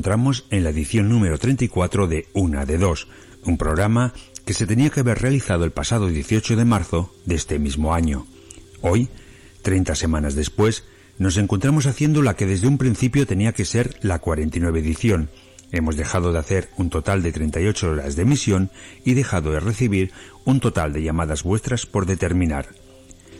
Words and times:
Encontramos 0.00 0.46
en 0.48 0.64
la 0.64 0.70
edición 0.70 1.10
número 1.10 1.36
34 1.36 2.06
de 2.06 2.26
Una 2.32 2.64
de 2.64 2.78
Dos, 2.78 3.06
un 3.44 3.58
programa 3.58 4.14
que 4.46 4.54
se 4.54 4.66
tenía 4.66 4.88
que 4.88 5.00
haber 5.00 5.18
realizado 5.18 5.66
el 5.66 5.72
pasado 5.72 6.06
18 6.06 6.56
de 6.56 6.64
marzo 6.64 7.14
de 7.26 7.34
este 7.34 7.58
mismo 7.58 7.92
año. 7.92 8.26
Hoy, 8.80 9.10
30 9.60 9.94
semanas 9.94 10.34
después, 10.34 10.84
nos 11.18 11.36
encontramos 11.36 11.84
haciendo 11.84 12.22
la 12.22 12.34
que 12.34 12.46
desde 12.46 12.66
un 12.66 12.78
principio 12.78 13.26
tenía 13.26 13.52
que 13.52 13.66
ser 13.66 13.98
la 14.00 14.20
49 14.20 14.80
edición. 14.80 15.28
Hemos 15.70 15.96
dejado 15.96 16.32
de 16.32 16.38
hacer 16.38 16.70
un 16.78 16.88
total 16.88 17.22
de 17.22 17.32
38 17.32 17.90
horas 17.90 18.16
de 18.16 18.22
emisión 18.22 18.70
y 19.04 19.12
dejado 19.12 19.50
de 19.50 19.60
recibir 19.60 20.12
un 20.46 20.60
total 20.60 20.94
de 20.94 21.02
llamadas 21.02 21.42
vuestras 21.42 21.84
por 21.84 22.06
determinar. 22.06 22.70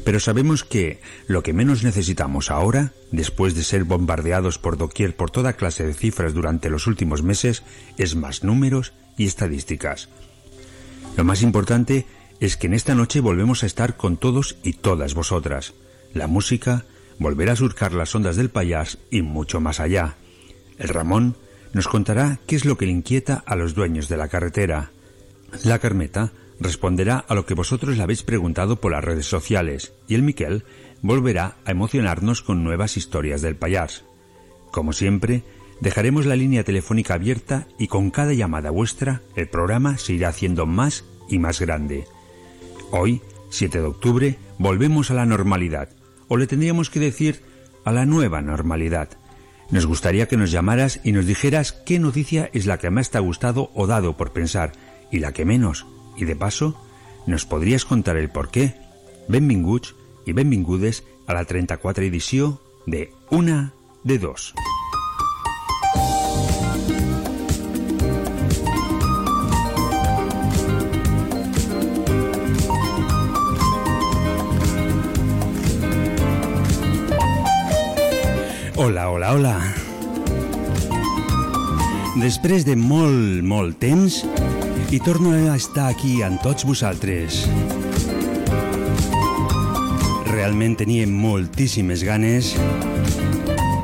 Pero 0.04 0.20
sabemos 0.20 0.64
que 0.64 1.00
lo 1.26 1.42
que 1.42 1.52
menos 1.52 1.84
necesitamos 1.84 2.50
ahora, 2.50 2.92
después 3.10 3.54
de 3.54 3.64
ser 3.64 3.84
bombardeados 3.84 4.58
por 4.58 4.76
doquier 4.76 5.14
por 5.14 5.30
toda 5.30 5.54
clase 5.54 5.84
de 5.84 5.94
cifras 5.94 6.34
durante 6.34 6.70
los 6.70 6.86
últimos 6.86 7.22
meses, 7.22 7.62
es 7.98 8.16
más 8.16 8.44
números 8.44 8.92
y 9.16 9.26
estadísticas. 9.26 10.08
Lo 11.16 11.24
más 11.24 11.42
importante 11.42 12.06
es 12.40 12.56
que 12.56 12.66
en 12.66 12.74
esta 12.74 12.94
noche 12.94 13.20
volvemos 13.20 13.62
a 13.62 13.66
estar 13.66 13.96
con 13.96 14.16
todos 14.16 14.56
y 14.62 14.72
todas 14.72 15.14
vosotras. 15.14 15.74
La 16.14 16.26
música 16.26 16.84
volverá 17.18 17.52
a 17.52 17.56
surcar 17.56 17.92
las 17.92 18.14
ondas 18.14 18.36
del 18.36 18.50
payas 18.50 18.98
y 19.10 19.22
mucho 19.22 19.60
más 19.60 19.78
allá. 19.80 20.16
El 20.78 20.88
Ramón 20.88 21.36
nos 21.74 21.86
contará 21.86 22.40
qué 22.46 22.56
es 22.56 22.64
lo 22.64 22.78
que 22.78 22.86
le 22.86 22.92
inquieta 22.92 23.42
a 23.46 23.56
los 23.56 23.74
dueños 23.74 24.08
de 24.08 24.16
la 24.16 24.28
carretera. 24.28 24.90
La 25.64 25.78
Carmeta 25.78 26.32
responderá 26.60 27.18
a 27.18 27.34
lo 27.34 27.46
que 27.46 27.54
vosotros 27.54 27.96
le 27.96 28.02
habéis 28.02 28.22
preguntado 28.22 28.76
por 28.76 28.92
las 28.92 29.02
redes 29.02 29.26
sociales 29.26 29.92
y 30.06 30.14
el 30.14 30.22
Miquel 30.22 30.64
volverá 31.02 31.56
a 31.64 31.70
emocionarnos 31.70 32.42
con 32.42 32.62
nuevas 32.62 32.96
historias 32.96 33.42
del 33.42 33.56
payas. 33.56 34.04
Como 34.70 34.92
siempre, 34.92 35.42
dejaremos 35.80 36.26
la 36.26 36.36
línea 36.36 36.62
telefónica 36.62 37.14
abierta 37.14 37.66
y 37.78 37.88
con 37.88 38.10
cada 38.10 38.34
llamada 38.34 38.70
vuestra 38.70 39.22
el 39.34 39.48
programa 39.48 39.98
se 39.98 40.12
irá 40.12 40.28
haciendo 40.28 40.66
más 40.66 41.04
y 41.28 41.38
más 41.38 41.60
grande. 41.60 42.04
Hoy, 42.92 43.22
7 43.50 43.78
de 43.78 43.84
octubre, 43.84 44.38
volvemos 44.58 45.10
a 45.10 45.14
la 45.14 45.26
normalidad, 45.26 45.88
o 46.28 46.36
le 46.36 46.46
tendríamos 46.46 46.90
que 46.90 47.00
decir 47.00 47.40
a 47.84 47.92
la 47.92 48.04
nueva 48.04 48.42
normalidad. 48.42 49.08
Nos 49.70 49.86
gustaría 49.86 50.26
que 50.26 50.36
nos 50.36 50.50
llamaras 50.50 51.00
y 51.04 51.12
nos 51.12 51.26
dijeras 51.26 51.72
qué 51.72 51.98
noticia 51.98 52.50
es 52.52 52.66
la 52.66 52.78
que 52.78 52.90
más 52.90 53.10
te 53.10 53.18
ha 53.18 53.20
gustado 53.20 53.70
o 53.74 53.86
dado 53.86 54.16
por 54.16 54.32
pensar 54.32 54.72
y 55.10 55.20
la 55.20 55.32
que 55.32 55.44
menos. 55.44 55.86
Y 56.20 56.26
de 56.26 56.36
paso, 56.36 56.76
nos 57.24 57.46
podrías 57.46 57.86
contar 57.86 58.18
el 58.18 58.28
por 58.28 58.50
qué. 58.50 58.74
Benvinguts 59.26 59.94
i 60.26 60.34
benvingudes 60.36 61.02
a 61.26 61.32
la 61.32 61.46
34 61.46 62.04
edició 62.04 62.60
de 62.84 63.14
Una 63.30 63.72
de 64.04 64.18
Dos. 64.18 64.52
Hola, 78.76 79.08
hola, 79.08 79.32
hola. 79.32 79.56
Després 82.20 82.68
de 82.68 82.76
molt, 82.76 83.40
molt 83.40 83.80
temps, 83.80 84.20
i 84.90 84.98
torno 84.98 85.30
a 85.52 85.54
estar 85.54 85.86
aquí 85.86 86.18
amb 86.26 86.40
tots 86.42 86.64
vosaltres. 86.66 87.44
Realment 90.26 90.74
tenia 90.80 91.06
moltíssimes 91.06 92.02
ganes 92.02 92.56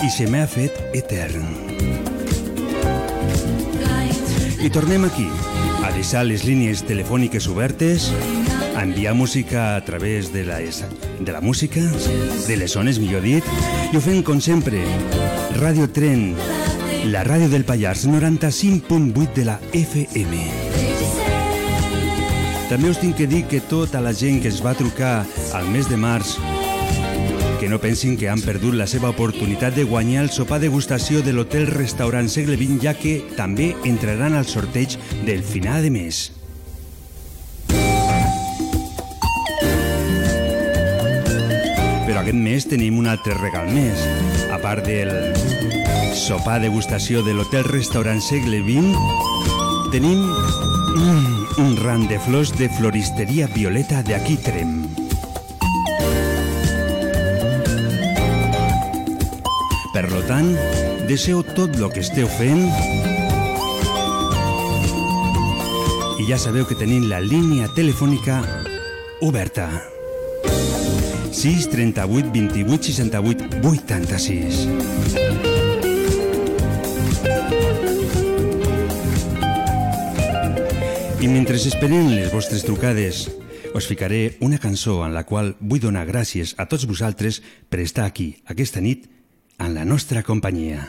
i 0.02 0.10
se 0.10 0.26
m'ha 0.26 0.42
fet 0.50 0.74
etern. 0.98 1.46
I 4.58 4.72
tornem 4.74 5.06
aquí, 5.06 5.28
a 5.86 5.92
deixar 5.94 6.24
les 6.26 6.42
línies 6.42 6.82
telefòniques 6.88 7.46
obertes, 7.46 8.10
a 8.74 8.82
enviar 8.82 9.14
música 9.14 9.76
a 9.76 9.84
través 9.86 10.32
de 10.32 10.42
la, 10.48 10.58
de 10.58 11.32
la 11.32 11.40
música, 11.40 11.86
de 12.48 12.56
les 12.56 12.74
zones, 12.74 12.98
millor 12.98 13.22
dit, 13.22 13.46
i 13.92 13.94
ho 13.94 14.02
fem 14.02 14.24
com 14.26 14.42
sempre. 14.42 14.82
Ràdio 15.60 15.86
Tren, 15.86 16.32
la 17.14 17.22
ràdio 17.22 17.46
del 17.52 17.62
Pallars, 17.62 18.08
95.8 18.10 19.34
de 19.38 19.46
la 19.52 19.60
FM. 19.70 20.95
També 22.66 22.90
us 22.90 22.98
tinc 22.98 23.14
que 23.14 23.28
dir 23.30 23.44
que 23.46 23.60
tota 23.62 24.00
la 24.02 24.10
gent 24.12 24.40
que 24.42 24.50
es 24.50 24.58
va 24.64 24.74
trucar 24.74 25.20
al 25.54 25.68
mes 25.70 25.86
de 25.86 25.96
març 25.96 26.36
que 27.60 27.68
no 27.70 27.78
pensin 27.80 28.16
que 28.18 28.28
han 28.28 28.42
perdut 28.42 28.74
la 28.76 28.86
seva 28.86 29.08
oportunitat 29.10 29.74
de 29.74 29.84
guanyar 29.88 30.24
el 30.26 30.30
sopar 30.30 30.58
degustació 30.60 31.22
de 31.22 31.32
l'hotel 31.32 31.66
restaurant 31.70 32.28
segle 32.30 32.58
XX 32.58 32.82
ja 32.82 32.92
que 32.94 33.14
també 33.38 33.72
entraran 33.88 34.36
al 34.36 34.46
sorteig 34.46 34.98
del 35.26 35.42
final 35.42 35.82
de 35.82 35.90
mes. 35.94 36.20
Però 42.06 42.20
aquest 42.20 42.38
mes 42.38 42.68
tenim 42.68 42.98
un 42.98 43.08
altre 43.10 43.38
regal 43.40 43.72
més. 43.72 44.04
A 44.52 44.60
part 44.62 44.86
del 44.86 45.10
sopar 46.18 46.60
degustació 46.62 47.22
de 47.22 47.34
l'hotel 47.34 47.66
restaurant 47.70 48.22
segle 48.22 48.62
XX, 48.66 49.90
tenim 49.94 50.22
un 51.58 51.76
ram 51.76 52.06
de 52.06 52.18
floristeria 52.18 53.46
violeta 53.46 54.02
de 54.02 54.14
aquí 54.14 54.36
Trem. 54.36 54.88
Per 59.92 60.04
lo 60.12 60.20
tant, 60.28 60.52
deseo 61.08 61.42
tot 61.42 61.76
el 61.80 61.88
que 61.94 62.02
esteu 62.04 62.28
fent 62.36 62.66
i 66.20 66.26
ja 66.28 66.36
sabeu 66.40 66.66
que 66.68 66.76
tenim 66.76 67.08
la 67.08 67.22
línia 67.24 67.70
telefònica 67.76 68.42
oberta. 69.24 69.70
6 71.32 71.70
38 71.72 72.32
28 72.32 72.92
68 72.92 73.64
86. 73.64 75.25
I 81.26 81.28
mentre 81.28 81.58
esperem 81.58 82.12
les 82.14 82.28
vostres 82.30 82.62
trucades, 82.62 83.24
us 83.74 83.88
ficaré 83.90 84.36
una 84.46 84.60
cançó 84.62 85.00
en 85.02 85.10
la 85.10 85.24
qual 85.26 85.56
vull 85.58 85.82
donar 85.82 86.04
gràcies 86.06 86.52
a 86.54 86.68
tots 86.70 86.86
vosaltres 86.86 87.40
per 87.66 87.80
estar 87.82 88.04
aquí 88.06 88.28
aquesta 88.46 88.78
nit 88.78 89.08
en 89.58 89.74
la 89.74 89.82
nostra 89.82 90.22
companyia. 90.22 90.84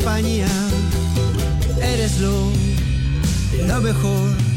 Compañía. 0.00 0.48
Eres 1.82 2.20
lo, 2.20 2.50
lo 3.66 3.80
mejor 3.82 4.49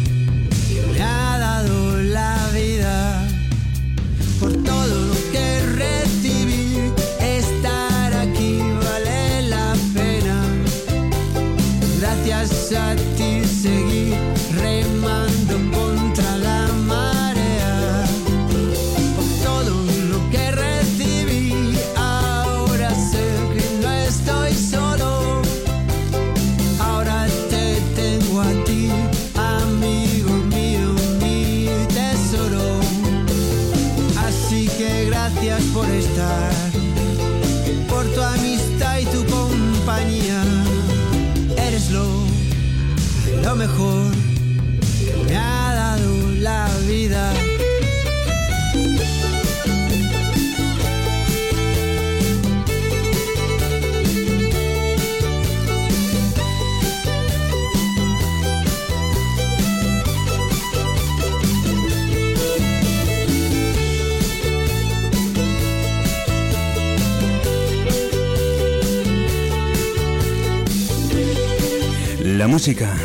música, 72.64 72.96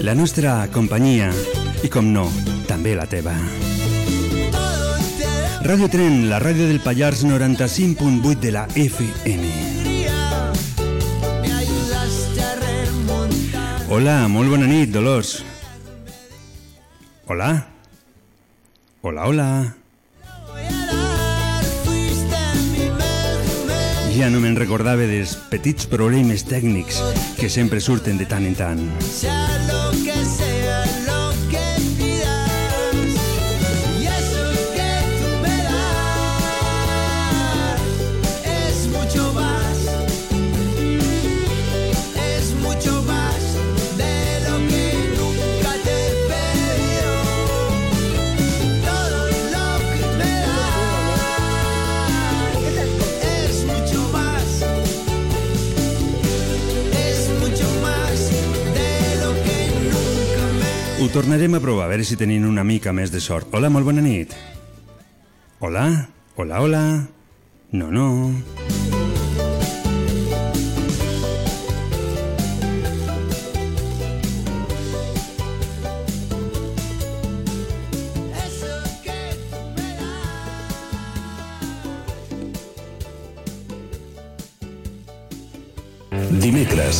la 0.00 0.12
nostra 0.18 0.66
companyia 0.74 1.28
i, 1.86 1.88
com 1.88 2.08
no, 2.10 2.24
també 2.66 2.96
la 2.98 3.04
teva. 3.06 3.30
Ràdio 5.62 5.86
Tren, 5.86 6.24
la 6.26 6.40
ràdio 6.42 6.66
del 6.66 6.82
Pallars 6.82 7.22
95.8 7.22 8.34
de 8.42 8.50
la 8.50 8.66
FM. 8.74 9.52
Hola, 13.86 14.18
molt 14.26 14.50
bona 14.50 14.66
nit, 14.66 14.90
Dolors. 14.90 15.36
Hola? 17.30 17.52
Hola, 19.06 19.30
hola. 19.30 19.50
Ja 24.16 24.30
no 24.32 24.38
me'n 24.40 24.54
recordava 24.56 25.04
dels 25.04 25.34
petits 25.50 25.84
problemes 25.92 26.46
tècnics 26.48 27.02
que 27.36 27.50
sempre 27.52 27.82
surten 27.84 28.16
de 28.16 28.24
tant 28.30 28.48
en 28.48 28.56
tant. 28.56 28.86
Tornarem 61.16 61.54
a 61.54 61.60
provar, 61.64 61.86
a 61.86 61.88
veure 61.88 62.04
si 62.04 62.18
tenim 62.20 62.44
una 62.44 62.60
mica 62.60 62.92
més 62.92 63.08
de 63.08 63.22
sort. 63.24 63.48
Hola, 63.56 63.70
molt 63.72 63.88
bona 63.88 64.04
nit. 64.04 64.34
Hola? 65.64 65.86
Hola, 66.36 66.60
hola? 66.60 66.84
No, 67.72 67.88
no. 67.88 68.06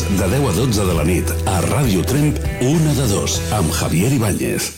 De 0.05 0.27
10 0.29 0.49
a 0.49 0.53
12 0.53 0.85
de 0.85 0.93
la 0.93 1.05
nit, 1.07 1.31
a 1.49 1.59
Ràdio 1.65 2.03
Tremp, 2.05 2.37
una 2.61 2.97
de 2.99 3.07
dos, 3.13 3.41
amb 3.57 3.71
Javier 3.81 4.13
Ibáñez. 4.13 4.76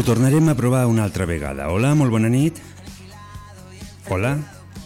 Ho 0.00 0.02
tornarem 0.02 0.48
a 0.48 0.54
provar 0.56 0.86
una 0.88 1.02
altra 1.04 1.26
vegada. 1.28 1.66
Hola, 1.68 1.90
molt 1.94 2.08
bona 2.08 2.30
nit. 2.32 2.56
Hola, 4.08 4.30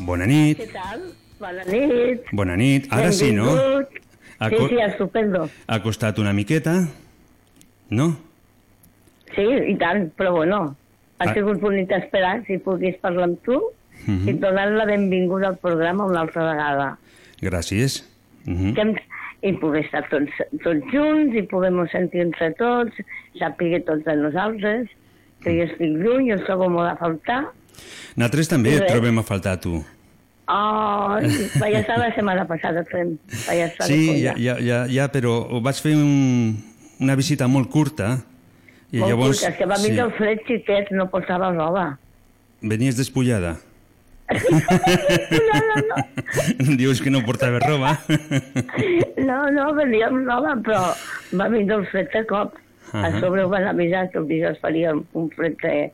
bona 0.02 0.26
nit. 0.26 0.58
¿Qué 0.58 0.66
tal? 0.72 1.04
Bona 1.38 1.62
nit. 1.68 2.24
Bona 2.32 2.56
nit. 2.58 2.88
Ara 2.90 3.12
sí, 3.14 3.28
no? 3.30 3.44
Ha 4.40 4.48
Sí, 4.50 4.56
sí, 4.68 4.80
estupendo. 4.82 5.44
Ha 5.68 5.78
costat 5.84 6.18
una 6.18 6.32
miqueta, 6.32 6.88
no? 7.90 8.08
Sí, 9.36 9.46
i 9.70 9.76
tant, 9.78 10.10
però 10.18 10.32
bueno, 10.34 10.74
ha 11.20 11.30
Ah. 11.30 11.32
sigut 11.32 11.60
bonic 11.60 11.92
esperar 11.92 12.42
si 12.48 12.58
pogués 12.58 12.96
parlar 12.96 13.28
amb 13.30 13.38
tu 13.44 13.62
Mhm. 14.08 14.28
i 14.28 14.32
donar 14.32 14.66
la 14.72 14.84
benvinguda 14.84 15.46
al 15.46 15.58
programa 15.58 16.06
una 16.06 16.22
altra 16.22 16.42
vegada. 16.50 16.98
Gràcies. 17.40 18.02
Mhm. 18.46 18.74
Que 18.74 18.80
hem, 18.80 18.94
I 19.44 19.52
poder 19.52 19.84
estar 19.84 20.08
tots, 20.08 20.32
tots 20.64 20.82
junts 20.90 21.36
i 21.36 21.42
podem 21.42 21.86
sentir 21.92 22.22
entre 22.22 22.50
tots, 22.54 22.90
sàpiga 23.38 23.78
tots 23.84 24.02
de 24.06 24.16
nosaltres, 24.16 24.88
que 25.44 25.54
jo 25.58 25.66
estic 25.68 25.98
lluny, 26.00 26.32
us 26.34 26.44
trobo 26.48 26.70
molt 26.72 26.90
a 26.90 26.96
faltar. 27.00 27.42
Nosaltres 28.14 28.50
també 28.50 28.78
et 28.78 28.86
trobem 28.88 29.20
a 29.20 29.26
faltar, 29.26 29.58
tu. 29.62 29.82
Oh, 30.44 31.16
vaig 31.56 31.74
estar 31.78 31.96
la 31.96 32.10
setmana 32.12 32.44
passada 32.44 32.82
fent, 32.90 33.14
estar 33.32 33.86
Sí, 33.88 34.20
ja, 34.20 34.34
ja, 34.36 34.58
ja, 34.60 34.82
ja 34.92 35.06
però 35.08 35.38
vaig 35.64 35.78
fer 35.80 35.94
un, 35.96 36.52
una 37.00 37.16
visita 37.16 37.48
molt 37.48 37.70
curta 37.72 38.18
i 38.92 39.00
Molt 39.00 39.10
llavors... 39.10 39.38
curta, 39.40 39.52
és 39.54 39.56
que 39.58 39.68
va 39.70 39.78
vindre 39.80 40.04
el 40.04 40.12
fred 40.18 40.42
xiquet, 40.46 40.92
no 40.92 41.08
portava 41.12 41.48
roba. 41.54 41.86
Venies 42.60 42.98
despullada. 43.00 43.56
no, 44.34 45.80
no. 45.88 45.96
Dius 46.80 47.00
que 47.02 47.12
no 47.12 47.24
portava 47.24 47.58
roba. 47.64 47.96
No, 49.24 49.40
no, 49.48 49.70
venia 49.76 50.12
amb 50.12 50.28
roba, 50.28 50.54
però 50.64 50.84
va 51.40 51.48
vindre 51.52 51.80
el 51.80 51.88
fred 51.88 52.12
de 52.12 52.22
cop. 52.28 52.60
A 52.94 53.08
Ahà. 53.08 53.20
sobre 53.20 53.42
ho 53.42 53.48
van 53.50 53.66
avisar 53.66 54.08
que 54.10 54.18
el 54.22 54.28
dijous 54.30 54.58
faria 54.62 54.92
un 54.94 55.30
fred 55.34 55.56
de, 55.62 55.90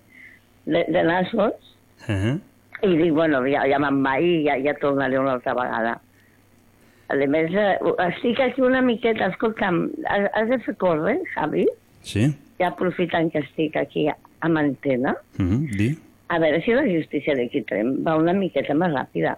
de, 0.67 0.85
de 0.89 1.03
nassos 1.09 1.57
Uh 2.07 2.39
i 2.83 2.97
dic, 2.97 3.11
bueno, 3.13 3.43
ja, 3.45 3.67
ja 3.69 3.77
me'n 3.79 3.99
vaig 4.03 4.25
i 4.25 4.37
ja, 4.47 4.55
ja 4.65 4.73
tornaré 4.81 5.19
una 5.21 5.35
altra 5.35 5.53
vegada. 5.53 5.99
A 7.13 7.17
més, 7.29 7.53
eh, 7.53 7.75
estic 8.07 8.41
aquí 8.41 8.63
una 8.65 8.81
miqueta, 8.81 9.27
escolta'm, 9.27 9.83
has, 10.09 10.29
has 10.33 10.49
de 10.49 10.59
fer 10.65 10.75
córrer, 10.81 11.19
Javi? 11.35 11.67
Sí? 12.01 12.23
Ja 12.59 12.71
aprofitant 12.71 13.29
que 13.35 13.43
estic 13.45 13.77
aquí 13.77 14.07
amb 14.41 14.57
antena, 14.57 15.13
Uh 15.39 15.45
-huh. 15.45 15.77
Di. 15.77 15.99
a 16.29 16.39
veure 16.39 16.63
si 16.63 16.73
la 16.73 16.87
justícia 16.89 17.35
d'aquí 17.35 17.63
Trem 17.69 17.97
va 18.07 18.17
una 18.17 18.33
miqueta 18.33 18.73
més 18.75 18.93
ràpida. 18.93 19.37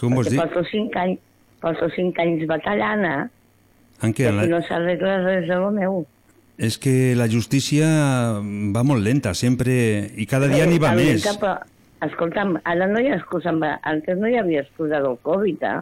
Com 0.00 0.14
vols 0.14 0.30
dir? 0.30 0.38
Porto 0.38 0.64
cinc 0.64 0.96
anys, 0.96 1.18
porto 1.60 1.90
cinc 1.90 2.18
anys 2.18 2.46
batallant, 2.46 3.04
eh? 3.04 3.28
En 4.02 4.14
què? 4.14 4.32
I 4.32 4.48
no 4.48 4.62
s'arregla 4.62 5.24
res 5.24 5.46
de 5.48 5.56
lo 5.56 5.70
meu. 5.70 6.06
És 6.58 6.78
que 6.80 7.14
la 7.16 7.26
justícia 7.28 7.86
va 8.72 8.82
molt 8.82 9.04
lenta, 9.04 9.34
sempre, 9.36 9.74
i 10.16 10.24
cada 10.26 10.48
dia 10.48 10.64
n'hi 10.66 10.78
va 10.80 10.94
més. 10.96 11.26
Però, 11.36 11.56
escolta'm, 12.06 12.56
ara 12.64 12.86
no 12.88 13.00
hi 13.00 13.10
ha 13.10 13.18
excusa, 13.18 13.52
antes 13.82 14.16
no 14.18 14.28
hi 14.28 14.38
havia 14.40 14.62
excusa 14.64 15.02
del 15.04 15.18
Covid, 15.22 15.62
eh? 15.62 15.80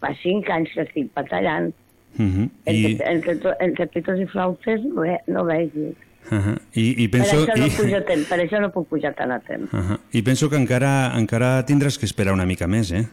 Fa 0.00 0.12
cinc 0.22 0.50
anys 0.54 0.70
que 0.74 0.82
estic 0.86 1.10
batallant. 1.14 1.72
Uh 2.14 2.22
-huh. 2.30 2.48
I, 2.70 2.94
Entre, 2.94 3.10
entre, 3.10 3.56
entre 3.58 3.86
pitos 3.88 4.20
i 4.20 4.26
flautes 4.26 4.84
no, 4.84 5.00
ve, 5.02 5.18
no 5.26 5.44
vegi. 5.44 5.90
uh 6.30 6.38
-huh. 6.38 6.58
I, 6.74 7.02
i 7.04 7.08
Per 7.08 7.20
penso... 7.20 7.44
això 7.44 7.58
no 7.58 7.66
i, 7.66 8.02
temps, 8.10 8.28
per 8.28 8.38
això 8.38 8.60
no 8.60 8.70
puc 8.70 8.88
pujar 8.88 9.14
tant 9.14 9.32
a 9.32 9.40
temps. 9.40 9.72
uh 9.72 9.78
-huh. 9.80 9.98
I 10.12 10.22
penso 10.22 10.48
que 10.48 10.56
encara, 10.56 11.12
encara 11.18 11.66
tindràs 11.66 11.98
que 11.98 12.06
esperar 12.06 12.32
una 12.34 12.46
mica 12.46 12.66
més, 12.68 12.92
eh? 12.92 13.06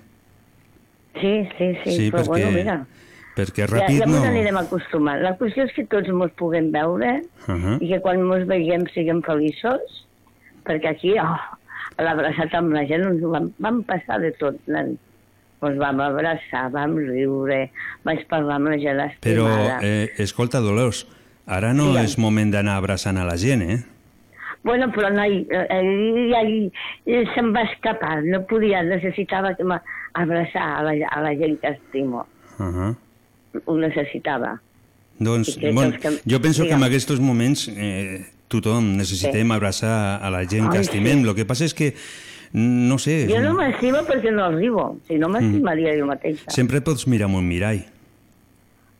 Sí, 1.19 1.47
sí, 1.57 1.75
sí, 1.83 1.91
Sí, 1.91 2.11
però 2.11 2.23
perquè- 2.23 2.27
bueno, 2.27 2.51
mira, 2.51 2.85
Perquè 3.35 3.63
ja, 3.63 3.67
ràpid 3.67 3.99
ja 3.99 4.05
no... 4.05 4.17
mos 4.17 4.27
anirem 4.27 4.57
acostumant. 4.57 5.21
La 5.23 5.37
qüestió 5.39 5.63
és 5.63 5.73
que 5.75 5.85
tots 5.85 6.09
mos 6.09 6.31
puguem 6.37 6.71
veure 6.71 7.21
Uh 7.47 7.55
-huh. 7.55 7.77
i 7.81 7.87
que 7.89 7.99
quan 8.01 8.21
mos 8.23 8.45
veiem 8.47 8.85
siguem 8.93 9.21
feliços, 9.23 10.05
perquè 10.65 10.89
aquí, 10.89 11.13
oh, 11.19 11.37
a 11.97 12.03
l'abraçat 12.03 12.53
amb 12.53 12.73
la 12.73 12.85
gent, 12.85 13.03
ens 13.03 13.21
vam, 13.21 13.51
vam 13.59 13.83
passar 13.83 14.19
de 14.21 14.31
tot, 14.31 14.55
nen. 14.67 14.97
Ens 15.61 15.77
vam 15.77 15.99
abraçar, 15.99 16.71
vam 16.71 16.95
riure, 16.97 17.69
vaig 18.03 18.25
parlar 18.27 18.55
amb 18.55 18.67
la 18.67 18.77
gent 18.77 18.97
Però, 19.21 19.47
estimada. 19.47 19.79
eh, 19.81 20.09
escolta, 20.17 20.59
Dolors, 20.59 21.07
ara 21.45 21.73
no 21.73 21.83
Digue'm. 21.85 22.03
és 22.03 22.17
moment 22.17 22.51
d'anar 22.51 22.75
abraçant 22.77 23.17
a 23.17 23.23
la 23.23 23.37
gent, 23.37 23.61
eh? 23.61 23.77
Bueno, 24.63 24.91
però 24.91 25.09
no, 25.11 25.23
ell, 25.23 25.47
ell, 25.49 26.71
ell 27.05 27.27
se'm 27.33 27.51
va 27.53 27.61
escapar, 27.63 28.23
no 28.23 28.43
podia, 28.45 28.83
necessitava 28.83 29.55
que 29.55 29.63
m'abraçar 29.63 30.77
a, 30.77 30.83
la, 30.83 30.93
a 31.09 31.21
la 31.21 31.33
gent 31.35 31.59
que 31.61 31.67
estimo, 31.69 32.25
Uh 32.59 32.65
-huh. 32.67 32.95
Ho 33.65 33.77
necessitava. 33.77 34.61
Doncs, 35.19 35.59
bon, 35.73 35.91
que 35.91 35.99
que- 35.99 36.21
jo 36.25 36.41
penso 36.41 36.63
que 36.63 36.73
en 36.73 36.83
aquests 36.83 37.19
moments 37.19 37.67
eh, 37.69 38.25
tothom 38.47 38.95
necessitem 38.97 39.47
Sí. 39.47 39.53
abraçar 39.53 40.19
a 40.23 40.29
la 40.31 40.43
gent 40.45 40.69
que 40.71 40.77
Ai, 40.77 40.83
estimem. 40.83 41.21
sí. 41.23 41.29
El 41.29 41.35
que 41.35 41.45
passa 41.45 41.65
és 41.65 41.73
que, 41.73 41.93
no 42.53 42.97
sé, 42.97 43.27
Jo 43.29 43.39
no 43.41 43.53
m'estimo 43.53 43.99
perquè 44.07 44.31
no 44.33 44.43
arribo, 44.45 44.97
si 45.07 45.15
no 45.19 45.29
m'estimaria 45.29 45.93
jo 45.97 46.05
mateixa. 46.05 46.49
sempre 46.49 46.81
pots 46.81 47.07
mirar 47.07 47.25
amb 47.29 47.35
un 47.37 47.47
mirall. 47.47 47.85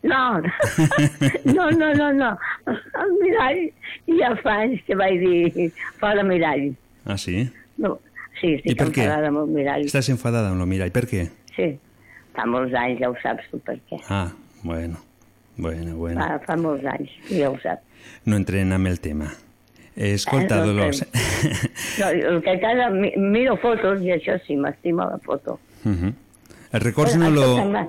No, 0.04 0.42
no, 1.46 1.70
no, 1.72 1.94
no, 1.94 2.12
no. 2.14 2.38
El 2.68 3.12
mirall, 3.22 3.60
ja 4.20 4.32
fa 4.42 4.62
anys 4.64 4.82
que 4.88 4.96
vaig 4.96 5.20
dir 5.22 5.72
fora 6.00 6.24
mirall. 6.24 6.72
Ah, 7.06 7.18
sí? 7.18 7.50
No, 7.78 8.00
sí, 8.40 8.48
I 8.48 8.56
estic 8.62 8.78
per 8.80 8.88
què? 8.90 9.04
enfadada 9.06 9.28
amb 9.30 9.38
el 9.44 9.48
mirall. 9.48 9.86
Estàs 9.86 10.10
enfadada 10.10 10.50
amb 10.50 10.62
el 10.62 10.68
mirall. 10.68 10.92
Per 10.92 11.06
què? 11.10 11.28
Sí, 11.56 11.78
fa 12.36 12.46
molts 12.46 12.74
anys, 12.74 13.00
ja 13.00 13.10
ho 13.10 13.16
saps 13.22 13.48
tu 13.52 13.60
per 13.60 13.78
què. 13.90 14.00
Ah, 14.10 14.32
bueno, 14.64 14.98
bueno, 15.58 15.96
bueno. 15.98 16.22
Fa, 16.22 16.40
fa 16.46 16.58
molts 16.58 16.86
anys, 16.86 17.10
ja 17.30 17.50
ho 17.50 17.58
saps. 17.62 17.82
No 18.26 18.36
entrem 18.38 18.72
amb 18.74 18.88
el 18.88 19.00
tema. 19.00 19.32
Escolta, 19.96 20.56
Eh, 20.56 20.60
no 20.60 20.66
Dolors. 20.68 21.02
No, 22.00 22.08
el 22.10 22.42
que 22.42 22.60
cada 22.62 22.90
mi- 22.90 23.14
miro 23.18 23.58
fotos 23.58 24.02
i 24.02 24.12
això 24.16 24.38
sí, 24.48 24.56
m'estima 24.56 25.06
la 25.10 25.18
foto. 25.20 25.60
uh 25.86 25.92
-huh. 25.92 26.14
Els 26.72 26.84
records 26.84 27.18
no 27.18 27.30
lo... 27.30 27.88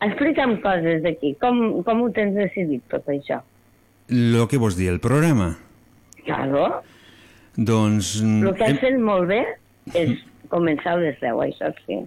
Explica'm 0.00 0.60
coses 0.60 1.02
d'aquí. 1.02 1.34
Com, 1.40 1.82
com 1.84 2.02
ho 2.02 2.10
tens 2.10 2.34
decidit, 2.34 2.82
tot 2.88 3.06
això? 3.08 3.40
Lo 4.08 4.46
que 4.48 4.56
vols 4.58 4.76
dir, 4.76 4.88
el 4.88 5.00
programa? 5.00 5.56
Claro, 6.24 6.82
Doncs... 7.56 8.20
el 8.22 8.54
que 8.54 8.64
has 8.64 8.70
hem- 8.70 8.78
fet 8.78 8.98
molt 8.98 9.28
bé 9.28 9.44
és 9.94 10.10
començar 10.48 10.92
a 10.92 10.96
les 10.96 11.18
10, 11.20 11.32
això 11.32 11.72
sí. 11.86 12.00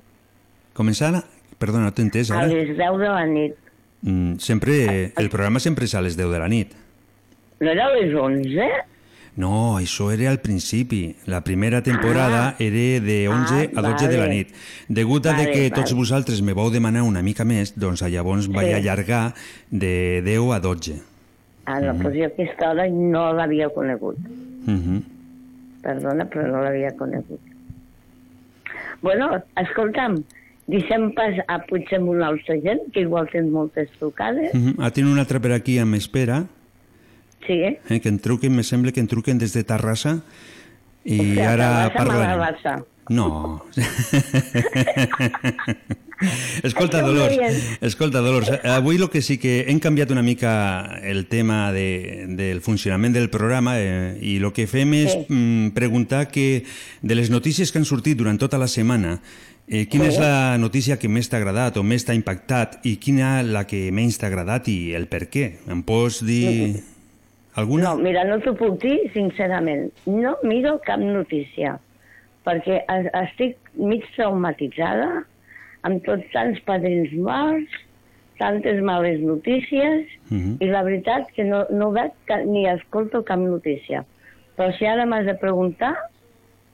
Començar... 0.74 1.24
a- 1.60 1.66
Perdona, 1.66 1.92
t'he 1.92 2.02
entès, 2.04 2.32
A 2.32 2.40
ara? 2.40 2.48
les 2.48 2.70
10 2.78 2.98
de 2.98 3.10
la 3.10 3.26
nit. 3.26 3.56
Mm, 4.02 4.38
sempre... 4.40 5.12
El 5.18 5.30
programa 5.30 5.60
sempre 5.60 5.86
és 5.86 5.94
a 5.96 6.02
les 6.02 6.16
10 6.16 6.30
de 6.32 6.40
la 6.40 6.48
nit. 6.48 6.72
No 7.60 7.70
era 7.70 7.88
a 7.88 7.94
les 7.94 8.14
11? 8.16 8.70
No, 9.36 9.78
això 9.78 10.10
era 10.12 10.30
al 10.32 10.40
principi. 10.40 11.16
La 11.26 11.42
primera 11.44 11.82
temporada 11.84 12.56
era 12.60 13.00
de 13.06 13.28
11 13.28 13.70
Ah, 13.76 13.80
a 13.80 13.82
12 13.82 14.08
de 14.08 14.18
la 14.18 14.24
vale. 14.24 14.36
nit. 14.36 14.54
Degut 14.88 15.26
a 15.28 15.32
de 15.34 15.44
Vale, 15.46 15.52
que 15.52 15.70
vale. 15.70 15.72
tots 15.76 15.94
vosaltres 15.94 16.42
me 16.42 16.54
vau 16.54 16.70
demanar 16.72 17.04
una 17.04 17.22
mica 17.22 17.44
més, 17.46 17.74
doncs 17.78 18.02
llavors 18.04 18.48
vaig 18.48 18.68
Sí. 18.68 18.74
allargar 18.74 19.34
de 19.70 20.22
10 20.24 20.52
a 20.56 20.60
12. 20.60 21.02
Ah, 21.66 21.80
no, 21.80 21.94
doncs 21.94 22.16
jo 22.18 22.26
aquesta 22.26 22.72
hora 22.72 22.88
no 22.90 23.34
l'havia 23.34 23.70
conegut. 23.70 24.18
Uh 24.18 24.72
-huh. 24.72 25.02
Perdona, 25.82 26.26
però 26.26 26.48
no 26.48 26.62
l'havia 26.64 26.96
conegut. 26.98 27.40
Bueno, 29.02 29.42
escolta'm, 29.56 30.24
deixem 30.70 31.10
pas 31.18 31.36
a 31.48 31.60
una 32.00 32.28
altra 32.28 32.56
gent, 32.62 32.80
que 32.94 33.02
igual 33.02 33.28
tens 33.32 33.50
moltes 33.52 33.90
trucades. 34.00 34.54
Uh 34.54 34.58
-huh. 34.58 34.76
Ah, 34.80 34.92
tinc 34.92 35.08
un 35.08 35.20
altre 35.20 35.40
per 35.40 35.52
aquí 35.52 35.80
amb 35.80 35.96
espera, 35.96 36.46
Sí, 37.48 37.54
eh? 37.54 37.80
eh, 37.90 38.00
que 38.00 38.10
em 38.10 38.20
truquen, 38.20 38.56
me 38.56 38.64
sembla 38.64 38.92
que 38.92 39.00
em 39.00 39.08
truquen 39.08 39.38
des 39.38 39.54
de 39.54 39.64
Terrassa, 39.64 40.22
i 41.04 41.20
O 41.20 41.24
sigui, 41.24 41.42
ara. 41.42 41.92
Malalassa. 41.96 42.84
No. 43.10 43.64
escolta, 46.64 47.02
Dolors, 47.02 47.34
escolta, 47.82 48.20
Dolors, 48.20 48.52
avui 48.68 49.00
el 49.00 49.08
que 49.10 49.24
sí 49.24 49.40
que 49.40 49.64
hem 49.72 49.80
canviat 49.80 50.12
una 50.12 50.22
mica 50.22 51.00
el 51.02 51.26
tema 51.26 51.72
de, 51.72 52.26
del 52.38 52.62
funcionament 52.62 53.16
del 53.16 53.30
programa 53.32 53.80
eh, 53.80 54.20
i 54.22 54.36
el 54.38 54.52
que 54.54 54.68
fem 54.68 54.94
és 55.00 55.16
Sí. 55.16 55.26
mm, 55.30 55.72
preguntar 55.74 56.28
que 56.30 56.66
de 57.02 57.16
les 57.16 57.32
notícies 57.32 57.72
que 57.72 57.80
han 57.80 57.88
sortit 57.90 58.20
durant 58.20 58.38
tota 58.38 58.60
la 58.60 58.68
setmana, 58.68 59.22
eh, 59.70 59.86
quina 59.88 60.06
Sí. 60.06 60.16
és 60.16 60.20
la 60.20 60.58
notícia 60.58 60.98
que 60.98 61.08
més 61.10 61.30
t'ha 61.30 61.38
agradat 61.38 61.78
o 61.78 61.84
més 61.84 62.06
t'ha 62.06 62.14
impactat 62.18 62.80
i 62.86 62.96
quina 62.98 63.44
la 63.44 63.66
que 63.68 63.92
menys 63.92 64.18
t'ha 64.20 64.28
agradat 64.28 64.68
i 64.68 64.94
el 64.96 65.08
per 65.08 65.28
què? 65.30 65.52
Em 65.70 65.84
pots 65.84 66.24
dir 66.26 66.82
alguna? 67.56 67.84
No, 67.94 67.98
mira, 67.98 68.24
no 68.26 68.40
t'ho 68.40 68.56
puc 68.58 68.80
dir 68.82 68.98
sincerament. 69.14 69.92
No 70.06 70.38
miro 70.44 70.80
cap 70.86 71.00
notícia, 71.00 71.78
perquè 72.46 72.82
es- 72.88 73.12
estic 73.14 73.58
mig 73.76 74.04
traumatitzada 74.16 75.26
amb 75.84 76.04
tots 76.04 76.26
tants 76.34 76.60
padrins 76.66 77.14
morts, 77.14 77.70
tantes 78.40 78.82
males 78.82 79.20
notícies, 79.20 80.08
Mhm. 80.30 80.58
i 80.62 80.66
la 80.68 80.84
veritat 80.84 81.28
que 81.36 81.44
no, 81.44 81.66
no 81.72 81.92
veig 81.92 82.12
ni 82.48 82.66
escolto 82.68 83.24
cap 83.24 83.40
notícia. 83.40 84.06
Però 84.58 84.72
si 84.78 84.86
ara 84.86 85.06
m'has 85.06 85.26
de 85.26 85.36
preguntar, 85.36 85.96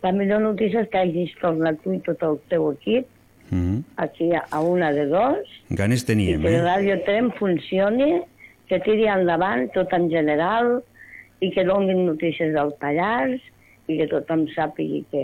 la 0.06 0.12
millor 0.14 0.42
notícia 0.44 0.84
és 0.86 0.90
que 0.94 1.02
hagis 1.02 1.34
tornat 1.42 1.80
tu 1.84 1.94
i 1.96 2.00
tot 2.06 2.22
el 2.24 2.38
teu 2.52 2.70
equip 2.76 3.08
Mhm. 3.52 3.84
aquí 3.98 4.32
a, 4.34 4.60
una 4.60 4.92
de 4.92 5.06
dos, 5.06 5.38
Ganes 5.70 6.04
teníem, 6.06 6.42
que 6.42 6.56
eh? 6.56 6.62
Ràdio 6.64 6.96
Trem 7.06 7.32
funcioni, 7.38 8.22
que 8.68 8.80
tiri 8.82 9.06
endavant 9.08 9.68
tot 9.74 9.92
en 9.94 10.08
general 10.10 10.80
i 11.42 11.52
que 11.54 11.64
donin 11.64 12.06
notícies 12.08 12.54
del 12.56 12.72
Pallars 12.82 13.42
i 13.88 14.00
que 14.00 14.08
tothom 14.10 14.48
sàpigui 14.56 15.04
que, 15.12 15.22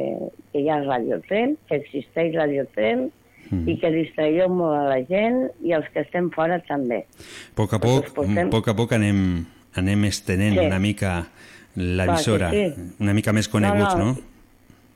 que 0.53 0.61
hi 0.61 0.69
ha 0.69 0.77
Ràdio 0.83 1.17
Trem, 1.27 1.55
que 1.67 1.79
existeix 1.81 2.35
Ràdio 2.37 2.67
Trem 2.75 3.09
Mm. 3.51 3.67
i 3.67 3.73
que 3.81 3.89
distragueu 3.91 4.47
molt 4.53 4.77
a 4.79 4.83
la 4.87 4.99
gent 5.09 5.49
i 5.65 5.73
els 5.75 5.89
que 5.91 5.99
estem 6.05 6.29
fora 6.31 6.59
també. 6.69 7.01
A 7.03 7.55
poc 7.57 7.73
a 7.73 7.79
poc, 7.79 8.05
Nosaltres 8.05 8.13
portem- 8.15 8.47
a 8.47 8.49
poc 8.53 8.67
a 8.69 8.75
poc 8.77 8.93
anem, 8.93 9.45
anem 9.75 10.05
estenent 10.05 10.53
Sí. 10.59 10.65
una 10.67 10.79
mica 10.79 11.27
Clar 11.75 12.07
que 12.15 12.73
sí. 12.75 12.81
una 13.01 13.13
mica 13.13 13.33
més 13.33 13.49
coneguts, 13.49 13.95
no? 13.97 14.05
No, 14.05 14.11
no. 14.13 14.30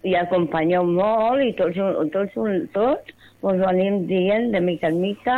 I 0.06 0.14
acompanyeu 0.20 0.86
molt 0.86 1.42
i 1.42 1.52
tots, 1.58 1.78
tots, 2.14 2.34
tots 2.76 3.14
us 3.46 3.60
ho 3.62 3.68
anem 3.70 4.04
dient 4.10 4.52
de 4.54 4.62
mica 4.62 4.88
en 4.92 5.00
mica 5.02 5.38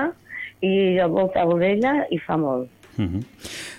i 0.62 0.96
de 0.98 1.06
boca 1.12 1.42
a 1.44 1.48
orella 1.48 1.94
i 2.12 2.18
fa 2.20 2.36
molt. 2.38 2.68
Uh 2.98 3.06
-huh. 3.06 3.24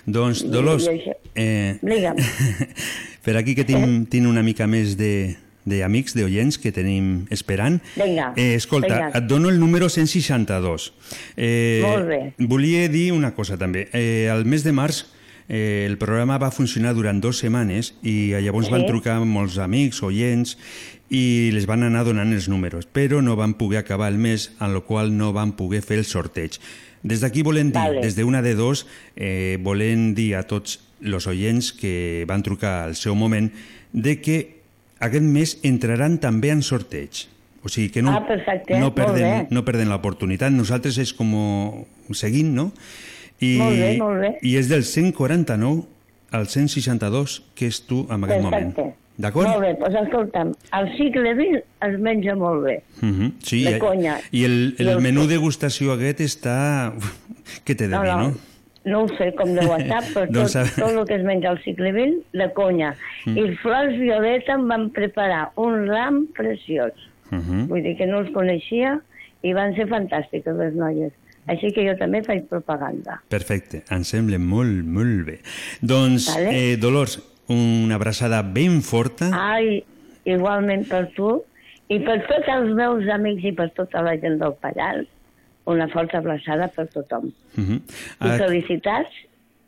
Doncs, 0.05 0.43
Dolors, 0.49 0.85
I 0.85 0.89
això- 0.97 1.15
eh, 1.35 1.77
Digue'm. 1.81 2.15
per 3.25 3.35
aquí 3.37 3.53
que 3.55 3.63
tinc, 3.65 4.09
tinc 4.09 4.27
una 4.27 4.41
mica 4.43 4.65
més 4.67 4.97
de 4.97 5.35
d'amics, 5.65 6.15
d'oients 6.15 6.57
que 6.57 6.71
tenim 6.71 7.27
esperant. 7.29 7.79
Vinga, 7.95 8.33
Eh, 8.35 8.55
escolta, 8.55 8.87
vinga. 8.87 9.11
et 9.19 9.23
dono 9.25 9.49
el 9.49 9.59
número 9.59 9.87
162. 9.89 10.93
Eh, 11.37 11.81
Molt 11.83 12.07
bé. 12.07 12.33
Volia 12.39 12.87
dir 12.89 13.11
una 13.13 13.35
cosa 13.35 13.57
també. 13.57 13.87
Eh, 13.93 14.29
al 14.31 14.45
mes 14.45 14.63
de 14.63 14.71
març 14.71 15.05
eh, 15.49 15.85
el 15.89 15.97
programa 15.97 16.37
va 16.37 16.51
funcionar 16.51 16.93
durant 16.95 17.19
dues 17.21 17.39
setmanes 17.41 17.95
i 18.03 18.31
llavors 18.39 18.67
Sí. 18.67 18.71
van 18.71 18.85
trucar 18.85 19.19
molts 19.25 19.57
amics, 19.57 20.01
oients, 20.03 20.57
i 21.09 21.49
les 21.51 21.65
van 21.65 21.81
anar 21.83 22.05
donant 22.05 22.31
els 22.31 22.47
números, 22.47 22.85
però 22.87 23.23
no 23.25 23.35
van 23.35 23.55
poder 23.57 23.79
acabar 23.79 24.11
el 24.11 24.19
mes, 24.21 24.51
en 24.61 24.75
el 24.75 24.83
qual 24.83 25.17
no 25.17 25.33
van 25.33 25.53
poder 25.57 25.81
fer 25.81 25.97
el 25.97 26.05
sorteig. 26.05 26.59
Des 27.01 27.21
d'aquí 27.21 27.41
volem 27.41 27.71
dir, 27.71 27.79
Vale. 27.81 28.01
des 28.01 28.15
d'una 28.15 28.41
de 28.43 28.53
dos, 28.55 28.85
eh, 29.15 29.57
volem 29.63 30.13
dir 30.13 30.35
a 30.35 30.43
tots 30.43 30.79
els 31.01 31.25
oients 31.27 31.71
que 31.73 32.25
van 32.27 32.43
trucar 32.43 32.83
al 32.85 32.95
seu 32.95 33.15
moment 33.15 33.49
de 33.93 34.19
que 34.21 34.59
aquest 34.99 35.23
mes 35.23 35.57
entraran 35.63 36.19
també 36.19 36.51
en 36.51 36.61
sorteig. 36.61 37.25
O 37.63 37.69
sigui 37.69 37.89
que 37.89 38.01
no, 38.01 38.11
Ah, 38.15 38.25
perfecte, 38.27 38.77
no 38.79 38.93
perden, 38.95 39.47
no 39.49 39.65
perden 39.65 39.89
l'oportunitat. 39.89 40.51
Nosaltres 40.51 40.97
és 40.97 41.13
com 41.13 41.85
seguint, 42.11 42.53
no? 42.53 42.71
I, 43.41 43.57
Molt 43.57 43.77
bé, 43.79 43.97
molt 43.97 44.19
bé. 44.21 44.31
I 44.43 44.55
és 44.59 44.67
del 44.69 44.83
149 44.83 45.83
al 46.31 46.47
162 46.47 47.39
que 47.55 47.67
és 47.71 47.81
tu 47.87 48.01
en 48.11 48.23
aquest 48.27 48.43
moment. 48.43 48.73
Perfecte. 48.75 48.95
D'acord? 49.19 49.49
Molt 49.51 49.61
bé, 49.65 49.73
doncs 49.79 49.95
escolta'm, 49.99 50.51
el 50.77 50.85
cicle 50.95 51.33
XX 51.35 51.63
es 51.89 51.95
menja 51.99 52.35
molt 52.39 52.63
bé. 52.63 52.77
Mhm, 53.01 53.33
sí, 53.43 53.63
De 53.65 53.77
conya. 53.79 54.19
I 54.31 54.45
el, 54.45 54.75
el 54.77 54.87
I 54.87 54.91
el- 54.93 55.01
menú 55.03 55.25
degustació 55.27 55.91
aquest 55.97 56.21
està... 56.23 56.93
Què 57.65 57.75
t'he 57.75 57.87
de 57.89 57.95
No, 57.95 58.03
dir, 58.03 58.11
no, 58.11 58.29
no? 58.29 58.35
no 58.85 59.01
ho 59.03 59.07
sé 59.17 59.33
com 59.35 59.51
deu 59.57 59.73
estar, 59.75 60.03
però 60.13 60.23
tot, 60.27 60.33
Doncs 60.37 60.55
a- 60.55 60.63
tot 60.77 60.91
el 60.95 61.05
que 61.09 61.15
es 61.19 61.23
menja 61.27 61.49
al 61.51 61.59
cicle 61.65 61.91
XX, 61.91 62.23
de 62.31 62.47
conya. 62.55 62.93
Mm. 63.25 63.37
I 63.37 63.55
Flors 63.63 63.97
Violeta 63.99 64.53
em 64.55 64.67
van 64.71 64.89
preparar 64.95 65.49
un 65.57 65.87
ram 65.87 66.25
preciós. 66.37 66.93
Mhm. 67.31 67.67
Vull 67.67 67.83
dir 67.83 67.97
que 67.97 68.07
no 68.07 68.19
els 68.23 68.31
coneixia 68.33 69.01
i 69.43 69.51
van 69.53 69.75
ser 69.75 69.87
fantàstiques 69.91 70.55
les 70.57 70.73
noies. 70.75 71.11
Així 71.49 71.71
que 71.73 71.81
jo 71.87 71.95
també 71.97 72.21
faig 72.25 72.43
propaganda. 72.49 73.19
Perfecte, 73.31 73.81
em 73.95 74.03
sembla 74.05 74.37
molt, 74.41 74.83
molt 74.85 75.25
bé. 75.25 75.39
Doncs, 75.81 76.27
Vale. 76.35 76.51
eh, 76.53 76.75
Dolors, 76.77 77.17
una 77.49 77.95
abraçada 77.97 78.43
ben 78.43 78.81
forta. 78.85 79.31
Ai, 79.33 79.79
igualment 80.29 80.85
per 80.89 81.07
tu 81.15 81.39
i 81.89 81.97
per 82.05 82.19
tots 82.27 82.47
els 82.53 82.75
meus 82.77 83.07
amics 83.09 83.47
i 83.49 83.53
per 83.57 83.71
tota 83.73 84.03
la 84.05 84.13
gent 84.21 84.37
del 84.41 84.53
Pallars, 84.61 85.07
una 85.65 85.87
forta 85.89 86.19
abraçada 86.21 86.67
per 86.75 86.85
tothom. 86.93 87.31
Mhm. 87.55 87.81
I 88.21 88.29
Et, 88.35 88.37
felicitats 88.43 89.09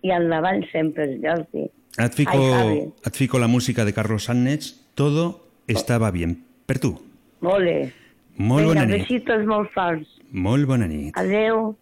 i 0.03 0.11
endavant 0.13 0.63
sempre, 0.71 1.07
Jordi. 1.21 1.65
et, 1.97 2.13
fico, 2.13 2.37
Ai, 2.37 2.91
et 3.05 3.15
fico 3.15 3.39
la 3.39 3.47
música 3.47 3.85
de 3.85 3.93
Carlos 3.93 4.25
Sánchez. 4.25 4.77
Todo 4.93 5.47
estaba 5.67 6.11
bien. 6.11 6.43
Per 6.67 6.77
tu. 6.79 6.99
Molt 7.41 7.63
bé. 7.65 7.93
Molt 8.41 8.65
Vinga, 8.65 8.73
bona 8.73 8.85
nit. 8.89 9.03
besitos 9.05 9.45
molt 9.49 9.71
forts. 9.75 10.09
Molt 10.31 10.65
bona 10.69 10.87
nit. 10.89 11.17
Adeu. 11.21 11.75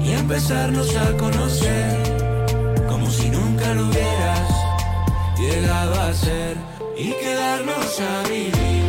Y 0.00 0.12
empezarnos 0.12 0.96
a 0.96 1.16
conocer 1.16 2.86
como 2.88 3.08
si 3.10 3.30
nunca 3.30 3.74
lo 3.74 3.86
hubieras 3.86 4.50
llegado 5.38 6.00
a 6.00 6.12
ser 6.12 6.56
y 6.96 7.12
quedarnos 7.12 8.00
a 8.00 8.28
vivir 8.28 8.83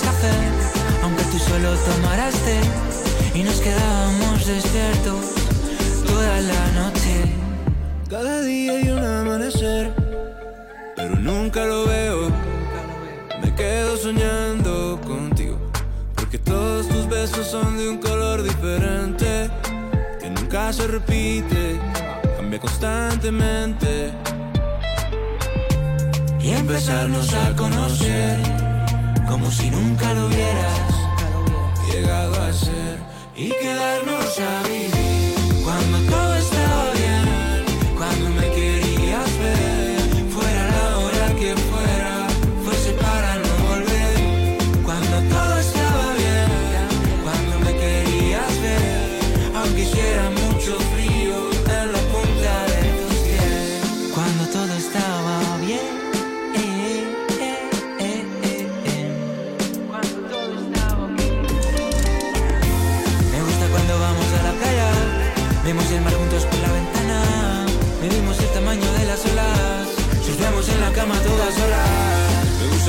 café, 0.00 0.30
aunque 1.02 1.22
tú 1.24 1.38
solo 1.38 1.74
tomaras 1.76 2.34
té 2.34 2.58
y 3.34 3.42
nos 3.42 3.60
quedábamos 3.60 4.46
despiertos 4.46 5.34
toda 6.06 6.40
la 6.40 6.66
noche. 6.72 7.14
Cada 8.08 8.40
día 8.42 8.72
hay 8.72 8.88
un 8.90 9.04
amanecer, 9.04 9.92
pero 10.96 11.16
nunca 11.16 11.64
lo 11.64 11.86
veo. 11.86 12.30
Me 13.42 13.54
quedo 13.54 13.96
soñando 13.98 14.98
contigo, 15.06 15.58
porque 16.14 16.38
todos 16.38 16.88
tus 16.88 17.08
besos 17.08 17.46
son 17.46 17.76
de 17.76 17.88
un 17.90 17.98
color 17.98 18.42
diferente, 18.42 19.50
que 20.20 20.30
nunca 20.30 20.72
se 20.72 20.86
repite, 20.86 21.78
cambia 22.36 22.60
constantemente. 22.60 24.10
Y 26.40 26.50
empezarnos 26.50 27.32
a 27.34 27.54
conocer, 27.56 28.61
como 29.32 29.50
si 29.50 29.70
nunca 29.70 30.12
lo 30.12 30.26
hubieras 30.26 30.90
llegado 31.90 32.42
a 32.42 32.52
ser, 32.52 32.98
y 33.34 33.48
quedarnos 33.48 34.38
a 34.38 34.68
vivir 34.68 35.01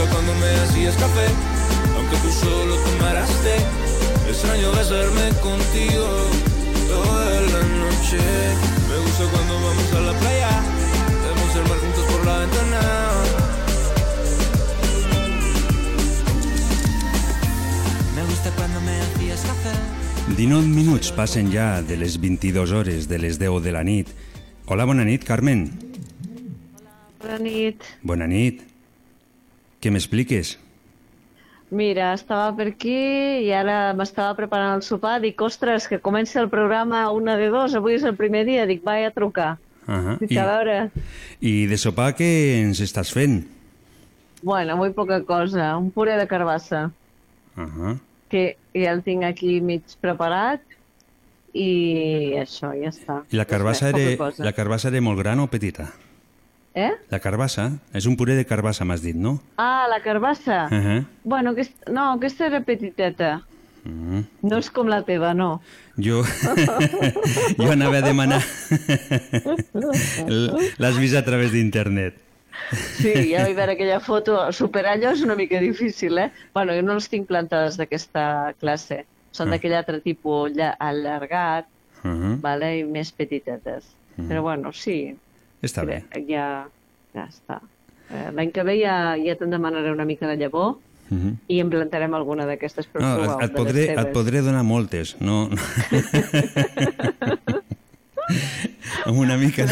gusta 0.04 0.16
cuando 0.16 0.34
me 0.36 0.50
hacías 0.62 0.96
café, 0.96 1.28
aunque 1.96 2.16
tú 2.18 2.32
solo 2.32 2.76
tomaras 2.76 3.30
té. 3.44 3.56
Extraño 4.30 4.72
besarme 4.72 5.30
contigo 5.42 6.06
toda 6.88 7.42
la 7.42 7.62
noche. 7.82 8.20
Me 8.90 8.98
gusta 9.00 9.24
cuando 9.32 9.54
vamos 9.56 9.94
a 9.94 10.00
la 10.02 10.20
playa, 10.20 10.50
vemos 11.24 11.56
el 11.56 11.70
mar 11.70 11.78
juntos 11.80 12.06
por 12.12 12.26
la 12.26 12.40
ventana. 12.40 12.82
Me 18.16 18.24
gusta 18.24 18.52
cuando 18.52 18.82
me 18.82 19.00
hacías 19.02 19.42
café. 19.42 20.36
19 20.36 20.68
minuts 20.68 21.12
passen 21.12 21.52
ja 21.52 21.82
de 21.82 21.98
les 21.98 22.20
22 22.20 22.72
hores 22.72 23.08
de 23.08 23.20
les 23.20 23.40
10 23.40 23.62
de 23.62 23.72
la 23.72 23.84
nit. 23.84 24.08
Hola, 24.66 24.86
bona 24.86 25.04
nit, 25.04 25.24
Carmen. 25.24 25.72
Bona 27.20 27.38
nit. 27.40 27.82
Bona 28.02 28.28
nit. 28.28 28.73
Què 29.84 29.92
m'expliques? 29.92 30.54
Mira, 31.74 32.14
estava 32.14 32.54
per 32.56 32.70
aquí 32.72 32.94
i 33.44 33.50
ara 33.52 33.94
m'estava 33.98 34.36
preparant 34.38 34.78
el 34.78 34.84
sopar. 34.86 35.18
Dic, 35.20 35.42
ostres, 35.44 35.90
que 35.92 36.00
comença 36.00 36.40
el 36.40 36.48
programa 36.48 37.02
una 37.12 37.36
de 37.36 37.50
dos. 37.52 37.74
Avui 37.76 37.98
és 37.98 38.06
el 38.08 38.16
primer 38.16 38.46
dia. 38.48 38.68
Dic, 38.70 38.84
vaig 38.86 39.10
a 39.10 39.12
trucar. 39.12 39.58
Uh 39.84 40.16
Dic, 40.22 40.38
a 40.40 40.46
veure... 40.48 40.78
I 41.44 41.66
de 41.68 41.78
sopar 41.82 42.14
què 42.16 42.30
ens 42.62 42.80
estàs 42.80 43.12
fent? 43.12 43.42
Bueno, 44.44 44.78
avui 44.78 44.94
poca 44.96 45.20
cosa. 45.28 45.74
Un 45.76 45.90
puré 45.92 46.16
de 46.20 46.28
carbassa, 46.28 46.92
Uh 47.56 47.70
-huh. 47.70 48.00
que 48.30 48.58
ja 48.74 48.92
el 48.92 49.04
tinc 49.04 49.24
aquí 49.24 49.62
mig 49.62 49.84
preparat 50.02 50.62
i 51.54 52.34
això, 52.34 52.72
ja 52.74 52.90
està. 52.90 53.22
I 53.30 53.38
la 53.38 53.46
carbassa, 53.46 53.90
era, 53.90 54.34
la 54.40 54.54
carbassa 54.54 54.88
era 54.88 55.02
molt 55.02 55.20
gran 55.20 55.40
o 55.40 55.46
petita? 55.48 55.94
Eh? 56.76 56.92
La 57.12 57.20
carbassa? 57.20 57.72
És 57.94 58.06
un 58.10 58.16
puré 58.18 58.34
de 58.36 58.46
carbassa, 58.50 58.84
m'has 58.86 59.02
dit, 59.04 59.16
no? 59.16 59.40
Ah, 59.58 59.86
la 59.90 60.00
carbassa. 60.02 60.68
Uh 60.72 60.76
-huh. 60.86 61.06
Bueno, 61.24 61.52
aquest, 61.52 61.74
no, 61.90 62.12
aquesta 62.14 62.46
era 62.48 62.62
petiteta. 62.62 63.42
Mm. 63.86 64.22
No 64.42 64.58
és 64.58 64.70
com 64.72 64.88
la 64.88 65.02
teva, 65.04 65.34
no. 65.34 65.62
Jo, 65.98 66.24
jo 67.58 67.72
anava 67.72 67.98
a 67.98 68.02
demanar... 68.02 68.42
L'has 70.78 70.98
vist 71.00 71.16
a 71.16 71.24
través 71.26 71.52
d'internet. 71.52 72.16
Sí, 72.74 73.12
ja 73.32 73.44
vaig 73.44 73.56
veure 73.58 73.74
aquella 73.76 74.00
foto. 74.00 74.38
Superar 74.56 74.94
allò 74.98 75.12
és 75.14 75.22
una 75.26 75.36
mica 75.36 75.60
difícil, 75.60 76.18
eh? 76.18 76.32
Bueno, 76.54 76.74
jo 76.74 76.82
no 76.86 76.94
les 76.96 77.10
tinc 77.10 77.28
plantades 77.28 77.78
d'aquesta 77.78 78.54
classe. 78.60 79.06
Són 79.34 79.48
Ah. 79.48 79.52
d'aquell 79.52 79.74
altre 79.74 80.00
tipus 80.02 80.52
lla- 80.54 80.76
allargat, 80.80 81.66
Uh 82.04 82.10
-huh. 82.12 82.42
vale? 82.42 82.80
i 82.80 82.84
més 82.84 83.12
petitetes. 83.12 83.84
Mhm. 84.18 84.28
Però 84.30 84.42
bueno, 84.42 84.72
sí, 84.74 85.16
Està 85.64 85.86
bé. 85.88 86.02
ja, 86.28 86.66
ja 87.16 87.28
està. 87.30 87.62
Eh, 88.12 88.32
L'any 88.36 88.52
que 88.52 88.64
ve 88.68 88.76
ja, 88.82 89.16
ja 89.18 89.36
te'n 89.40 89.50
demanaré 89.54 89.92
una 89.96 90.06
mica 90.06 90.28
de 90.28 90.36
llavor 90.38 90.76
Uh 91.12 91.18
-huh. 91.20 91.34
i 91.52 91.58
em 91.60 91.68
plantarem 91.70 92.14
alguna 92.16 92.46
d'aquestes 92.48 92.88
per 92.88 93.02
No, 93.02 93.16
provar. 93.18 93.44
et, 93.44 93.50
et, 93.50 93.52
de 93.52 93.58
podré, 93.58 93.84
et 94.02 94.12
podré 94.14 94.42
donar 94.42 94.64
moltes, 94.64 95.16
no... 95.20 95.50
Amb 99.06 99.18
una 99.20 99.38
mica... 99.38 99.66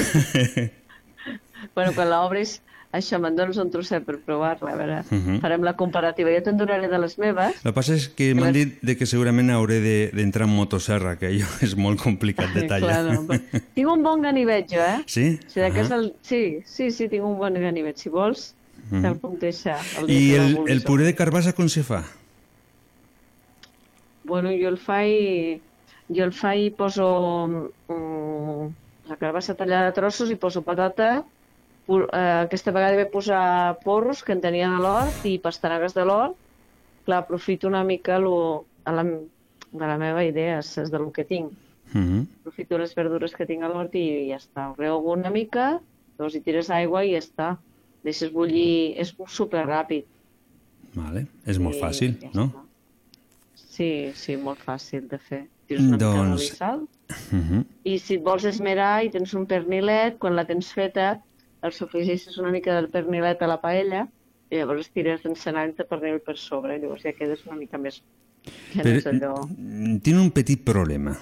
Bueno, 1.73 1.93
quan 1.95 2.09
l'obris, 2.09 2.61
això, 2.91 3.19
me'n 3.23 3.35
dones 3.35 3.57
un 3.57 3.69
trosset 3.71 4.03
per 4.03 4.17
provar-la, 4.19 4.71
a 4.73 4.75
veure, 4.75 4.97
Mhm. 5.09 5.39
farem 5.41 5.63
la 5.63 5.73
comparativa. 5.79 6.29
Jo 6.35 6.41
te'n 6.43 6.57
donaré 6.57 6.87
de 6.91 6.97
les 6.99 7.17
meves. 7.17 7.55
El 7.63 7.71
que 7.71 7.73
passa 7.73 7.95
és 7.95 8.09
que 8.09 8.33
m'han 8.35 8.51
dit 8.53 8.81
de 8.81 8.97
que 8.97 9.05
segurament 9.05 9.49
hauré 9.51 9.79
de- 9.79 10.11
d'entrar 10.13 10.47
en 10.47 10.55
motosserra, 10.55 11.17
que 11.17 11.27
allò 11.29 11.47
és 11.61 11.75
molt 11.77 12.01
complicat 12.01 12.53
de 12.53 12.63
tallar. 12.67 13.03
Clar, 13.03 13.13
no, 13.15 13.27
tinc 13.75 13.87
un 13.87 14.03
bon 14.03 14.21
ganivet, 14.21 14.67
jo, 14.69 14.79
eh? 14.81 15.03
Sí? 15.07 15.39
Si 15.47 15.59
de 15.59 15.67
és 15.67 15.89
Ahà. 15.91 15.95
el... 15.99 16.13
Sí, 16.21 16.59
sí, 16.65 16.91
sí, 16.91 17.07
tinc 17.07 17.23
un 17.23 17.37
bon 17.37 17.53
ganivet. 17.53 17.97
Si 17.97 18.09
vols, 18.09 18.55
Mhm. 18.91 19.01
te'l 19.03 19.15
puc 19.19 19.39
deixar. 19.39 19.79
el 19.99 20.09
I 20.11 20.33
el, 20.35 20.57
el 20.67 20.81
puré 20.83 21.05
de 21.05 21.15
carbassa 21.15 21.53
com 21.53 21.69
se 21.69 21.83
fa? 21.83 22.03
Bueno, 24.23 24.49
jo 24.51 24.67
el 24.69 24.77
faig... 24.77 25.61
Jo 26.11 26.25
el 26.27 26.33
faig 26.35 26.65
i 26.65 26.71
poso 26.75 27.47
mm, 27.47 28.65
la 29.07 29.15
carbassa 29.15 29.55
tallada 29.55 29.87
a 29.89 29.93
trossos 29.95 30.29
i 30.31 30.35
poso 30.35 30.61
patata. 30.61 31.23
Eh, 31.91 32.45
aquesta 32.45 32.71
vegada 32.71 32.95
vaig 32.99 33.11
posar 33.11 33.79
porros 33.83 34.23
que 34.23 34.33
en 34.35 34.41
tenia 34.43 34.69
de 34.71 34.79
l'hort 34.83 35.25
i 35.27 35.37
pastanagues 35.43 35.95
de 35.97 36.05
l'hort. 36.07 36.37
Clar, 37.05 37.23
aprofito 37.23 37.67
una 37.67 37.83
mica 37.83 38.19
lo, 38.19 38.65
a 38.85 38.93
la, 38.93 39.03
de 39.03 39.87
la 39.87 39.97
meva 39.97 40.23
idea, 40.23 40.59
és 40.59 40.91
de 40.91 40.99
lo 40.99 41.11
que 41.11 41.25
tinc. 41.25 41.51
Uh 41.93 41.99
-huh. 41.99 42.25
Aprofito 42.41 42.77
les 42.77 42.95
verdures 42.95 43.33
que 43.35 43.45
tinc 43.45 43.63
a 43.63 43.67
l'hort 43.67 43.95
i 43.95 44.29
ja 44.29 44.37
està. 44.37 44.69
Ho 44.71 44.75
rego 44.77 44.99
una 45.11 45.29
mica, 45.29 45.81
llavors 46.17 46.35
hi 46.35 46.41
tires 46.41 46.69
aigua 46.69 47.03
i 47.05 47.11
ja 47.13 47.19
està. 47.19 47.57
Deixes 48.03 48.31
bullir, 48.31 48.93
és 48.97 49.13
super 49.27 49.65
ràpid. 49.65 50.05
Vale. 50.93 51.27
És 51.45 51.59
molt 51.59 51.75
Sí, 51.75 51.81
fàcil, 51.81 52.19
ja 52.21 52.29
no? 52.33 52.51
Sí, 53.55 54.11
sí, 54.15 54.37
molt 54.37 54.59
fàcil 54.59 55.07
de 55.07 55.17
fer. 55.17 55.47
Tires 55.67 55.83
una 55.83 55.97
Doncs- 55.97 56.41
mica 56.41 56.53
i 56.53 56.57
sal. 56.57 56.79
Uh 57.31 57.39
-huh. 57.39 57.65
I 57.83 57.99
si 57.99 58.15
et 58.15 58.23
vols 58.23 58.45
esmerar 58.45 59.03
i 59.03 59.09
tens 59.09 59.33
un 59.33 59.45
pernilet, 59.45 60.17
quan 60.17 60.35
la 60.35 60.45
tens 60.45 60.73
feta, 60.73 61.21
el 61.61 61.71
sofregeixes 61.75 62.37
una 62.41 62.51
mica 62.51 62.73
del 62.77 62.89
pernilet 62.93 63.41
a 63.41 63.47
la 63.51 63.59
paella 63.61 64.07
i 64.51 64.57
llavors 64.59 64.89
tires 64.91 65.23
encenalls 65.29 65.77
de 65.77 65.85
pernil 65.87 66.19
per 66.25 66.37
sobre. 66.37 66.77
Llavors 66.81 67.03
ja 67.05 67.13
quedes 67.17 67.45
una 67.47 67.55
mica 67.59 67.77
més... 67.79 68.01
Ja 68.73 68.81
no 68.83 68.89
és 68.97 69.03
Però 69.05 69.13
allò... 69.13 69.45
mm, 69.47 69.99
tinc 70.03 70.17
un 70.19 70.31
petit 70.33 70.63
problema. 70.65 71.13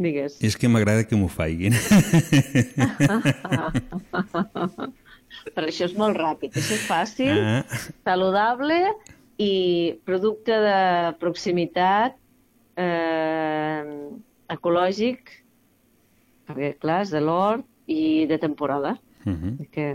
Digues. 0.00 0.38
És 0.44 0.56
que 0.56 0.68
m'agrada 0.68 1.04
que 1.04 1.16
m'ho 1.16 1.28
faiguin. 1.28 1.74
Per 5.54 5.62
això 5.64 5.86
és 5.86 5.94
molt 5.98 6.16
ràpid, 6.18 6.56
això 6.58 6.74
és 6.74 6.86
fàcil, 6.88 7.38
Ah. 7.38 7.62
saludable 8.04 8.80
i 9.40 9.52
producte 10.04 10.52
de 10.52 10.78
proximitat 11.20 12.16
eh, 12.76 13.84
ecològic, 14.52 15.30
perquè 16.48 16.74
clar, 16.82 17.02
és 17.06 17.10
de 17.14 17.20
l'hort 17.22 17.64
i 17.86 18.26
de 18.26 18.38
temporada. 18.42 18.96
Uh 19.24 19.32
-huh. 19.32 19.68
Que, 19.70 19.94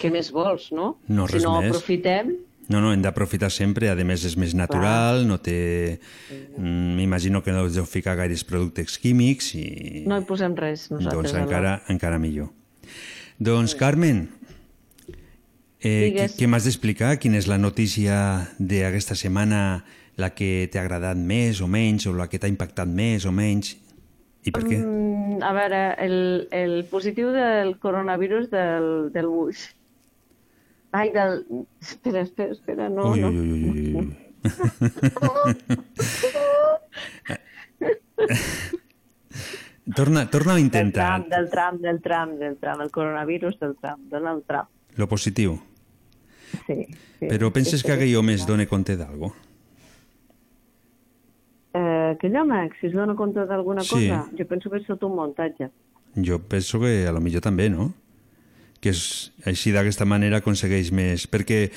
què 0.00 0.10
més 0.10 0.30
vols, 0.32 0.72
no? 0.72 0.98
No, 1.08 1.28
si 1.28 1.38
no 1.38 1.60
més. 1.60 1.70
aprofitem, 1.70 2.36
No, 2.68 2.80
no, 2.80 2.90
hem 2.92 3.02
d'aprofitar 3.02 3.50
sempre, 3.54 3.86
a 3.92 3.94
més 3.94 4.24
és 4.26 4.34
més 4.36 4.54
natural, 4.58 5.22
no 5.28 5.38
té... 5.38 6.00
Mm, 6.58 6.96
M'imagino 6.98 7.42
que 7.42 7.54
no 7.54 7.62
us 7.62 7.76
deu 7.78 7.86
ficar 7.86 8.16
gaires 8.18 8.42
productes 8.44 8.98
químics 8.98 9.52
i... 9.54 10.02
no 10.06 10.18
hi 10.18 10.24
posem 10.26 10.56
res 10.58 10.88
nosaltres. 10.90 11.14
doncs 11.14 11.34
a 11.34 11.38
l'hort. 11.38 11.46
encara, 11.46 11.74
encara 11.92 12.18
millor. 12.18 12.50
Doncs, 13.38 13.76
Carmen, 13.78 14.24
eh, 15.78 16.10
què, 16.16 16.26
què 16.40 16.50
m'has 16.50 16.66
d'explicar? 16.66 17.14
Quina 17.22 17.38
és 17.38 17.46
la 17.46 17.60
notícia 17.60 18.18
d'aquesta 18.58 19.14
setmana, 19.14 19.84
la 20.18 20.32
que 20.34 20.66
t'ha 20.72 20.82
agradat 20.82 21.20
més 21.20 21.62
o 21.62 21.70
menys, 21.70 22.08
o 22.10 22.16
la 22.16 22.26
que 22.32 22.40
t'ha 22.42 22.50
impactat 22.50 22.90
més 22.90 23.28
o 23.28 23.34
menys? 23.36 23.76
I 24.46 24.52
per 24.54 24.62
què? 24.62 24.76
Mm, 24.78 25.40
a 25.42 25.52
veure, 25.56 25.80
el, 26.04 26.16
el 26.54 26.76
positiu 26.90 27.32
del 27.34 27.74
coronavirus 27.82 28.48
del, 28.52 28.88
del 29.14 29.26
buix. 29.26 29.64
Ai, 30.96 31.10
del... 31.12 31.42
Espera, 31.82 32.22
espera, 32.22 32.52
espera, 32.54 32.88
no, 32.88 33.10
ui, 33.12 33.20
no. 33.20 33.28
ui, 33.28 33.36
ui, 33.40 33.62
ui, 33.68 33.96
ui, 34.00 34.06
torna, 39.94 40.26
torna 40.30 40.52
a 40.52 40.54
Del 40.56 40.64
intentar 40.64 41.20
tram, 41.20 41.28
del 41.28 41.50
tram, 41.50 41.78
del 41.80 42.00
tram, 42.00 42.36
del 42.38 42.56
tram, 42.58 42.80
el 42.80 42.90
coronavirus 42.90 43.58
del 43.60 43.76
tram, 43.80 44.00
Donald 44.08 44.44
Trump. 44.46 44.68
lo 44.96 45.06
positiu. 45.08 45.58
Sí, 46.66 46.86
sí. 47.18 47.26
Però 47.28 47.50
penses 47.52 47.80
Sí, 47.80 47.86
que 47.86 47.92
aquell 47.92 48.14
home 48.16 48.32
es 48.34 48.46
dona 48.46 48.64
compte 48.66 48.96
d'algo? 48.96 49.34
Eh, 51.76 52.12
aquell 52.14 52.36
home, 52.40 52.70
si 52.80 52.86
es 52.88 52.94
dona 52.96 53.14
compte 53.18 53.42
d'alguna 53.44 53.82
Sí. 53.84 53.90
cosa, 54.08 54.22
jo 54.38 54.46
penso 54.48 54.70
que 54.70 54.78
és 54.80 54.86
tot 54.86 55.02
un 55.04 55.16
muntatge. 55.16 55.68
Jo 56.16 56.38
penso 56.40 56.80
que 56.80 57.06
a 57.06 57.12
lo 57.12 57.20
millor 57.20 57.42
també, 57.44 57.68
no? 57.68 57.90
Que 58.80 58.90
és, 58.94 59.32
així 59.44 59.72
d'aquesta 59.74 60.06
manera 60.08 60.38
aconsegueix 60.38 60.90
més... 60.92 61.26
Perquè 61.28 61.70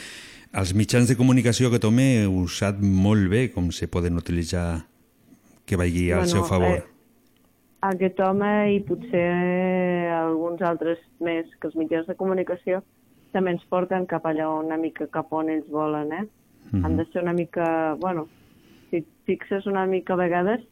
els 0.53 0.71
mitjans 0.73 1.09
de 1.09 1.17
comunicació 1.19 1.69
que 1.71 1.79
tome 1.83 2.23
heu 2.23 2.47
sap 2.47 2.79
molt 2.79 3.27
bé 3.29 3.49
com 3.51 3.71
se 3.75 3.87
poden 3.91 4.15
utilitzar 4.17 4.85
que 5.65 5.75
vagi 5.77 6.11
al 6.11 6.19
Bueno, 6.23 6.31
seu 6.31 6.43
favor. 6.45 6.77
eh, 6.79 6.83
Aquest 7.81 8.19
home 8.19 8.73
i 8.75 8.79
potser 8.83 10.09
alguns 10.11 10.61
altres 10.61 10.97
més 11.23 11.45
que 11.59 11.67
els 11.69 11.75
mitjans 11.79 12.07
de 12.07 12.15
comunicació 12.15 12.81
també 13.31 13.51
ens 13.51 13.63
porten 13.69 14.05
cap 14.09 14.25
allà 14.25 14.49
una 14.59 14.75
mica 14.77 15.07
cap 15.07 15.31
on 15.33 15.49
ells 15.49 15.67
volen, 15.69 16.11
eh? 16.13 16.25
Mhm. 16.71 16.85
Han 16.85 16.97
de 16.97 17.05
ser 17.11 17.21
una 17.23 17.33
mica... 17.33 17.95
Bueno, 17.99 18.27
si 18.89 19.01
et 19.03 19.07
fixes 19.29 19.67
una 19.69 19.85
mica 19.89 20.13
a 20.15 20.19
vegades 20.19 20.63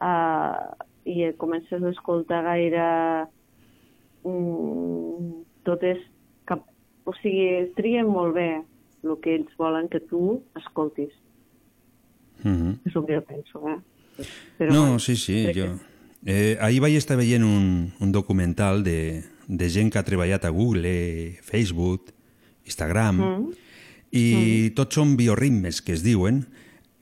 uh, 0.00 0.74
i 1.08 1.28
comences 1.40 1.82
a 1.82 1.92
escoltar 1.94 2.42
gaire... 2.46 2.86
Mm, 4.24 5.44
tot 5.68 5.84
és... 5.86 6.00
Cap, 6.48 6.64
o 7.04 7.12
sigui, 7.20 7.68
trien 7.76 8.08
molt 8.08 8.34
bé 8.36 8.50
el 9.04 9.14
que 9.22 9.36
ells 9.36 9.54
volen 9.60 9.88
que 9.92 10.00
tu 10.00 10.40
escoltis. 10.58 11.12
Mhm. 12.42 12.80
És 12.86 12.96
el 12.96 13.06
que 13.06 13.18
jo 13.18 13.24
penso, 13.28 13.62
eh? 13.68 13.78
Però, 14.58 14.72
no, 14.72 14.80
bueno, 14.82 14.98
sí, 14.98 15.16
sí, 15.16 15.44
crec 15.46 15.56
jo... 15.62 15.70
Eh, 16.26 16.56
ahir 16.60 16.80
vaig 16.82 16.96
estar 16.98 17.14
veient 17.16 17.44
un, 17.46 17.92
un 18.02 18.10
documental 18.12 18.82
de, 18.82 19.22
de 19.46 19.68
gent 19.70 19.92
que 19.92 20.00
ha 20.00 20.06
treballat 20.06 20.44
a 20.44 20.50
Google, 20.50 21.38
Facebook, 21.46 22.10
Instagram, 22.66 23.22
Mm. 23.22 23.52
i 24.10 24.70
tots 24.72 24.96
són 24.96 25.16
bioritmes 25.18 25.82
que 25.84 25.92
es 25.92 26.02
diuen 26.02 26.46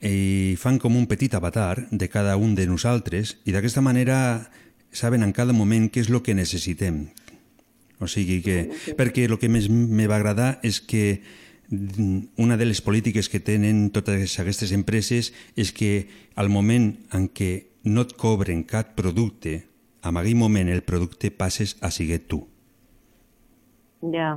i 0.05 0.57
fan 0.61 0.79
com 0.79 0.97
un 0.97 1.07
petit 1.09 1.35
avatar 1.35 1.87
de 1.91 2.09
cada 2.13 2.37
un 2.37 2.55
de 2.55 2.67
nosaltres 2.69 3.39
i 3.45 3.55
d'aquesta 3.55 3.81
manera 3.81 4.51
saben 4.93 5.23
en 5.25 5.33
cada 5.33 5.57
moment 5.57 5.89
què 5.93 6.03
és 6.05 6.11
el 6.13 6.23
que 6.23 6.37
necessitem. 6.37 7.07
O 8.01 8.09
sigui 8.09 8.43
que... 8.45 8.57
Perquè 8.97 9.25
el 9.25 9.39
que 9.41 9.49
més 9.49 9.69
me 9.71 10.09
va 10.09 10.19
agradar 10.21 10.59
és 10.67 10.81
que 10.85 11.23
mm, 11.71 12.37
una 12.45 12.57
de 12.61 12.69
les 12.69 12.83
polítiques 12.85 13.31
que 13.33 13.41
tenen 13.41 13.89
totes 13.93 14.37
aquestes 14.41 14.73
empreses 14.77 15.33
és 15.57 15.73
que 15.73 16.09
al 16.37 16.53
moment 16.53 16.93
en 17.17 17.29
què 17.33 17.69
no 17.89 18.05
et 18.05 18.13
cobren 18.19 18.65
cap 18.69 18.93
producte, 18.99 19.63
en 20.05 20.17
aquell 20.21 20.37
moment 20.37 20.69
el 20.69 20.85
producte 20.85 21.33
passes 21.33 21.77
a 21.81 21.91
seguir 21.91 22.27
tu. 22.29 22.45
Ja, 24.13 24.35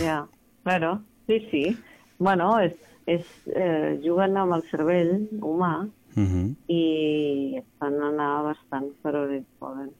ja. 0.00 0.24
Claro, 0.64 1.02
sí, 1.26 1.46
sí. 1.50 1.76
Bueno, 2.18 2.54
és, 2.56 2.72
és, 3.06 3.26
eh, 3.54 3.98
juguen 4.04 4.36
amb 4.36 4.54
el 4.54 4.62
cervell 4.70 5.28
humà 5.40 5.88
Uh 6.16 6.22
-huh. 6.22 6.54
i 6.68 7.56
es 7.58 7.64
fan 7.80 7.94
anar 8.00 8.44
bastant 8.44 8.86
per 9.02 9.16
on 9.16 9.32
ells 9.34 9.46
poden. 9.58 9.90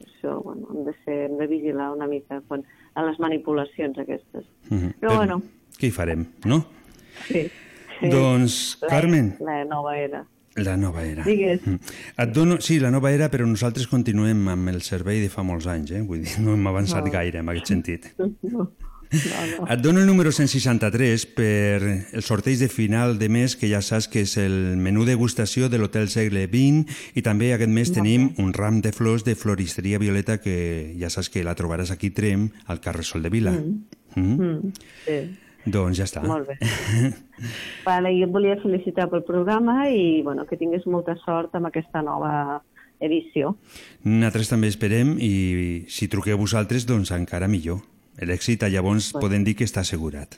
Això, 0.00 0.42
bueno, 0.42 0.66
hem 0.74 0.84
de, 0.84 0.94
ser, 1.04 1.30
hem 1.30 1.36
de 1.38 1.46
vigilar 1.46 1.92
una 1.94 2.06
mica 2.08 2.40
quan, 2.48 2.64
a 2.94 3.02
les 3.06 3.18
manipulacions 3.20 3.96
aquestes. 3.98 4.44
Uh 4.70 4.76
-huh. 4.78 4.92
Però 5.00 5.14
bueno. 5.16 5.42
Què 5.78 5.86
hi 5.86 5.90
farem, 5.92 6.26
no? 6.44 6.64
Sí. 7.28 7.48
sí. 8.00 8.08
Doncs, 8.10 8.78
La- 8.82 8.88
Carmen, 8.88 9.36
La 9.40 9.64
nova 9.64 9.96
era. 9.96 10.26
la 10.56 10.76
nova 10.76 11.04
era. 11.04 11.22
Digues. 11.22 11.64
Mm. 11.66 11.78
Et 12.18 12.32
dono... 12.34 12.60
Sí, 12.60 12.80
la 12.80 12.90
nova 12.90 13.12
era, 13.12 13.30
però 13.30 13.46
nosaltres 13.46 13.86
continuem 13.86 14.48
amb 14.48 14.68
el 14.68 14.80
servei 14.82 15.20
de 15.20 15.28
fa 15.28 15.42
molts 15.44 15.66
anys, 15.66 15.92
eh? 15.92 16.02
Vull 16.02 16.22
dir, 16.24 16.40
no 16.40 16.52
hem 16.54 16.66
avançat 16.66 17.04
No. 17.04 17.10
gaire 17.12 17.38
en 17.38 17.48
aquest 17.48 17.66
sentit. 17.68 18.12
No. 18.42 18.72
No. 19.10 19.66
Et 19.66 19.80
dono 19.82 20.00
el 20.00 20.06
número 20.06 20.30
163 20.32 21.26
per 21.34 21.82
el 21.82 22.22
sorteig 22.22 22.60
de 22.60 22.68
final 22.70 23.18
de 23.18 23.28
mes, 23.28 23.56
que 23.56 23.70
ja 23.70 23.82
saps 23.82 24.08
que 24.10 24.22
és 24.22 24.36
el 24.38 24.76
menú 24.78 25.04
degustació 25.08 25.68
de 25.68 25.80
l'Hotel 25.80 26.08
Segle 26.12 26.46
XX, 26.46 26.86
i 27.18 27.24
també 27.26 27.52
aquest 27.54 27.74
mes 27.74 27.90
tenim 27.92 28.30
un 28.38 28.54
ram 28.54 28.80
de 28.84 28.94
flors 28.94 29.26
de 29.26 29.34
floristeria 29.34 29.98
Violeta, 29.98 30.38
que 30.38 30.94
ja 31.00 31.10
saps 31.10 31.30
que 31.30 31.44
la 31.46 31.56
trobaràs 31.58 31.90
aquí 31.90 32.12
Trem, 32.14 32.48
al 32.66 32.80
carrer 32.80 33.04
Sol 33.04 33.26
de 33.26 33.34
Vila. 33.34 33.54
Mm. 33.56 34.00
Mm? 34.14 34.34
Mm, 34.38 34.72
sí. 35.06 35.20
Doncs 35.70 35.98
ja 35.98 36.06
està. 36.06 36.22
Molt 36.24 36.48
bé. 36.48 36.56
Vale, 37.88 38.14
jo 38.16 38.26
et 38.26 38.32
volia 38.32 38.56
felicitar 38.62 39.10
pel 39.10 39.24
programa 39.26 39.84
i 39.92 40.20
bueno, 40.24 40.46
que 40.48 40.58
tinguis 40.60 40.86
molta 40.88 41.16
sort 41.24 41.54
amb 41.58 41.68
aquesta 41.68 42.02
nova 42.04 42.62
edició. 43.00 43.54
Nosaltres 44.04 44.52
també 44.52 44.70
esperem 44.72 45.16
i 45.20 45.84
si 45.88 46.08
truqueu 46.12 46.38
vosaltres, 46.40 46.86
doncs 46.88 47.12
encara 47.16 47.48
millor. 47.48 47.80
L'èxit 48.20 48.62
llavors 48.68 49.12
bueno. 49.12 49.24
podem 49.24 49.44
dir 49.44 49.56
que 49.56 49.64
està 49.64 49.80
assegurat. 49.80 50.36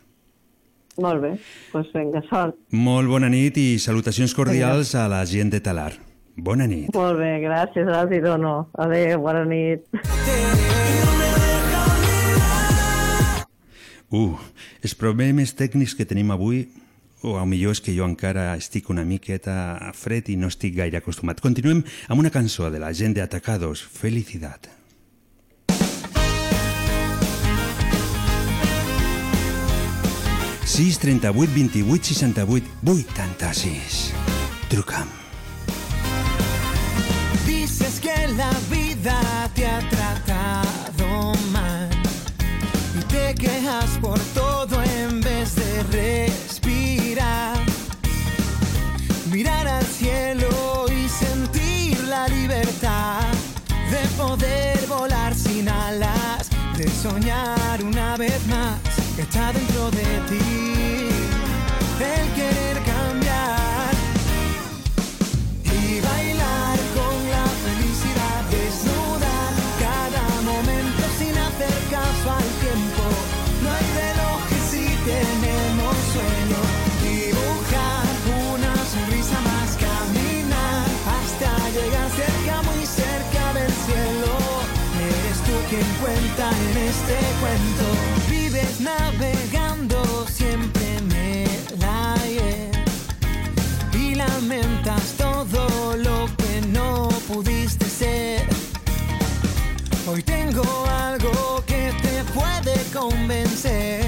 Molt 1.01 1.23
bé, 1.25 1.31
doncs 1.33 1.71
pues 1.73 1.93
vinga, 1.95 2.21
sort. 2.29 2.57
Molt 2.71 3.09
bona 3.09 3.31
nit 3.33 3.57
i 3.57 3.79
salutacions 3.81 4.35
cordials 4.37 4.93
vinga. 4.93 5.05
a 5.05 5.09
la 5.09 5.23
gent 5.27 5.51
de 5.51 5.61
Talar. 5.61 5.93
Bona 6.37 6.67
nit. 6.67 6.93
Molt 6.95 7.19
bé, 7.19 7.39
gràcies, 7.45 7.89
ara 7.89 8.07
t'hi 8.09 8.21
dono. 8.21 8.69
Adéu, 8.79 9.21
bona 9.21 9.45
nit. 9.49 9.89
Uh, 14.13 14.37
els 14.85 14.95
problemes 14.95 15.55
tècnics 15.57 15.97
que 15.97 16.05
tenim 16.05 16.31
avui 16.31 16.67
o 17.23 17.39
a 17.39 17.47
millor 17.47 17.73
és 17.73 17.81
que 17.81 17.95
jo 17.97 18.05
encara 18.05 18.51
estic 18.59 18.91
una 18.93 19.07
miqueta 19.09 19.55
fred 19.97 20.29
i 20.29 20.37
no 20.37 20.51
estic 20.53 20.77
gaire 20.77 21.01
acostumat. 21.01 21.41
Continuem 21.41 21.81
amb 22.09 22.21
una 22.21 22.35
cançó 22.35 22.69
de 22.71 22.83
la 22.83 22.93
gent 22.93 23.17
de 23.17 23.25
Atacados, 23.25 23.81
Felicitat. 23.81 24.82
638 30.65 31.53
28 31.55 32.15
68 32.15 32.67
86. 32.85 34.13
Truca'm. 34.69 35.09
Dices 37.47 38.01
que 38.01 38.29
la 38.37 38.51
vida 38.71 39.51
te 39.55 39.67
ha 39.67 39.81
tratado 39.89 41.35
mal 41.53 41.91
y 42.99 43.05
te 43.05 43.35
quejas 43.35 43.91
por 44.01 44.19
todo 44.35 44.83
en 44.83 45.21
vez 45.21 45.55
de 45.57 45.83
respirar, 46.29 47.59
mirar 49.31 49.67
al 49.67 49.85
cielo 49.85 50.87
y 50.89 51.09
sentir 51.09 51.99
la 52.05 52.29
libertad 52.29 53.27
de 53.91 54.09
poder 54.17 54.87
volar 54.87 55.35
sin 55.35 55.69
alas, 55.69 56.49
de 56.79 56.89
soñar 56.89 57.83
una 57.83 58.17
vez 58.17 58.47
más 58.47 59.02
está 59.21 59.53
dentro 59.53 59.91
de 59.91 60.09
ti. 60.29 61.09
El 62.01 62.27
querer 62.35 62.77
cambiar 62.83 63.93
y 65.65 66.01
bailar 66.01 66.79
con 66.97 67.15
la 67.35 67.47
felicidad 67.65 68.41
desnuda 68.51 69.37
cada 69.79 70.25
momento 70.43 71.03
sin 71.19 71.37
hacer 71.37 71.77
caso 71.91 72.27
al 72.41 72.49
tiempo. 72.65 73.05
No 73.63 73.69
hay 73.77 73.87
relojes 74.01 74.65
si 74.73 74.87
tenemos 75.05 75.95
sueño. 76.15 76.61
Dibujar 77.05 78.15
una 78.55 78.75
sonrisa 78.93 79.39
más, 79.43 79.77
caminar 79.77 80.87
hasta 81.17 81.51
llegar 81.77 82.09
cerca, 82.17 82.55
muy 82.63 82.85
cerca 82.87 83.45
del 83.59 83.73
cielo. 83.85 84.33
Eres 85.05 85.39
tú 85.47 85.55
quien 85.69 85.89
cuenta 86.01 86.51
en 86.51 86.77
este 86.89 87.17
cuento. 87.41 88.02
Navegando 88.83 90.27
siempre 90.27 90.97
el 91.05 91.85
ayer 91.85 92.71
y 93.95 94.17
lamentas 94.17 95.15
todo 95.17 95.97
lo 95.97 96.27
que 96.37 96.67
no 96.67 97.09
pudiste 97.29 97.85
ser. 97.85 98.45
Hoy 100.09 100.23
tengo 100.25 100.65
algo 101.01 101.63
que 101.65 101.93
te 102.03 102.25
puede 102.35 102.75
convencer. 102.93 104.05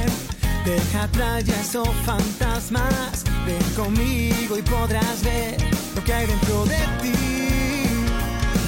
Deja 0.64 1.08
ya 1.40 1.60
esos 1.60 1.88
fantasmas. 2.04 3.22
Ven 3.46 3.62
conmigo 3.76 4.58
y 4.58 4.62
podrás 4.62 5.22
ver 5.22 5.56
lo 5.94 6.02
que 6.02 6.12
hay 6.12 6.26
dentro 6.26 6.64
de 6.64 6.78
ti 7.00 7.12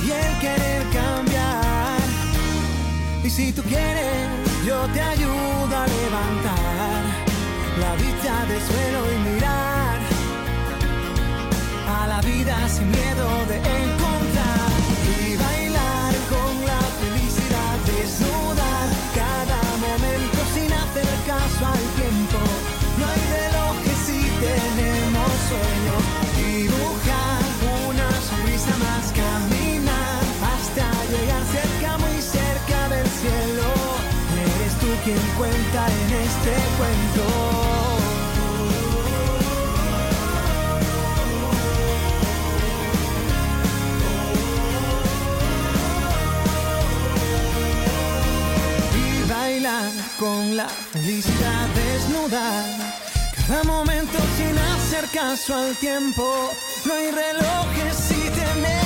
y 0.07 0.11
el 0.13 0.39
querer 0.39 0.83
cambiar. 0.93 1.99
Y 3.25 3.31
si 3.31 3.53
tú 3.53 3.63
quieres, 3.63 4.46
yo 4.67 4.75
te 4.93 5.01
ayudo 5.01 5.77
a 5.77 5.87
levantar 5.87 7.03
la 7.79 7.93
vista 8.03 8.33
del 8.47 8.61
suelo 8.69 9.01
y 9.15 9.19
mirar 9.31 9.99
a 11.97 12.07
la 12.09 12.21
vida 12.23 12.69
sin 12.69 12.91
miedo 12.91 13.29
de 13.47 13.57
encontrar 13.59 14.71
y 15.23 15.37
bailar 15.37 16.13
con 16.35 16.53
la 16.71 16.83
felicidad, 17.01 17.75
desnudar 17.95 18.87
cada 19.15 19.63
momento 19.87 20.39
sin 20.55 20.71
hacer 20.83 21.11
caso 21.31 21.63
al 21.75 21.85
tiempo. 22.01 22.39
No 22.99 23.05
hay 23.13 23.23
relojes 23.39 23.99
si 24.09 24.21
tenemos 24.47 25.31
sueños. 25.51 26.03
Dibujar 26.43 27.43
una 27.89 28.11
sonrisa 28.29 28.75
más, 28.85 29.05
caminar 29.23 30.23
hasta 30.55 30.87
llegar 31.13 31.45
cerca, 31.55 31.99
muy 31.99 32.19
cerca 32.21 32.79
del 32.89 33.07
cielo. 33.21 33.56
Quien 35.07 35.17
cuenta 35.39 35.87
en 35.87 36.15
este 36.15 36.53
cuento. 36.77 37.77
con 50.19 50.57
la 50.57 50.69
felicidad 50.69 51.69
desnuda. 51.75 52.65
Cada 53.47 53.65
momento 53.65 54.19
sin 54.37 54.57
hacer 54.59 55.07
caso 55.13 55.55
al 55.55 55.77
tiempo. 55.77 56.53
No 56.85 56.95
hay 56.95 57.11
relojes 57.11 57.97
si 57.97 58.31
tenemos 58.31 58.86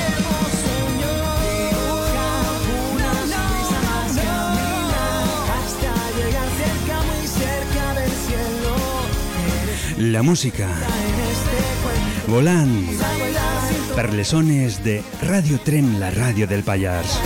La 10.01 10.23
música 10.23 10.65
en 10.65 11.83
cuento. 11.83 12.33
volant 12.33 12.87
Bailar 12.99 13.61
sin 13.69 13.95
per 13.95 14.15
les 14.15 14.29
zones 14.29 14.83
de 14.83 15.03
Radio 15.21 15.59
Tren, 15.61 16.01
la 16.01 16.09
ràdio 16.09 16.47
del 16.49 16.63
Pallars. 16.65 17.19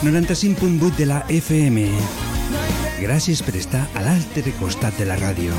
95.8 0.00 0.96
de 0.96 1.04
la 1.04 1.18
FM. 1.28 1.84
Gràcies 3.02 3.44
per 3.44 3.58
estar 3.60 3.82
a 3.92 4.00
l'altre 4.06 4.54
costat 4.56 4.96
de 4.96 5.04
la 5.04 5.18
ràdio. 5.20 5.52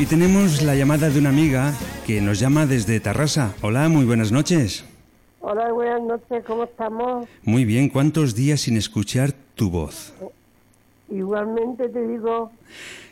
Y 0.00 0.06
tenemos 0.06 0.62
la 0.62 0.74
llamada 0.74 1.08
de 1.08 1.20
una 1.20 1.28
amiga 1.28 1.72
que 2.04 2.20
nos 2.20 2.40
llama 2.40 2.66
desde 2.66 2.98
Tarrasa. 2.98 3.54
Hola, 3.62 3.88
muy 3.88 4.04
buenas 4.04 4.32
noches. 4.32 4.84
Hola, 5.38 5.70
buenas 5.70 6.02
noches, 6.02 6.42
¿cómo 6.48 6.64
estamos? 6.64 7.28
Muy 7.44 7.64
bien, 7.64 7.88
¿cuántos 7.88 8.34
días 8.34 8.62
sin 8.62 8.76
escuchar 8.76 9.30
tu 9.54 9.70
voz? 9.70 10.12
Igualmente 11.10 11.88
te 11.88 12.06
digo, 12.06 12.50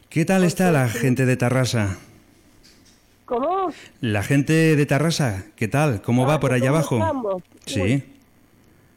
¿Qué 0.09 0.25
tal 0.25 0.45
está 0.45 0.71
la 0.73 0.89
gente 0.89 1.27
de 1.27 1.37
Tarrasa? 1.37 1.99
¿cómo? 3.25 3.69
La 4.01 4.23
gente 4.23 4.77
de 4.77 4.87
Tarrasa, 4.87 5.45
¿qué 5.57 5.69
tal? 5.69 6.03
¿Cómo 6.03 6.27
va 6.27 6.41
por 6.41 6.53
allá 6.53 6.67
¿Cómo 6.69 6.77
abajo? 6.77 6.97
estamos? 6.99 7.43
Sí, 7.67 8.05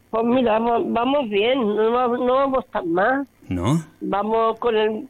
Pues 0.09 0.25
mira, 0.25 0.59
vamos, 0.59 1.29
bien, 1.29 1.59
no, 1.59 2.07
no 2.17 2.33
vamos 2.35 2.65
tan 2.71 2.91
mal. 2.91 3.27
¿no? 3.49 3.83
Vamos 4.01 4.59
con 4.59 4.75
el 4.75 5.07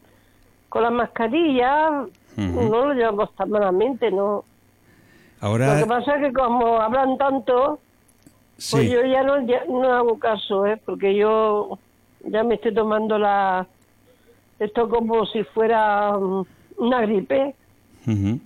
con 0.70 0.84
la 0.84 0.92
mascarilla, 0.92 2.06
no 2.36 2.86
lo 2.86 2.94
llevamos 2.94 3.34
tan 3.36 3.50
malamente, 3.50 4.12
¿no? 4.12 4.44
Lo 5.40 5.40
que 5.40 5.46
Ahora, 5.46 5.86
pasa 5.88 6.16
es 6.18 6.28
que 6.28 6.34
como 6.34 6.80
hablan 6.82 7.18
tanto, 7.18 7.80
pues 8.56 8.66
sí, 8.66 8.90
yo 8.90 9.02
ya 9.06 9.24
no, 9.24 9.42
ya 9.48 9.64
no 9.70 9.92
hago 9.94 10.20
caso, 10.20 10.66
¿eh? 10.66 10.80
Porque 10.86 11.16
yo 11.16 11.80
ya 12.26 12.44
me 12.44 12.56
estoy 12.56 12.74
tomando 12.74 13.18
la... 13.18 13.66
Esto 14.60 14.90
como 14.90 15.26
si 15.28 15.44
fuera 15.44 16.18
mm, 16.18 16.46
una 16.78 17.02
gripe 17.02 17.56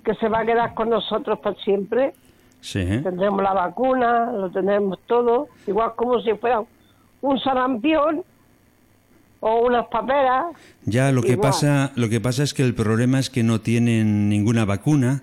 que 0.04 0.16
se 0.16 0.28
va 0.28 0.40
a 0.40 0.46
quedar 0.46 0.74
con 0.74 0.90
nosotros 0.90 1.38
para 1.40 1.56
siempre. 1.58 2.14
sí. 2.62 2.84
Tendremos 3.04 3.44
la 3.44 3.54
vacuna, 3.54 4.32
lo 4.32 4.50
tenemos 4.50 4.98
todo, 5.06 5.50
igual 5.68 5.92
como 5.96 6.20
si 6.22 6.34
fuera 6.34 6.64
un 7.22 7.40
sarampión 7.40 8.24
o 9.40 9.68
unas 9.68 9.86
paperas. 9.88 10.46
Ya 10.86 11.12
lo 11.12 11.22
que 11.22 11.38
pasa, 11.38 11.92
lo 11.96 12.10
que 12.10 12.20
pasa 12.20 12.42
es 12.42 12.56
que 12.56 12.64
el 12.64 12.74
problema 12.74 13.20
es 13.20 13.30
que 13.30 13.44
no 13.44 13.62
tienen 13.62 14.30
ninguna 14.30 14.66
vacuna 14.66 15.22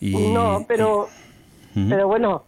y 0.00 0.12
no, 0.12 0.64
pero, 0.68 1.08
pero 1.74 2.06
bueno, 2.06 2.44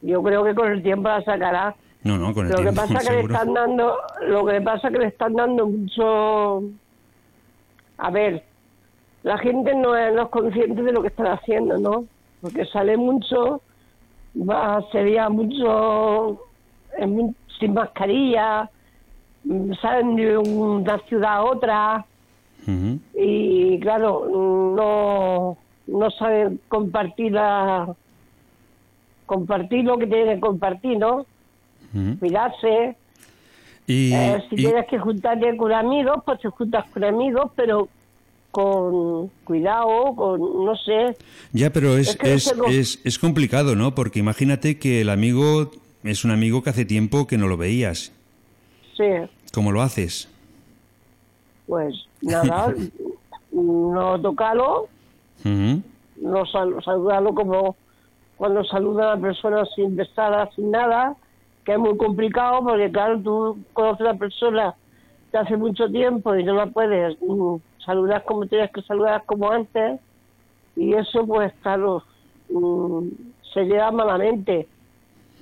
yo 0.00 0.22
creo 0.22 0.44
que 0.44 0.54
con 0.54 0.70
el 0.70 0.82
tiempo 0.82 1.08
la 1.08 1.22
sacará. 1.24 1.74
No, 2.04 2.18
no, 2.18 2.34
con 2.34 2.46
el 2.46 2.52
Lo 2.52 2.62
que 2.62 2.72
pasa 2.72 2.98
que 2.98 3.14
le 3.14 3.20
están 3.20 3.54
dando, 3.54 3.96
lo 4.26 4.44
que 4.44 4.60
pasa 4.60 4.90
que 4.90 4.98
le 4.98 5.06
están 5.06 5.34
dando 5.34 5.66
mucho. 5.66 6.62
A 7.98 8.10
ver, 8.10 8.44
la 9.22 9.38
gente 9.38 9.74
no 9.74 9.96
es, 9.96 10.12
no 10.12 10.22
es 10.22 10.28
consciente 10.28 10.82
de 10.82 10.92
lo 10.92 11.02
que 11.02 11.08
están 11.08 11.28
haciendo, 11.28 11.78
¿no? 11.78 12.04
Porque 12.40 12.64
sale 12.66 12.96
mucho, 12.96 13.60
va, 14.36 14.84
se 14.90 15.02
veía 15.02 15.28
mucho 15.28 16.42
en 16.98 17.36
sin 17.60 17.74
mascarilla, 17.74 18.68
mm, 19.44 19.72
salen 19.80 20.16
de 20.16 20.36
una 20.36 20.98
ciudad 21.06 21.34
a 21.34 21.44
otra 21.44 22.06
y 23.14 23.80
claro, 23.80 24.28
no, 24.76 25.56
no 25.88 26.10
saben 26.12 26.60
compartir 26.68 27.32
la, 27.32 27.92
compartir 29.26 29.84
lo 29.84 29.98
que 29.98 30.06
tienen 30.06 30.36
que 30.36 30.40
compartir, 30.40 30.98
¿no? 30.98 31.26
Ujú. 31.94 32.18
Cuidarse. 32.18 32.96
Y, 33.86 34.12
Eh, 34.14 34.42
si 34.48 34.54
y- 34.54 34.58
tienes 34.64 34.86
que 34.86 34.98
juntarte 34.98 35.56
con 35.56 35.72
amigos, 35.72 36.22
pues 36.24 36.40
te 36.40 36.48
juntas 36.48 36.84
con 36.92 37.04
amigos, 37.04 37.50
pero 37.56 37.88
con 38.50 39.28
cuidado, 39.44 40.14
con, 40.14 40.64
no 40.64 40.76
sé. 40.76 41.16
ya, 41.52 41.70
pero 41.70 41.96
es, 41.96 42.08
es 42.10 42.16
que 42.16 42.28
no 42.28 42.34
es, 42.34 42.44
sé 42.44 42.54
cómo- 42.56 42.68
es, 42.70 43.00
es 43.04 43.18
complicado, 43.18 43.74
¿no? 43.74 43.94
Porque 43.94 44.18
imagínate 44.18 44.78
que 44.78 45.00
el 45.00 45.08
amigo 45.10 45.70
es 46.04 46.24
un 46.24 46.30
amigo 46.32 46.62
que 46.62 46.70
hace 46.70 46.84
tiempo 46.84 47.26
que 47.26 47.38
no 47.38 47.48
lo 47.48 47.56
veías. 47.56 48.12
Sí, 48.96 49.04
¿Cómo 49.52 49.72
lo 49.72 49.80
haces? 49.82 50.28
pues 51.66 51.94
nada, 52.20 52.74
no 53.52 54.20
tocarlo, 54.20 54.88
no 55.44 56.46
sal- 56.46 56.76
saludarlo 56.84 57.34
como 57.34 57.76
cuando 58.36 58.64
saluda 58.64 59.12
a 59.12 59.16
la 59.16 59.22
persona 59.22 59.64
sin 59.74 59.96
besarla, 59.96 60.50
sin 60.54 60.70
nada, 60.70 61.16
que 61.64 61.72
es 61.72 61.78
muy 61.78 61.96
complicado 61.96 62.62
porque 62.64 62.90
claro, 62.90 63.20
tú 63.20 63.58
conoces 63.72 64.00
a 64.02 64.12
la 64.12 64.18
persona 64.18 64.74
de 65.32 65.38
hace 65.38 65.56
mucho 65.56 65.88
tiempo 65.90 66.34
y 66.36 66.44
no 66.44 66.54
la 66.54 66.66
puedes 66.66 67.16
mm, 67.20 67.56
saludar 67.84 68.24
como 68.24 68.46
tienes 68.46 68.70
que 68.70 68.82
saludar 68.82 69.24
como 69.26 69.50
antes 69.50 70.00
y 70.76 70.94
eso 70.94 71.26
pues 71.26 71.52
claro, 71.62 72.02
mm, 72.50 73.08
se 73.52 73.64
lleva 73.64 73.90
malamente. 73.90 74.68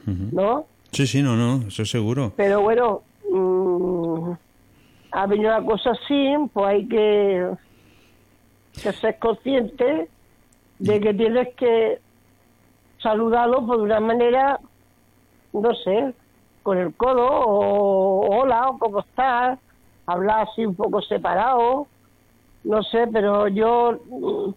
¿no? 0.06 0.66
Sí, 0.92 1.06
sí, 1.06 1.22
no, 1.22 1.36
no, 1.36 1.68
eso 1.68 1.84
seguro. 1.84 2.32
Pero 2.36 2.62
bueno, 2.62 3.02
mm, 3.30 4.32
ha 5.12 5.26
venido 5.26 5.50
la 5.50 5.62
cosa 5.62 5.90
así, 5.90 6.34
pues 6.52 6.66
hay 6.66 6.88
que, 6.88 7.50
que 8.82 8.92
ser 8.92 9.18
consciente 9.18 10.08
de 10.78 11.00
que 11.00 11.14
tienes 11.14 11.54
que 11.54 12.00
saludarlo 13.02 13.66
por 13.66 13.80
una 13.80 14.00
manera, 14.00 14.60
no 15.52 15.74
sé, 15.74 16.12
con 16.62 16.78
el 16.78 16.94
codo, 16.94 17.26
o 17.28 18.40
hola, 18.42 18.68
o 18.68 18.78
cómo 18.78 19.00
estás, 19.00 19.58
hablar 20.06 20.46
así 20.50 20.64
un 20.66 20.74
poco 20.74 21.00
separado, 21.02 21.86
no 22.64 22.82
sé, 22.82 23.06
pero 23.12 23.48
yo 23.48 23.98
mm, 24.10 24.50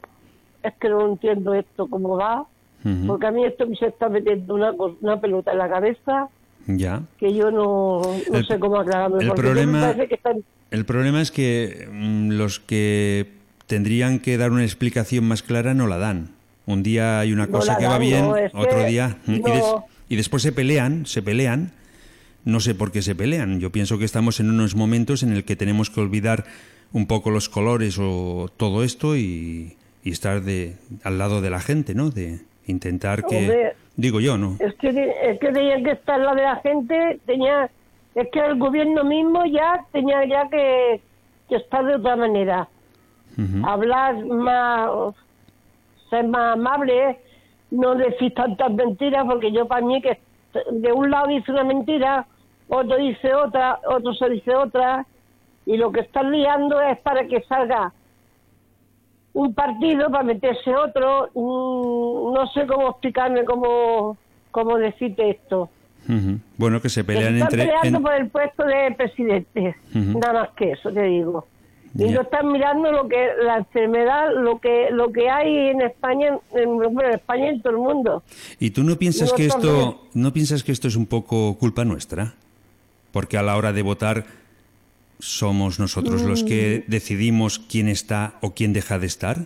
es 0.64 0.74
que 0.80 0.90
no 0.90 1.06
entiendo 1.08 1.54
esto 1.54 1.88
cómo 1.88 2.18
va, 2.18 2.46
porque 3.08 3.28
a 3.28 3.32
mí 3.32 3.46
esto 3.46 3.66
me 3.66 3.78
se 3.78 3.88
está 3.88 4.10
metiendo 4.10 4.56
una, 4.56 4.72
una 5.00 5.20
pelota 5.22 5.54
en 5.54 5.58
la 5.58 5.70
cabeza 5.70 6.28
Ya. 6.68 7.02
que 7.18 7.34
yo 7.34 7.50
no, 7.50 8.02
no 8.30 8.38
El- 8.38 8.46
sé 8.46 8.60
cómo 8.60 8.78
aclararme. 8.78 9.24
el 9.24 9.32
problema- 9.32 9.80
parece 9.82 10.08
que 10.10 10.16
están- 10.16 10.44
El 10.70 10.86
problema 10.86 11.22
es 11.22 11.32
que 11.32 11.88
mm, 11.90 12.32
los 12.32 12.60
que 12.60 13.32
tendrían 13.68 14.20
que 14.20 14.38
dar 14.38 14.52
una 14.52 14.64
explicación 14.64 15.26
más 15.26 15.44
clara 15.44 15.74
no 15.74 15.88
la 15.88 15.98
dan. 15.98 16.32
Un 16.66 16.84
día 16.84 17.20
hay 17.20 17.32
una 17.32 17.46
No 17.46 17.52
cosa 17.60 17.78
que 17.78 17.88
va 17.88 17.98
bien, 17.98 18.26
no, 18.28 18.32
otro 18.60 18.80
que 18.80 18.86
día 18.88 19.18
mm, 19.28 19.34
y, 19.34 19.40
no. 19.40 19.54
des- 19.54 19.76
y 20.10 20.16
después 20.16 20.44
se 20.44 20.52
pelean, 20.52 21.06
se 21.06 21.22
pelean. 21.22 21.72
No 22.46 22.60
sé 22.60 22.76
por 22.76 22.92
qué 22.92 23.02
se 23.02 23.16
pelean. 23.16 23.60
Yo 23.60 23.72
pienso 23.72 23.98
que 23.98 24.06
estamos 24.06 24.40
en 24.40 24.50
unos 24.50 24.76
momentos 24.76 25.24
en 25.24 25.32
el 25.32 25.46
que 25.46 25.56
tenemos 25.56 25.90
que 25.90 26.02
olvidar 26.02 26.44
un 26.92 27.08
poco 27.08 27.32
los 27.32 27.48
colores 27.50 27.98
o 28.00 28.50
todo 28.58 28.84
esto 28.84 29.16
y, 29.16 29.78
y 30.04 30.12
estar 30.12 30.42
de 30.42 30.76
al 31.04 31.18
lado 31.18 31.42
de 31.42 31.50
la 31.50 31.60
gente, 31.62 31.96
¿no? 31.96 32.10
De 32.10 32.42
intentar 32.68 33.26
que 33.26 33.38
Hombre. 33.38 33.76
digo 33.96 34.20
yo, 34.20 34.38
¿no? 34.38 34.58
es 34.60 34.74
que 34.76 34.90
es 34.90 35.40
que 35.40 35.52
tenía 35.52 35.82
que 35.84 35.92
estar 35.92 36.20
la 36.20 36.36
de 36.36 36.42
la 36.44 36.56
gente, 36.58 37.20
tenía 37.26 37.70
es 38.16 38.28
que 38.32 38.40
el 38.40 38.60
gobierno 38.60 39.04
mismo 39.04 39.44
ya 39.46 39.86
tenía 39.92 40.24
ya 40.26 40.48
que, 40.50 41.02
que 41.50 41.56
estar 41.56 41.84
de 41.86 41.96
otra 41.96 42.16
manera, 42.16 42.68
hablar 43.64 44.24
más, 44.26 45.16
ser 46.10 46.28
más 46.28 46.54
amable, 46.54 47.18
no 47.74 47.96
decir 47.96 48.34
tantas 48.34 48.72
mentiras, 48.72 49.26
porque 49.28 49.52
yo 49.52 49.66
para 49.68 49.86
mí 49.86 50.02
que 50.02 50.20
de 50.72 50.92
un 50.94 51.10
lado 51.10 51.28
dice 51.28 51.52
una 51.52 51.64
mentira, 51.64 52.26
otro 52.70 52.98
dice 52.98 53.34
otra, 53.34 53.80
otro 53.88 54.14
se 54.14 54.30
dice 54.30 54.54
otra, 54.56 55.06
y 55.66 55.78
lo 55.78 55.92
que 55.92 56.02
están 56.02 56.32
liando 56.32 56.80
es 56.82 57.00
para 57.00 57.26
que 57.28 57.42
salga 57.44 57.92
un 59.34 59.54
partido 59.56 60.12
para 60.12 60.24
meterse 60.24 60.76
otro, 60.76 61.30
no 61.36 62.48
sé 62.54 62.68
cómo 62.68 62.90
explicarme 62.92 63.44
cómo, 63.46 64.18
cómo 64.52 64.78
decirte 64.78 65.32
esto. 65.32 65.70
Bueno, 66.58 66.80
que 66.82 66.90
se 66.90 67.04
pelean 67.04 67.36
están 67.36 67.48
entre 67.48 67.66
peleando 67.66 67.98
en- 67.98 68.04
por 68.04 68.14
el 68.14 68.30
puesto 68.30 68.64
de 68.66 68.92
presidente, 68.96 69.76
nada 70.20 70.34
más 70.42 70.50
que 70.52 70.72
eso 70.74 70.92
te 70.92 71.02
digo. 71.04 71.48
Y 71.96 72.06
no 72.06 72.22
están 72.22 72.52
mirando 72.52 72.92
lo 72.92 73.08
que 73.08 73.30
la 73.44 73.58
enfermedad, 73.58 74.30
lo 74.36 74.60
que 74.60 74.90
lo 74.92 75.12
que 75.12 75.30
hay 75.30 75.68
en 75.70 75.82
España, 75.82 76.40
en, 76.54 76.76
bueno, 76.78 77.04
en 77.10 77.14
España 77.16 77.46
y 77.46 77.50
en 77.50 77.62
todo 77.62 77.74
el 77.74 77.80
mundo. 77.80 78.24
¿Y 78.60 78.72
tú 78.72 78.84
no 78.84 78.96
piensas 78.98 79.30
No, 79.30 79.36
que 79.36 79.46
esto 79.46 80.02
no 80.14 80.34
piensas 80.34 80.64
que 80.64 80.72
esto 80.72 80.88
es 80.88 80.96
un 80.96 81.06
poco 81.06 81.56
culpa 81.60 81.86
nuestra? 81.86 82.34
Porque 83.12 83.38
a 83.38 83.44
la 83.44 83.56
hora 83.58 83.74
de 83.74 83.84
votar 83.84 84.26
somos 85.20 85.80
nosotros 85.80 86.24
los 86.24 86.44
que 86.44 86.84
Mm. 86.88 86.92
decidimos 86.92 87.60
quién 87.60 87.88
está 87.88 88.34
o 88.42 88.56
quién 88.56 88.74
deja 88.74 88.98
de 88.98 89.06
estar. 89.06 89.38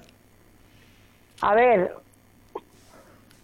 A 1.41 1.53
ver, 1.53 1.91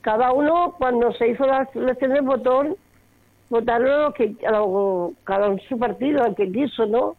cada 0.02 0.32
uno 0.32 0.76
cuando 0.78 1.12
se 1.14 1.28
hizo 1.30 1.46
las 1.46 1.68
elecciones 1.76 2.24
votó, 2.24 2.78
votaron 3.50 4.04
lo 4.04 4.14
que 4.14 4.34
cada 4.36 4.64
uno 4.64 5.14
su 5.68 5.78
partido, 5.78 6.26
el 6.26 6.36
que 6.36 6.52
quiso, 6.52 6.86
¿no? 6.86 7.16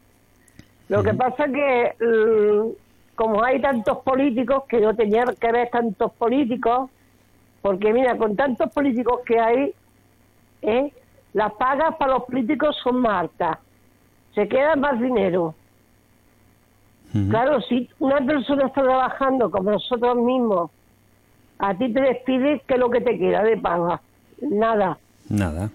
Lo 0.89 1.03
que 1.03 1.15
pasa 1.15 1.47
que 1.47 1.95
mm, 2.01 3.15
como 3.15 3.43
hay 3.43 3.61
tantos 3.61 3.99
políticos 3.99 4.65
que 4.69 4.81
no 4.81 4.95
tenía 4.95 5.25
que 5.39 5.47
haber 5.49 5.71
tantos 5.71 6.13
políticos, 6.13 6.91
porque 7.63 7.93
mira, 7.93 8.17
con 8.17 8.37
tantos 8.37 8.73
políticos 8.73 9.21
que 9.25 9.39
hay, 9.39 9.75
¿eh? 10.63 10.93
las 11.33 11.53
pagas 11.55 11.97
para 11.97 12.15
los 12.15 12.25
políticos 12.25 12.77
son 12.83 13.01
más 13.01 13.23
altas, 13.23 13.59
se 14.35 14.49
queda 14.49 14.77
más 14.77 15.01
dinero. 15.01 15.55
Claro, 17.31 17.61
si 17.61 17.89
una 18.01 18.17
persona 18.27 18.67
está 18.67 18.83
trabajando 18.83 19.49
como 19.49 19.71
nosotros 19.71 20.17
mismos, 20.17 20.73
a 21.61 21.73
ti 21.73 21.93
te 21.93 22.01
despide, 22.01 22.61
¿qué 22.67 22.75
es 22.75 22.81
lo 22.81 22.91
que 22.91 23.01
te 23.01 23.17
queda 23.17 23.45
de 23.45 23.57
paga? 23.57 24.01
Nada, 24.41 24.99
Nada. 25.29 25.71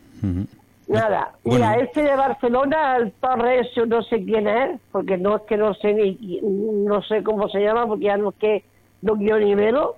Nada. 0.90 1.32
Bueno. 1.44 1.66
Mira, 1.66 1.76
este 1.84 2.04
de 2.04 2.16
Barcelona, 2.16 2.98
el 2.98 3.12
Torres, 3.14 3.68
yo 3.76 3.86
no 3.86 4.02
sé 4.04 4.24
quién 4.26 4.48
es, 4.48 4.80
porque 4.92 5.18
no 5.18 5.38
es 5.38 5.42
que 5.44 5.56
no 5.58 5.74
sé 5.76 5.94
ni, 5.94 6.40
no 6.42 7.02
sé 7.04 7.24
cómo 7.24 7.48
se 7.50 7.60
llama, 7.62 7.88
porque 7.88 8.06
ya 8.06 8.18
no 8.18 8.30
es 8.30 8.36
que 8.36 8.64
no 9.02 9.16
quiero 9.16 9.40
ni 9.40 9.56
verlo. 9.56 9.96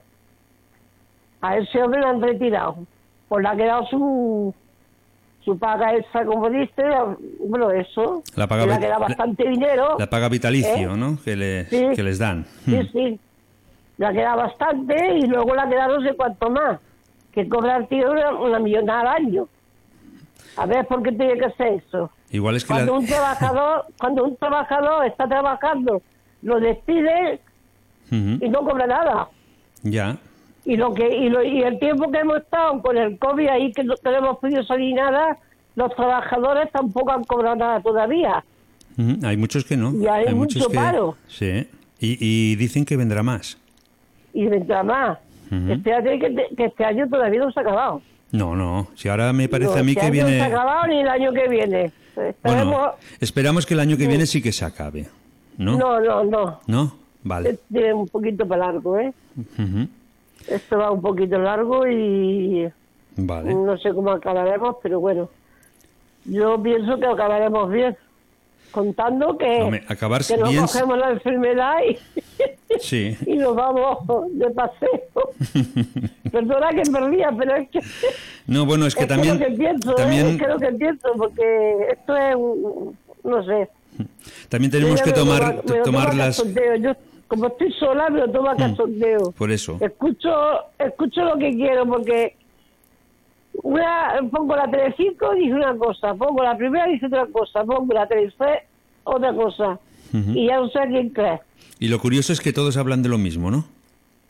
A 1.41 1.58
ese 1.58 1.82
hombre 1.82 2.01
lo 2.01 2.08
han 2.08 2.21
retirado, 2.21 2.75
pues 3.27 3.41
le 3.43 3.49
ha 3.49 3.56
quedado 3.56 3.86
su 3.88 4.54
su 5.43 5.58
paga 5.58 5.95
esa, 5.95 6.23
como 6.23 6.47
dice, 6.51 6.84
bueno, 7.39 7.71
eso, 7.71 8.21
La 8.36 8.45
paga 8.45 8.63
le 8.67 8.73
ha 8.75 8.80
quedado 8.80 8.99
la- 8.99 9.08
bastante 9.08 9.47
dinero. 9.49 9.95
La 9.97 10.06
paga 10.08 10.30
vitalicio, 10.30 10.93
¿Eh? 10.93 10.97
¿no? 10.97 11.17
Que 11.25 11.36
les, 11.36 11.67
Sí. 11.67 11.84
que 11.95 12.04
les 12.04 12.19
dan. 12.19 12.45
Sí, 12.63 12.75
Mm. 12.75 12.88
sí. 12.91 13.19
Le 13.97 14.13
queda 14.13 14.36
bastante 14.36 15.15
y 15.17 15.21
luego 15.23 15.56
le 15.56 15.67
queda 15.67 15.88
no 15.88 15.99
sé 16.04 16.13
cuánto 16.15 16.47
más. 16.51 16.80
Que 17.32 17.49
cobra 17.49 17.77
el 17.77 17.88
tío 17.88 18.12
una, 18.12 18.36
una 18.36 18.60
millonada 18.60 19.01
al 19.01 19.08
año. 19.25 19.47
A 20.58 20.65
ver, 20.65 20.86
¿por 20.88 21.01
qué 21.04 21.12
tiene 21.12 21.38
que 21.38 21.49
ser 21.51 21.82
eso? 21.86 22.10
Igual 22.32 22.56
es 22.56 22.63
que 22.65 22.73
Cuando 22.73 22.93
la- 22.93 22.99
un 22.99 23.06
trabajador, 23.06 23.86
cuando 23.99 24.23
un 24.25 24.36
trabajador 24.38 25.06
está 25.06 25.27
trabajando, 25.27 26.02
lo 26.42 26.60
despide 26.60 27.39
y 28.12 28.50
no 28.50 28.60
cobra 28.65 28.87
nada. 28.87 29.29
Ya. 29.83 30.17
Y 30.65 30.75
lo 30.77 30.94
que 30.94 31.08
y, 31.15 31.29
lo- 31.29 31.44
y 31.44 31.62
el 31.63 31.79
tiempo 31.79 32.12
que 32.12 32.19
hemos 32.19 32.37
estado 32.37 32.81
con 32.81 32.98
el 32.98 33.17
COVID 33.17 33.48
ahí 33.48 33.71
que 33.71 33.83
no, 33.83 33.96
no 34.04 34.12
hemos 34.12 34.37
podido 34.39 34.63
salir 34.63 34.94
nada, 34.96 35.37
los 35.75 35.96
trabajadores 35.96 36.71
tampoco 36.71 37.12
han 37.12 37.23
cobrado 37.23 37.56
nada 37.56 37.79
todavía. 37.81 38.44
Hay 39.23 39.37
muchos 39.37 39.63
que 39.65 39.77
no. 39.77 39.94
Y 39.96 40.06
hay 40.08 40.33
mucho 40.35 40.67
que 40.67 40.75
paro. 40.75 41.15
Sí. 41.27 41.67
Y, 42.00 42.17
y 42.19 42.56
dicen 42.58 42.83
que 42.85 42.98
vendrá 42.98 43.23
más. 43.23 43.58
Y 44.33 44.44
mientras 44.44 44.83
más, 44.85 45.17
Ujú. 45.52 45.71
espérate 45.71 46.19
que, 46.19 46.29
te- 46.29 46.56
que 46.56 46.65
este 46.65 46.85
año 46.85 47.08
todavía 47.10 47.39
no 47.39 47.52
se 47.52 47.60
ha 47.60 47.63
acabado. 47.63 48.02
No, 48.32 48.56
no. 48.56 48.88
Si 48.96 49.10
ahora 49.10 49.34
me 49.34 49.50
parece 49.50 49.73
No, 49.73 49.79
a 49.79 49.84
mí 49.84 49.92
este 49.92 50.02
que 50.02 50.06
año 50.08 50.13
viene. 50.13 50.32
No 50.40 50.46
se 50.46 50.52
ha 50.52 50.56
acabado 50.56 50.88
ni 50.88 51.00
el 51.02 51.08
año 51.08 51.34
que 51.34 51.48
viene. 51.48 51.92
Esperemos. 52.15 52.65
Bueno, 52.73 52.92
esperamos 53.19 53.65
que 53.65 53.73
el 53.73 53.79
año 53.79 53.98
que 53.98 54.08
viene 54.08 54.25
sí 54.25 54.42
que 54.42 54.52
se 54.52 54.65
acabe. 54.65 55.08
¿No? 55.58 55.77
no, 55.77 56.00
no, 56.00 56.23
no. 56.23 56.60
¿No? 56.67 56.96
Vale. 57.23 57.60
Tiene 57.71 57.94
un 57.94 58.08
poquito 58.08 58.48
para 58.48 58.67
largo, 58.67 58.98
¿eh? 58.98 59.13
Ujú. 59.38 59.88
Esto 60.48 60.77
va 60.77 60.92
un 60.92 61.02
poquito 61.02 61.38
largo 61.38 61.86
y 61.88 62.67
Vale. 63.15 63.54
no 63.54 63.77
sé 63.77 63.94
cómo 63.94 64.12
acabaremos, 64.12 64.77
pero 64.82 65.00
bueno. 65.00 65.29
yo 66.25 66.62
pienso 66.62 67.00
que 67.00 67.06
acabaremos 67.06 67.69
bien. 67.69 67.96
Contando 68.71 69.38
que, 69.38 69.62
Hombre, 69.62 69.84
acabar 69.88 70.23
que 70.23 70.38
no 70.38 70.48
bien- 70.48 70.62
cogemos 70.62 70.98
la 70.98 71.12
enfermedad 71.12 71.73
y, 71.90 71.98
Sí. 72.79 73.15
y 73.25 73.35
nos 73.35 73.56
vamos 73.56 74.00
de 74.31 74.50
paseo. 74.52 75.02
Perdona 76.31 76.69
que 76.69 76.89
me 76.89 77.00
ría, 77.10 77.31
pero 77.37 77.56
es 77.56 77.69
que... 77.69 77.79
No, 78.48 78.65
bueno, 78.65 78.85
es 78.85 78.96
que 78.96 79.06
también... 79.06 79.39
lo 79.39 79.46
que 79.46 79.52
pienso, 79.52 79.92
¿eh? 79.92 79.96
también, 79.98 80.27
es 80.27 80.37
que 80.42 80.48
lo 80.48 80.58
que 80.60 80.71
pienso, 80.73 81.10
porque 81.17 81.87
esto 81.92 82.15
es, 82.17 82.35
un- 82.35 82.98
no 83.23 83.44
sé. 83.46 83.69
también 84.50 84.71
tenemos 84.71 85.02
que 85.02 85.12
tomar, 85.12 85.63
lo 85.65 85.83
tomar 85.83 86.15
las... 86.15 86.44
Mm. 86.44 86.81
Yo, 86.81 86.92
como 87.27 87.48
estoy 87.48 87.71
sola, 87.73 88.10
me 88.10 88.19
lo 88.19 88.31
tomo 88.31 88.50
a 88.50 88.56
cachondeo. 88.56 89.31
Por 89.31 89.52
eso. 89.52 89.77
Escucho, 89.79 90.29
escucho 90.79 91.23
lo 91.23 91.37
que 91.37 91.52
quiero, 91.56 91.85
porque 91.85 92.35
una 93.63 94.19
pongo 94.31 94.56
la 94.56 94.69
Telecinco 94.69 95.33
dice 95.35 95.54
una 95.54 95.75
cosa, 95.77 96.13
pongo 96.15 96.44
la 96.44 96.58
primera 96.58 96.87
dice 96.87 97.06
otra 97.06 97.25
cosa, 97.27 97.63
pongo 97.63 97.94
la 97.94 98.08
tercera 98.08 98.62
otra 99.04 99.33
cosa. 99.33 99.79
Y 100.13 100.48
ya 100.48 100.58
no 100.60 100.67
sé 100.69 100.79
quién 100.89 101.10
creer. 101.10 101.39
Y 101.82 101.88
lo 101.88 101.98
curioso 101.98 102.32
es 102.32 102.40
que 102.40 102.54
todos 102.54 102.77
hablan 102.77 103.02
de 103.02 103.10
lo 103.10 103.17
mismo, 103.17 103.50
¿no? 103.50 103.65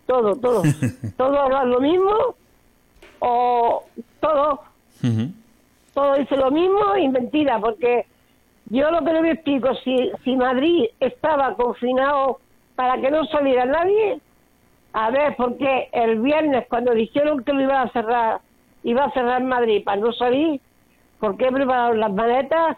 Todo, 0.07 0.37
todo. 0.37 0.63
todo 1.17 1.37
habla 1.37 1.65
lo 1.65 1.81
mismo 1.81 2.13
o 3.19 3.83
todo, 4.21 4.61
todo 5.93 6.15
dice 6.15 6.37
lo 6.37 6.49
mismo 6.49 6.95
y 6.95 7.09
mentira, 7.09 7.59
porque 7.59 8.05
yo 8.67 8.89
lo 8.89 9.03
que 9.03 9.11
no 9.11 9.21
me 9.21 9.31
explico, 9.31 9.75
si, 9.83 10.11
si 10.23 10.37
Madrid 10.37 10.85
estaba 11.01 11.53
confinado 11.55 12.39
para 12.75 13.01
que 13.01 13.11
no 13.11 13.25
saliera 13.25 13.65
nadie, 13.65 14.21
a 14.93 15.11
ver, 15.11 15.35
porque 15.35 15.89
el 15.91 16.21
viernes 16.21 16.65
cuando 16.69 16.93
dijeron 16.93 17.43
que 17.43 17.51
lo 17.51 17.63
iba 17.63 17.81
a 17.81 17.91
cerrar, 17.91 18.39
iba 18.85 19.03
a 19.03 19.11
cerrar 19.11 19.43
Madrid 19.43 19.83
para 19.83 19.99
no 19.99 20.13
salir, 20.13 20.61
¿por 21.19 21.35
qué 21.35 21.51
prepararon 21.51 21.99
las 21.99 22.13
maletas, 22.13 22.77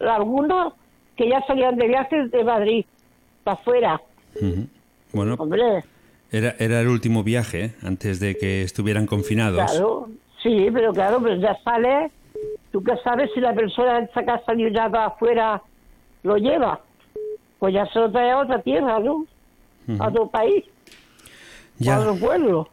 algunos 0.00 0.74
que 1.14 1.28
ya 1.28 1.40
salían 1.46 1.76
de 1.76 1.86
viajes 1.86 2.32
de 2.32 2.42
Madrid, 2.42 2.84
para 3.44 3.60
afuera? 3.60 4.02
Ujú. 4.40 4.66
Bueno, 5.12 5.34
Hombre, 5.38 5.84
era, 6.30 6.54
era 6.58 6.80
el 6.80 6.88
último 6.88 7.22
viaje, 7.24 7.64
¿eh? 7.64 7.74
antes 7.82 8.20
de 8.20 8.36
que 8.36 8.62
estuvieran 8.62 9.06
confinados. 9.06 9.70
claro, 9.70 10.10
sí, 10.42 10.68
pero 10.72 10.92
claro, 10.92 11.20
pero 11.22 11.36
ya 11.36 11.56
sale, 11.64 12.10
tú 12.70 12.82
qué 12.82 12.92
sabes 13.02 13.30
si 13.34 13.40
la 13.40 13.54
persona 13.54 14.00
esa 14.00 14.22
que 14.22 14.30
ha 14.30 14.44
salido 14.44 14.70
ya 14.70 14.84
afuera 14.86 15.62
lo 16.22 16.36
lleva, 16.36 16.80
pues 17.58 17.74
ya 17.74 17.86
se 17.86 17.98
lo 17.98 18.10
trae 18.12 18.30
a 18.30 18.38
otra 18.38 18.60
tierra, 18.62 18.98
¿no? 19.00 19.24
A 19.98 20.08
otro 20.08 20.28
país, 20.28 20.64
Ya. 21.78 21.96
a 21.96 22.00
otro 22.00 22.16
pueblo. 22.16 22.68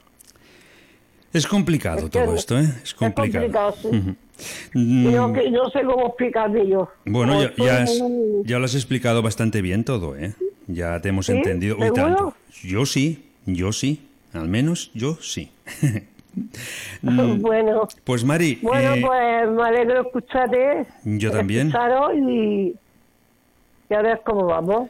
Es 1.31 1.47
complicado 1.47 1.97
Es 1.99 2.03
que 2.05 2.09
todo 2.09 2.35
esto, 2.35 2.57
¿eh? 2.59 2.65
Es 2.83 2.93
complicado. 2.93 3.45
complicado, 3.45 3.75
sí. 3.81 3.87
Ujú. 3.87 4.15
Y 4.73 5.07
Mm, 5.07 5.11
no, 5.15 5.33
que 5.33 5.49
sé 5.69 5.85
cómo 5.85 6.07
explicarme 6.07 6.67
yo. 6.67 6.89
Bueno, 7.05 7.41
ya, 7.57 7.81
has, 7.83 8.01
ya 8.43 8.59
lo 8.59 8.65
has 8.65 8.75
explicado 8.75 9.21
bastante 9.21 9.61
bien 9.61 9.83
todo, 9.85 10.17
¿eh? 10.17 10.33
Ya 10.67 10.99
te 11.01 11.09
hemos 11.09 11.25
¿Sí? 11.27 11.33
entendido. 11.33 11.77
Uy, 11.77 11.91
tanto. 11.93 12.33
Yo 12.63 12.85
sí, 12.85 13.25
yo 13.45 13.71
sí. 13.71 14.07
Al 14.33 14.47
menos 14.49 14.91
yo 14.93 15.15
sí. 15.21 15.51
Mm, 17.01 17.39
bueno, 17.39 17.87
Pues 18.03 18.25
Mari, 18.25 18.59
bueno, 18.61 18.93
eh, 18.93 19.01
pues 19.01 19.49
me 19.55 19.63
alegro 19.63 20.01
escucharte. 20.01 20.85
Yo 21.05 21.31
también. 21.31 21.67
escucharos 21.67 22.11
y, 22.17 22.75
y 23.89 23.93
a 23.93 24.01
ver 24.01 24.19
cómo 24.25 24.45
vamos. 24.45 24.89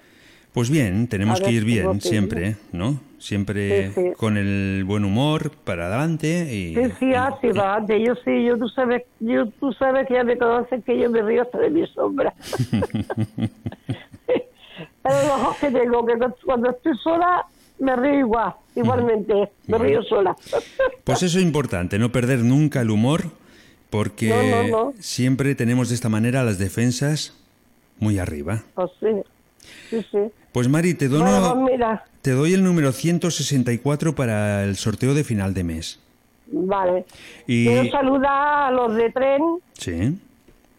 pues 0.53 0.71
bien, 0.71 1.07
tenemos 1.07 1.39
que 1.39 1.51
ir 1.51 1.63
bien 1.63 2.01
siempre, 2.01 2.55
¿no? 2.71 2.99
Siempre 3.19 3.89
Sí, 3.89 3.93
sí. 3.93 4.11
con 4.17 4.37
el 4.37 4.85
buen 4.87 5.05
humor 5.05 5.51
para 5.51 5.85
adelante 5.85 6.51
y... 6.51 6.73
Sí, 6.73 6.81
sí, 6.97 7.13
así 7.13 7.49
va. 7.49 7.79
De 7.79 8.03
yo 8.03 8.15
sí, 8.25 8.43
yo 8.43 8.57
tú 8.57 8.67
sabes, 8.69 9.03
yo 9.19 9.45
tú 9.59 9.71
sabes 9.73 10.07
que 10.07 10.15
ya 10.15 10.23
me 10.23 10.39
conoces 10.39 10.83
que 10.83 10.97
yo 10.99 11.11
me 11.11 11.21
río 11.21 11.43
hasta 11.43 11.59
de 11.59 11.69
mi 11.69 11.85
sombra. 11.89 12.33
Pero 15.05 15.21
los 15.21 15.31
ojos 15.41 15.57
que 15.57 15.71
tengo, 15.71 16.05
que 16.05 16.13
cuando 16.45 16.69
estoy 16.71 16.93
sola 17.03 17.45
me 17.79 17.95
río 17.95 18.19
igual, 18.19 18.53
igualmente, 18.75 19.51
me 19.67 19.77
río 19.77 20.01
sola. 20.03 20.35
Pues 21.03 21.23
eso 21.23 21.37
es 21.37 21.43
importante, 21.43 21.99
no 21.99 22.11
perder 22.11 22.39
nunca 22.39 22.81
el 22.81 22.89
humor, 22.89 23.23
porque 23.89 24.29
No, 24.29 24.67
no, 24.67 24.85
no. 24.87 24.93
siempre 24.99 25.55
tenemos 25.55 25.89
de 25.89 25.95
esta 25.95 26.09
manera 26.09 26.43
las 26.43 26.57
defensas 26.57 27.33
muy 27.99 28.17
arriba. 28.19 28.63
Pues 28.73 28.91
sí, 28.99 29.07
sí, 29.89 30.05
sí. 30.11 30.19
Pues 30.51 30.67
Mari, 30.69 30.93
te, 30.93 31.07
dono- 31.09 31.55
Bueno, 31.55 31.77
pues 31.77 31.99
te 32.21 32.31
doy 32.31 32.53
el 32.53 32.63
número 32.63 32.91
164 32.93 34.15
para 34.15 34.63
el 34.63 34.75
sorteo 34.77 35.13
de 35.13 35.23
final 35.23 35.53
de 35.53 35.63
mes. 35.65 35.99
vale. 36.47 37.05
Y- 37.47 37.65
Quiero 37.67 37.91
saludar 37.91 38.67
a 38.67 38.71
los 38.71 38.95
de 38.95 39.11
tren, 39.11 39.41
Sí. 39.73 40.17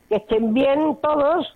que 0.09 0.17
estén 0.17 0.55
bien 0.55 0.97
todos, 1.03 1.47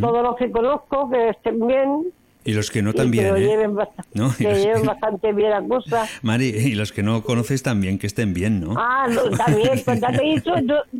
Todos 0.00 0.22
los 0.22 0.36
que 0.36 0.50
conozco, 0.50 1.10
que 1.10 1.30
estén 1.30 1.66
bien. 1.66 2.12
Y 2.42 2.52
los 2.54 2.70
que 2.70 2.80
no 2.80 2.94
también, 2.94 3.24
que 3.24 3.30
lo 3.32 3.36
¿eh? 3.36 3.40
lleven, 3.46 3.74
bast- 3.74 3.90
¿No? 4.14 4.32
Que 4.36 4.44
los- 4.44 4.62
lleven 4.64 4.86
bastante 4.86 5.32
bien 5.32 5.50
la 5.50 5.62
cosa. 5.62 6.06
Mari, 6.22 6.46
y 6.48 6.74
los 6.74 6.90
que 6.92 7.02
no 7.02 7.22
conoces 7.22 7.62
también, 7.62 7.98
que 7.98 8.06
estén 8.06 8.32
bien, 8.32 8.60
¿no? 8.60 8.74
Ah, 8.78 9.06
no, 9.10 9.36
también, 9.36 9.82
pues 9.84 10.00
ya 10.00 10.08
te 10.16 10.22
he 10.26 10.34
dicho, 10.36 10.52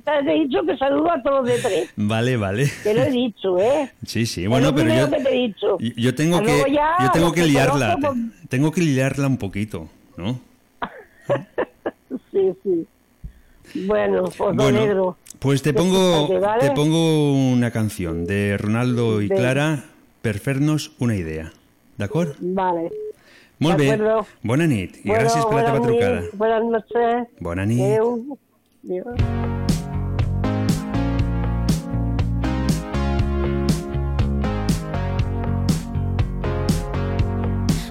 te 0.05 0.33
he 0.33 0.35
dicho 0.41 0.59
que 0.67 0.77
saludo 0.77 1.11
a 1.13 1.23
todos 1.23 1.47
de 1.47 1.59
tres. 1.61 1.89
Vale, 1.97 2.37
vale. 2.37 2.69
Te 2.83 2.93
lo 2.93 3.03
he 3.05 3.11
dicho, 3.11 3.59
¿eh? 3.59 3.91
Sí, 4.05 4.27
sí, 4.27 4.47
bueno, 4.49 4.75
pero 4.75 4.93
yo, 4.95 5.11
que 5.11 5.21
te 5.23 5.29
he 5.31 5.39
dicho. 5.47 5.79
yo- 5.79 6.15
tengo 6.15 6.43
que, 6.43 6.73
ya, 6.73 6.91
yo 7.01 7.11
tengo 7.13 7.33
que 7.33 7.41
que 7.43 7.47
liarla, 7.47 7.95
conozco, 7.95 8.15
te- 8.43 8.49
tengo 8.49 8.71
que 8.73 8.81
liarla 8.83 9.27
un 9.27 9.39
poquito, 9.39 9.89
¿no? 10.19 10.41
Sí, 12.33 12.53
sí. 12.63 12.87
Bueno, 13.87 14.25
pues 14.37 14.57
Bueno, 14.57 14.79
alegro. 14.81 15.17
Pues 15.41 15.63
te 15.63 15.73
pongo, 15.73 16.29
te 16.61 16.71
pongo 16.73 17.33
una 17.33 17.71
canción 17.71 18.27
de 18.27 18.57
Ronaldo 18.59 19.21
y 19.23 19.29
De- 19.29 19.35
Clara 19.35 19.85
per 20.23 20.39
fer-nos 20.39 20.93
una 21.01 21.17
idea. 21.17 21.51
D'acord? 21.99 22.37
Vale. 22.41 22.91
Molt 23.59 23.77
De 23.79 23.85
bé. 23.85 23.93
acuerdo. 23.93 24.27
Bona 24.43 24.67
nit 24.67 24.97
i 25.05 25.09
Bueno, 25.09 25.25
gràcies 25.25 25.45
per 25.47 25.55
la 25.57 25.65
teva 25.65 25.79
buenas 25.79 25.87
trucada. 25.89 26.21
nit, 26.21 26.31
Buenas 26.35 26.65
noches. 26.65 27.29
Bona 27.41 27.67
nit. 27.67 27.81
Adéu. 27.81 28.39
Adéu. 28.85 29.05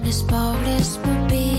Les 0.04 0.18
pobres 0.30 0.88
pupil·les 1.04 1.49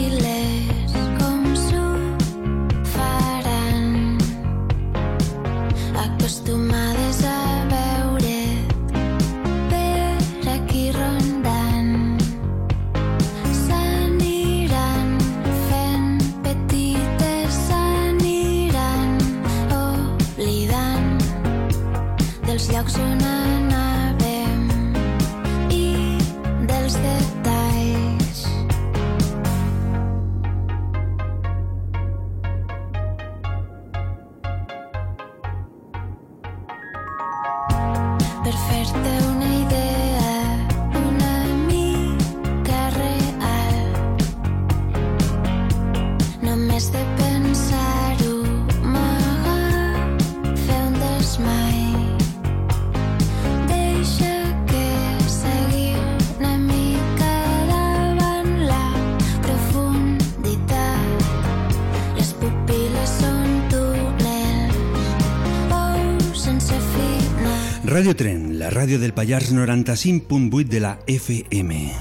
Radio 67.92 68.16
Tren, 68.16 68.58
la 68.58 68.70
ràdio 68.72 69.02
del 69.02 69.12
Pallars 69.12 69.50
95.8 69.52 70.64
de 70.72 70.80
la 70.80 70.94
FM. 71.12 71.92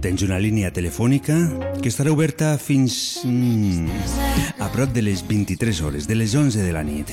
Tens 0.00 0.24
una 0.24 0.38
línia 0.40 0.70
telefònica 0.72 1.36
que 1.82 1.92
estarà 1.92 2.08
oberta 2.14 2.54
fins 2.56 3.20
mm, 3.28 3.84
a 4.64 4.70
prop 4.72 4.96
de 4.96 5.04
les 5.04 5.20
23 5.28 5.82
hores, 5.84 6.08
de 6.08 6.16
les 6.16 6.32
11 6.32 6.64
de 6.64 6.72
la 6.72 6.86
nit. 6.88 7.12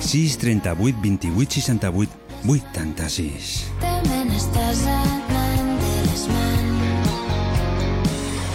6 0.00 0.40
38 0.40 0.96
28 1.04 1.60
68 1.60 2.40
86. 2.48 3.54
te 3.84 3.94
me 4.08 4.24
n'estàs 4.32 4.84
anant 4.96 5.72
de 5.84 5.94
les 6.08 6.28
mans 6.32 7.16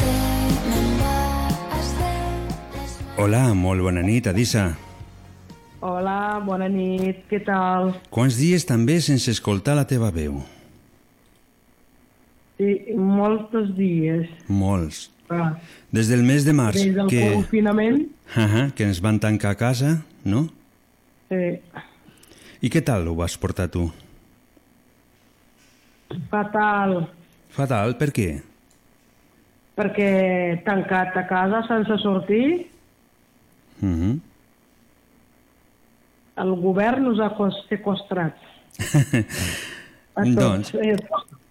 te 0.01 0.21
me'n 0.73 0.93
vas 1.05 1.97
de 2.01 2.13
les 2.79 3.01
Hola, 3.21 3.51
molt 3.53 3.85
bona 3.85 4.01
nit, 4.01 4.25
Adissa. 4.25 4.71
Hola, 5.81 6.39
bona 6.45 6.67
nit, 6.69 7.23
què 7.29 7.39
tal? 7.45 7.95
Quants 8.13 8.35
dies 8.37 8.65
també 8.69 8.99
sense 9.01 9.31
escoltar 9.33 9.73
la 9.79 9.85
teva 9.89 10.11
veu? 10.13 10.37
Sí, 12.61 12.75
molts 12.93 13.71
dies. 13.77 14.27
Molts. 14.47 15.07
Ah, 15.31 15.55
Des 15.95 16.09
del 16.11 16.21
mes 16.27 16.43
de 16.45 16.53
març, 16.53 16.75
des 16.83 16.93
del 16.93 17.07
que, 17.09 17.21
confinament, 17.33 18.01
uh 18.35 18.65
que 18.75 18.83
ens 18.83 18.99
van 19.01 19.17
tancar 19.23 19.53
a 19.55 19.57
casa, 19.59 19.91
no? 20.27 20.41
sí, 21.31 21.55
I 22.61 22.69
què 22.69 22.81
tal 22.85 23.07
ho 23.07 23.15
vas 23.15 23.37
portar 23.39 23.69
tu? 23.71 23.87
fatal, 26.29 27.07
Fatal, 27.55 27.95
per 27.97 28.09
què? 28.11 28.41
perquè 29.79 30.61
tancat 30.67 31.15
a 31.17 31.23
casa 31.27 31.63
sense 31.67 31.97
sortir, 32.03 32.67
Uh 33.81 33.87
-huh. 33.89 34.19
El 36.37 36.53
govern 36.61 37.03
nos 37.03 37.19
ha 37.19 37.31
sequestrat. 37.69 38.35
Doncs. 40.15 40.73
Eh, 40.75 40.95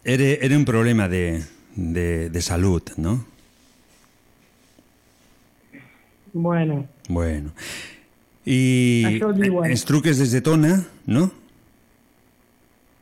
era, 0.05 0.25
era 0.25 0.57
un 0.57 0.65
problema 0.65 1.09
de, 1.09 1.43
de, 1.75 2.31
de 2.31 2.41
salut, 2.43 2.91
no? 2.97 3.25
bueno, 6.33 6.87
Bueno. 7.09 7.51
I 8.47 9.21
ens 9.67 9.85
truques 9.85 10.19
des 10.19 10.31
de 10.33 10.41
Tona, 10.41 10.87
no? 11.07 11.31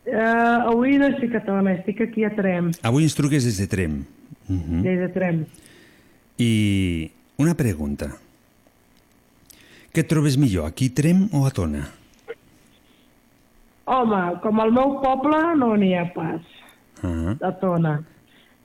eh, 0.05 0.17
avui 0.19 0.97
no 0.99 1.07
estic 1.13 1.37
a 1.39 1.43
Tona, 1.45 1.75
estic 1.79 2.01
aquí 2.09 2.25
a 2.25 2.31
Trem, 2.35 2.73
Avui 2.83 3.05
ens 3.05 3.15
truques 3.15 3.45
des 3.45 3.59
de 3.59 3.67
Trem. 3.67 4.05
Uh 4.49 4.57
-huh. 4.57 4.83
des 4.83 4.99
de 4.99 5.09
Trem. 5.09 5.45
I 6.39 7.11
una 7.37 7.55
pregunta. 7.55 8.17
Què 9.95 10.05
trobes 10.05 10.37
millor, 10.37 10.69
aquí 10.69 10.91
Trem 10.95 11.27
o 11.33 11.45
a 11.49 11.53
Tona? 11.55 11.87
Home, 13.89 14.23
com 14.43 14.61
al 14.61 14.73
meu 14.77 14.99
poble 15.01 15.39
no 15.57 15.75
n'hi 15.81 15.95
ha 15.97 16.05
pas. 16.13 16.43
Uh 17.03 17.09
-huh. 17.09 17.37
a 17.41 17.53
Tona. 17.61 18.03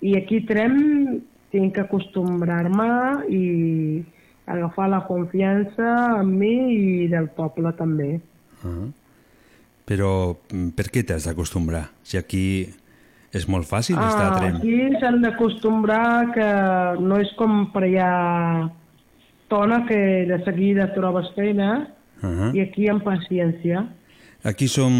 I 0.01 0.17
aquí 0.17 0.41
Trem 0.41 1.21
tinc 1.51 1.75
que 1.75 1.81
acostumbrar-me 1.81 3.29
i 3.29 4.03
agafar 4.45 4.89
la 4.89 5.05
confiança 5.07 6.19
en 6.19 6.37
mi 6.37 6.55
i 6.73 7.07
del 7.07 7.29
poble 7.29 7.71
també. 7.73 8.19
Uh 8.63 8.69
-huh. 8.69 8.91
Però 9.85 10.35
mm, 10.51 10.69
per 10.69 10.85
què 10.91 11.03
t'has 11.05 11.25
d'acostumbrar? 11.25 11.89
Si 12.03 12.17
aquí 12.17 12.67
és 13.31 13.47
molt 13.47 13.65
fàcil 13.65 13.97
estar 13.97 14.31
a 14.31 14.37
Trem. 14.37 14.55
Ah, 14.55 14.57
aquí 14.57 14.99
s'han 14.99 15.21
d'acostumbrar 15.21 16.31
que 16.33 16.49
no 17.01 17.19
és 17.19 17.31
com 17.37 17.71
per 17.73 17.83
allà 17.83 18.69
Tona 19.53 19.83
que 19.85 20.25
de 20.25 20.39
seguida 20.43 20.89
trobes 20.95 21.29
feina 21.37 21.93
Uh 22.23 22.29
-huh. 22.29 22.55
i 22.55 22.61
aquí 22.61 22.87
amb 22.87 23.03
paciència. 23.03 23.85
Aquí 24.43 24.67
som... 24.67 24.93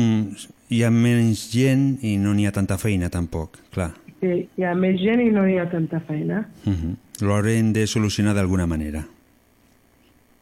hi 0.69 0.83
ha 0.83 0.89
menys 0.89 1.51
gent 1.51 1.99
i 2.01 2.17
no 2.17 2.33
n'hi 2.33 2.47
ha 2.47 2.51
tanta 2.51 2.77
feina 2.77 3.09
tampoc, 3.09 3.59
clar. 3.71 3.93
Sí, 4.19 4.49
hi 4.57 4.63
ha 4.63 4.73
més 4.75 4.99
gent 4.99 5.21
i 5.21 5.29
no 5.31 5.45
hi 5.47 5.57
ha 5.59 5.69
tanta 5.69 5.99
feina. 5.99 6.49
Uh 6.65 6.73
-huh. 6.73 6.95
Lo 7.21 7.35
haurem 7.35 7.71
de 7.73 7.87
solucionar 7.87 8.33
d'alguna 8.33 8.65
manera. 8.65 9.05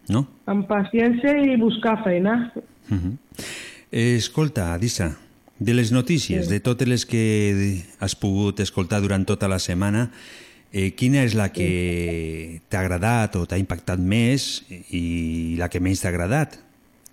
No? 0.10 0.28
Amb 0.46 0.68
paciència 0.68 1.38
i 1.38 1.58
buscar 1.58 2.04
feina. 2.04 2.52
Uh 2.90 2.98
-huh. 2.98 3.18
escolta, 3.92 4.74
Adissa, 4.74 5.18
de 5.60 5.74
les 5.74 5.92
notícies, 5.92 6.50
de 6.50 6.60
totes 6.60 6.88
les 6.88 7.06
que 7.06 7.84
has 8.00 8.16
pogut 8.16 8.60
escoltar 8.60 9.02
durant 9.02 9.26
tota 9.26 9.48
la 9.48 9.60
setmana, 9.60 10.12
eh, 10.74 10.92
quina 10.98 11.24
és 11.28 11.36
la 11.38 11.50
que 11.54 12.62
t'ha 12.70 12.82
agradat 12.82 13.36
o 13.40 13.46
t'ha 13.46 13.60
impactat 13.62 14.00
més 14.00 14.64
i 14.92 15.56
la 15.60 15.70
que 15.72 15.82
menys 15.84 16.04
t'ha 16.04 16.12
agradat? 16.12 16.58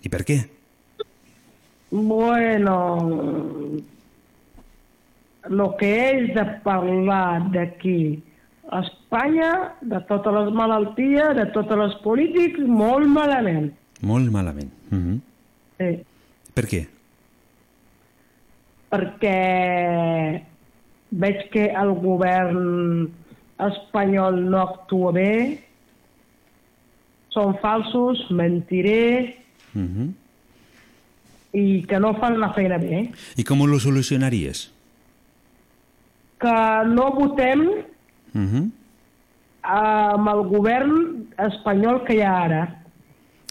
I 0.03 0.11
per 0.11 0.23
què? 0.27 0.39
Bueno, 1.91 2.75
lo 5.49 5.69
que 5.79 5.89
és 6.09 6.29
de 6.35 6.45
parlar 6.63 7.49
d'aquí 7.53 8.21
a 8.69 8.83
Espanya, 8.85 9.51
de 9.81 9.97
totes 10.05 10.35
les 10.35 10.53
malalties, 10.53 11.33
de 11.39 11.47
tots 11.55 11.73
els 11.73 11.95
polítics, 12.03 12.61
molt 12.61 13.09
malament. 13.09 13.71
Molt 14.05 14.29
malament. 14.31 14.69
Uh 14.91 14.97
-huh. 14.97 15.19
Sí, 15.79 15.91
Per 16.53 16.65
què? 16.67 16.85
perquè 18.89 20.41
veig 21.09 21.45
que 21.53 21.65
el 21.81 21.93
govern 22.01 23.09
espanyol 23.59 24.39
no 24.49 24.61
actua 24.61 25.11
bé, 25.11 25.33
són 27.33 27.57
falsos, 27.61 28.25
mentirers 28.31 29.35
Uh 29.75 29.81
-huh. 29.81 30.13
i 31.53 31.85
que 31.85 31.99
no 31.99 32.15
fan 32.19 32.39
la 32.39 32.53
feina 32.53 32.77
bé. 32.79 33.11
I 33.37 33.43
com 33.43 33.61
ho 33.61 33.79
solucionaries? 33.79 34.71
Que 36.39 36.83
no 36.87 37.11
votem 37.13 37.61
Uh 38.33 38.41
-huh. 38.41 38.69
amb 39.61 40.27
el 40.27 40.43
govern 40.47 41.27
espanyol 41.37 42.03
que 42.05 42.13
hi 42.13 42.21
ha 42.21 42.43
ara. 42.43 42.83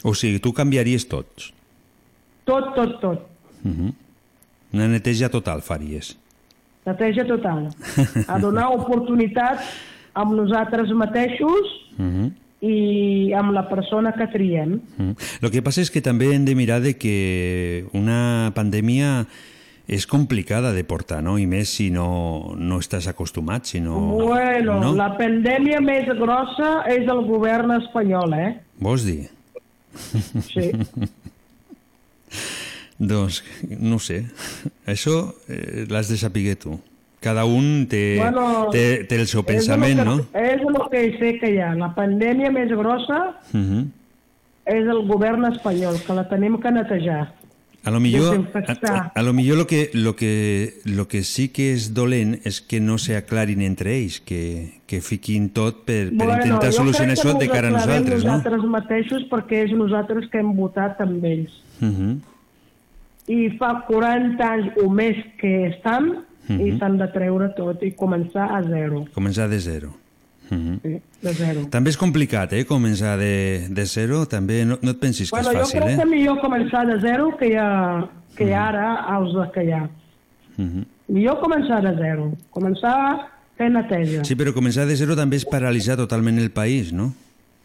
O 0.03 0.15
sigui, 0.15 0.41
tu 0.41 0.53
canviaries 0.53 1.09
tots. 1.09 1.53
Tot, 2.45 2.75
tot, 2.75 3.01
tot. 3.01 3.21
Uh 3.65 3.71
-huh. 3.71 3.93
Una 4.73 4.89
neteja 4.89 5.29
total 5.29 5.63
faries. 5.63 6.17
Neteja 6.85 7.25
total. 7.27 7.69
A 8.33 8.39
donar 8.39 8.73
oportunitat 8.73 9.61
amb 10.15 10.33
nosaltres 10.39 10.93
mateixos 10.95 11.75
Uh 11.99 12.05
-huh. 12.05 12.33
i 12.61 13.33
amb 13.35 13.51
la 13.53 13.69
persona 13.69 14.13
que 14.13 14.27
triem. 14.29 14.81
Mm. 14.97 15.15
Lo 15.41 15.51
que 15.51 15.63
passa 15.63 15.81
és 15.81 15.91
que 15.91 16.01
també 16.01 16.33
hem 16.33 16.45
de 16.45 16.55
mirar 16.55 16.81
de 16.81 16.95
que 16.95 17.87
una 17.93 18.53
pandèmia 18.55 19.27
és 19.89 20.07
complicada 20.07 20.73
de 20.73 20.85
portar, 20.85 21.23
no? 21.23 21.39
I 21.39 21.47
més 21.47 21.71
si 21.73 21.89
no, 21.91 22.55
no 22.57 22.79
estàs 22.79 23.09
acostumat, 23.09 23.65
si 23.65 23.81
no... 23.81 23.99
bueno, 24.21 24.81
no? 24.81 24.95
la 24.95 25.17
pandèmia 25.17 25.81
més 25.81 26.05
grossa 26.19 26.85
és 26.87 27.09
el 27.09 27.25
govern 27.25 27.73
espanyol, 27.79 28.35
eh? 28.35 28.51
Vols 28.79 29.07
dir? 29.09 29.31
Sí. 30.45 30.71
doncs, 33.11 33.43
no 33.81 33.99
sé. 33.99 34.27
Això 34.85 35.33
eh, 35.49 35.87
l'has 35.89 36.13
de 36.13 36.21
saber 36.21 36.55
tu. 36.61 36.77
Cada 37.21 37.45
un 37.45 37.87
té, 37.91 38.19
Bueno, 38.21 38.69
té, 38.71 39.05
té 39.11 39.16
el 39.19 39.27
seu 39.27 39.43
és 39.43 39.47
pensament, 39.47 39.99
el 39.99 40.05
que, 40.05 40.11
no? 40.11 40.16
És 40.39 40.62
el 40.62 40.79
que 40.93 41.01
sé 41.19 41.33
que 41.41 41.51
hi 41.55 41.59
ha. 41.59 41.73
La 41.75 41.91
pandèmia 41.97 42.51
més 42.55 42.71
grossa 42.71 43.41
Uh 43.53 43.61
-huh. 43.61 43.87
és 44.64 44.87
el 44.87 45.07
govern 45.09 45.45
espanyol, 45.47 45.97
que 46.07 46.14
la 46.14 46.29
tenim 46.29 46.61
que 46.61 46.71
netejar. 46.71 47.35
A 47.85 47.91
lo 47.91 48.01
millor, 48.01 48.27
a, 48.27 48.31
Desinfectar. 48.31 49.12
a 49.14 49.23
lo 49.23 49.33
millor 49.33 49.57
lo 49.57 49.66
que, 49.66 49.91
lo, 49.95 50.14
que, 50.14 50.75
lo 50.85 51.09
que 51.09 51.23
sí 51.23 51.49
que 51.49 51.73
és 51.73 51.95
dolent 51.95 52.41
és 52.45 52.61
que 52.61 52.81
no 52.81 52.99
se 52.99 53.16
aclarin 53.16 53.62
entre 53.62 53.95
ells, 53.97 54.21
que, 54.21 54.83
que 54.87 55.01
fiquin 55.01 55.49
tot 55.55 55.87
per, 55.87 56.11
per 56.11 56.27
intentar 56.27 56.69
jo 56.69 56.83
solucionar 56.83 57.14
això 57.16 57.33
de 57.39 57.49
cara 57.49 57.69
a 57.69 57.71
nosaltres, 57.71 58.25
no? 58.25 58.33
nosaltres 58.37 58.66
mateixos 58.69 59.25
perquè 59.31 59.64
és 59.64 59.73
nosaltres 59.73 60.29
que 60.29 60.39
hem 60.43 60.53
votat 60.59 61.01
amb 61.01 61.25
ells. 61.25 61.55
Uh 61.81 61.89
-huh. 61.89 62.19
I 63.29 63.57
fa 63.59 63.85
40 63.87 64.43
anys 64.43 64.73
o 64.83 64.91
més 64.91 65.16
que 65.39 65.69
estan 65.69 66.28
i 66.49 66.53
Mhm. 66.72 66.78
s'han 66.78 66.99
de 66.99 67.09
treure 67.12 67.49
tot 67.57 67.82
i 67.82 67.92
començar 67.94 68.51
a 68.57 68.62
zero. 68.62 69.05
Començar 69.14 69.49
de 69.49 69.59
zero. 69.61 69.88
Uh 70.51 70.57
-huh. 70.57 70.80
Sí, 70.82 71.01
de 71.22 71.32
zero. 71.34 71.66
També 71.70 71.90
és 71.90 71.96
complicat, 71.96 72.53
eh, 72.55 72.64
començar 72.64 73.18
de, 73.18 73.66
de 73.68 73.84
zero. 73.86 74.26
També 74.26 74.64
no, 74.64 74.78
no 74.80 74.90
et 74.92 74.99
pensis 74.99 75.30
que 75.30 75.36
Bueno, 75.36 75.51
és 75.51 75.59
jo 75.59 75.64
fàcil, 75.64 75.80
crec 75.82 75.94
eh? 75.94 75.99
que 75.99 76.07
millor 76.07 76.40
començar 76.40 76.86
de 76.86 77.01
zero 77.01 77.36
que, 77.36 77.53
ja, 77.53 78.09
que 78.34 78.55
ara 78.55 79.05
els 79.18 79.34
que 79.53 79.64
hi 79.64 79.72
ha. 79.72 79.88
Uh 80.57 80.64
-huh. 80.64 80.84
Millor 81.09 81.40
començar 81.40 81.82
de 81.82 81.94
zero. 81.96 82.32
Començar 82.51 83.28
fer 83.59 83.70
neteja. 83.70 84.24
Sí, 84.24 84.34
però 84.36 84.53
començar 84.55 84.86
de 84.86 84.96
zero 84.96 85.14
també 85.16 85.36
és 85.36 85.44
paralitzar 85.44 85.96
totalment 85.96 86.38
el 86.38 86.51
país, 86.51 86.92
no? 86.92 87.12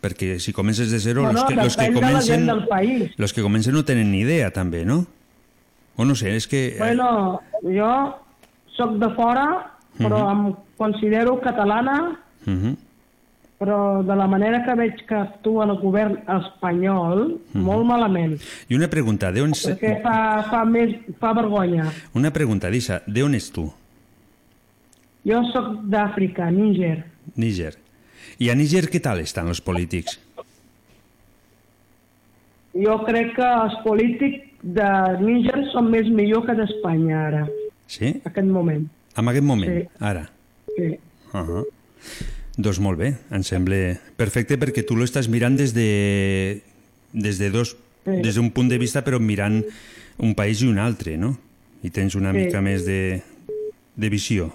Perquè 0.01 0.39
si 0.39 0.51
comences 0.51 0.91
de 0.91 0.99
zero, 0.99 1.21
Bueno, 1.21 1.39
los, 1.39 1.43
que, 1.47 1.55
los, 1.55 1.77
que 1.77 1.88
de 1.88 1.93
comencen, 1.93 2.21
gent 2.21 2.45
del 2.47 2.67
país. 2.67 3.11
los 3.17 3.31
que 3.31 3.41
comencen 3.41 3.73
no 3.73 3.86
tenen 3.86 4.11
ni 4.11 4.19
idea, 4.19 4.51
també, 4.51 4.84
no? 4.86 5.05
O 5.95 6.03
no 6.03 6.15
sé, 6.15 6.36
és 6.36 6.47
que... 6.47 6.75
Bueno, 6.79 7.39
jo 7.61 8.15
sóc 8.78 8.97
de 9.01 9.09
fora, 9.15 9.47
però 9.97 10.24
em 10.32 10.55
considero 10.78 11.39
catalana, 11.41 12.19
Uh 12.45 12.51
-huh. 12.53 12.76
però 13.57 14.03
de 14.03 14.15
la 14.15 14.28
manera 14.28 14.65
que 14.65 14.76
veig 14.76 15.05
que 15.07 15.15
actua 15.15 15.63
el 15.63 15.78
govern 15.80 16.17
espanyol, 16.28 17.39
molt 17.53 17.86
malament. 17.86 18.34
I 18.67 18.76
una 18.76 18.89
pregunta, 18.89 19.32
d'on... 19.32 19.51
Perquè 19.51 20.01
fa, 20.01 20.43
fa, 20.49 20.65
més, 20.65 20.95
fa 21.19 21.32
vergonya. 21.34 21.86
Una 22.13 22.32
pregunta, 22.32 22.67
Lisa, 22.69 23.01
d'on 23.07 23.34
ets 23.36 23.49
tu? 23.51 23.71
Jo 25.26 25.41
sóc 25.53 25.80
d'Àfrica, 25.84 26.51
Níger. 26.51 27.05
Níger. 27.36 27.74
I 28.39 28.49
a 28.49 28.55
Níger 28.55 28.89
què 28.89 28.99
tal 28.99 29.19
estan 29.19 29.47
els 29.47 29.61
polítics? 29.61 30.19
Jo 32.74 32.97
crec 33.05 33.36
que 33.36 33.47
els 33.63 33.76
polítics 33.86 34.49
de 34.63 34.89
Níger 35.21 35.69
són 35.71 35.89
més 35.91 36.07
millor 36.09 36.45
que 36.45 36.55
d'Espanya 36.57 37.28
ara, 37.28 37.47
Sí? 37.88 38.05
en 38.05 38.21
aquest 38.25 38.47
moment. 38.47 38.88
En 39.17 39.27
aquest 39.27 39.43
moment, 39.45 39.71
Sí. 39.81 39.88
ara. 39.99 40.31
Sí. 40.75 40.99
Uh 41.34 41.39
-huh. 41.39 41.65
Doncs 42.57 42.79
molt 42.79 42.99
bé, 42.99 43.15
em 43.31 43.43
sembla 43.43 43.99
perfecte 44.15 44.57
perquè 44.57 44.84
tu 44.86 44.95
l'estàs 44.95 45.27
mirant 45.27 45.55
des 45.57 45.73
de, 45.73 46.61
des 47.13 47.38
de 47.39 47.49
dos 47.49 47.75
des 48.05 48.36
d'un 48.36 48.51
punt 48.51 48.67
de 48.69 48.77
vista 48.77 49.01
però 49.03 49.19
mirant 49.19 49.63
un 50.17 50.34
país 50.36 50.61
i 50.61 50.67
un 50.67 50.77
altre, 50.77 51.17
no? 51.17 51.38
I 51.84 51.89
tens 51.89 52.15
una 52.15 52.31
Sí. 52.31 52.38
mica 52.38 52.61
més 52.61 52.86
de, 52.86 53.21
de 53.95 54.09
visió. 54.09 54.53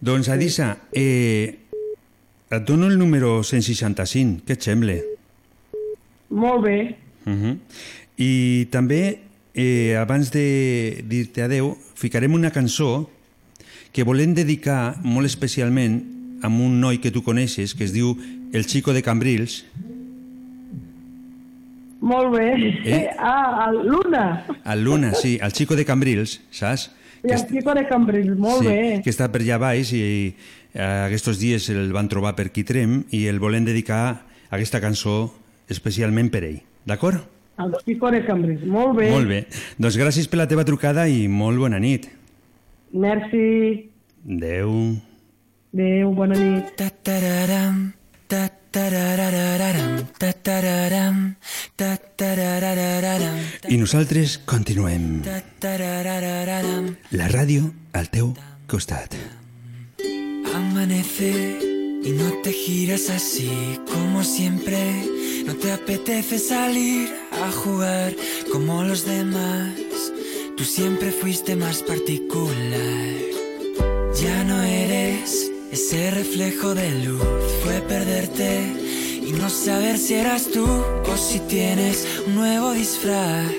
Doncs, 0.00 0.28
Adisa, 0.28 0.78
eh, 0.92 1.58
et 2.50 2.64
dono 2.64 2.86
el 2.86 2.98
número 2.98 3.42
165, 3.42 4.42
què 4.46 4.52
et 4.52 4.62
sembla? 4.62 4.94
Molt 6.30 6.62
bé. 6.64 6.96
Uh 7.26 7.32
-huh. 7.32 7.58
I 8.18 8.66
també, 8.70 9.18
eh, 9.58 9.98
abans 9.98 10.30
de 10.30 11.02
dir-te 11.10 11.42
adeu, 11.42 11.72
ficarem 11.98 12.34
una 12.36 12.52
cançó 12.54 13.10
que 13.90 14.04
volem 14.06 14.36
dedicar 14.36 15.00
molt 15.02 15.26
especialment 15.26 15.98
a 16.46 16.46
un 16.46 16.78
noi 16.78 17.00
que 17.02 17.10
tu 17.10 17.24
coneixes, 17.26 17.74
que 17.74 17.82
es 17.82 17.92
diu 17.92 18.14
El 18.54 18.68
Chico 18.70 18.94
de 18.94 19.02
Cambrils. 19.02 19.64
Molt 21.98 22.30
bé. 22.36 22.46
Eh? 22.86 23.08
Ah, 23.18 23.66
el 23.72 23.82
Luna. 23.88 24.46
Al 24.62 24.84
Luna, 24.84 25.10
sí, 25.18 25.40
el 25.42 25.52
Chico 25.52 25.74
de 25.74 25.84
Cambrils, 25.84 26.38
saps? 26.54 26.92
I 27.26 27.34
el 27.34 27.42
Chico 27.48 27.74
de 27.74 27.82
Cambrils, 27.88 28.38
molt 28.38 28.62
sí, 28.62 28.68
bé. 28.70 29.00
que 29.02 29.10
està 29.10 29.26
per 29.26 29.42
allà 29.42 29.58
baix 29.58 29.90
i 29.90 30.04
eh, 30.30 31.08
aquests 31.08 31.40
dies 31.40 31.66
el 31.74 31.90
van 31.90 32.06
trobar 32.06 32.36
per 32.38 32.52
Quitrem 32.54 33.00
i 33.10 33.24
el 33.26 33.42
volem 33.42 33.66
dedicar 33.66 34.22
aquesta 34.54 34.78
cançó 34.78 35.32
especialment 35.66 36.30
per 36.30 36.44
ell, 36.46 36.62
d'acord? 36.86 37.26
El 37.58 37.74
Chico 37.84 38.10
de 38.14 38.24
Cambrils, 38.24 38.64
molt 38.66 38.96
bé. 38.98 39.10
Molt 39.10 39.28
bé. 39.28 39.40
Doncs 39.82 39.98
gràcies 39.98 40.28
per 40.30 40.38
la 40.38 40.46
teva 40.50 40.64
trucada 40.66 41.08
i 41.10 41.26
molt 41.28 41.58
bona 41.58 41.78
nit. 41.82 42.06
Merci. 42.94 43.90
Adeu. 44.22 44.70
Adéu, 45.74 46.12
bona 46.14 46.38
nit. 46.38 46.70
Ta-tararam, 46.78 47.92
ta-tararararam, 48.28 49.98
I 53.68 53.76
nosaltres 53.76 54.38
continuem. 54.46 55.22
La 57.10 57.28
ràdio 57.28 57.72
al 57.92 58.08
teu 58.10 58.34
costat. 58.66 59.14
Amanece 60.54 61.58
y 62.04 62.10
no 62.12 62.32
te 62.42 62.52
giras 62.52 63.10
así 63.10 63.78
como 63.90 64.22
siempre. 64.22 65.17
No 65.48 65.56
te 65.56 65.72
apetece 65.72 66.38
salir 66.38 67.08
a 67.32 67.50
jugar 67.50 68.14
como 68.52 68.84
los 68.84 69.06
demás. 69.06 69.72
Tú 70.58 70.62
siempre 70.62 71.10
fuiste 71.10 71.56
más 71.56 71.82
particular. 71.82 73.14
Ya 74.20 74.44
no 74.44 74.62
eres 74.62 75.50
ese 75.72 76.10
reflejo 76.10 76.74
de 76.74 76.90
luz. 77.02 77.22
Fue 77.64 77.80
perderte 77.80 78.60
y 79.26 79.32
no 79.32 79.48
saber 79.48 79.96
si 79.96 80.16
eras 80.16 80.48
tú 80.52 80.66
o 80.66 81.16
si 81.16 81.40
tienes 81.40 82.06
un 82.26 82.34
nuevo 82.34 82.72
disfraz. 82.72 83.50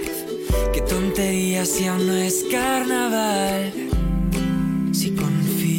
Qué 0.71 0.81
tontería 0.81 1.65
si 1.65 1.87
aún 1.87 2.05
no 2.05 2.13
es 2.13 2.45
carnaval. 2.51 3.73
Si 4.91 5.15
confías 5.15 5.78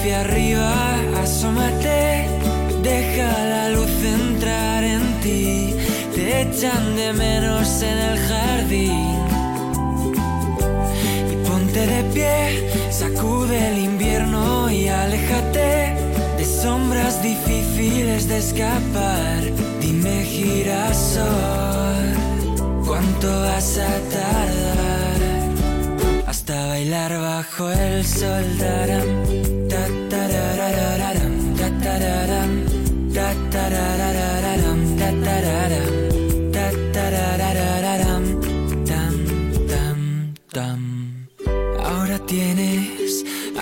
hacia 0.00 0.20
arriba, 0.20 0.96
asómate, 1.22 2.26
deja 2.82 3.44
la 3.44 3.68
luz 3.68 3.90
entrar 4.02 4.82
en 4.82 5.20
ti. 5.20 5.74
Te 6.14 6.42
echan 6.42 6.96
de 6.96 7.12
menos 7.12 7.82
en 7.82 7.98
el 7.98 8.18
jardín. 8.18 9.18
Y 11.30 11.36
ponte 11.46 11.86
de 11.86 12.02
pie, 12.14 12.90
sacude 12.90 13.72
el 13.72 13.78
invierno 13.78 14.70
y 14.70 14.88
aléjate 14.88 15.94
de 16.38 16.44
sombras 16.44 17.22
difíciles 17.22 18.26
de 18.26 18.38
escapar. 18.38 19.40
Dime 19.82 20.24
girasol, 20.24 21.26
¿cuánto 22.86 23.28
vas 23.42 23.76
a 23.76 23.98
tardar? 24.16 25.20
Hasta 26.26 26.66
bailar 26.68 27.18
bajo 27.20 27.70
el 27.70 28.06
sol. 28.06 28.44
Taram, 28.58 29.59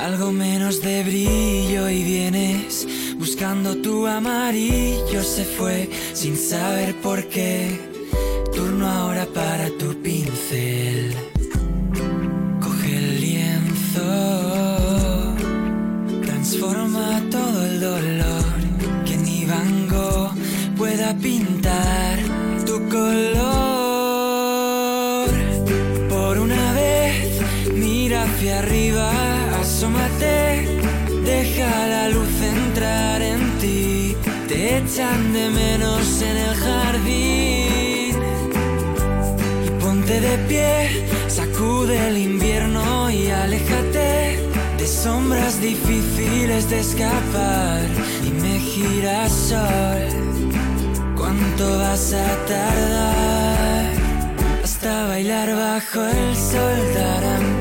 algo 0.09 0.33
menos 0.33 0.81
de 0.81 1.03
brillo 1.03 1.91
y 1.91 2.03
vienes 2.03 2.87
buscando 3.19 3.77
tu 3.77 4.07
amarillo. 4.07 5.23
Se 5.23 5.45
fue 5.45 5.91
sin 6.15 6.35
saber 6.37 6.95
por 7.03 7.29
qué. 7.29 7.79
Turno 8.55 8.89
ahora 8.89 9.27
para 9.27 9.69
tu 9.79 9.89
pincel. 10.03 11.15
Coge 12.65 12.97
el 12.97 13.21
lienzo, 13.21 14.09
transforma 16.23 17.23
todo 17.31 17.65
el 17.67 17.81
dolor 17.81 18.59
que 19.05 19.17
ni 19.17 19.45
Van 19.45 19.89
pueda 20.77 21.15
pintar 21.19 22.19
tu 22.65 22.77
color. 22.89 23.29
Por 26.09 26.39
una 26.39 26.73
vez, 26.73 27.41
mira 27.75 28.23
hacia 28.23 28.61
arriba, 28.61 29.11
asómate, 29.79 30.81
deja 31.25 31.87
la 31.87 32.09
luz 32.09 32.29
entrar 32.43 33.23
en 33.23 33.59
ti. 33.61 34.17
Te 34.49 34.79
echan 34.79 35.33
de 35.33 35.51
menos 35.51 36.21
en 36.21 36.37
el 36.37 36.55
jardín. 36.57 38.17
Y 39.67 39.71
ponte 39.81 40.21
de 40.21 40.37
pie, 40.49 41.07
sacude 41.29 42.09
el 42.09 42.19
invierno 42.19 43.09
y 43.09 43.31
aléjate 43.31 44.41
de 44.79 44.87
sombras 44.87 45.61
difíciles 45.61 46.69
de 46.71 46.81
escapar. 46.81 47.83
Dime 48.25 48.59
girasol, 48.59 50.09
¿cuánto 51.17 51.79
vas 51.79 52.15
a 52.15 52.27
tardar? 52.49 53.93
Hasta 54.65 55.07
bailar 55.07 55.55
bajo 55.55 56.03
el 56.03 56.35
sol. 56.35 56.79
Taram, 56.95 57.58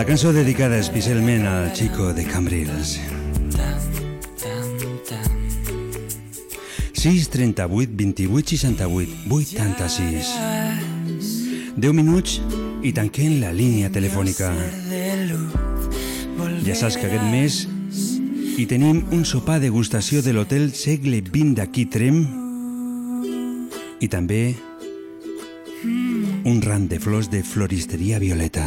La 0.00 0.06
cançó 0.06 0.32
dedicada 0.32 0.78
especialment 0.80 1.42
al 1.44 1.74
Chico 1.74 2.14
de 2.14 2.24
Cambrils. 2.24 2.98
6 6.94 7.28
38 7.28 7.92
28 7.98 8.48
68 8.48 9.10
86 9.28 10.30
10 11.76 11.92
minuts 11.92 12.38
i 12.80 12.94
tanquem 12.96 13.42
la 13.42 13.50
línia 13.52 13.90
telefònica. 13.92 14.48
Ja 16.64 16.76
saps 16.80 16.96
que 16.96 17.04
aquest 17.10 17.26
mes 17.28 17.58
hi 18.56 18.64
tenim 18.70 19.02
un 19.12 19.26
sopar 19.28 19.58
degustació 19.60 20.22
de 20.24 20.32
l'hotel 20.32 20.72
Segle 20.72 21.20
XX 21.26 21.52
d'aquí 21.58 21.84
Trem 21.92 22.22
i 24.00 24.08
també 24.08 24.40
un 26.48 26.64
ram 26.64 26.88
de 26.88 27.02
flors 27.04 27.28
de 27.28 27.44
floristeria 27.44 28.16
Violeta. 28.24 28.64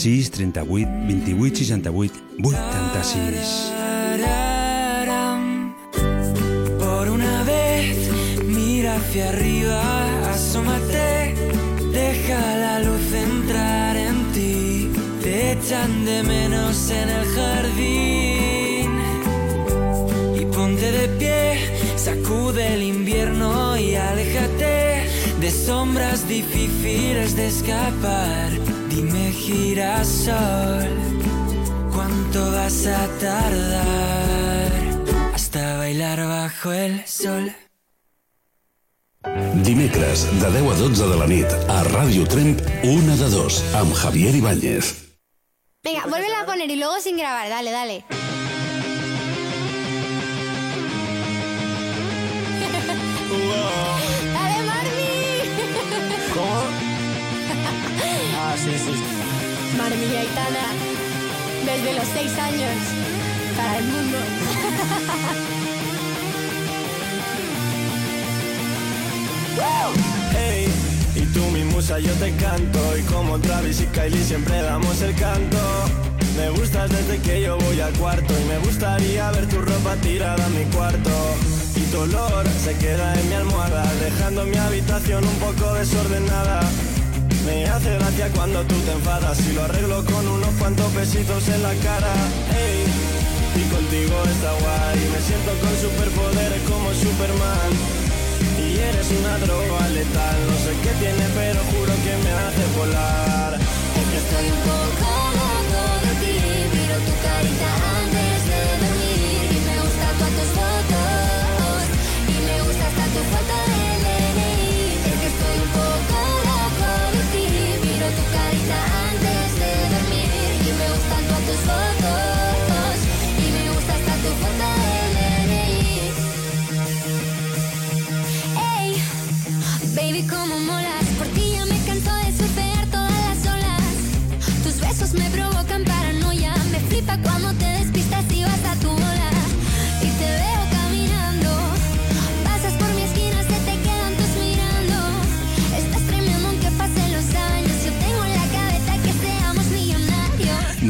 6 0.00 0.30
38 0.30 0.88
28 1.08 1.56
68 1.56 2.14
86 2.42 3.72
Tararam. 4.18 5.74
Por 6.78 7.10
una 7.10 7.42
vez, 7.42 8.08
mira 8.46 8.96
hacia 8.96 9.28
arriba, 9.28 9.82
asómate, 10.30 11.34
deja 11.92 12.56
la 12.56 12.78
luz 12.78 13.12
entrar 13.12 13.94
en 13.94 14.32
ti. 14.32 14.90
Te 15.22 15.52
echan 15.52 16.06
de 16.06 16.22
menos 16.22 16.90
en 16.90 17.08
el 17.10 17.26
jardín. 17.36 18.90
Y 20.40 20.46
ponte 20.46 20.92
de 20.92 21.08
pie, 21.18 21.58
sacude 21.96 22.72
el 22.72 22.82
invierno 22.84 23.76
y 23.76 23.96
aléjate 23.96 25.10
de 25.40 25.50
sombras 25.50 26.26
difíciles 26.26 27.36
de 27.36 27.48
escapar. 27.48 28.69
Dime 29.00 29.32
girasol, 29.32 30.90
¿cuánto 31.90 32.52
vas 32.52 32.86
a 32.86 33.08
tardar? 33.18 34.72
Hasta 35.32 35.78
bailar 35.78 36.18
bajo 36.28 36.70
el 36.70 37.06
sol. 37.06 37.50
Dimecres, 39.64 40.28
de 40.38 40.50
10 40.50 40.70
a 40.70 40.74
12 40.74 41.08
de 41.08 41.16
la 41.16 41.26
nit, 41.26 41.46
a 41.68 41.82
Ràdio 41.84 42.28
Tremp, 42.28 42.60
una 42.84 43.16
de 43.16 43.30
dos, 43.30 43.64
amb 43.72 43.94
Javier 43.94 44.34
Ibáñez. 44.34 45.16
Venga, 45.82 46.04
vuélvela 46.04 46.42
a 46.42 46.44
poner 46.44 46.68
y 46.70 46.76
luego 46.76 47.00
sin 47.00 47.16
grabar. 47.16 47.48
Dale, 47.48 47.70
dale. 47.70 48.04
Desde 61.66 61.94
los 61.94 62.04
seis 62.14 62.32
años 62.38 62.70
para 63.56 63.78
el 63.78 63.84
mundo. 63.84 64.18
Hey, 70.32 70.68
y 71.16 71.20
tú 71.34 71.40
mi 71.52 71.64
musa 71.64 71.98
yo 71.98 72.12
te 72.14 72.32
canto. 72.36 72.96
Y 72.96 73.02
como 73.02 73.38
Travis 73.40 73.80
y 73.80 73.86
Kylie 73.86 74.24
siempre 74.24 74.62
damos 74.62 75.02
el 75.02 75.14
canto. 75.16 75.58
Me 76.36 76.48
gustas 76.50 76.88
desde 76.90 77.18
que 77.18 77.42
yo 77.42 77.58
voy 77.58 77.80
al 77.80 77.92
cuarto 77.94 78.32
Y 78.40 78.44
me 78.48 78.58
gustaría 78.58 79.30
ver 79.32 79.46
tu 79.48 79.60
ropa 79.60 79.96
tirada 79.96 80.46
en 80.46 80.58
mi 80.58 80.64
cuarto. 80.74 81.10
Y 81.76 81.80
tu 81.90 81.98
olor 82.00 82.46
se 82.64 82.74
queda 82.76 83.18
en 83.20 83.28
mi 83.28 83.34
almohada 83.34 83.84
Dejando 84.00 84.44
mi 84.44 84.56
habitación 84.56 85.24
un 85.24 85.34
poco 85.34 85.74
desordenada 85.74 86.60
Me 87.50 87.66
hace 87.66 87.90
gracia 87.98 88.28
cuando 88.36 88.62
tú 88.62 88.76
te 88.86 88.92
enfadas 88.92 89.40
Y 89.40 89.52
lo 89.54 89.64
arreglo 89.64 90.04
con 90.04 90.24
unos 90.26 90.54
cuantos 90.60 90.94
besitos 90.94 91.48
en 91.48 91.62
la 91.64 91.74
cara. 91.82 92.14
Hey, 92.54 92.84
y 93.56 93.62
contigo 93.74 94.14
está 94.22 94.52
guay. 94.62 94.98
Me 95.10 95.20
siento 95.20 95.50
con 95.58 95.74
superpoderes 95.84 96.62
como 96.70 96.86
Superman. 96.94 97.70
Y 98.54 98.78
eres 98.78 99.08
una 99.18 99.34
droga 99.38 99.88
letal. 99.88 100.38
No 100.46 100.56
sé 100.62 100.72
qué 100.82 100.92
tiene 101.02 101.26
pero 101.34 101.60
juro 101.74 101.92
que 102.04 102.14
me 102.22 102.32
hace 102.38 102.64
volar. 102.78 103.58
Es 103.98 104.06
que 104.10 104.18
estoy 104.22 104.46
un 104.54 104.60
poco 104.70 105.10
loco 105.38 105.82
de 106.06 106.12
ti 106.22 106.36
Miro 106.70 106.98
tu 107.02 107.14
carita 107.24 107.99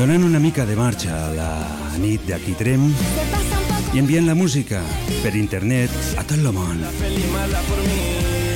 Donant 0.01 0.23
una 0.25 0.39
mica 0.41 0.65
de 0.65 0.73
marxa 0.81 1.13
a 1.13 1.33
la 1.37 1.47
nit 2.01 2.23
d'aquí 2.25 2.55
Trem 2.57 2.87
i 3.93 4.01
enviant 4.01 4.25
la 4.25 4.33
música 4.33 4.79
per 5.21 5.35
internet 5.37 5.93
a 6.17 6.23
tot 6.25 6.39
el 6.39 6.47
món. 6.57 6.79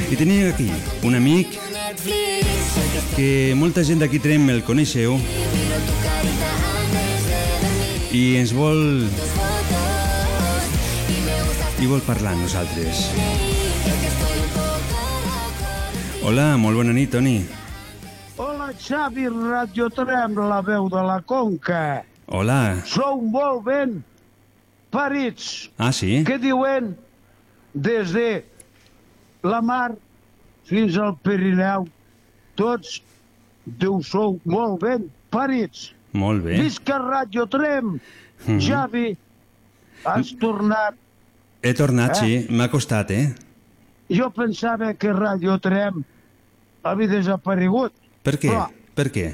I 0.08 0.16
tenia 0.16 0.46
aquí 0.54 0.70
un 1.04 1.18
amic 1.18 1.58
que 3.12 3.28
molta 3.60 3.84
gent 3.84 4.00
d'aquí 4.00 4.22
Trem 4.24 4.48
el 4.54 4.62
coneixeu 4.64 5.18
i 8.08 8.22
ens 8.40 8.54
vol 8.56 9.04
i 11.76 11.90
vol 11.92 12.00
parlar 12.08 12.32
amb 12.32 12.46
nosaltres. 12.46 13.04
Hola, 16.24 16.54
molt 16.56 16.80
bona 16.80 16.96
nit, 16.96 17.12
Toni. 17.12 17.36
Xavi, 18.72 19.28
Radio 19.28 19.88
Trem, 19.90 20.34
la 20.48 20.60
veu 20.62 20.88
de 20.88 21.02
la 21.02 21.20
Conca. 21.22 22.04
Hola. 22.26 22.80
Sou 22.86 23.20
molt 23.20 23.64
ben 23.66 23.98
parits. 24.94 25.68
Ah, 25.78 25.92
sí? 25.92 26.22
Què 26.24 26.38
diuen? 26.40 26.94
Des 27.74 28.12
de 28.14 28.44
la 29.44 29.60
mar 29.60 29.92
fins 30.68 30.96
al 30.96 31.16
Pirineu, 31.26 31.88
tots 32.56 33.00
deu 33.66 34.00
sou 34.06 34.38
molt 34.44 34.80
ben 34.84 35.08
parits. 35.34 35.90
Molt 36.14 36.44
bé. 36.46 36.60
Visca 36.62 36.98
Radio 37.02 37.46
Trem. 37.50 37.98
Mhm. 38.46 38.60
Xavi, 38.60 39.16
has 40.04 40.32
tornat. 40.40 40.94
He 41.62 41.72
tornat, 41.74 42.10
Eh? 42.10 42.20
sí. 42.20 42.46
M'ha 42.54 42.68
costat, 42.68 43.10
eh? 43.10 43.34
Jo 44.10 44.30
pensava 44.30 44.92
que 44.94 45.12
Radio 45.12 45.58
Trem 45.58 46.04
havia 46.84 47.08
desaparegut. 47.08 47.92
Per 48.24 48.36
què? 48.40 48.48
Però, 48.50 48.68
Per 48.96 49.08
què? 49.12 49.26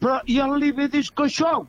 però 0.00 0.20
i 0.30 0.38
el 0.40 0.54
Libe 0.62 0.86
Disco 0.92 1.26
Show? 1.28 1.66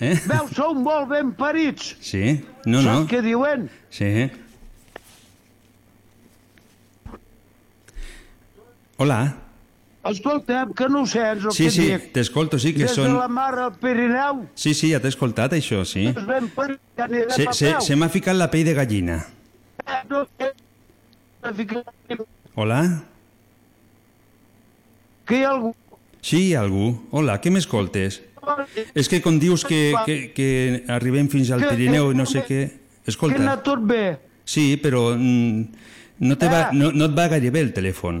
Eh? 0.00 0.14
Veus, 0.28 0.52
sou 0.54 0.74
molt 0.78 1.08
ben 1.10 1.32
parits. 1.38 1.94
Sí? 2.04 2.36
No, 2.66 2.80
no. 2.82 3.00
Saps 3.00 3.10
què 3.10 3.20
diuen? 3.24 3.68
Sí. 3.90 4.10
Hola. 9.00 9.20
Escolta'm, 10.10 10.72
que 10.76 10.86
no 10.88 11.02
ho 11.02 11.06
sents 11.08 11.44
el 11.44 11.52
Sí, 11.52 11.64
que 11.66 11.70
sí, 11.74 11.86
dic. 11.90 12.06
t'escolto, 12.14 12.58
sí 12.58 12.72
que 12.72 12.86
Des 12.86 12.94
són... 12.96 13.10
de 13.10 13.18
la 13.18 13.28
mar 13.28 13.50
al 13.60 13.74
Pirineu, 13.76 14.46
Sí, 14.56 14.72
sí, 14.74 14.90
ja 14.94 15.00
t'he 15.00 15.10
escoltat, 15.12 15.52
això, 15.52 15.82
sí. 15.84 16.06
és 16.08 16.24
ben 16.28 16.48
parit, 16.54 16.80
anirem 16.96 17.34
Se, 17.36 17.46
se, 17.52 17.74
se 17.84 17.96
m'ha 18.00 18.08
ficat 18.08 18.36
la 18.38 18.48
pell 18.52 18.64
de 18.64 18.74
gallina. 18.78 19.18
Eh, 19.84 20.00
no, 20.08 20.22
eh, 20.40 20.52
Hola? 22.56 22.80
Que 25.30 25.38
hi 25.40 25.44
ha 25.46 25.52
algú... 25.54 25.70
Sí, 26.20 26.40
hi 26.50 26.54
ha 26.58 26.64
algú. 26.66 26.90
Hola, 27.16 27.38
què 27.40 27.52
m'escoltes? 27.54 28.18
És 28.98 29.08
que 29.08 29.20
quan 29.24 29.38
dius 29.40 29.62
que, 29.68 29.92
que, 30.08 30.16
que 30.36 30.48
arribem 30.92 31.28
fins 31.32 31.50
al 31.54 31.62
Que- 31.62 31.70
Pirineu 31.76 32.10
i 32.12 32.18
no 32.18 32.26
que- 32.26 32.32
sé 32.34 32.42
què... 32.48 32.60
Que 33.00 33.14
Escolta, 33.14 33.38
anar 33.40 33.62
tot 33.64 33.80
bé. 33.88 34.18
sí, 34.44 34.74
però 34.82 35.14
mm, 35.16 35.62
no, 36.28 36.36
te 36.38 36.48
va, 36.52 36.66
no, 36.76 36.90
no 36.92 37.06
et 37.08 37.14
va 37.16 37.24
gaire 37.32 37.48
bé 37.54 37.62
el 37.64 37.70
telèfon. 37.72 38.18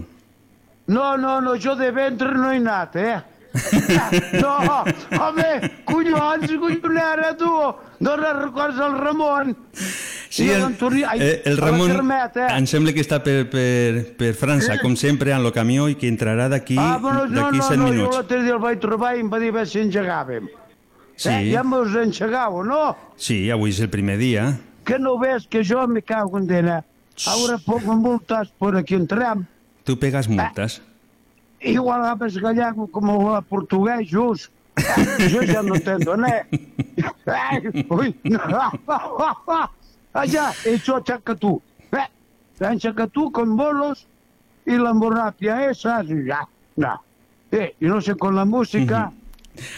No, 0.90 1.16
no, 1.20 1.34
no, 1.44 1.52
jo 1.60 1.74
de 1.76 1.90
ventre 1.94 2.32
no 2.34 2.48
he 2.50 2.56
anat, 2.62 2.96
eh? 2.96 3.18
No, 4.40 4.54
home, 5.20 5.50
collons, 5.84 6.52
collonera, 6.62 7.32
tu! 7.36 7.50
No 8.06 8.16
recordes 8.16 8.80
el 8.86 8.96
Ramon? 8.98 9.52
Sí, 10.30 10.48
el, 10.48 10.62
eh, 11.18 11.42
el 11.44 11.58
a 11.58 11.64
Ramon 11.64 11.90
eh? 11.90 12.44
em 12.54 12.66
sembla 12.70 12.92
que 12.94 13.02
està 13.02 13.18
per, 13.18 13.48
per, 13.50 14.14
per 14.14 14.28
França, 14.38 14.76
com 14.78 14.94
sempre, 14.94 15.32
en 15.34 15.42
el 15.42 15.50
camió 15.50 15.88
i 15.90 15.96
que 15.98 16.06
entrarà 16.06 16.46
d'aquí 16.52 16.76
ah, 16.78 17.00
però 17.02 17.24
no, 17.26 17.48
no, 17.50 17.64
7 17.66 17.74
no, 17.74 17.88
jo 17.88 17.96
minuts. 17.96 18.14
l'altre 18.14 18.38
dia 18.44 18.54
el 18.54 18.60
vaig 18.62 18.78
trobar 18.78 19.16
i 19.18 19.24
em 19.24 19.32
va 19.32 19.40
dir 19.42 19.50
a 19.58 19.64
si 19.66 19.80
engegàvem. 19.82 20.46
Sí. 21.16 21.32
Eh, 21.32 21.50
ja 21.50 21.64
mos 21.66 21.96
engegau, 21.98 22.60
no? 22.62 22.94
Sí, 23.18 23.40
avui 23.50 23.74
és 23.74 23.82
el 23.82 23.90
primer 23.90 24.20
dia. 24.22 24.46
Que 24.86 25.00
no 25.02 25.16
ves 25.18 25.48
que 25.50 25.64
jo 25.66 25.82
me 25.90 26.04
cago 26.06 26.38
en 26.38 26.46
dena. 26.46 26.78
Ahora 27.26 27.58
pongo 27.58 27.98
multas 27.98 28.54
por 28.56 28.78
aquí 28.78 28.94
en 28.94 29.10
tram. 29.10 29.44
Tu 29.84 29.98
pegas 29.98 30.28
multes. 30.30 30.78
Igual 31.58 32.06
hablas 32.06 32.38
gallego 32.38 32.86
como 32.86 33.34
a 33.34 33.42
portugués, 33.42 34.08
just. 34.08 34.52
Yo 35.28 35.42
ya 35.42 35.60
no 35.60 35.74
entiendo, 35.74 36.16
¿no? 36.16 36.26
Ay, 37.26 37.84
Uy, 37.90 38.16
no. 38.24 38.40
Allá, 40.12 40.52
hecho 40.64 41.00
chacatú. 41.00 41.60
Eh, 41.92 42.08
En 42.60 42.78
chacatú 42.78 43.30
con 43.32 43.56
bolos 43.56 44.06
y 44.66 44.76
la 44.76 44.92
morrapia 44.92 45.70
esa, 45.70 46.02
ya, 46.02 46.46
no. 46.76 47.02
Eh, 47.52 47.74
y 47.80 47.86
no 47.86 48.00
sé, 48.00 48.14
con 48.16 48.34
la 48.36 48.44
música... 48.44 49.12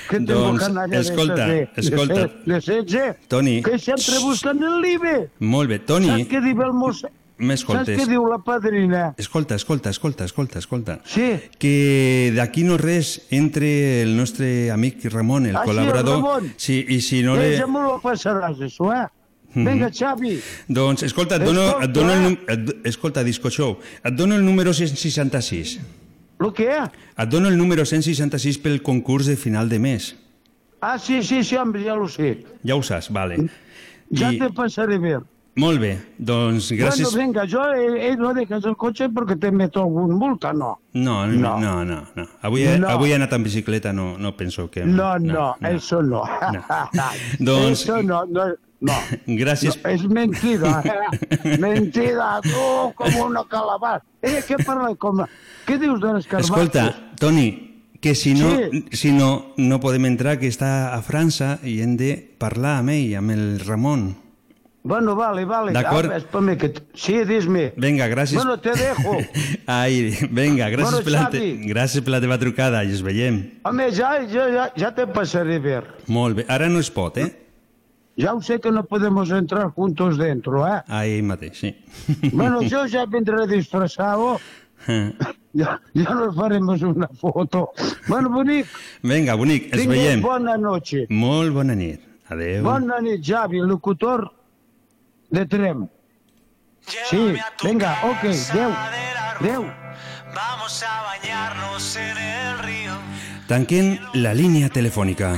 Que 0.09 0.20
tengo 0.20 0.53
Doncs, 0.53 0.62
escolta, 0.93 1.47
de, 1.47 1.68
escolta. 1.76 2.14
de, 2.14 2.30
de 2.45 2.61
setze, 2.61 3.16
Toni. 3.26 3.62
que 3.62 3.78
sempre 3.78 4.18
busquen 4.20 4.62
el 4.62 4.80
libe. 4.80 5.30
Molt 5.41 5.70
bé, 5.70 5.78
Toni, 5.80 6.07
Saps 6.11 6.28
què 6.28 6.43
diu 6.45 6.61
el? 6.62 6.74
Saps 6.93 7.11
m'escoltes? 7.39 7.99
què 7.99 8.07
diu 8.07 8.26
la 8.28 8.37
padrina? 8.39 9.14
Escolta, 9.16 9.57
escolta, 9.57 9.91
escolta, 9.91 10.24
escolta, 10.28 10.59
escolta. 10.61 10.99
Sí. 11.09 11.33
Que 11.59 12.30
d'aquí 12.37 12.62
no 12.68 12.76
res 12.78 13.22
entre 13.30 14.03
el 14.03 14.14
nostre 14.16 14.70
amic 14.70 15.09
Ramon, 15.11 15.47
el 15.47 15.57
Ah, 15.57 15.62
sí, 15.64 15.70
el 15.70 15.72
col·laborador. 15.76 16.16
Ramon. 16.20 16.53
Sí, 16.59 16.85
i 16.89 17.01
si 17.01 17.22
no 17.22 17.35
eh, 17.41 17.41
le... 17.41 17.59
Ja 17.59 17.66
me 17.66 17.83
lo 17.83 17.97
passaràs, 18.05 18.61
això, 18.61 18.93
eh? 18.93 19.09
Mhm. 19.55 19.64
Vinga, 19.66 19.90
Xavi. 19.90 20.40
Doncs, 20.68 21.03
escolta, 21.03 21.36
et 21.36 21.42
dono, 21.44 21.61
Escolta, 21.62 21.84
et 21.84 21.92
dono 21.92 22.12
el, 22.12 22.38
et, 22.48 22.86
escolta, 22.86 23.22
Disco 23.24 23.50
Show, 23.50 23.78
et 24.05 24.14
dono 24.14 24.34
el 24.36 24.44
número 24.44 24.72
166. 24.72 25.78
Lo 26.40 26.53
què? 26.53 26.70
Et 27.18 27.28
dono 27.28 27.48
el 27.48 27.57
número 27.59 27.84
166 27.84 28.59
pel 28.59 28.80
concurs 28.82 29.26
de 29.26 29.36
final 29.36 29.68
de 29.68 29.78
mes. 29.78 30.16
Ah, 30.80 30.98
sí, 30.98 31.22
sí, 31.22 31.44
sí, 31.44 31.55
home, 31.57 31.84
ja 31.84 31.94
lo 31.94 32.09
sé. 32.09 32.44
Ja 32.66 32.74
ho 32.74 32.82
saps, 32.82 33.11
vale. 33.12 33.36
Ja 34.11 34.32
I- 34.32 34.38
te 34.38 34.48
passaré 34.50 34.98
bé. 34.98 35.18
Molt 35.55 35.78
bé, 35.82 35.98
doncs 36.16 36.70
gràcies... 36.72 37.11
Bueno, 37.12 37.18
venga, 37.26 37.44
yo 37.44 37.61
eh, 37.74 38.09
eh, 38.09 38.16
no 38.16 38.32
dejas 38.32 38.64
el 38.64 38.74
coche 38.74 39.11
porque 39.11 39.36
te 39.36 39.50
meto 39.53 39.80
algún 39.82 40.14
multa, 40.16 40.50
no. 40.55 40.80
No, 40.94 41.26
no, 41.26 41.59
no, 41.61 41.84
no. 41.84 42.07
no. 42.16 42.26
Avui, 42.40 42.62
he, 42.64 42.78
No. 42.78 42.88
avui 42.88 43.11
he 43.12 43.14
anat 43.14 43.34
en 43.34 43.42
bicicleta, 43.44 43.92
no, 43.92 44.16
no 44.16 44.34
penso 44.34 44.70
que... 44.70 44.82
No, 44.86 45.18
no, 45.18 45.55
eso 45.61 46.00
no. 46.03 46.22
Doncs- 47.38 47.82
Eso 47.82 48.03
no, 48.03 48.24
no, 48.24 48.46
no. 48.83 48.97
Gràcies. 49.41 49.78
No, 49.78 49.91
es 49.91 50.05
mentira, 50.11 50.83
eh? 50.85 51.57
mentira, 51.59 52.41
tú 52.43 52.93
como 52.99 53.26
una 53.26 53.45
calabaza. 53.49 54.05
Eh, 54.22 54.41
què 54.47 54.59
parla 54.64 54.93
com... 54.99 55.24
Què 55.66 55.78
dius 55.78 56.01
de 56.03 56.16
les 56.18 56.26
carbaces? 56.26 56.51
Escolta, 56.51 56.89
Toni, 57.22 57.47
que 58.03 58.16
si 58.18 58.35
no, 58.35 58.51
Sí. 58.51 58.85
si 58.93 59.12
no, 59.14 59.55
no 59.57 59.78
podem 59.80 60.11
entrar, 60.11 60.39
que 60.43 60.51
està 60.51 60.91
a 60.93 60.99
França 61.07 61.61
i 61.62 61.78
hem 61.85 61.95
de 61.97 62.16
parlar 62.43 62.80
amb 62.83 62.91
ell, 62.91 63.14
amb 63.20 63.30
el 63.30 63.47
Ramon. 63.62 64.11
Bueno, 64.83 65.14
vale, 65.14 65.45
vale. 65.45 65.70
D'acord. 65.70 66.11
Ah, 66.11 66.57
que... 66.59 66.72
Sí, 66.99 67.20
dis-me. 67.24 67.72
Venga, 67.76 68.09
gràcies. 68.11 68.35
Bueno, 68.35 68.59
te 68.59 68.72
dejo. 68.74 69.14
Ai, 69.70 70.11
vinga, 70.30 70.66
gràcies, 70.74 70.91
Bueno, 70.91 71.05
per 71.07 71.12
la, 71.14 71.28
te... 71.30 71.43
Gràcies 71.70 72.03
per 72.03 72.16
la 72.16 72.20
teva 72.24 72.39
trucada 72.43 72.83
i 72.83 72.91
ens 72.91 73.05
veiem. 73.07 73.39
Home, 73.70 73.87
ja, 73.95 74.16
ja, 74.26 74.49
ja, 74.51 74.66
ja 74.74 74.91
te 74.97 75.07
passaré 75.07 75.61
a 75.61 75.62
ver. 75.62 75.85
Molt 76.11 76.41
bé. 76.41 76.47
Ara 76.51 76.66
no 76.68 76.83
es 76.83 76.91
pot, 76.91 77.22
eh? 77.22 77.30
Ya 78.16 78.32
sé 78.40 78.60
que 78.60 78.70
no 78.70 78.84
podemos 78.84 79.30
entrar 79.30 79.68
juntos 79.70 80.18
dentro, 80.18 80.66
¿eh? 80.68 80.82
Ahí 80.86 81.22
mateix, 81.22 81.58
sí. 81.58 81.84
Bueno, 82.32 82.60
yo 82.62 82.86
ya 82.86 83.06
vendré 83.06 83.46
disfrazado. 83.46 84.38
Ya, 85.52 85.80
ya 85.94 86.10
nos 86.10 86.34
faremos 86.36 86.82
una 86.82 87.08
foto. 87.08 87.70
Bueno, 88.08 88.28
bonic, 88.30 88.66
Vinga, 89.02 89.34
bonic, 89.34 89.72
ens 89.72 89.82
tingues 89.82 89.98
veiem. 89.98 90.20
bona 90.20 90.56
noche. 90.58 91.06
Molt 91.08 91.52
bona 91.54 91.74
nit. 91.74 92.00
Adéu. 92.28 92.62
Bona 92.64 93.00
nit, 93.00 93.24
Javi, 93.24 93.58
locutor 93.60 94.30
de 95.30 95.46
Trem. 95.46 95.88
Sí, 96.86 97.34
venga, 97.62 97.96
ok, 98.02 98.24
adeu, 98.50 98.72
adeu. 99.40 99.64
Vamos 100.34 100.82
a 100.82 101.02
bañarnos 101.04 101.96
en 101.96 102.16
el 102.18 102.58
río. 102.58 102.92
Tanquen 103.46 104.00
la 104.14 104.34
línia 104.34 104.68
telefònica. 104.68 105.32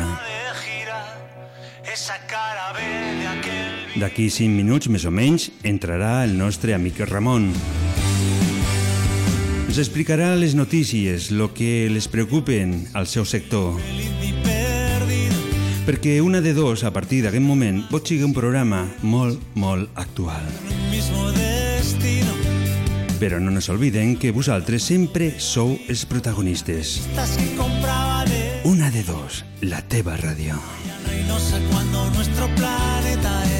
Esa 1.92 2.16
D'aquí 3.94 4.26
5 4.26 4.50
minuts, 4.50 4.88
més 4.90 5.04
o 5.06 5.10
menys, 5.14 5.52
entrarà 5.62 6.24
el 6.26 6.32
nostre 6.34 6.74
amic 6.74 6.98
Ramon. 7.06 7.46
Ens 9.68 9.78
explicarà 9.78 10.32
les 10.34 10.56
notícies, 10.58 11.30
el 11.30 11.44
que 11.54 11.86
les 11.90 12.08
preocupen 12.10 12.88
al 12.98 13.06
seu 13.06 13.22
sector. 13.22 13.78
Perquè 15.86 16.18
una 16.24 16.40
de 16.42 16.54
dos, 16.56 16.82
a 16.82 16.90
partir 16.90 17.22
d'aquest 17.22 17.44
moment, 17.44 17.84
pot 17.90 18.02
ser 18.08 18.18
un 18.26 18.34
programa 18.34 18.82
molt, 19.02 19.38
molt 19.54 19.90
actual. 19.94 20.42
Però 23.22 23.38
no 23.38 23.54
nos 23.54 23.70
olviden 23.70 24.16
que 24.18 24.34
vosaltres 24.34 24.90
sempre 24.90 25.36
sou 25.38 25.76
els 25.86 26.02
protagonistes. 26.06 26.98
Una 28.64 28.90
de 28.90 29.04
dos, 29.06 29.44
la 29.62 29.82
teva 29.86 30.18
ràdio. 30.18 30.58
Cuando 31.70 32.10
nuestro 32.10 32.46
planeta 32.56 33.44
era 33.44 33.53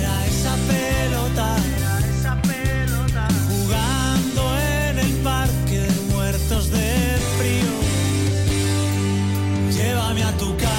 tu 10.45 10.53
casa 10.59 10.74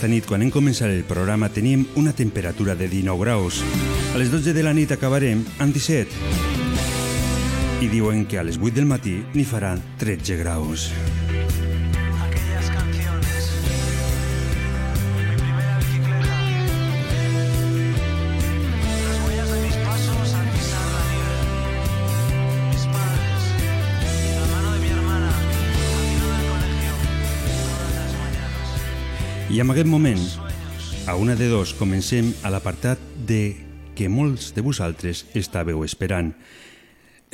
aquesta 0.00 0.14
nit, 0.16 0.24
quan 0.24 0.40
hem 0.40 0.48
començat 0.48 0.88
el 0.88 1.02
programa, 1.04 1.50
teníem 1.52 1.82
una 2.00 2.14
temperatura 2.16 2.72
de 2.72 2.86
19 2.88 3.20
graus. 3.20 3.58
A 4.14 4.16
les 4.16 4.30
12 4.32 4.54
de 4.56 4.62
la 4.64 4.72
nit 4.72 4.94
acabarem 4.96 5.42
amb 5.60 5.76
17. 5.76 6.16
I 7.84 7.88
diuen 7.92 8.24
que 8.24 8.40
a 8.40 8.46
les 8.48 8.56
8 8.56 8.78
del 8.80 8.88
matí 8.88 9.18
n'hi 9.34 9.44
faran 9.44 9.84
13 10.00 10.40
graus. 10.40 10.88
I 29.50 29.58
en 29.58 29.70
aquest 29.72 29.88
moment, 29.90 30.20
a 31.10 31.16
una 31.18 31.34
de 31.34 31.48
dos, 31.50 31.72
comencem 31.74 32.28
a 32.46 32.52
l'apartat 32.54 33.02
de 33.26 33.56
que 33.98 34.06
molts 34.06 34.52
de 34.54 34.62
vosaltres 34.62 35.24
estàveu 35.34 35.82
esperant. 35.82 36.30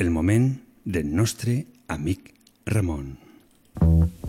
El 0.01 0.09
moment 0.09 0.55
del 0.83 1.13
nostre 1.13 1.59
amic 1.87 2.33
Ramon. 2.65 3.13
Yo 3.77 4.26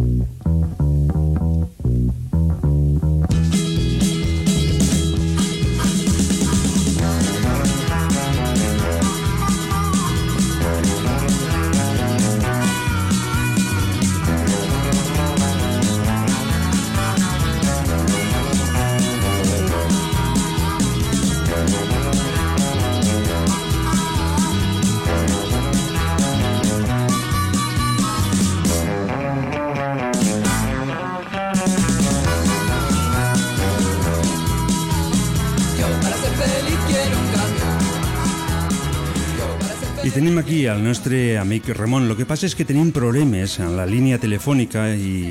tenim 40.19 40.39
aquí 40.39 40.67
al 40.67 40.83
nostre 40.83 41.39
amic 41.39 41.69
Ramon. 41.69 42.09
Lo 42.09 42.17
que 42.19 42.25
passa 42.27 42.49
és 42.49 42.57
que 42.59 42.65
tenim 42.67 42.89
problemes 42.91 43.53
en 43.63 43.77
la 43.79 43.85
línia 43.87 44.17
telefònica 44.19 44.89
i 44.99 45.31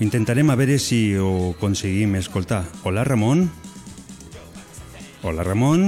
intentarem 0.00 0.48
a 0.48 0.56
veure 0.56 0.78
si 0.80 1.18
ho 1.20 1.50
aconseguim 1.50 2.14
escoltar. 2.16 2.62
Hola, 2.88 3.04
Ramon? 3.04 3.44
Hola, 5.20 5.44
Ramon? 5.44 5.84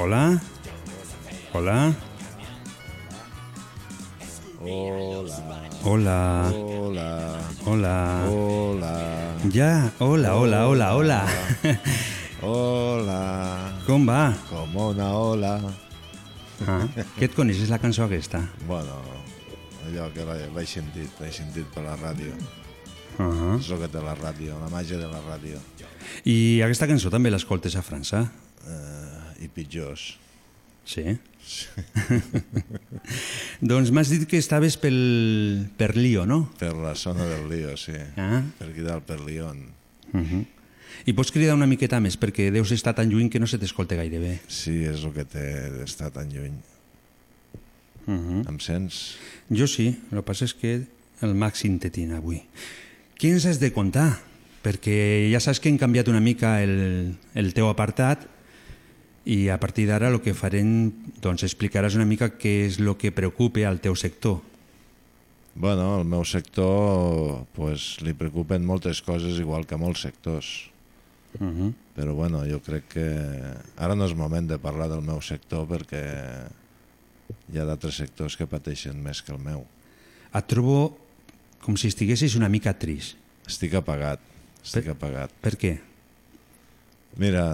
Hola? 0.00 0.22
Hola? 1.52 1.92
Hola. 4.64 5.20
Hola. 5.84 6.18
Hola. 6.56 7.08
Hola. 7.68 7.96
Hola. 8.32 8.96
Ja, 9.52 9.92
hola, 9.98 10.36
hola, 10.40 10.66
hola, 10.72 10.92
hola. 10.96 11.22
Hola. 12.40 13.22
Com 13.84 14.08
va? 14.08 14.30
Com 14.48 14.84
una 14.88 15.12
ola. 15.12 15.58
Ah, 16.66 16.86
què 17.18 17.26
et 17.26 17.34
coneixes 17.34 17.70
la 17.72 17.80
cançó 17.82 18.04
aquesta? 18.06 18.40
Bueno, 18.68 19.00
allò 19.88 20.08
que 20.14 20.24
l'he 20.24 20.66
sentit, 20.66 21.20
l'he 21.20 21.32
sentit 21.34 21.66
per 21.74 21.82
la 21.84 21.96
ràdio. 21.96 22.34
Uh 23.18 23.26
-huh. 23.26 23.58
És 23.60 23.70
el 23.70 23.78
que 23.78 23.88
té 23.88 24.00
la 24.02 24.14
ràdio, 24.14 24.58
la 24.60 24.68
màgia 24.68 24.98
de 24.98 25.06
la 25.06 25.20
ràdio. 25.22 25.58
I 26.24 26.62
aquesta 26.62 26.86
cançó 26.86 27.10
també 27.10 27.30
l'escoltes 27.30 27.76
a 27.76 27.82
França? 27.82 28.30
Uh, 28.66 29.44
I 29.44 29.48
pitjors. 29.48 30.18
Sí? 30.84 31.18
doncs 33.70 33.90
m'has 33.90 34.08
dit 34.08 34.26
que 34.28 34.38
estaves 34.40 34.76
pel, 34.80 35.68
per 35.76 35.96
Lió, 35.96 36.24
no? 36.26 36.50
Per 36.58 36.72
la 36.74 36.94
zona 36.94 37.24
del 37.24 37.48
Lío, 37.48 37.76
sí. 37.76 37.96
Ah. 38.16 38.42
Per 38.58 38.68
aquí 38.68 38.80
dalt, 38.80 39.04
per 39.04 39.20
Lyon. 39.20 39.66
Uh 40.12 40.20
-huh. 40.20 40.44
I 41.06 41.12
pots 41.12 41.32
cridar 41.34 41.56
una 41.58 41.68
miqueta 41.70 42.00
més, 42.00 42.16
perquè 42.20 42.50
deus 42.54 42.72
estar 42.72 42.94
tan 42.96 43.10
lluny 43.10 43.28
que 43.30 43.40
no 43.42 43.48
se 43.50 43.58
t'escolta 43.58 43.98
gaire 43.98 44.20
bé. 44.22 44.38
Sí, 44.48 44.84
és 44.88 45.04
el 45.04 45.12
que 45.16 45.26
té 45.28 45.44
d'estar 45.74 46.10
tan 46.14 46.30
lluny. 46.32 46.54
Uh 48.06 48.12
-huh. 48.12 48.48
Em 48.48 48.58
sents? 48.60 49.16
Jo 49.50 49.66
sí, 49.66 49.88
el 50.10 50.18
que 50.18 50.22
passa 50.22 50.44
és 50.44 50.54
que 50.54 50.86
el 51.20 51.34
màxim 51.34 51.78
te 51.78 51.90
tinc 51.90 52.12
avui. 52.12 52.42
Què 53.18 53.30
ens 53.32 53.46
has 53.46 53.60
de 53.60 53.72
contar? 53.72 54.20
Perquè 54.62 55.30
ja 55.32 55.40
saps 55.40 55.60
que 55.60 55.68
hem 55.68 55.78
canviat 55.78 56.08
una 56.08 56.20
mica 56.20 56.62
el, 56.62 57.16
el 57.34 57.52
teu 57.52 57.68
apartat 57.68 58.26
i 59.24 59.48
a 59.48 59.58
partir 59.60 59.86
d'ara 59.88 60.08
el 60.08 60.20
que 60.20 60.34
farem, 60.34 60.92
doncs 61.20 61.44
explicaràs 61.44 61.96
una 61.96 62.04
mica 62.04 62.30
què 62.36 62.66
és 62.66 62.78
el 62.78 62.96
que 62.96 63.12
preocupa 63.12 63.64
al 63.68 63.80
teu 63.80 63.96
sector. 63.96 64.40
Bueno, 65.54 65.94
al 65.94 66.04
meu 66.04 66.24
sector 66.24 67.46
pues, 67.54 68.00
li 68.02 68.12
preocupen 68.12 68.66
moltes 68.66 69.00
coses 69.02 69.38
igual 69.38 69.66
que 69.66 69.76
a 69.76 69.78
molts 69.78 70.02
sectors. 70.02 70.70
Uh 71.40 71.46
-huh. 71.46 71.72
Però 71.94 72.14
bueno, 72.14 72.44
jo 72.46 72.60
crec 72.60 72.88
que 72.88 73.06
ara 73.76 73.94
no 73.94 74.06
és 74.06 74.14
moment 74.14 74.48
de 74.48 74.58
parlar 74.58 74.88
del 74.88 75.02
meu 75.02 75.20
sector 75.20 75.66
perquè 75.66 76.46
hi 77.52 77.58
ha 77.58 77.64
d'altres 77.64 77.96
sectors 77.96 78.36
que 78.36 78.46
pateixen 78.46 79.02
més 79.02 79.22
que 79.22 79.32
el 79.32 79.38
meu. 79.38 79.66
Et 80.34 80.46
trobo 80.46 80.96
com 81.60 81.76
si 81.76 81.88
estiguessis 81.88 82.36
una 82.36 82.48
mica 82.48 82.72
trist. 82.72 83.16
Estic 83.46 83.74
apagat, 83.74 84.20
estic 84.62 84.84
per, 84.84 84.92
apagat. 84.92 85.32
Per 85.40 85.56
què? 85.56 85.78
Mira, 87.16 87.44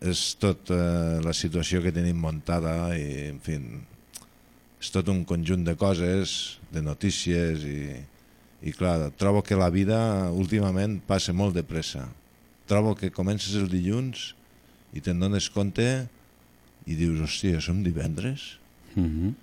és 0.00 0.34
tot 0.40 0.70
eh, 0.70 1.20
la 1.24 1.32
situació 1.32 1.82
que 1.84 1.92
tenim 1.94 2.18
muntada 2.20 2.96
i, 2.98 3.28
en 3.30 3.40
fi, 3.40 3.60
és 4.80 4.90
tot 4.92 5.08
un 5.08 5.24
conjunt 5.24 5.64
de 5.64 5.76
coses, 5.78 6.58
de 6.72 6.82
notícies 6.82 7.64
i, 7.64 7.78
i 8.66 8.72
clar, 8.74 9.12
trobo 9.14 9.44
que 9.46 9.54
la 9.54 9.70
vida 9.70 9.98
últimament 10.34 10.98
passa 11.06 11.30
molt 11.36 11.54
de 11.54 11.62
pressa. 11.62 12.08
Trobo 12.66 12.96
que 12.98 13.12
comences 13.14 13.54
el 13.54 13.68
dilluns 13.70 14.32
i 14.96 15.02
te'n 15.04 15.22
dones 15.22 15.46
compte 15.54 15.86
i 16.86 16.96
dius, 16.98 17.20
hòstia, 17.22 17.60
som 17.62 17.84
divendres? 17.84 18.58
Uh 18.96 19.04
-huh. 19.04 19.34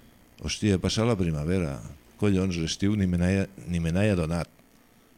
Hòstia, 0.43 0.75
ha 0.75 0.83
passat 0.83 1.07
la 1.07 1.15
primavera. 1.15 1.79
Collons, 2.17 2.57
l'estiu 2.57 2.95
ni 2.95 3.07
me 3.07 3.91
n'he 3.91 4.11
adonat. 4.11 4.49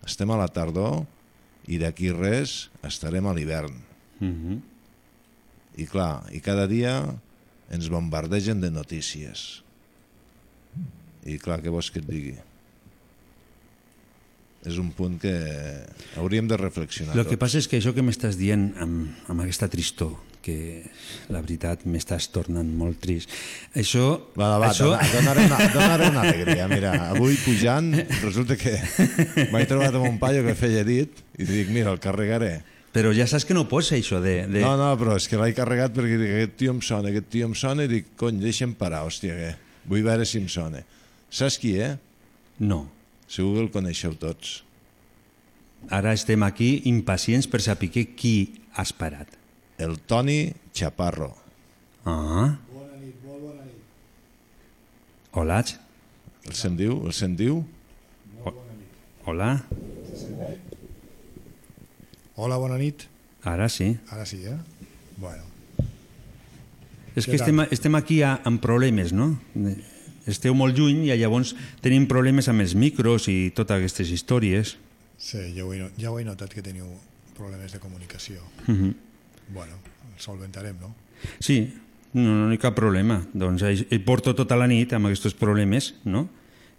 Estem 0.06 0.30
a 0.30 0.38
la 0.38 0.48
tardor 0.48 1.06
i 1.68 1.78
d'aquí 1.78 2.12
res 2.12 2.70
estarem 2.84 3.26
a 3.26 3.34
l'hivern. 3.34 3.74
Uh 4.22 4.28
-huh. 4.28 4.62
I 5.78 5.86
clar, 5.86 6.24
i 6.32 6.40
cada 6.42 6.68
dia 6.68 7.20
ens 7.72 7.90
bombardegen 7.90 8.62
de 8.62 8.70
notícies. 8.70 9.64
I 11.26 11.40
clar, 11.40 11.62
què 11.62 11.70
vols 11.72 11.90
que 11.90 12.00
et 12.00 12.08
digui? 12.08 12.38
És 14.66 14.80
un 14.82 14.88
punt 14.98 15.20
que 15.22 15.32
hauríem 16.18 16.48
de 16.50 16.58
reflexionar 16.58 17.14
El 17.18 17.28
que 17.30 17.38
passa 17.38 17.60
és 17.62 17.68
que 17.70 17.78
això 17.78 17.94
que 17.94 18.02
m'estàs 18.06 18.38
dient 18.40 18.72
amb, 18.82 19.12
amb 19.30 19.44
aquesta 19.44 19.68
tristor, 19.70 20.16
que 20.46 20.84
la 21.34 21.40
veritat 21.42 21.84
m'estàs 21.90 22.28
tornant 22.34 22.68
molt 22.78 23.00
trist, 23.02 23.30
això... 23.78 24.06
Va, 24.38 24.52
va, 24.62 24.70
això... 24.72 24.92
dona- 24.92 25.10
donaré, 25.14 25.46
una, 25.50 25.60
donaré 25.74 26.10
una 26.12 26.22
alegria. 26.22 26.68
Mira, 26.70 26.92
avui 27.12 27.38
pujant, 27.46 27.92
resulta 28.22 28.58
que 28.58 28.76
m'he 29.54 29.66
trobat 29.70 29.98
amb 29.98 30.06
un 30.10 30.18
paio 30.22 30.44
que 30.46 30.54
feia 30.58 30.84
dit 30.86 31.24
i 31.42 31.48
dic, 31.50 31.70
mira, 31.74 31.94
el 31.94 32.02
carregaré. 32.04 32.60
Però 32.96 33.10
ja 33.12 33.26
saps 33.28 33.44
que 33.44 33.54
no 33.58 33.66
pots 33.68 33.90
fer 33.92 33.98
això 34.00 34.22
de... 34.24 34.36
de... 34.48 34.62
No, 34.64 34.76
no, 34.80 34.92
però 35.02 35.18
és 35.20 35.26
que 35.28 35.36
l'he 35.42 35.50
carregat 35.58 35.94
perquè 35.98 36.16
dic, 36.22 36.30
aquest 36.38 36.54
tio 36.62 36.76
em 36.78 36.82
sona, 36.86 37.10
aquest 37.12 37.28
tio 37.34 37.50
em 37.50 37.56
sona, 37.58 37.84
i 37.86 37.92
dic, 37.92 38.14
cony, 38.18 38.38
deixa'm 38.40 38.74
parar, 38.80 39.02
hòstia, 39.10 39.34
que 39.36 39.50
vull 39.90 40.06
veure 40.06 40.26
si 40.30 40.40
em 40.40 40.46
sona. 40.50 40.80
Saps 41.30 41.58
qui, 41.60 41.74
eh? 41.82 41.96
No. 42.64 42.86
Segur 43.28 43.56
que 43.56 43.64
el 43.66 43.72
coneixeu 43.74 44.14
tots. 44.20 44.62
Ara 45.94 46.14
estem 46.18 46.44
aquí 46.46 46.82
impacients 46.90 47.48
per 47.50 47.62
saber 47.62 47.90
qui 47.90 48.36
has 48.74 48.94
parat. 48.94 49.30
El 49.78 50.00
Toni 50.00 50.54
Chaparro. 50.74 51.34
Ah. 52.06 52.58
Hola. 55.36 55.64
El 56.46 56.54
sentiu? 56.54 57.02
El 57.06 57.14
sentiu? 57.14 57.66
Hola. 59.26 59.66
Hola, 62.36 62.58
bona 62.62 62.78
nit. 62.78 63.08
Ara 63.44 63.68
sí. 63.70 63.98
Ara 64.12 64.26
sí, 64.26 64.44
eh? 64.46 64.58
Bueno. 65.18 65.44
És 67.16 67.26
que 67.26 67.38
estem, 67.40 67.62
estem 67.72 67.96
aquí 67.96 68.20
a, 68.28 68.36
amb 68.44 68.62
problemes, 68.62 69.14
no? 69.16 69.34
Esteu 70.28 70.56
molt 70.58 70.78
lluny 70.78 71.06
i 71.08 71.18
llavors 71.20 71.54
tenim 71.82 72.08
problemes 72.10 72.48
amb 72.50 72.62
els 72.66 72.74
micros 72.76 73.28
i 73.30 73.52
totes 73.56 73.78
aquestes 73.78 74.10
històries. 74.10 74.76
Sí, 75.18 75.42
ja 75.56 75.64
ho, 75.66 75.72
he, 75.74 75.84
ja 76.02 76.12
ho 76.12 76.20
he 76.20 76.26
notat 76.26 76.54
que 76.54 76.64
teniu 76.66 76.88
problemes 77.38 77.72
de 77.72 77.80
comunicació. 77.80 78.42
Mhm. 78.68 78.94
Bueno, 79.54 79.76
el 80.16 80.20
solventarem, 80.22 80.76
no? 80.82 80.96
Sí, 81.40 81.74
no, 82.14 82.48
no 82.48 82.52
hi 82.52 82.58
ha 82.58 82.64
cap 82.64 82.76
problema. 82.76 83.22
Doncs 83.34 83.62
hi, 83.90 84.00
porto 84.00 84.34
tota 84.36 84.58
la 84.58 84.68
nit 84.68 84.94
amb 84.94 85.08
aquests 85.12 85.34
problemes, 85.38 85.94
no? 86.04 86.28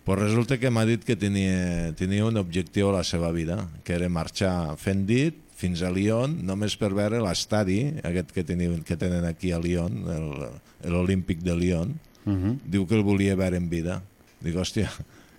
Pues 0.06 0.20
resulta 0.20 0.58
que 0.58 0.70
m'ha 0.70 0.84
dit 0.86 1.02
que 1.02 1.16
tenia, 1.18 1.92
tenia 1.98 2.24
un 2.26 2.36
objectiu 2.38 2.90
a 2.90 2.98
la 3.00 3.04
seva 3.04 3.32
vida, 3.34 3.68
que 3.82 3.94
era 3.98 4.08
marxar 4.08 4.76
fent 4.78 5.04
dit 5.06 5.34
fins 5.56 5.80
a 5.82 5.90
Lyon, 5.90 6.36
només 6.46 6.76
per 6.76 6.92
veure 6.94 7.18
l'estadi, 7.24 7.80
aquest 8.04 8.30
que, 8.30 8.44
teniu, 8.44 8.76
que 8.86 8.96
tenen 9.00 9.24
aquí 9.24 9.50
a 9.50 9.58
Lyon, 9.58 10.02
el- 10.12 10.90
l'Olímpic 10.92 11.40
de 11.42 11.56
Lyon. 11.56 11.94
Uh 12.26 12.32
-huh. 12.32 12.58
Diu 12.64 12.86
que 12.86 12.96
el 12.96 13.02
volia 13.02 13.36
veure 13.36 13.56
en 13.56 13.68
vida. 13.70 14.02
Dic, 14.40 14.54
hòstia, 14.54 14.90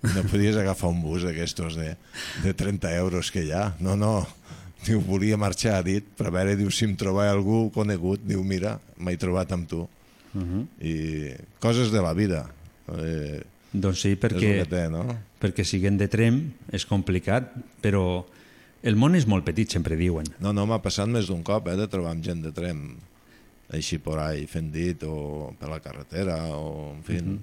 no 0.02 0.22
podies 0.24 0.56
agafar 0.56 0.90
un 0.90 1.02
bus 1.02 1.22
d'aquestos 1.22 1.76
de, 1.76 1.96
de 2.42 2.54
30 2.54 2.94
euros 2.96 3.30
que 3.30 3.44
hi 3.44 3.52
ha. 3.52 3.76
No, 3.80 3.96
no. 3.96 4.26
Diu, 4.86 5.00
volia 5.00 5.36
marxar 5.36 5.76
a 5.78 5.82
dit 5.82 6.04
per 6.16 6.30
veure, 6.30 6.56
diu, 6.56 6.70
si 6.70 6.84
em 6.84 6.96
trobava 6.96 7.30
algú 7.30 7.70
conegut. 7.70 8.20
Diu, 8.24 8.42
mira, 8.44 8.80
m'he 8.96 9.16
trobat 9.16 9.52
amb 9.52 9.68
tu. 9.68 9.88
Uh 10.34 10.42
-huh. 10.42 10.66
I 10.80 11.34
coses 11.60 11.90
de 11.90 12.02
la 12.02 12.14
vida. 12.14 12.50
Eh, 12.96 13.42
Doncs 13.72 14.00
sí, 14.00 14.16
perquè, 14.16 14.66
té, 14.68 14.88
no? 14.88 15.04
perquè 15.40 15.64
siguent 15.64 15.98
de 15.98 16.08
trem 16.08 16.52
és 16.72 16.86
complicat, 16.86 17.52
però 17.82 18.24
el 18.82 18.96
món 18.96 19.14
és 19.18 19.26
molt 19.26 19.44
petit, 19.44 19.70
sempre 19.70 19.96
diuen. 19.96 20.24
No, 20.40 20.52
no, 20.52 20.64
m'ha 20.66 20.80
passat 20.82 21.08
més 21.10 21.26
d'un 21.26 21.42
cop, 21.42 21.68
eh, 21.68 21.76
de 21.76 21.88
trobar 21.90 22.12
amb 22.12 22.24
gent 22.24 22.42
de 22.42 22.52
trem 22.54 22.96
així 23.74 23.98
por 24.00 24.18
ahí 24.22 24.46
fent 24.48 24.70
dit 24.72 25.02
o 25.04 25.52
per 25.58 25.68
la 25.68 25.80
carretera 25.84 26.36
o 26.56 26.94
en 26.96 27.02
fi. 27.04 27.18
Mhm. 27.22 27.38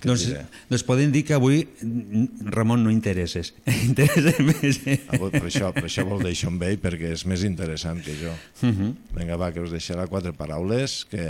Què 0.00 0.08
Doncs, 0.08 0.22
diré? 0.26 0.40
doncs 0.70 0.82
podem 0.88 1.12
dir 1.12 1.20
que 1.24 1.34
avui, 1.36 1.60
mm, 1.82 2.48
Ramon, 2.50 2.82
no 2.82 2.90
interesses. 2.90 3.52
Interesses 3.86 4.40
més. 4.40 4.80
Ah, 5.06 5.18
per, 5.30 5.42
això, 5.46 5.68
per 5.76 5.84
això 5.86 6.02
vol 6.08 6.24
deixar 6.24 6.48
amb 6.50 6.64
ell, 6.66 6.78
perquè 6.82 7.12
és 7.12 7.22
més 7.28 7.44
interessant 7.44 8.00
que 8.02 8.16
jo. 8.18 8.32
Mhm. 8.66 8.94
Vinga, 9.14 9.36
va, 9.36 9.52
que 9.52 9.60
us 9.62 9.70
deixarà 9.70 10.08
quatre 10.08 10.32
paraules, 10.32 11.04
que 11.10 11.22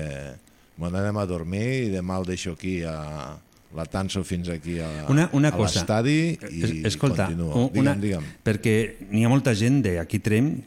me 0.79 0.89
n'anem 0.91 1.19
a 1.19 1.27
dormir 1.27 1.67
i 1.89 1.91
demà 1.93 2.19
el 2.23 2.25
deixo 2.31 2.53
aquí 2.57 2.79
a 2.87 3.37
la 3.77 3.85
tanso 3.91 4.23
fins 4.25 4.49
aquí 4.49 4.79
a, 4.81 5.05
Una, 5.11 5.29
una 5.37 5.49
a 5.51 5.59
l'estadi 5.59 6.39
i 6.49 6.63
Es- 6.65 6.95
Escolta, 6.95 7.27
continuo. 7.27 7.67
Digue'm, 7.69 7.81
una, 7.83 7.95
digue'm. 7.99 8.25
perquè 8.47 8.77
n'hi 9.11 9.25
ha 9.27 9.29
molta 9.29 9.53
gent 9.59 9.83
d'aquí 9.85 10.21
Trem 10.23 10.63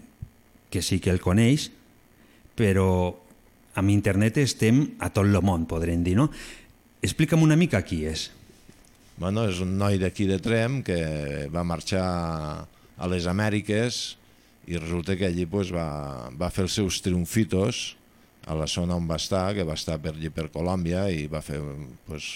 que 0.69 0.81
sí 0.83 0.99
que 0.99 1.09
el 1.09 1.21
coneix, 1.23 1.71
però 2.59 3.15
amb 3.79 3.91
internet 3.93 4.37
estem 4.41 4.83
a 4.99 5.09
tot 5.13 5.25
el 5.29 5.39
món, 5.45 5.65
podrem 5.69 6.03
dir, 6.03 6.15
no? 6.19 6.29
Explica'm 7.01 7.41
una 7.45 7.55
mica 7.59 7.81
qui 7.87 8.03
és. 8.09 8.29
Bueno, 9.19 9.45
és 9.51 9.59
un 9.63 9.73
noi 9.79 9.97
d'aquí 9.99 10.27
de 10.29 10.37
Trem 10.43 10.81
que 10.83 10.99
va 11.51 11.63
marxar 11.67 12.03
a 12.99 13.07
les 13.11 13.25
Amèriques 13.27 14.17
i 14.69 14.77
resulta 14.79 15.15
que 15.19 15.27
allí 15.27 15.45
pues, 15.49 15.71
va, 15.75 16.29
va 16.39 16.49
fer 16.51 16.65
els 16.67 16.75
seus 16.79 17.01
triomfitos 17.03 17.95
a 18.47 18.55
la 18.55 18.67
zona 18.67 18.95
on 18.95 19.07
va 19.09 19.17
estar, 19.19 19.49
que 19.55 19.65
va 19.67 19.75
estar 19.75 19.97
per 20.01 20.13
allí 20.15 20.29
per 20.33 20.47
Colòmbia 20.53 21.07
i 21.11 21.25
va 21.31 21.41
fer 21.43 21.59
pues, 22.07 22.29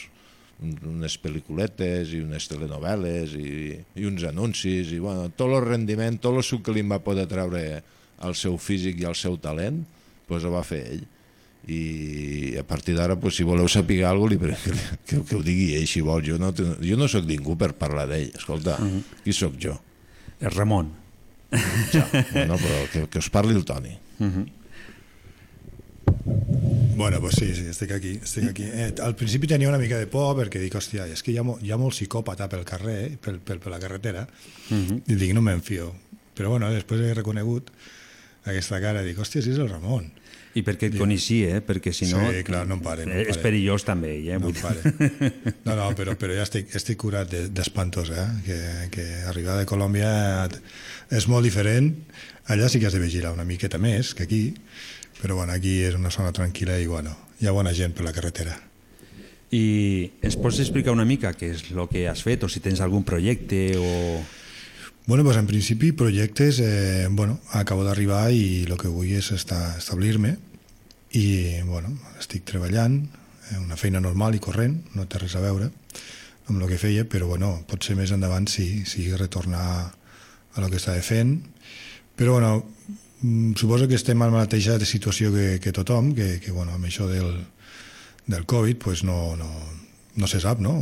un- 0.64 0.76
unes 0.98 1.16
pel·lículetes 1.24 2.12
i 2.16 2.20
unes 2.24 2.48
telenovel·les 2.52 3.36
i, 3.40 3.54
i 4.00 4.06
uns 4.10 4.24
anuncis 4.28 4.92
i 4.94 5.00
bueno, 5.04 5.30
tot 5.36 5.52
el 5.56 5.64
rendiment, 5.66 6.20
tot 6.22 6.36
el 6.40 6.44
suc 6.46 6.66
que 6.68 6.76
li 6.76 6.84
va 6.88 7.00
poder 7.04 7.26
treure 7.32 7.64
al 8.24 8.36
seu 8.40 8.58
físic 8.62 9.00
i 9.02 9.08
al 9.10 9.16
seu 9.20 9.38
talent, 9.42 9.82
pues, 10.28 10.44
ho 10.48 10.52
va 10.54 10.64
fer 10.68 10.84
ell. 10.98 11.04
I 11.68 12.58
a 12.60 12.64
partir 12.68 12.96
d'ara 12.98 13.16
pues, 13.16 13.36
si 13.36 13.44
voleu 13.44 13.70
saber 13.72 14.04
alguna 14.04 14.38
cosa 14.38 14.58
que, 14.64 14.72
que, 15.08 15.22
que 15.24 15.36
ho 15.36 15.44
digui 15.44 15.76
ell 15.78 15.88
si 15.88 16.02
vol 16.02 16.24
jo 16.26 16.38
no, 16.38 16.52
jo 16.54 16.98
no 17.00 17.08
sóc 17.08 17.26
ningú 17.26 17.56
per 17.58 17.74
parlar 17.74 18.08
d'ell 18.08 18.32
escolta, 18.36 18.78
uh 18.80 18.86
-huh. 18.86 19.02
qui 19.24 19.34
sóc 19.34 19.54
jo? 19.60 19.80
El 20.42 20.52
Ramon. 20.52 20.92
Ja, 21.94 22.08
bueno, 22.34 22.58
però 22.58 22.90
que, 22.92 23.08
que 23.08 23.20
us 23.20 23.30
parli 23.30 23.56
el 23.56 23.64
Toni 23.64 24.00
Uh 24.20 24.26
-huh. 24.26 24.46
Bueno, 26.96 27.20
pues 27.20 27.36
sí, 27.36 27.54
sí, 27.56 27.66
estic 27.70 27.92
aquí. 27.92 28.20
Estic 28.24 28.50
aquí. 28.50 28.64
Eh, 28.64 28.94
al 29.02 29.16
principi 29.16 29.48
tenia 29.48 29.68
una 29.68 29.78
mica 29.78 29.98
de 29.98 30.08
por 30.08 30.38
perquè 30.38 30.60
dic, 30.62 30.76
hòstia, 30.76 31.08
és 31.08 31.24
que 31.24 31.32
hi 31.32 31.38
ha, 31.38 31.44
hi 31.62 31.72
ha 31.72 31.78
molt 31.78 31.96
psicòpata 31.96 32.48
pel 32.50 32.64
carrer, 32.64 33.00
eh, 33.06 33.18
pel, 33.20 33.40
pel, 33.40 33.60
per 33.60 33.72
la 33.72 33.80
carretera, 33.80 34.28
Uh 34.70 34.78
-huh. 34.78 35.02
i 35.08 35.16
dic, 35.16 35.34
no 35.34 35.42
me'n 35.42 35.62
fio. 35.62 35.94
Però 36.36 36.50
bueno, 36.50 36.70
després 36.72 37.02
he 37.02 37.14
reconegut 37.14 37.72
aquesta 38.46 38.80
cara, 38.80 39.02
dic, 39.02 39.18
hòstia, 39.18 39.42
si 39.42 39.50
és 39.52 39.58
el 39.58 39.70
Ramon. 39.70 40.12
I 40.54 40.62
perquè 40.62 40.92
et 40.92 40.98
coneixia, 41.00 41.56
eh? 41.58 41.62
perquè 41.66 41.90
si 41.96 42.06
no... 42.12 42.20
Sí, 42.30 42.44
clar, 42.46 42.68
no 42.70 42.76
em 42.78 42.82
pare, 42.86 43.08
no 43.08 43.14
em 43.16 43.24
eh, 43.24 43.26
És 43.26 43.38
pare. 43.40 43.44
perillós 43.48 43.86
també, 43.88 44.12
ell, 44.20 44.28
eh? 44.36 44.40
No 44.40 44.52
em 44.52 44.54
dir- 44.54 45.54
No, 45.66 45.74
no, 45.80 45.88
però, 45.98 46.14
però 46.20 46.36
ja 46.38 46.44
estic, 46.46 46.70
estic 46.78 47.00
curat 47.02 47.32
de- 47.32 47.48
d'espantos, 47.50 48.12
eh? 48.14 48.28
Que, 48.46 48.58
que 48.94 49.06
arribar 49.32 49.56
de 49.58 49.66
Colòmbia 49.66 50.12
és 51.10 51.26
molt 51.28 51.44
diferent. 51.48 51.90
Allà 52.54 52.68
sí 52.70 52.78
que 52.80 52.86
has 52.92 52.94
de 52.94 53.02
vigilar 53.02 53.32
una 53.34 53.46
miqueta 53.50 53.80
més 53.82 54.14
que 54.14 54.28
aquí, 54.28 54.44
però 55.24 55.40
bueno, 55.40 55.54
aquí 55.58 55.80
és 55.88 55.96
una 55.98 56.12
zona 56.14 56.30
tranquil·la 56.36 56.78
i 56.84 56.86
bueno, 56.92 57.16
hi 57.42 57.48
ha 57.50 57.56
bona 57.56 57.74
gent 57.74 57.94
per 57.98 58.06
la 58.06 58.14
carretera. 58.14 58.54
I 59.54 60.12
ens 60.26 60.38
pots 60.42 60.60
explicar 60.62 60.94
una 60.94 61.06
mica 61.06 61.34
què 61.38 61.50
és 61.54 61.66
el 61.74 61.88
que 61.90 62.08
has 62.10 62.22
fet 62.26 62.44
o 62.46 62.50
si 62.50 62.60
tens 62.62 62.82
algun 62.82 63.04
projecte 63.06 63.72
o... 63.78 63.90
Bueno, 65.06 65.26
pues 65.26 65.36
en 65.36 65.48
principi 65.48 65.92
projectes, 65.92 66.60
eh, 66.60 67.10
bueno, 67.12 67.42
acabo 67.52 67.84
d'arribar 67.84 68.32
i 68.32 68.64
el 68.64 68.78
que 68.80 68.88
vull 68.88 69.12
és 69.12 69.34
estar, 69.36 69.76
establir-me 69.76 70.38
i, 71.12 71.60
bueno, 71.68 71.90
estic 72.22 72.46
treballant, 72.48 73.02
eh, 73.52 73.58
una 73.60 73.76
feina 73.76 74.00
normal 74.00 74.38
i 74.38 74.40
corrent, 74.40 74.78
no 74.96 75.04
té 75.04 75.20
res 75.20 75.36
a 75.36 75.42
veure 75.44 75.68
amb 76.48 76.62
el 76.62 76.70
que 76.72 76.80
feia, 76.80 77.04
però 77.04 77.28
bueno, 77.28 77.50
potser 77.68 77.98
més 78.00 78.14
endavant 78.16 78.48
sí, 78.48 78.86
sí 78.88 79.10
retornar 79.12 79.66
a 79.92 80.64
el 80.64 80.70
que 80.72 80.80
estava 80.80 81.04
fent, 81.04 81.36
però 82.16 82.38
bueno, 82.38 82.54
mm, 83.20 83.60
suposo 83.60 83.90
que 83.92 84.00
estem 84.00 84.24
en 84.24 84.32
la 84.32 84.46
mateixa 84.46 84.80
situació 84.88 85.34
que, 85.36 85.60
que 85.60 85.76
tothom, 85.76 86.14
que, 86.16 86.40
que 86.40 86.56
bueno, 86.56 86.80
amb 86.80 86.88
això 86.88 87.10
del, 87.12 87.44
del 88.28 88.48
Covid 88.48 88.80
pues 88.80 89.04
no, 89.04 89.36
no, 89.36 89.52
no 90.16 90.32
se 90.32 90.40
sap 90.40 90.64
no? 90.64 90.78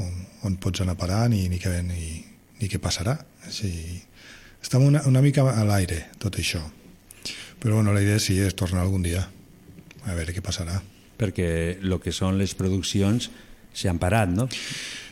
on 0.45 0.61
pots 0.61 0.85
anar 0.85 0.93
a 0.93 1.01
parar 1.01 1.25
ni, 1.33 1.47
ni, 1.49 1.57
què, 1.57 1.73
ni, 1.81 2.21
ni 2.61 2.69
què 2.69 2.77
passarà. 2.77 3.17
Així, 3.49 3.73
estem 4.61 4.85
una, 4.85 5.03
una 5.09 5.21
mica 5.21 5.45
a 5.49 5.65
l'aire, 5.67 6.05
tot 6.21 6.37
això. 6.39 6.61
Però 7.61 7.77
bueno, 7.77 7.93
la 7.93 8.01
idea 8.01 8.19
sí 8.19 8.39
és 8.41 8.57
tornar 8.57 8.81
algun 8.81 9.03
dia, 9.05 9.21
a 10.05 10.17
veure 10.17 10.33
què 10.33 10.41
passarà. 10.41 10.79
Perquè 11.21 11.77
el 11.81 11.97
que 12.01 12.13
són 12.15 12.39
les 12.39 12.55
produccions 12.57 13.29
s'han 13.77 13.99
parat, 14.01 14.31
no? 14.33 14.47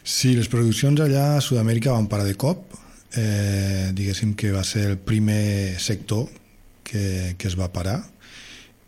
Sí, 0.03 0.33
les 0.33 0.49
produccions 0.49 1.01
allà 1.03 1.35
a 1.35 1.41
Sud-amèrica 1.43 1.93
van 1.93 2.09
parar 2.09 2.25
de 2.25 2.37
cop. 2.39 2.73
Eh, 3.17 3.89
diguéssim 3.93 4.35
que 4.37 4.51
va 4.53 4.63
ser 4.63 4.85
el 4.91 4.97
primer 5.01 5.79
sector 5.81 6.27
que, 6.85 7.35
que 7.37 7.47
es 7.49 7.57
va 7.57 7.71
parar 7.73 7.99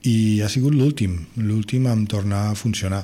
i 0.06 0.42
ha 0.42 0.50
sigut 0.50 0.74
l'últim, 0.74 1.18
l'últim 1.38 1.86
en 1.90 2.08
tornar 2.10 2.48
a 2.50 2.58
funcionar. 2.58 3.04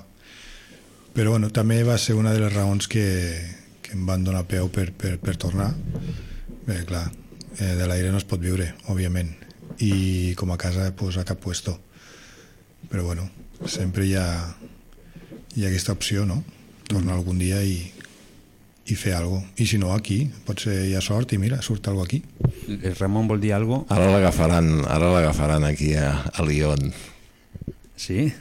Però 1.13 1.33
bueno, 1.33 1.49
també 1.53 1.81
va 1.85 1.97
ser 2.01 2.15
una 2.17 2.33
de 2.33 2.41
les 2.41 2.53
raons 2.53 2.89
que, 2.89 3.05
que 3.81 3.93
em 3.93 4.05
van 4.05 4.25
donar 4.25 4.45
peu 4.49 4.69
per, 4.73 4.91
per, 4.93 5.17
per 5.21 5.37
tornar. 5.37 5.71
Bé, 6.65 6.81
clar, 6.89 7.05
eh, 7.59 7.75
de 7.75 7.87
l'aire 7.87 8.11
no 8.11 8.17
es 8.17 8.25
pot 8.25 8.39
viure, 8.41 8.73
òbviament, 8.87 9.33
i 9.79 10.33
com 10.37 10.51
a 10.51 10.57
casa 10.57 10.91
pues, 10.95 11.17
a 11.17 11.25
cap 11.25 11.39
puesto. 11.39 11.79
Però 12.89 13.03
bueno, 13.03 13.29
sempre 13.65 14.05
hi 14.05 14.15
ha, 14.15 14.55
hi 15.55 15.65
ha 15.65 15.67
aquesta 15.67 15.91
opció, 15.93 16.25
no? 16.25 16.43
Tornar 16.87 17.17
algun 17.17 17.37
dia 17.39 17.61
i, 17.63 17.91
i 18.87 18.95
fer 18.95 19.13
alguna 19.17 19.41
cosa. 19.41 19.53
I 19.57 19.65
si 19.67 19.77
no, 19.81 19.91
aquí, 19.93 20.21
potser 20.45 20.85
hi 20.87 20.95
ha 20.95 21.01
sort 21.01 21.33
i 21.33 21.37
mira, 21.41 21.61
surt 21.61 21.87
alguna 21.87 22.05
aquí. 22.07 22.21
El 22.67 22.95
Ramon 22.95 23.27
vol 23.27 23.41
dir 23.43 23.53
alguna 23.53 23.83
cosa? 23.83 23.95
Ara 23.99 24.11
l'agafaran, 24.13 24.71
ara 24.87 25.11
l'agafaran 25.13 25.63
aquí 25.67 25.93
a, 25.99 26.11
a 26.31 26.45
Lyon. 26.47 26.93
Sí? 27.97 28.31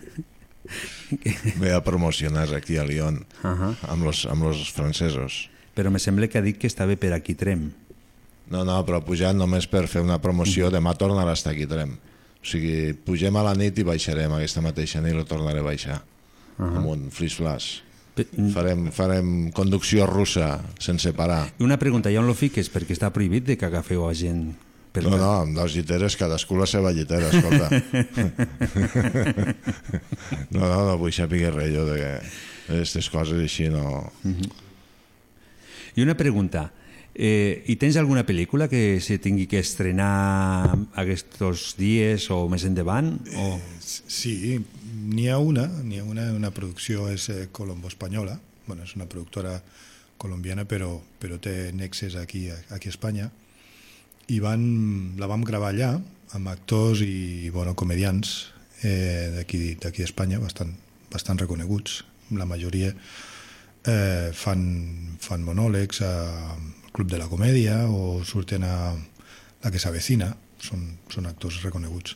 Ve 1.60 1.72
a 1.72 1.82
promocionar 1.84 2.52
aquí 2.54 2.76
a 2.76 2.84
Lyon 2.84 3.24
Uh 3.42 3.50
-huh. 3.50 3.74
amb, 3.88 4.04
los, 4.04 4.26
amb 4.26 4.42
los 4.42 4.72
francesos. 4.72 5.48
Però 5.74 5.90
me 5.90 5.98
sembla 5.98 6.28
que 6.28 6.38
ha 6.38 6.42
dit 6.42 6.58
que 6.58 6.66
estava 6.66 6.96
per 6.96 7.12
aquí 7.12 7.34
Trem. 7.34 7.72
No, 8.50 8.62
no, 8.64 8.76
però 8.86 9.00
pujant 9.02 9.38
només 9.38 9.66
per 9.66 9.86
fer 9.90 10.02
una 10.04 10.20
promoció, 10.22 10.70
demà 10.70 10.94
tornarà 10.94 11.32
a 11.34 11.38
estar 11.38 11.52
aquí 11.52 11.66
Trem. 11.66 11.96
O 11.96 12.46
sigui, 12.46 12.92
pugem 12.94 13.34
a 13.36 13.42
la 13.42 13.54
nit 13.58 13.78
i 13.78 13.84
baixarem 13.86 14.32
aquesta 14.36 14.62
mateixa 14.62 15.00
nit, 15.02 15.16
lo 15.18 15.24
tornaré 15.26 15.60
a 15.64 15.66
baixar. 15.66 15.98
Uh 16.56 16.62
Ahà. 16.62 16.70
-huh. 16.70 16.76
amb 16.76 16.86
un 16.86 17.10
flis 17.10 17.34
flash. 17.34 17.82
Farem, 18.54 18.86
farem 18.92 19.50
conducció 19.52 20.06
russa 20.06 20.60
sense 20.80 21.12
parar. 21.12 21.52
I 21.58 21.62
una 21.64 21.76
pregunta, 21.76 22.08
ja 22.10 22.20
on 22.20 22.26
lo 22.26 22.34
fiques? 22.34 22.70
Perquè 22.72 22.94
està 22.96 23.10
prohibit 23.12 23.44
de 23.44 23.56
que 23.58 23.66
agafeu 23.66 24.06
a 24.08 24.14
gent... 24.14 24.54
Per 24.92 25.02
No, 25.04 25.18
no, 25.18 25.32
amb 25.42 25.54
dos 25.54 25.74
lliteres, 25.74 26.16
cadascú 26.16 26.56
la 26.56 26.64
seva 26.64 26.92
llitera, 26.92 27.28
escolta. 27.28 27.68
no, 30.50 30.60
no, 30.60 30.86
no 30.88 30.96
vull 30.96 31.12
saber 31.12 31.50
res 31.52 31.74
jo 31.74 31.84
de 31.84 31.98
aquestes 32.70 33.10
coses 33.12 33.42
així, 33.42 33.68
no... 33.68 34.10
I 35.96 36.02
una 36.02 36.16
pregunta, 36.16 36.70
eh, 37.16 37.64
i 37.66 37.76
tens 37.80 37.96
alguna 37.96 38.26
pel·lícula 38.28 38.68
que 38.68 39.00
se 39.00 39.16
tingui 39.22 39.48
que 39.48 39.62
estrenar 39.64 40.76
aquests 41.00 41.74
dies 41.80 42.28
o 42.30 42.44
més 42.52 42.66
endavant? 42.68 43.16
O... 43.40 43.56
Sí, 43.80 44.58
n'hi 45.08 45.28
ha 45.32 45.38
una, 45.40 45.66
n'hi 45.82 46.00
ha 46.02 46.04
una, 46.04 46.28
una 46.36 46.52
producció 46.52 47.08
és 47.12 47.28
eh, 47.32 47.48
colombo-espanyola, 47.52 48.36
bueno, 48.66 48.84
és 48.84 48.94
una 48.98 49.08
productora 49.08 49.56
colombiana 50.20 50.66
però, 50.68 50.96
però 51.20 51.38
té 51.40 51.72
nexes 51.76 52.16
aquí, 52.20 52.46
aquí 52.50 52.90
a 52.90 52.94
Espanya, 52.94 53.30
i 54.28 54.40
van, 54.42 55.16
la 55.20 55.28
vam 55.30 55.44
gravar 55.46 55.72
allà 55.72 55.94
amb 56.34 56.50
actors 56.50 57.00
i 57.06 57.48
bueno, 57.54 57.76
comedians 57.78 58.52
eh, 58.82 59.32
d'aquí 59.38 59.76
d'Espanya 59.78 60.40
bastant, 60.42 60.74
bastant 61.12 61.38
reconeguts. 61.40 62.02
La 62.34 62.48
majoria 62.48 62.90
eh, 63.86 64.30
fan, 64.34 64.64
fan 65.22 65.44
monòlegs 65.46 66.02
al 66.02 66.85
Club 66.96 67.12
de 67.12 67.20
la 67.20 67.28
Comèdia 67.28 67.82
o 67.92 68.24
surten 68.24 68.64
a 68.64 68.96
La 69.64 69.72
que 69.72 69.80
s'avecina, 69.80 70.30
són, 70.62 70.82
són 71.10 71.26
actors 71.26 71.58
reconeguts. 71.64 72.14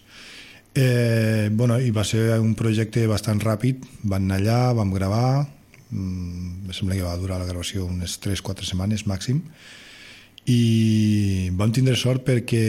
Eh, 0.72 1.50
bueno, 1.52 1.80
i 1.82 1.90
va 1.90 2.04
ser 2.06 2.38
un 2.38 2.54
projecte 2.54 3.02
bastant 3.10 3.40
ràpid, 3.42 3.82
van 4.06 4.28
anar 4.28 4.38
allà, 4.38 4.58
vam 4.78 4.92
gravar, 4.94 5.48
mm, 5.90 6.68
em 6.68 6.76
sembla 6.76 6.96
que 6.96 7.04
va 7.04 7.16
durar 7.18 7.40
la 7.40 7.48
gravació 7.48 7.88
unes 7.88 8.20
3-4 8.22 8.68
setmanes 8.68 9.04
màxim, 9.10 9.42
i 10.46 11.50
vam 11.58 11.74
tindre 11.74 11.96
sort 11.96 12.24
perquè 12.24 12.62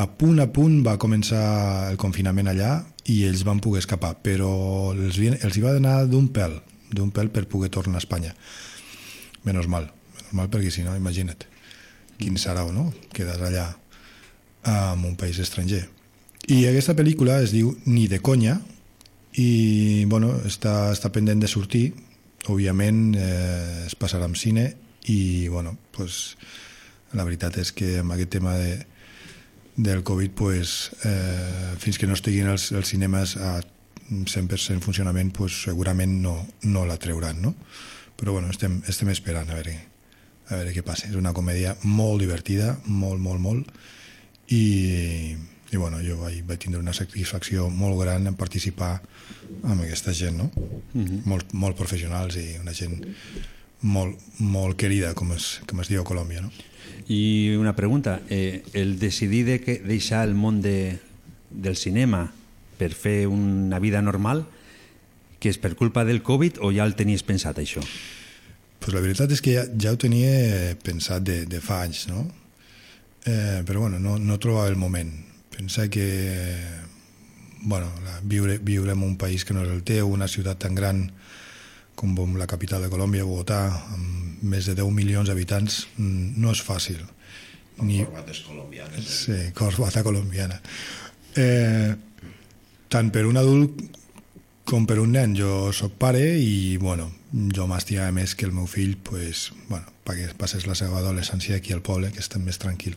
a 0.00 0.06
punt 0.06 0.40
a 0.40 0.48
punt 0.50 0.80
va 0.86 0.98
començar 0.98 1.90
el 1.90 2.00
confinament 2.00 2.48
allà 2.50 2.72
i 3.06 3.24
ells 3.28 3.44
van 3.44 3.60
poder 3.60 3.84
escapar, 3.84 4.16
però 4.22 4.50
els, 4.96 5.18
els 5.18 5.56
hi 5.56 5.62
va 5.62 5.76
donar 5.76 6.06
d'un 6.08 6.28
pèl, 6.32 6.58
d'un 6.90 7.10
pèl 7.14 7.30
per 7.30 7.46
poder 7.46 7.70
tornar 7.70 8.00
a 8.00 8.04
Espanya. 8.04 8.34
Menos 9.44 9.68
mal, 9.68 9.90
menos 10.30 10.32
mal 10.32 10.50
perquè 10.50 10.70
si 10.70 10.82
no, 10.82 10.96
imagina't, 10.96 11.44
quin 12.18 12.36
o 12.36 12.72
no, 12.72 12.92
quedar 13.12 13.42
allà 13.42 13.76
en 14.64 15.04
un 15.04 15.16
país 15.16 15.38
estranger. 15.38 15.88
I 16.48 16.66
aquesta 16.66 16.94
pel·lícula 16.94 17.42
es 17.42 17.52
diu 17.52 17.76
Ni 17.86 18.08
de 18.08 18.20
conya 18.20 18.60
i 19.36 20.04
bueno, 20.06 20.40
està, 20.44 20.92
està 20.92 21.10
pendent 21.10 21.40
de 21.40 21.48
sortir, 21.48 21.94
òbviament 22.48 23.14
eh, 23.14 23.86
es 23.86 23.94
passarà 23.94 24.24
amb 24.24 24.36
cine 24.36 24.74
i 25.06 25.48
bueno, 25.48 25.76
pues, 25.92 26.36
la 27.12 27.24
veritat 27.24 27.58
és 27.58 27.72
que 27.72 27.98
amb 28.00 28.12
aquest 28.12 28.30
tema 28.30 28.56
de, 28.56 28.86
del 29.76 30.02
Covid 30.02 30.30
pues, 30.34 30.90
eh, 31.04 31.76
fins 31.78 31.98
que 31.98 32.06
no 32.06 32.14
estiguin 32.14 32.48
els, 32.48 32.72
els 32.72 32.88
cinemes 32.88 33.36
a 33.36 33.60
100% 34.10 34.74
en 34.74 34.80
funcionament 34.82 35.32
pues, 35.32 35.62
segurament 35.64 36.20
no, 36.22 36.46
no 36.62 36.84
la 36.86 36.98
treuran 36.98 37.40
no? 37.42 37.54
però 38.20 38.32
bueno, 38.32 38.50
estem, 38.50 38.82
estem 38.88 39.08
esperant 39.08 39.48
a 39.48 39.56
veure, 39.56 39.78
a 40.50 40.58
veure 40.58 40.74
què 40.74 40.82
passa 40.86 41.08
és 41.08 41.16
una 41.18 41.32
comèdia 41.36 41.76
molt 41.86 42.20
divertida 42.22 42.74
molt, 42.86 43.20
molt, 43.22 43.40
molt 43.40 43.70
i, 44.50 45.36
i 45.70 45.76
bueno, 45.78 46.00
jo 46.02 46.18
vaig, 46.20 46.40
vaig 46.46 46.62
tindre 46.64 46.82
una 46.82 46.94
satisfacció 46.96 47.68
molt 47.70 48.00
gran 48.02 48.26
en 48.26 48.38
participar 48.38 48.96
amb 49.62 49.84
aquesta 49.84 50.14
gent 50.16 50.40
no? 50.42 50.50
Mhm. 50.94 51.22
molt, 51.30 51.54
molt 51.54 51.78
professionals 51.78 52.36
i 52.36 52.56
una 52.60 52.74
gent 52.74 52.98
molt, 53.80 54.18
molt 54.38 54.76
querida 54.76 55.14
com 55.14 55.32
es, 55.32 55.60
com 55.66 55.80
es 55.80 55.88
diu 55.88 56.02
a 56.02 56.08
Colòmbia 56.08 56.42
no? 56.42 56.50
I 57.10 57.56
una 57.58 57.74
pregunta, 57.74 58.20
eh, 58.28 58.62
el 58.72 58.98
decidir 58.98 59.44
de 59.46 59.60
que 59.60 59.78
deixar 59.82 60.26
el 60.26 60.34
món 60.34 60.60
de, 60.62 60.98
del 61.50 61.76
cinema 61.76 62.32
per 62.78 62.92
fer 62.94 63.26
una 63.26 63.78
vida 63.78 64.00
normal, 64.02 64.44
que 65.40 65.50
és 65.50 65.58
per 65.58 65.74
culpa 65.74 66.04
del 66.04 66.22
Covid 66.22 66.60
o 66.60 66.70
ja 66.72 66.86
el 66.86 66.94
tenies 66.94 67.24
pensat 67.26 67.58
això? 67.58 67.82
Pues 68.80 68.94
la 68.96 69.02
veritat 69.04 69.32
és 69.34 69.42
que 69.44 69.54
ja, 69.58 69.66
ja 69.76 69.92
ho 69.92 69.98
tenia 70.00 70.74
pensat 70.82 71.24
de, 71.26 71.42
de 71.46 71.60
fa 71.60 71.82
anys, 71.84 72.06
no? 72.08 72.24
Eh, 73.28 73.60
però 73.68 73.84
bueno, 73.84 74.00
no, 74.00 74.16
no 74.18 74.38
trobava 74.40 74.70
el 74.72 74.80
moment. 74.80 75.12
Pensa 75.52 75.88
que 75.92 76.06
bueno, 77.62 77.92
la, 78.04 78.20
viure, 78.22 78.58
viure 78.58 78.92
en 78.92 79.02
un 79.02 79.16
país 79.16 79.44
que 79.44 79.54
no 79.54 79.64
és 79.64 79.70
el 79.72 79.82
teu, 79.84 80.08
una 80.08 80.28
ciutat 80.28 80.62
tan 80.64 80.74
gran 80.74 81.04
com 82.00 82.16
la 82.40 82.48
capital 82.48 82.80
de 82.80 82.88
Colòmbia, 82.88 83.26
Bogotà, 83.28 83.60
amb 83.92 84.40
més 84.48 84.64
de 84.70 84.74
10 84.78 84.88
milions 84.96 85.28
d'habitants, 85.28 85.82
mm, 85.98 86.40
no 86.40 86.54
és 86.54 86.62
fàcil. 86.64 87.02
Ni... 87.84 88.00
Corbates 88.04 88.40
colombianes. 88.46 89.10
Sí, 89.26 89.38
corbata 89.56 90.02
colombiana. 90.02 90.56
Eh, 91.36 91.92
tant 92.88 93.10
per 93.12 93.26
un 93.28 93.36
adult 93.36 93.84
com 94.70 94.86
per 94.86 95.00
un 95.02 95.10
nen. 95.16 95.34
Jo 95.34 95.72
sóc 95.74 95.96
pare 95.98 96.22
i, 96.38 96.76
bueno, 96.78 97.08
jo 97.56 97.66
m'estimava 97.66 98.14
més 98.14 98.36
que 98.38 98.46
el 98.46 98.54
meu 98.54 98.68
fill, 98.70 98.94
pues, 99.02 99.48
bueno, 99.68 99.90
perquè 100.06 100.30
passés 100.38 100.68
la 100.70 100.76
seva 100.78 101.00
adolescència 101.00 101.58
aquí 101.58 101.74
al 101.74 101.82
poble, 101.82 102.12
que 102.14 102.22
estem 102.22 102.44
més 102.46 102.60
tranquil. 102.62 102.94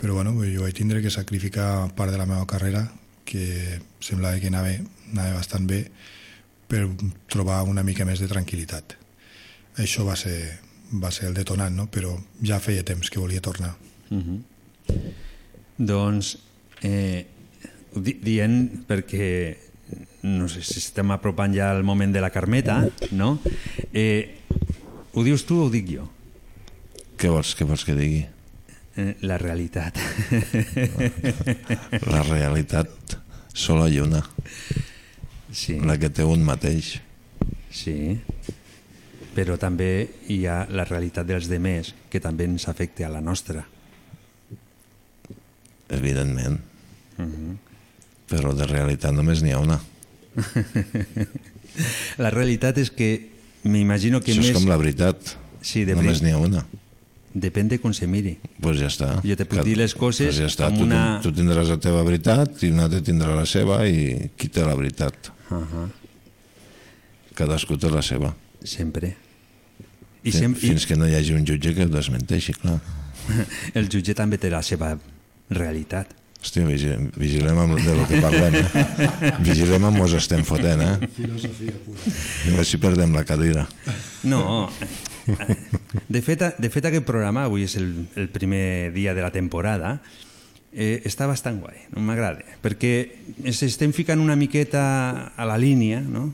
Però, 0.00 0.16
bueno, 0.16 0.32
jo 0.40 0.64
vaig 0.64 0.78
tindre 0.78 1.02
que 1.04 1.12
sacrificar 1.12 1.90
part 1.98 2.14
de 2.14 2.20
la 2.20 2.28
meva 2.28 2.48
carrera, 2.48 2.86
que 3.28 3.76
semblava 4.00 4.40
que 4.40 4.48
anava, 4.48 4.72
anava 5.12 5.36
bastant 5.36 5.68
bé, 5.68 5.84
per 6.70 6.86
trobar 7.28 7.60
una 7.68 7.84
mica 7.84 8.06
més 8.08 8.22
de 8.22 8.30
tranquil·litat. 8.30 8.96
Això 9.84 10.06
va 10.08 10.16
ser, 10.16 10.38
va 10.96 11.12
ser 11.12 11.28
el 11.28 11.36
detonant, 11.36 11.76
no? 11.76 11.90
però 11.92 12.14
ja 12.40 12.60
feia 12.62 12.86
temps 12.86 13.12
que 13.12 13.20
volia 13.20 13.44
tornar. 13.44 13.74
Uh 14.08 14.16
-huh. 14.16 14.40
Doncs, 15.76 16.38
eh, 16.82 17.26
dient 17.94 18.86
perquè 18.88 19.69
no 20.22 20.48
sé 20.48 20.62
si 20.62 20.78
estem 20.78 21.10
apropant 21.14 21.54
ja 21.54 21.70
al 21.70 21.84
moment 21.84 22.12
de 22.12 22.20
la 22.20 22.30
Carmeta, 22.30 22.82
no? 23.12 23.38
Eh, 23.92 24.40
ho 25.12 25.24
dius 25.24 25.46
tu 25.48 25.60
o 25.62 25.68
ho 25.68 25.72
dic 25.72 25.88
jo? 25.94 26.06
Què 27.20 27.28
vols, 27.32 27.54
què 27.56 27.66
vols 27.68 27.84
que 27.84 27.96
digui? 27.96 28.22
Eh, 28.96 29.14
la 29.22 29.38
realitat. 29.38 29.96
La 32.12 32.22
realitat 32.26 33.16
sola 33.54 33.86
ha 33.86 34.02
una. 34.04 34.22
Sí. 35.52 35.78
La 35.84 35.96
que 35.98 36.10
té 36.10 36.24
un 36.26 36.42
mateix. 36.44 36.96
Sí. 37.70 38.18
Però 39.34 39.56
també 39.60 39.90
hi 40.28 40.40
ha 40.50 40.64
la 40.70 40.84
realitat 40.88 41.28
dels 41.28 41.48
demés 41.50 41.94
que 42.10 42.20
també 42.20 42.48
ens 42.50 42.66
afecta 42.68 43.06
a 43.06 43.12
la 43.12 43.20
nostra. 43.22 43.62
Evidentment. 45.88 46.60
Uh 47.18 47.24
-huh. 47.24 47.56
Però 48.28 48.54
de 48.54 48.66
realitat 48.66 49.12
només 49.12 49.42
n'hi 49.42 49.52
ha 49.52 49.58
una. 49.58 49.80
La 52.20 52.30
realitat 52.30 52.78
és 52.78 52.90
que 52.90 53.30
m'imagino 53.64 54.20
que 54.20 54.32
Això 54.32 54.42
més... 54.42 54.50
és 54.52 54.56
com 54.58 54.68
la 54.70 54.76
veritat. 54.80 55.36
Sí, 55.62 55.84
de 55.84 55.94
només 55.96 56.22
n'hi 56.24 56.32
ha 56.34 56.38
una. 56.40 56.64
Depèn 57.30 57.68
de 57.70 57.78
com 57.78 57.92
se 57.94 58.08
miri. 58.10 58.36
Pues 58.60 58.80
ja 58.80 58.88
està. 58.90 59.12
Jo 59.22 59.36
te 59.38 59.44
puc 59.46 59.60
Que- 59.60 59.66
dir 59.68 59.76
les 59.78 59.94
coses 59.94 60.26
pues 60.32 60.38
ja 60.40 60.48
està. 60.50 60.66
amb 60.70 60.80
tu, 60.80 60.86
una- 60.88 61.20
tu 61.22 61.30
tindràs 61.32 61.68
la 61.70 61.78
teva 61.78 62.02
veritat 62.02 62.62
i 62.66 62.72
un 62.74 62.80
altre 62.82 63.02
tindrà 63.06 63.36
la 63.36 63.46
seva 63.46 63.84
i 63.86 64.30
qui 64.36 64.48
té 64.48 64.64
la 64.66 64.74
veritat? 64.74 65.30
Uh 65.50 65.56
-huh. 65.62 65.88
Cadascú 67.34 67.76
té 67.78 67.90
la 67.90 68.02
seva. 68.02 68.34
Sempre. 68.64 69.16
I 70.24 70.32
sempre- 70.32 70.60
Fins 70.60 70.86
que 70.86 70.96
no 70.96 71.06
hi 71.08 71.14
hagi 71.14 71.32
un 71.32 71.46
jutge 71.46 71.74
que 71.74 71.84
ho 71.84 71.88
desmenteixi, 71.88 72.52
clar. 72.52 72.80
El 73.74 73.88
jutge 73.88 74.14
també 74.14 74.36
té 74.38 74.50
la 74.50 74.62
seva 74.62 74.98
realitat. 75.50 76.08
Hòstia, 76.40 76.64
vigilem, 76.64 77.10
vigilem 77.20 77.58
amb 77.60 77.76
de 77.76 77.94
lo 77.98 78.06
que 78.08 78.20
parlem, 78.24 78.54
eh? 78.56 79.32
Vigilem 79.44 79.84
amb 79.84 80.00
mos 80.00 80.14
estem 80.16 80.40
fotent, 80.48 80.80
eh? 80.80 81.08
Filosofia 81.18 81.74
pura. 81.84 82.56
A 82.56 82.64
si 82.64 82.80
perdem 82.80 83.12
la 83.12 83.26
cadira. 83.28 83.66
No, 84.24 84.70
de 86.08 86.22
fet, 86.24 86.46
de 86.56 86.70
fet 86.72 86.88
aquest 86.88 87.04
programa, 87.04 87.44
avui 87.44 87.66
és 87.68 87.76
el, 87.76 87.92
el 88.16 88.30
primer 88.32 88.90
dia 88.96 89.12
de 89.14 89.24
la 89.24 89.30
temporada, 89.34 89.98
eh, 90.72 91.02
està 91.04 91.28
bastant 91.28 91.60
guai, 91.60 91.84
no 91.92 92.02
m'agrada, 92.08 92.44
perquè 92.64 92.94
ens 93.44 93.60
estem 93.66 93.92
ficant 93.92 94.22
una 94.22 94.38
miqueta 94.38 94.82
a 95.36 95.48
la 95.48 95.58
línia, 95.60 96.00
no? 96.00 96.30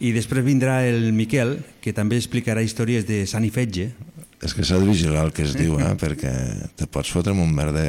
I 0.00 0.10
després 0.16 0.44
vindrà 0.44 0.80
el 0.88 1.12
Miquel, 1.14 1.58
que 1.84 1.92
també 1.94 2.16
explicarà 2.18 2.64
històries 2.64 3.04
de 3.06 3.22
Sant 3.30 3.44
i 3.46 3.52
Fetge. 3.54 3.92
És 4.44 4.52
que 4.52 4.64
s'ha 4.66 4.80
de 4.80 4.88
vigilar 4.88 5.28
el 5.28 5.32
que 5.36 5.44
es 5.46 5.54
diu, 5.56 5.78
eh? 5.80 5.92
Perquè 6.00 6.32
te 6.76 6.88
pots 6.90 7.12
fotre 7.14 7.32
amb 7.32 7.44
un 7.44 7.54
verde 7.56 7.84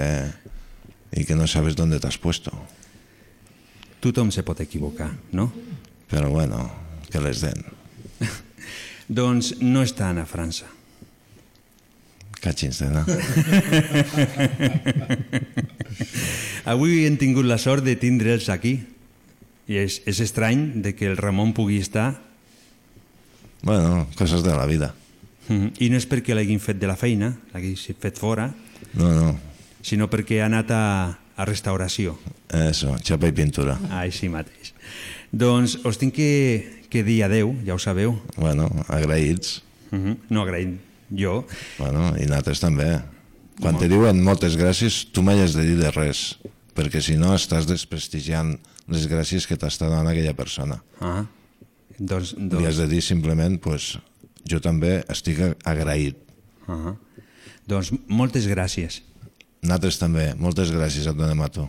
i 1.15 1.25
que 1.25 1.35
no 1.35 1.47
sabes 1.47 1.75
dónde 1.75 1.99
t'has 1.99 2.17
puesto. 2.17 2.51
Tothom 4.03 4.31
se 4.31 4.43
pot 4.43 4.59
equivocar, 4.61 5.11
no? 5.31 5.51
Però 6.11 6.29
bueno, 6.29 6.69
que 7.09 7.21
les 7.23 7.41
den. 7.41 7.63
Doncs 9.07 9.55
no 9.61 9.81
estan 9.81 10.19
a 10.19 10.25
França. 10.29 10.67
Catxins 12.41 12.81
anar. 12.85 13.05
Avui 16.65 17.05
hem 17.05 17.17
tingut 17.17 17.47
la 17.49 17.57
sort 17.57 17.85
de 17.85 17.95
tindre'ls 17.97 18.51
aquí. 18.53 18.77
I 19.65 19.79
és, 19.81 20.01
és 20.05 20.19
estrany 20.21 20.83
de 20.85 20.93
que 20.93 21.07
el 21.09 21.17
Ramon 21.17 21.55
pugui 21.57 21.79
estar 21.81 22.21
Bueno, 23.65 24.05
coses 24.13 24.43
de 24.45 24.53
la 24.53 24.67
vida. 24.69 24.93
Mhm. 25.49 25.71
I 25.83 25.89
no 25.89 25.97
és 25.97 26.05
perquè 26.05 26.35
l'hagin 26.37 26.61
fet 26.61 26.77
de 26.77 26.85
la 26.85 26.97
feina, 26.99 27.31
l'hagin 27.53 27.75
fet 27.97 28.19
fora, 28.21 28.51
No, 28.95 29.09
no, 29.11 29.31
sinó 29.85 30.09
perquè 30.09 30.41
ha 30.41 30.49
anat 30.49 30.71
a, 30.73 30.85
a 31.37 31.45
restauració. 31.45 32.15
eso, 32.49 32.95
xapa 33.05 33.29
i 33.29 33.35
pintura. 33.35 33.77
Així 34.01 34.29
mateix. 34.31 34.73
Doncs 35.35 35.77
us 35.85 35.99
tinc 36.01 36.15
que, 36.15 36.31
que 36.89 37.03
dir 37.05 37.21
adeu, 37.27 37.53
ja 37.67 37.75
ho 37.75 37.81
sabeu. 37.81 38.15
Bueno, 38.37 38.69
agraïts. 38.87 39.61
Uh 39.91 39.99
-huh. 39.99 40.17
No 40.29 40.41
agraïm 40.41 40.79
jo. 41.11 41.45
Bueno, 41.77 42.15
i 42.17 42.25
nosaltres 42.25 42.59
també. 42.59 43.01
Quan 43.61 43.77
te 43.77 43.87
diuen 43.87 44.21
moltes 44.23 44.57
gràcies, 44.57 45.05
tu 45.11 45.21
mai 45.21 45.39
has 45.39 45.53
de 45.55 45.63
dir 45.63 45.77
de 45.79 45.91
res, 45.91 46.37
perquè 46.75 46.99
si 47.01 47.15
no 47.15 47.33
estàs 47.35 47.65
desprestigiant 47.65 48.57
les 48.87 49.07
gràcies 49.07 49.47
que 49.47 49.55
t'està 49.55 49.87
donant 49.87 50.07
aquella 50.07 50.33
persona. 50.33 50.81
Ah, 50.99 51.25
doncs, 51.97 52.33
Li 52.37 52.65
has 52.65 52.75
doncs, 52.75 52.77
de 52.77 52.87
dir 52.87 53.01
simplement, 53.01 53.57
pues, 53.61 53.97
jo 54.43 54.59
també 54.59 55.03
estic 55.07 55.39
agraït. 55.63 56.17
-huh. 56.67 56.97
doncs 57.67 57.93
moltes 58.07 58.47
gràcies. 58.47 59.01
Nosaltres 59.65 59.97
també. 59.97 60.29
Moltes 60.37 60.69
gràcies 60.69 61.07
a 61.09 61.13
tu. 61.49 61.65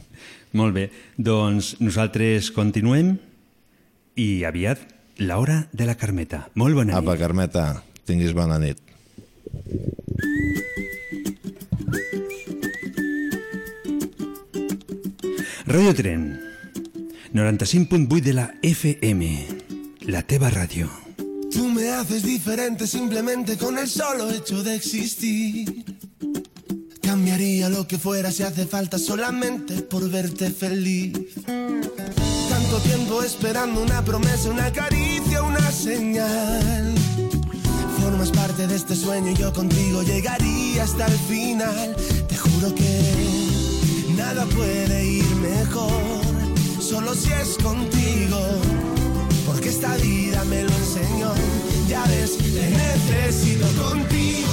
Molt 0.52 0.74
bé, 0.74 0.90
doncs 1.16 1.76
nosaltres 1.80 2.50
continuem 2.52 3.16
i 4.16 4.44
aviat 4.44 4.78
l'hora 5.18 5.66
de 5.72 5.86
la 5.88 5.96
Carmeta. 5.96 6.46
Molt 6.54 6.76
bona 6.76 6.92
nit. 6.92 7.00
Apa, 7.00 7.16
Carmeta, 7.16 7.82
tinguis 8.04 8.32
bona 8.36 8.58
nit. 8.60 8.80
Radio 15.66 15.94
Tren, 15.94 16.38
95.8 17.32 18.20
de 18.22 18.32
la 18.32 18.46
FM, 18.62 19.32
la 20.06 20.22
teva 20.22 20.52
ràdio. 20.52 20.88
Tú 21.52 21.68
me 21.68 21.90
haces 21.90 22.22
diferente 22.22 22.86
simplemente 22.86 23.56
con 23.56 23.78
el 23.78 23.88
solo 23.88 24.30
hecho 24.30 24.62
de 24.62 24.74
existir. 24.76 25.84
Cambiaría 27.06 27.68
lo 27.68 27.86
que 27.86 27.98
fuera 27.98 28.32
si 28.32 28.42
hace 28.42 28.66
falta 28.66 28.98
solamente 28.98 29.80
por 29.82 30.10
verte 30.10 30.50
feliz. 30.50 31.12
Tanto 31.46 32.78
tiempo 32.82 33.22
esperando 33.22 33.80
una 33.80 34.04
promesa, 34.04 34.50
una 34.50 34.72
caricia, 34.72 35.40
una 35.44 35.70
señal. 35.70 36.96
Formas 38.02 38.32
parte 38.32 38.66
de 38.66 38.74
este 38.74 38.96
sueño 38.96 39.30
y 39.30 39.34
yo 39.36 39.52
contigo 39.52 40.02
llegaría 40.02 40.82
hasta 40.82 41.06
el 41.06 41.16
final. 41.16 41.94
Te 42.28 42.36
juro 42.36 42.74
que 42.74 44.12
nada 44.16 44.44
puede 44.46 45.06
ir 45.06 45.36
mejor, 45.36 45.92
solo 46.80 47.14
si 47.14 47.30
es 47.30 47.56
contigo 47.62 48.40
porque 49.56 49.70
esta 49.70 49.96
vida 49.96 50.44
me 50.44 50.64
lo 50.64 50.70
enseñó. 50.70 51.32
Ya 51.88 52.04
ves, 52.04 52.36
te 52.36 52.70
necesito 52.70 53.66
contigo. 53.82 54.48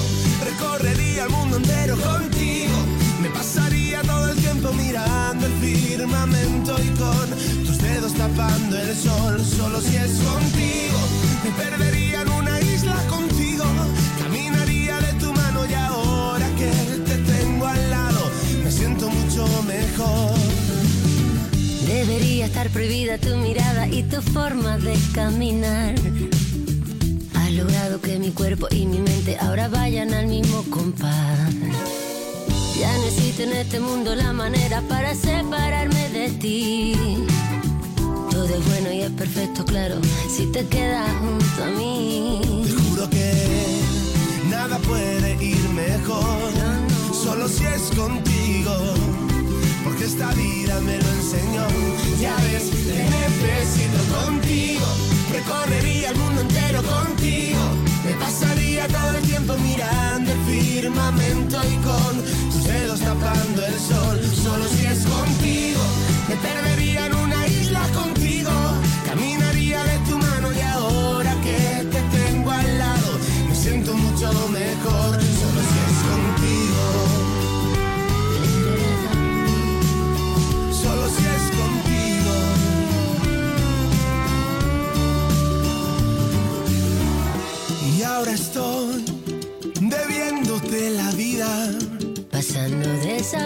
Recorrería 0.45 1.23
el 1.25 1.29
mundo 1.29 1.57
entero 1.57 1.97
contigo. 1.97 2.73
Me 3.21 3.29
pasaría 3.29 4.01
todo 4.03 4.31
el 4.31 4.37
tiempo 4.37 4.71
mirando 4.71 5.45
el 5.45 5.53
firmamento 5.59 6.75
y 6.81 6.87
con 7.01 7.65
tus 7.65 7.77
dedos 7.79 8.13
tapando 8.13 8.77
el 8.77 8.95
sol. 8.95 9.43
Solo 9.43 9.81
si 9.81 9.97
es 9.97 10.11
contigo. 10.19 10.99
Me 11.43 11.51
perdería 11.51 12.21
en 12.21 12.29
una 12.29 12.61
isla 12.61 12.95
contigo. 13.09 13.65
Caminaría 14.19 15.01
de 15.01 15.13
tu 15.19 15.33
mano 15.33 15.65
y 15.69 15.73
ahora 15.73 16.47
que 16.55 16.71
te 17.09 17.17
tengo 17.17 17.67
al 17.67 17.89
lado, 17.89 18.21
me 18.63 18.71
siento 18.71 19.09
mucho 19.09 19.45
mejor. 19.63 20.42
Debería 22.13 22.45
estar 22.45 22.69
prohibida 22.69 23.17
tu 23.17 23.35
mirada 23.37 23.87
y 23.87 24.03
tu 24.03 24.21
forma 24.21 24.77
de 24.77 24.95
caminar. 25.15 25.95
Has 27.33 27.51
logrado 27.53 27.99
que 28.01 28.19
mi 28.19 28.29
cuerpo 28.29 28.67
y 28.69 28.85
mi 28.85 28.99
mente 28.99 29.35
ahora 29.39 29.67
vayan 29.67 30.13
al 30.13 30.27
mismo 30.27 30.63
compás. 30.69 31.49
Ya 32.79 32.95
no 32.99 33.03
existe 33.05 33.45
en 33.45 33.53
este 33.53 33.79
mundo 33.79 34.13
la 34.13 34.31
manera 34.31 34.83
para 34.87 35.15
separarme 35.15 36.09
de 36.09 36.29
ti. 36.29 36.93
Todo 38.29 38.45
es 38.45 38.63
bueno 38.67 38.93
y 38.93 39.01
es 39.01 39.11
perfecto, 39.11 39.65
claro, 39.65 39.95
si 40.29 40.45
te 40.51 40.67
quedas 40.67 41.09
junto 41.17 41.63
a 41.63 41.67
mí. 41.79 42.41
Te 42.63 42.73
juro 42.73 43.09
que 43.09 43.33
nada 44.51 44.77
puede 44.77 45.43
ir 45.43 45.67
mejor. 45.69 46.51
Solo 47.11 47.47
si 47.47 47.63
es 47.63 47.89
contigo. 47.97 49.32
Porque 49.83 50.05
esta 50.05 50.31
vida 50.33 50.79
me 50.81 50.97
lo 50.97 51.09
enseñó. 51.09 51.67
Ya 52.19 52.35
ves, 52.37 52.69
te 52.69 53.03
necesito 53.03 53.99
contigo, 54.15 54.85
recorrería 55.31 56.09
el 56.09 56.17
mundo 56.17 56.41
entero 56.41 56.81
contigo. 56.83 57.59
Me 58.05 58.13
pasaría 58.13 58.87
todo 58.87 59.17
el 59.17 59.23
tiempo 59.23 59.55
mirando 59.57 60.31
el 60.31 60.39
firmamento 60.41 61.57
y 61.63 61.75
con 61.87 62.13
tus 62.51 62.63
dedos 62.63 62.99
tapando 62.99 63.65
el 63.65 63.79
sol. 63.79 64.19
Solo 64.43 64.65
si 64.67 64.85
es 64.85 65.05
contigo, 65.05 65.81
me 66.29 66.35
perdería 66.37 67.05
en 67.07 67.15
una 67.15 67.47
isla 67.47 67.81
contigo. 67.93 68.51
Caminaría 69.05 69.83
de 69.83 69.97
tu 70.09 70.17
mano 70.17 70.53
y 70.53 70.61
ahora 70.61 71.35
que 71.43 71.85
te 71.91 72.01
tengo 72.17 72.51
al 72.51 72.77
lado, 72.77 73.19
me 73.47 73.55
siento 73.55 73.93
mucho 73.93 74.31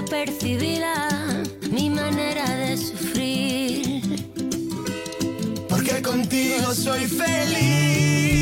desapercibida 0.07 1.09
mi 1.69 1.89
manera 1.89 2.49
de 2.49 2.77
sufrir. 2.77 4.01
Porque 5.67 6.01
contigo 6.01 6.73
soy 6.73 7.05
feliz. 7.05 8.41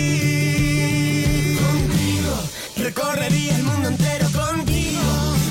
Contigo 1.60 2.36
recorrería 2.78 3.56
el 3.56 3.64
mundo 3.64 3.90
entero 3.90 4.28
contigo. 4.32 5.02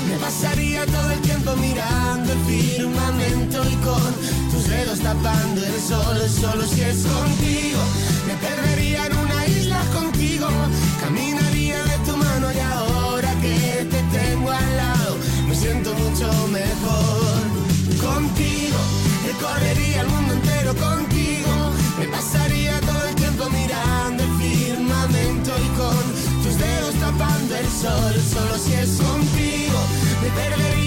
Me 0.09 0.17
pasaría 0.17 0.85
todo 0.85 1.11
el 1.11 1.19
tiempo 1.19 1.53
mirando 1.57 2.31
el 2.31 2.39
firmamento 2.45 3.63
y 3.69 3.75
con 3.83 4.15
tus 4.51 4.69
dedos 4.69 4.99
tapando 4.99 5.65
el 5.65 5.81
sol. 5.81 6.17
Solo 6.29 6.65
si 6.65 6.81
es 6.81 7.05
contigo. 7.05 7.79
Me 8.27 8.35
perdería 8.35 9.07
en 9.07 9.17
una 9.17 9.45
isla 9.47 9.81
contigo. 9.93 10.47
Mucho 15.93 16.27
mejor. 16.47 17.41
Contigo 18.01 18.77
recorrería 19.25 20.01
el 20.01 20.07
mundo 20.07 20.33
entero 20.33 20.73
contigo. 20.75 21.73
Me 21.99 22.07
pasaría 22.07 22.79
todo 22.81 23.07
el 23.07 23.15
tiempo 23.15 23.49
mirando 23.49 24.23
el 24.23 24.31
firmamento 24.41 25.51
y 25.65 25.77
con 25.77 26.43
tus 26.43 26.57
dedos 26.57 26.95
tapando 26.95 27.55
el 27.55 27.67
sol. 27.67 28.13
Solo 28.33 28.57
si 28.57 28.73
es 28.73 28.97
contigo, 28.97 29.79
me 30.23 30.29
perdería 30.29 30.84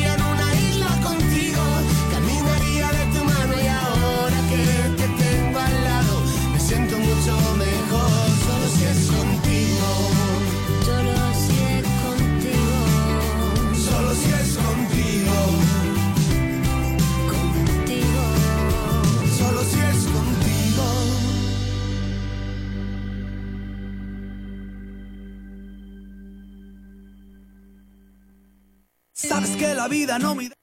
la 29.79 29.87
vida 29.87 30.19
no 30.19 30.35
mide 30.35 30.55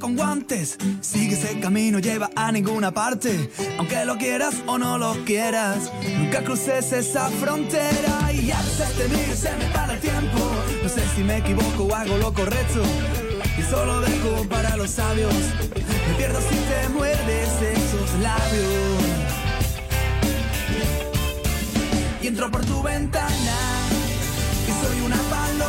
con 0.00 0.16
guantes. 0.16 0.76
Sigue 1.00 1.34
ese 1.36 1.60
camino, 1.60 2.00
lleva 2.00 2.28
a 2.34 2.50
ninguna 2.50 2.90
parte. 2.90 3.48
Aunque 3.78 4.04
lo 4.04 4.18
quieras 4.18 4.56
o 4.66 4.78
no 4.78 4.98
lo 4.98 5.14
quieras, 5.24 5.92
nunca 6.18 6.42
cruces 6.42 6.92
esa 6.92 7.30
frontera. 7.30 8.32
Y 8.32 8.50
a 8.50 8.60
veces 8.62 8.92
te 8.96 9.36
se 9.36 9.56
me 9.56 9.66
para 9.66 9.94
el 9.94 10.00
tiempo. 10.00 10.40
No 10.82 10.88
sé 10.88 11.02
si 11.14 11.22
me 11.22 11.36
equivoco 11.36 11.84
o 11.84 11.94
hago 11.94 12.16
lo 12.18 12.34
correcto. 12.34 12.82
Y 13.56 13.62
solo 13.62 14.00
dejo 14.00 14.48
para 14.48 14.76
los 14.76 14.90
sabios. 14.90 15.32
Me 16.08 16.14
pierdo 16.16 16.40
si 16.40 16.56
te 16.70 16.88
muerdes 16.88 17.48
esos 17.62 18.10
labios. 18.20 19.02
Y 22.22 22.26
entro 22.26 22.50
por 22.50 22.64
tu 22.64 22.82
ventana. 22.82 23.56
Y 24.66 24.84
soy 24.84 25.00
una 25.06 25.16
paloma 25.30 25.65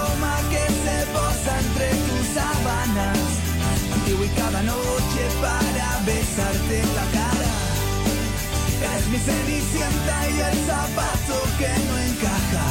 y 4.28 4.40
cada 4.40 4.62
noche 4.64 5.22
para 5.42 6.00
besarte 6.06 6.78
la 6.96 7.06
cara. 7.18 7.52
Eres 8.84 9.08
mi 9.08 9.18
cenicienta 9.18 10.16
y 10.30 10.40
el 10.40 10.58
zapato 10.66 11.38
que 11.58 11.72
no 11.88 11.96
encaja. 12.10 12.68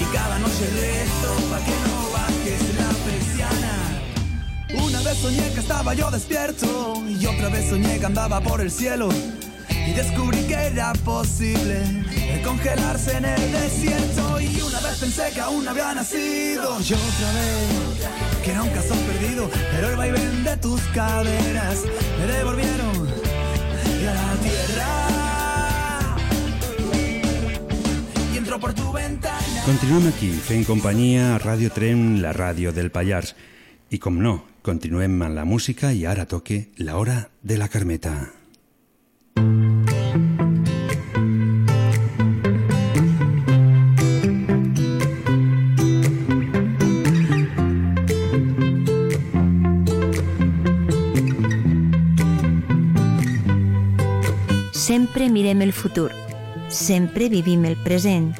Y 0.00 0.04
cada 0.16 0.38
noche 0.38 0.64
rezo 0.80 1.32
para 1.50 1.64
que 1.64 1.76
no 1.86 1.96
bajes 2.16 2.62
la 2.80 2.90
persiana. 3.06 4.84
Una 4.86 5.02
vez 5.02 5.18
soñé 5.18 5.52
que 5.52 5.60
estaba 5.60 5.94
yo 5.94 6.10
despierto 6.10 7.02
y 7.06 7.26
otra 7.26 7.48
vez 7.48 7.68
soñé 7.68 7.98
que 7.98 8.06
andaba 8.06 8.40
por 8.40 8.60
el 8.60 8.70
cielo. 8.70 9.08
Y 9.86 9.92
descubrí 9.94 10.42
que 10.44 10.54
era 10.54 10.92
posible 11.04 11.82
el 12.30 12.42
congelarse 12.42 13.16
en 13.16 13.24
el 13.24 13.52
desierto. 13.52 14.40
Y 14.40 14.60
una 14.60 14.80
vez 14.80 14.98
pensé 14.98 15.30
que 15.34 15.40
aún 15.40 15.66
había 15.66 15.94
nacido. 15.94 16.78
Y 16.80 16.92
otra 16.92 17.32
vez 17.32 17.92
que 18.44 18.50
era 18.50 18.62
un 18.62 18.70
perdido. 18.70 19.50
Pero 19.72 19.90
el 19.90 19.96
vaivén 19.96 20.44
de 20.44 20.56
tus 20.56 20.80
caderas 20.94 21.82
me 22.18 22.26
devolvieron 22.32 23.08
a 24.08 24.14
la 24.14 24.34
tierra. 24.42 25.12
Y 28.32 28.38
entró 28.38 28.58
por 28.58 28.74
tu 28.74 28.92
ventana. 28.92 29.62
Continuem 29.64 30.08
aquí, 30.08 30.30
fent 30.32 30.66
companyia 30.66 31.36
a 31.36 31.38
Ràdio 31.38 31.70
Tren, 31.70 32.20
la 32.22 32.32
ràdio 32.34 32.72
del 32.74 32.90
Pallars. 32.90 33.36
I 33.94 34.00
com 34.02 34.18
no, 34.18 34.40
continuem 34.66 35.20
amb 35.22 35.36
la 35.38 35.44
música 35.46 35.92
i 35.94 36.02
ara 36.02 36.26
toque 36.26 36.72
la 36.78 36.98
hora 36.98 37.28
de 37.42 37.58
la 37.62 37.68
Carmeta. 37.68 38.41
Sempre 55.12 55.28
mirem 55.28 55.60
el 55.60 55.74
futur, 55.74 56.10
sempre 56.72 57.26
vivim 57.28 57.66
el 57.68 57.74
present, 57.76 58.30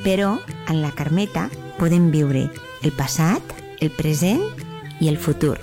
però 0.00 0.38
en 0.72 0.78
la 0.80 0.88
Carmeta 0.96 1.50
podem 1.76 2.06
viure 2.08 2.46
el 2.80 2.92
passat, 2.96 3.42
el 3.84 3.90
present 3.92 4.40
i 5.04 5.10
el 5.12 5.18
futur. 5.20 5.58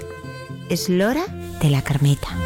És 0.70 0.84
l'hora 0.86 1.24
de 1.64 1.72
la 1.74 1.82
Carmeta. 1.82 2.38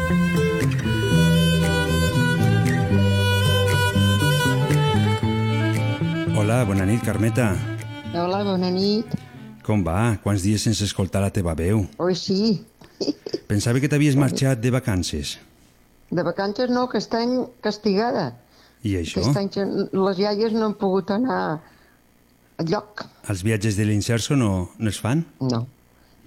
Hola, 6.40 6.62
bona 6.64 6.86
nit, 6.88 7.04
Carmeta. 7.04 7.50
Hola, 8.14 8.40
bona 8.48 8.70
nit. 8.72 9.12
Com 9.60 9.84
va? 9.84 10.16
Quants 10.24 10.40
dies 10.40 10.64
sense 10.64 10.88
escoltar 10.88 11.20
la 11.20 11.28
teva 11.28 11.52
veu? 11.52 11.84
Oi, 12.00 12.16
sí. 12.16 12.62
Pensava 13.44 13.76
que 13.76 13.92
t'havies 13.92 14.16
marxat 14.16 14.64
de 14.64 14.72
vacances. 14.72 15.36
De 16.10 16.22
vacances 16.22 16.70
no, 16.70 16.88
que 16.88 16.98
estan 16.98 17.46
castigada. 17.60 18.34
I 18.86 18.96
això? 19.00 19.20
Aquest 19.20 19.36
any 19.36 19.50
les 19.92 20.18
iaies 20.22 20.52
no 20.52 20.66
han 20.66 20.74
pogut 20.78 21.10
anar 21.10 21.40
a 22.56 22.62
lloc. 22.64 23.04
Els 23.28 23.42
viatges 23.42 23.76
de 23.76 23.84
l'Inserso 23.88 24.36
no, 24.36 24.68
no 24.78 24.88
es 24.90 25.00
fan? 25.02 25.24
No. 25.40 25.66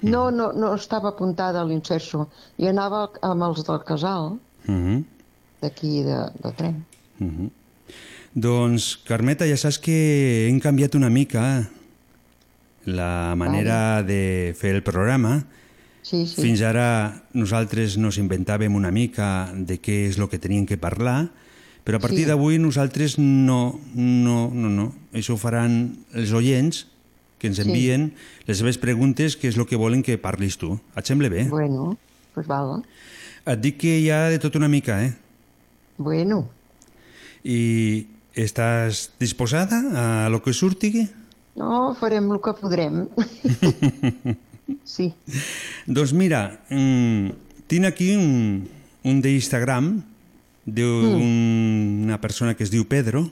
No, 0.02 0.30
no, 0.32 0.52
no 0.56 0.74
estava 0.76 1.10
apuntada 1.10 1.62
a 1.62 1.68
l'Inserso. 1.68 2.28
I 2.58 2.68
anava 2.72 3.10
amb 3.22 3.44
els 3.50 3.64
del 3.68 3.84
casal, 3.88 4.38
Uh 4.68 4.76
-huh. 4.76 5.04
d'aquí 5.62 6.04
de, 6.04 6.18
de 6.44 6.52
tren. 6.52 6.86
Uh 7.20 7.28
-huh. 7.28 7.50
Doncs, 8.34 9.00
Carmeta, 9.08 9.46
ja 9.46 9.58
saps 9.58 9.80
que 9.80 10.48
hem 10.48 10.60
canviat 10.60 10.96
una 10.96 11.10
mica 11.10 11.70
la 12.86 13.34
manera 13.36 14.04
de 14.04 14.54
fer 14.58 14.76
el 14.76 14.84
programa. 14.84 15.44
Sí, 16.10 16.24
sí. 16.26 16.42
Fins 16.42 16.62
ara 16.66 17.22
nosaltres 17.38 17.98
nos 18.02 18.18
inventàvem 18.18 18.74
una 18.74 18.90
mica 18.90 19.52
de 19.54 19.76
què 19.78 20.08
és 20.10 20.18
el 20.18 20.26
que 20.32 20.40
teníem 20.42 20.66
que 20.66 20.78
parlar, 20.82 21.28
però 21.86 22.00
a 22.00 22.02
partir 22.02 22.24
Sí. 22.24 22.30
d'avui 22.32 22.58
nosaltres 22.58 23.20
no, 23.20 23.80
no, 23.94 24.50
no, 24.50 24.70
no. 24.74 24.88
Això 25.14 25.36
ho 25.36 25.38
faran 25.38 26.00
els 26.18 26.32
oients 26.34 26.88
que 27.38 27.48
ens 27.48 27.58
Sí. 27.62 27.68
envien 27.68 28.14
les 28.48 28.58
seves 28.58 28.78
preguntes, 28.82 29.38
que 29.38 29.48
és 29.50 29.58
el 29.58 29.68
que 29.70 29.78
volen 29.78 30.02
que 30.02 30.18
parlis 30.18 30.58
tu. 30.58 30.80
Et 30.98 31.06
sembla 31.06 31.30
bé? 31.30 31.46
Bueno, 31.48 31.98
pues 32.34 32.48
val. 32.48 32.82
Et 33.46 33.60
dic 33.62 33.78
que 33.78 34.00
hi 34.00 34.10
ha 34.10 34.30
de 34.30 34.40
tot 34.40 34.56
una 34.56 34.68
mica, 34.68 35.04
eh? 35.06 35.14
Bueno, 35.98 36.50
I 37.44 38.08
estàs 38.36 39.12
disposada 39.20 40.26
a 40.26 40.30
lo 40.30 40.42
que 40.42 40.54
surti? 40.54 41.08
no, 41.56 41.94
farem 42.00 42.32
el 42.32 42.40
que 42.42 42.54
podrem. 42.54 43.08
sí. 44.84 45.14
Doncs 45.86 46.14
mira, 46.14 46.62
mm, 46.70 47.30
tinc 47.68 47.86
aquí 47.86 48.16
un, 48.16 48.68
un 49.04 49.22
d'Instagram 49.22 50.04
d'una 50.66 52.20
persona 52.22 52.56
que 52.56 52.64
es 52.64 52.72
diu 52.72 52.86
Pedro, 52.88 53.32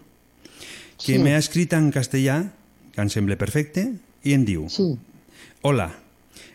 que 0.97 1.13
Sí. 1.15 1.19
m'ha 1.21 1.37
escrit 1.37 1.73
en 1.77 1.91
castellà, 1.93 2.51
que 2.93 3.01
em 3.01 3.09
sembla 3.13 3.37
perfecte, 3.37 3.93
i 4.23 4.33
em 4.33 4.43
diu 4.45 4.67
Hola, 5.61 5.91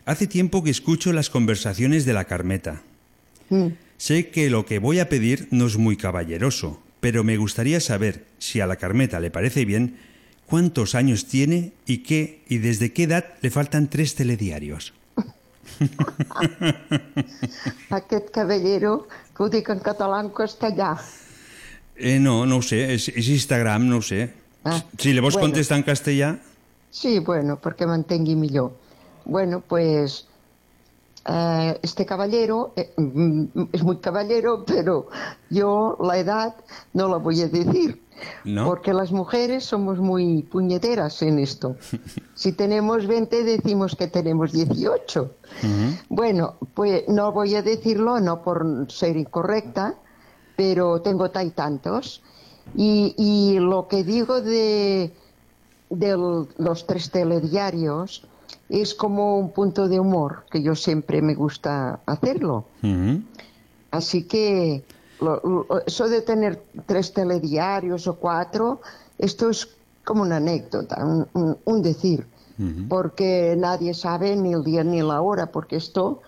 hace 0.05 0.27
tiempo 0.27 0.63
que 0.65 0.71
escucho 0.71 1.13
las 1.13 1.31
conversaciones 1.31 2.05
de 2.05 2.13
la 2.13 2.25
Carmeta. 2.25 2.83
Mm. 3.51 3.69
Sé 3.99 4.29
que 4.31 4.51
lo 4.51 4.67
que 4.67 4.79
voy 4.79 4.99
a 4.99 5.09
pedir 5.09 5.47
no 5.51 5.67
es 5.67 5.77
muy 5.77 5.97
caballeroso, 5.97 6.83
pero 7.01 7.23
me 7.25 7.37
gustaría 7.37 7.79
saber, 7.81 8.25
si 8.39 8.61
a 8.61 8.67
la 8.67 8.77
Carmeta 8.77 9.21
le 9.21 9.31
parece 9.31 9.65
bien, 9.65 9.97
cuántos 10.47 10.94
años 10.94 11.27
tiene 11.27 11.73
y 11.86 11.98
qué 11.98 12.43
y 12.48 12.59
desde 12.59 12.93
qué 12.93 13.05
edad 13.05 13.24
le 13.40 13.51
faltan 13.51 13.89
tres 13.89 14.14
telediarios. 14.14 14.93
Aquest 17.90 18.31
caballero, 18.31 19.09
que 19.36 19.43
ho 19.43 19.48
dic 19.48 19.69
en 19.73 19.81
català 19.81 20.20
en 20.20 20.31
castellà. 20.35 20.97
Eh, 21.97 22.19
no, 22.19 22.44
no 22.47 22.59
ho 22.59 22.62
sé, 22.62 22.82
és, 22.94 23.09
és 23.14 23.28
Instagram, 23.35 23.86
no 23.89 24.01
ho 24.01 24.05
sé. 24.05 24.31
Ah, 24.64 24.81
si 24.98 25.12
le 25.12 25.20
vols 25.20 25.35
bueno. 25.35 25.51
contestar 25.51 25.78
en 25.78 25.86
castellà... 25.86 26.35
Sí, 26.93 27.19
bueno, 27.24 27.56
perquè 27.56 27.86
m'entengui 27.89 28.35
millor. 28.36 28.74
Bueno, 29.24 29.62
pues 29.64 30.27
eh, 31.24 31.78
este 31.82 32.05
caballero 32.05 32.73
eh, 32.77 32.93
mm, 32.97 33.44
es 33.73 33.82
muy 33.82 33.99
caballero, 33.99 34.65
pero 34.66 35.09
yo 35.51 35.97
la 36.01 36.19
edad 36.19 36.57
no 36.93 37.09
la 37.09 37.19
voy 37.19 37.43
a 37.43 37.49
decir. 37.49 38.03
¿No? 38.44 38.66
Porque 38.66 38.93
las 38.93 39.11
mujeres 39.11 39.65
somos 39.65 39.99
muy 39.99 40.43
puñeteras 40.44 41.23
en 41.23 41.39
esto. 41.39 41.77
Si 42.35 42.53
tenemos 42.53 43.07
20 43.07 43.44
decimos 43.44 43.94
que 43.94 44.09
tenemos 44.09 44.51
18. 44.51 45.31
Bueno, 46.09 46.57
pues 46.74 47.05
no 47.09 47.31
voy 47.31 47.55
a 47.55 47.62
decirlo, 47.62 48.19
no 48.19 48.43
por 48.43 48.90
ser 48.90 49.16
incorrecta, 49.16 49.94
pero 50.57 51.01
tengo 51.03 51.31
ta 51.31 51.44
y 51.44 51.51
tantos. 51.51 52.23
Y, 52.74 53.15
y 53.16 53.61
lo 53.61 53.86
que 53.86 54.03
digo 54.03 54.40
de, 54.40 55.15
de 55.90 56.40
los 56.59 56.86
tres 56.86 57.11
telediarios 57.12 58.27
es 58.81 58.94
como 58.94 59.39
un 59.39 59.51
punto 59.51 59.89
de 59.89 60.01
humor, 60.01 60.44
que 60.51 60.62
yo 60.62 60.74
siempre 60.74 61.20
me 61.20 61.35
gusta 61.35 62.01
hacerlo. 62.07 62.65
Así 63.90 64.24
que 64.24 64.82
lo- 65.20 65.40
lo- 65.44 65.81
eso 65.86 66.09
de 66.09 66.23
tener 66.23 66.62
tres 66.86 67.12
telediarios 67.12 68.07
o 68.07 68.15
cuatro, 68.16 68.81
esto 69.19 69.51
es 69.51 69.69
como 70.05 70.23
una 70.23 70.36
anécdota, 70.36 71.05
un, 71.05 71.27
un- 71.35 71.59
un 71.65 71.82
decir, 71.82 72.27
porque 72.89 73.55
nadie 73.59 73.93
sabe 73.94 74.36
ni 74.36 74.53
el 74.53 74.62
día 74.62 74.85
ni 74.85 75.03
la 75.03 75.20
hora, 75.20 75.47
porque 75.47 75.77
esto 75.77 76.20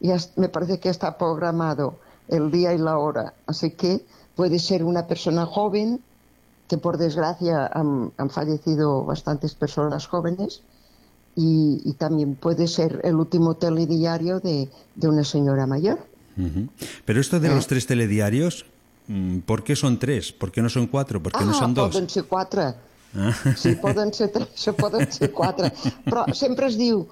ya 0.00 0.16
me 0.36 0.48
parece 0.48 0.78
que 0.78 0.88
está 0.88 1.18
programado 1.18 1.94
el 2.28 2.50
día 2.50 2.72
y 2.72 2.78
la 2.78 2.96
hora. 2.98 3.34
Así 3.46 3.72
que 3.72 4.04
puede 4.36 4.58
ser 4.58 4.84
una 4.84 5.06
persona 5.06 5.46
joven, 5.46 6.00
que 6.68 6.78
por 6.78 6.96
desgracia 6.98 7.66
han, 7.72 8.12
han 8.16 8.30
fallecido 8.30 9.04
bastantes 9.04 9.54
personas 9.54 10.06
jóvenes, 10.06 10.62
y, 11.36 11.80
y 11.84 11.92
también 11.94 12.34
puede 12.34 12.66
ser 12.66 13.00
el 13.04 13.16
último 13.16 13.54
telediario 13.54 14.40
de, 14.40 14.68
de 14.94 15.08
una 15.08 15.24
señora 15.24 15.66
mayor. 15.66 15.98
Ujú. 16.36 16.68
Pero 17.04 17.20
esto 17.20 17.40
de 17.40 17.48
los 17.48 17.66
tres 17.66 17.86
telediarios, 17.86 18.66
mm, 19.08 19.38
¿por 19.40 19.62
qué 19.62 19.76
son 19.76 19.98
tres? 19.98 20.32
¿Por 20.32 20.50
qué 20.50 20.62
no 20.62 20.68
son 20.68 20.86
cuatro? 20.86 21.22
¿Por 21.22 21.32
qué 21.32 21.44
no 21.44 21.52
ah, 21.52 21.54
son 21.54 21.74
dos? 21.74 21.92
poden 21.94 22.08
ser 22.08 22.24
quatre. 22.24 22.74
Ah. 23.14 23.34
Sí, 23.56 23.74
poden 23.74 24.14
ser 24.14 24.30
tres 24.30 24.68
o 24.68 24.72
poden 24.74 25.10
ser 25.10 25.32
quatre. 25.32 25.72
Però 26.06 26.24
sempre 26.34 26.68
es 26.70 26.78
diu, 26.78 27.08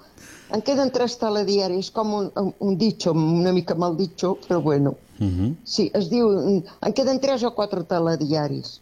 en 0.55 0.63
queden 0.63 0.91
tres 0.95 1.17
telediaris, 1.19 1.91
com 1.91 2.13
un, 2.15 2.29
un, 2.39 2.53
un 2.59 2.77
ditxo, 2.79 3.11
una 3.11 3.51
mica 3.51 3.75
mal 3.75 3.97
ditxo, 3.99 4.37
però 4.47 4.61
bueno. 4.63 4.95
Ujú. 5.19 5.51
Sí, 5.67 5.89
es 5.93 6.07
diu, 6.09 6.31
en 6.55 6.95
queden 6.95 7.19
tres 7.19 7.43
o 7.43 7.51
quatre 7.51 7.83
telediaris. 7.83 8.79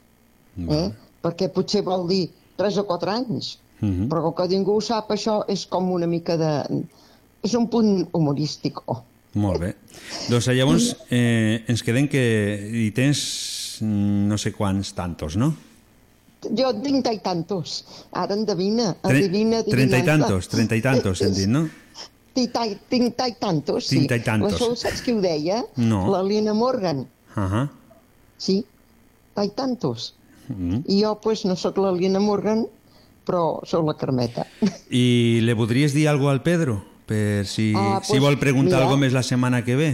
Eh? 0.57 0.89
Perquè 1.21 1.49
potser 1.53 1.83
vol 1.85 2.05
dir 2.09 2.27
tres 2.57 2.77
o 2.77 2.85
quatre 2.85 3.11
anys. 3.13 3.57
Mhm. 3.81 4.07
Però 4.09 4.23
com 4.23 4.33
que 4.33 4.47
ningú 4.55 4.77
ho 4.77 4.81
sap, 4.81 5.11
això 5.13 5.43
és 5.47 5.65
com 5.69 5.91
una 5.91 6.07
mica 6.07 6.37
de... 6.37 6.51
És 7.43 7.53
un 7.53 7.67
punt 7.69 8.07
humorístic. 8.11 8.79
Oh. 8.89 9.03
Molt 9.37 9.59
bé. 9.61 9.75
Doncs 10.31 10.47
llavors 10.49 10.95
eh, 11.13 11.63
ens 11.69 11.83
quedem 11.85 12.07
que 12.09 12.21
hi 12.73 12.89
tens 12.95 13.19
mm, 13.83 14.27
no 14.31 14.37
sé 14.41 14.51
quants 14.55 14.93
tantos, 14.97 15.35
no? 15.37 15.51
Jo 16.57 16.71
tinc 16.81 17.03
ta 17.05 17.11
i 17.13 17.19
tantos. 17.21 17.83
Ara 18.13 18.33
endevina, 18.37 18.95
Tre- 19.03 19.17
endevina, 19.21 19.59
adivina. 19.61 19.75
Trenta 19.77 19.97
i 20.01 20.05
tantos, 20.05 20.47
trenta 20.49 20.75
i 20.77 20.81
tantos, 20.81 21.21
hem 21.21 21.33
dit, 21.37 21.47
no? 21.49 21.67
Tinc 22.37 22.51
ta, 22.53 22.65
i- 22.65 23.35
tantos, 23.37 23.87
sí. 23.87 23.97
Tinc 23.97 24.09
ta 24.09 24.17
i 24.17 24.23
tantos. 24.25 24.53
Això 24.53 24.75
saps 24.77 25.01
qui 25.05 25.13
ho 25.13 25.21
deia? 25.21 25.63
No. 25.77 26.03
La 26.13 26.23
Lina 26.23 26.53
Morgan. 26.53 27.05
Ahà. 27.35 27.67
Sí, 28.37 28.63
ta 29.33 29.45
i 29.45 29.49
tantos. 29.57 30.13
Mm. 30.47 30.83
I 30.87 31.01
jo, 31.03 31.15
pues, 31.21 31.45
no 31.45 31.55
sóc 31.55 31.77
la 31.81 31.91
Lina 31.91 32.19
Morgan, 32.23 32.65
però 33.27 33.59
sóc 33.67 33.83
la 33.85 33.93
Carmeta. 33.99 34.45
I 34.89 35.41
le 35.43 35.55
podries 35.59 35.91
dir 35.93 36.07
alguna 36.07 36.31
al 36.31 36.41
Pedro? 36.43 36.79
Per 37.07 37.45
si, 37.47 37.73
Ah, 37.75 37.99
si 38.03 38.13
pues, 38.15 38.21
vol 38.23 38.39
preguntar 38.39 38.79
mira. 38.79 38.85
algo 38.87 38.97
més 38.97 39.13
la 39.15 39.23
setmana 39.23 39.63
que 39.63 39.75
ve. 39.75 39.91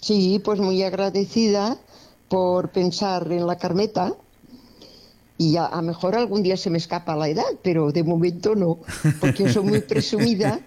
Sí, 0.00 0.40
pues 0.44 0.60
muy 0.60 0.82
agradecida 0.82 1.78
por 2.28 2.70
pensar 2.70 3.30
en 3.32 3.46
la 3.46 3.56
Carmeta. 3.58 4.14
Y 5.40 5.54
a, 5.56 5.66
a 5.66 5.76
lo 5.76 5.82
mejor 5.82 6.16
algún 6.16 6.42
día 6.42 6.56
se 6.56 6.68
me 6.68 6.78
escapa 6.78 7.14
la 7.14 7.28
edad, 7.28 7.46
pero 7.62 7.92
de 7.92 8.02
momento 8.02 8.56
no, 8.56 8.78
porque 9.20 9.44
yo 9.44 9.52
soy 9.52 9.62
muy 9.64 9.80
presumida 9.86 10.58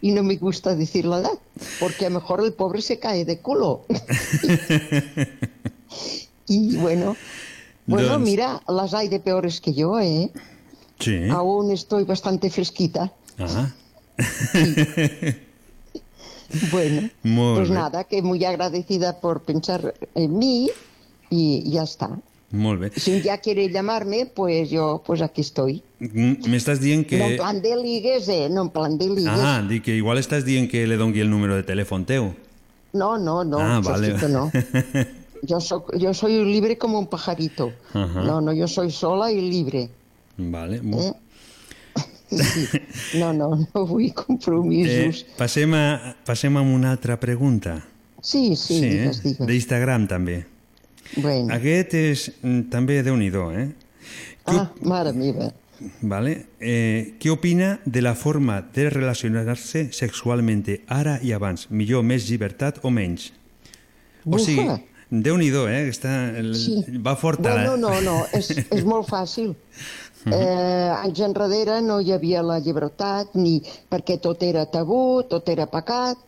y 0.00 0.12
no 0.12 0.22
me 0.22 0.36
gusta 0.36 0.76
decir 0.76 1.04
la 1.04 1.18
edad, 1.18 1.36
porque 1.80 2.06
a 2.06 2.10
lo 2.10 2.20
mejor 2.20 2.40
el 2.44 2.52
pobre 2.52 2.80
se 2.80 3.00
cae 3.00 3.24
de 3.24 3.38
culo. 3.40 3.86
y 6.46 6.76
bueno, 6.76 7.16
bueno, 7.86 8.18
Doncs- 8.18 8.24
mira, 8.24 8.62
las 8.68 8.94
hay 8.94 9.08
de 9.08 9.20
peores 9.20 9.60
que 9.60 9.72
yo, 9.74 9.98
¿eh? 10.00 10.30
Sí. 11.00 11.28
Aún 11.30 11.70
estoy 11.72 12.04
bastante 12.04 12.50
fresquita. 12.50 13.12
Ah. 13.38 13.72
Bueno, 16.72 17.08
pues 17.22 17.70
nada, 17.70 18.02
que 18.04 18.22
muy 18.22 18.44
agradecida 18.44 19.20
por 19.20 19.42
pensar 19.42 19.94
en 20.16 20.36
mí 20.36 20.68
y 21.30 21.70
ya 21.70 21.84
está. 21.84 22.18
Molt 22.50 22.80
bé. 22.80 22.90
Si 22.96 23.20
día 23.20 23.38
quiere 23.38 23.68
llamarme, 23.70 24.26
pues 24.26 24.68
yo, 24.68 25.00
pues 25.06 25.22
aquí 25.22 25.42
estoy. 25.42 25.84
Mm, 26.00 26.42
M'estàs 26.50 26.80
dient 26.82 27.06
que... 27.06 27.18
No 27.18 27.26
en 27.26 27.36
plan 27.36 27.62
de 27.62 27.76
ligues, 27.76 28.26
eh? 28.28 28.48
No 28.50 28.62
en 28.62 28.70
plan 28.70 28.98
de 28.98 29.06
ligues. 29.06 29.28
Ah, 29.30 29.62
dic 29.62 29.84
que 29.84 29.94
igual 29.94 30.18
estàs 30.18 30.42
dient 30.44 30.66
que 30.68 30.82
le 30.90 30.96
dongui 30.98 31.20
el 31.22 31.30
número 31.30 31.54
de 31.54 31.62
telèfon 31.62 32.02
teu. 32.04 32.32
No, 32.92 33.16
no, 33.16 33.44
no, 33.44 33.60
ah, 33.60 33.78
vale. 33.78 34.16
no. 34.28 34.50
Yo, 35.42 35.60
so- 35.60 35.86
yo 35.96 36.12
soy 36.12 36.44
libre 36.44 36.76
como 36.76 36.98
un 36.98 37.06
pajarito. 37.06 37.72
Ajá. 37.94 38.24
No, 38.24 38.40
no, 38.42 38.52
yo 38.52 38.66
soy 38.68 38.90
sola 38.90 39.30
y 39.32 39.40
libre. 39.40 39.88
Vale. 40.36 40.76
¿eh? 40.76 41.12
Sí. 42.30 42.68
No, 43.18 43.32
no, 43.32 43.56
no 43.74 43.86
vull 43.86 44.04
Eh, 44.06 44.12
compromisos. 44.14 45.24
passem, 45.36 45.74
a, 45.74 46.14
passem 46.24 46.56
a 46.56 46.60
una 46.62 46.92
altra 46.92 47.18
pregunta. 47.18 47.84
Sí, 48.22 48.54
sí, 48.56 48.76
eh? 48.84 48.88
digues, 48.88 49.22
digues. 49.24 49.46
D'Instagram, 49.48 50.06
també. 50.06 50.44
Bueno. 51.16 51.50
Aquest 51.54 51.94
és 51.98 52.28
mm, 52.42 52.68
també 52.70 53.00
déu 53.02 53.16
nhi 53.16 53.30
eh? 53.32 53.68
Ah, 54.46 54.70
mare 54.82 55.12
meva. 55.12 55.50
Vale. 56.02 56.46
Eh, 56.60 57.14
què 57.18 57.30
opina 57.32 57.80
de 57.84 58.02
la 58.02 58.14
forma 58.14 58.60
de 58.74 58.90
relacionar-se 58.90 59.92
sexualmente 59.92 60.82
ara 60.86 61.18
i 61.22 61.32
abans? 61.32 61.66
Millor, 61.70 62.04
més 62.04 62.28
llibertat 62.28 62.78
o 62.84 62.90
menys? 62.90 63.32
O 64.24 64.36
Bufa. 64.36 64.44
sigui, 64.44 64.68
déu 65.10 65.36
nhi 65.36 65.48
eh? 65.48 65.88
Està, 65.88 66.36
el, 66.38 66.54
Sí. 66.54 66.84
Va 67.04 67.16
forta. 67.16 67.54
Bueno, 67.54 67.76
la- 67.76 67.76
no, 67.76 68.00
no, 68.00 68.26
és, 68.32 68.50
és 68.70 68.84
molt 68.84 69.08
fàcil. 69.08 69.56
Eh, 70.26 70.90
anys 71.00 71.20
enrere 71.24 71.80
no 71.80 72.00
hi 72.00 72.12
havia 72.12 72.42
la 72.44 72.58
llibertat, 72.60 73.32
ni 73.34 73.60
perquè 73.88 74.18
tot 74.20 74.42
era 74.42 74.66
tabú, 74.68 75.22
tot 75.28 75.48
era 75.48 75.66
pecat, 75.70 76.18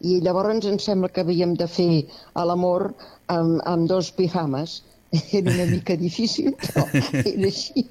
i 0.00 0.20
llavors 0.24 0.64
ens 0.66 0.84
sembla 0.88 1.10
que 1.12 1.20
havíem 1.20 1.52
de 1.54 1.68
fer 1.68 2.06
a 2.34 2.46
l'amor 2.48 2.88
amb, 3.28 3.60
amb 3.68 3.88
dos 3.88 4.10
pijames. 4.16 4.80
Era 5.36 5.52
una 5.52 5.66
mica 5.68 5.92
difícil, 6.00 6.54
però 6.56 6.86
era 7.12 7.44
així. 7.50 7.82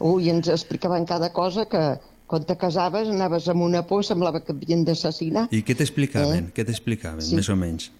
Ui, 0.00 0.30
ens 0.32 0.48
explicaven 0.48 1.04
cada 1.04 1.28
cosa 1.36 1.66
que 1.68 1.82
quan 2.26 2.46
te 2.48 2.56
casaves 2.58 3.10
anaves 3.12 3.46
amb 3.52 3.62
una 3.66 3.82
por, 3.86 4.02
semblava 4.06 4.40
que 4.42 4.54
havien 4.56 4.84
d'assassinar. 4.86 5.46
I 5.54 5.60
què 5.62 5.76
t'explicaven? 5.78 6.48
Què 6.56 6.64
t'explicaven, 6.66 7.20
Sí. 7.22 7.36
més 7.36 7.50
o 7.52 7.56
menys? 7.58 7.90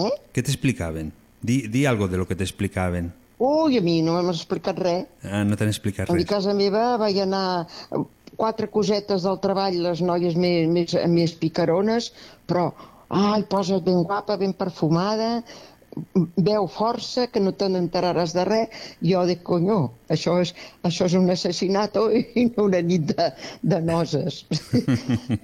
Eh? 0.00 0.10
Què 0.34 0.42
t'explicaven? 0.42 1.12
Di, 1.42 1.66
di 1.68 1.84
algo 1.86 2.08
de 2.08 2.16
lo 2.16 2.26
que 2.26 2.34
t'explicaven. 2.34 3.12
Ui, 3.40 3.78
a 3.78 3.82
mi 3.84 4.00
no 4.04 4.18
m'han 4.18 4.30
explicat 4.34 4.78
res. 4.84 5.06
Ah, 5.24 5.42
no 5.48 5.56
t'han 5.56 5.70
explicat 5.72 6.10
A 6.10 6.12
mi 6.12 6.22
res. 6.24 6.28
casa 6.28 6.52
meva 6.56 6.96
vaig 7.00 7.18
anar 7.22 7.66
quatre 8.36 8.68
cosetes 8.72 9.24
del 9.24 9.40
treball, 9.40 9.80
les 9.86 10.00
noies 10.04 10.36
més, 10.36 10.68
més, 10.68 10.94
més 11.08 11.32
picarones, 11.40 12.12
però, 12.48 12.70
ai, 13.08 13.42
posa't 13.48 13.84
ben 13.84 14.02
guapa, 14.04 14.36
ben 14.40 14.52
perfumada, 14.56 15.42
veu 16.36 16.68
força, 16.70 17.26
que 17.32 17.40
no 17.42 17.52
te 17.52 17.68
n'enteraràs 17.68 18.32
de 18.36 18.44
res, 18.48 18.84
jo 19.02 19.24
dic, 19.28 19.42
conyo, 19.48 19.80
això 20.08 20.36
és, 20.44 20.52
això 20.86 21.08
és 21.10 21.16
un 21.18 21.28
assassinat 21.34 21.96
i 22.12 22.44
no 22.52 22.68
una 22.68 22.80
nit 22.92 23.08
de, 23.14 23.30
de 23.62 23.80
noses. 23.92 24.44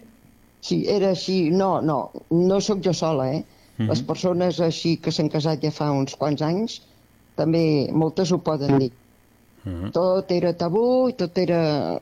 Sí, 0.66 0.80
era 0.90 1.12
així. 1.14 1.50
No, 1.54 1.80
no, 1.80 2.10
no 2.34 2.56
sóc 2.64 2.80
jo 2.82 2.90
sola, 2.96 3.28
eh? 3.36 3.42
Mhm. 3.76 3.86
Les 3.90 4.00
persones 4.02 4.56
així 4.64 4.96
que 4.98 5.12
s'han 5.14 5.28
casat 5.30 5.62
ja 5.62 5.70
fa 5.70 5.92
uns 5.94 6.16
quants 6.18 6.42
anys, 6.42 6.80
també 7.36 7.62
moltes 7.92 8.32
ho 8.32 8.38
poden 8.38 8.78
dir. 8.82 8.90
Mhm. 9.64 9.90
Tot 9.92 10.30
era 10.32 10.52
tabú 10.56 11.08
i 11.10 11.16
tot 11.18 11.38
era... 11.38 12.00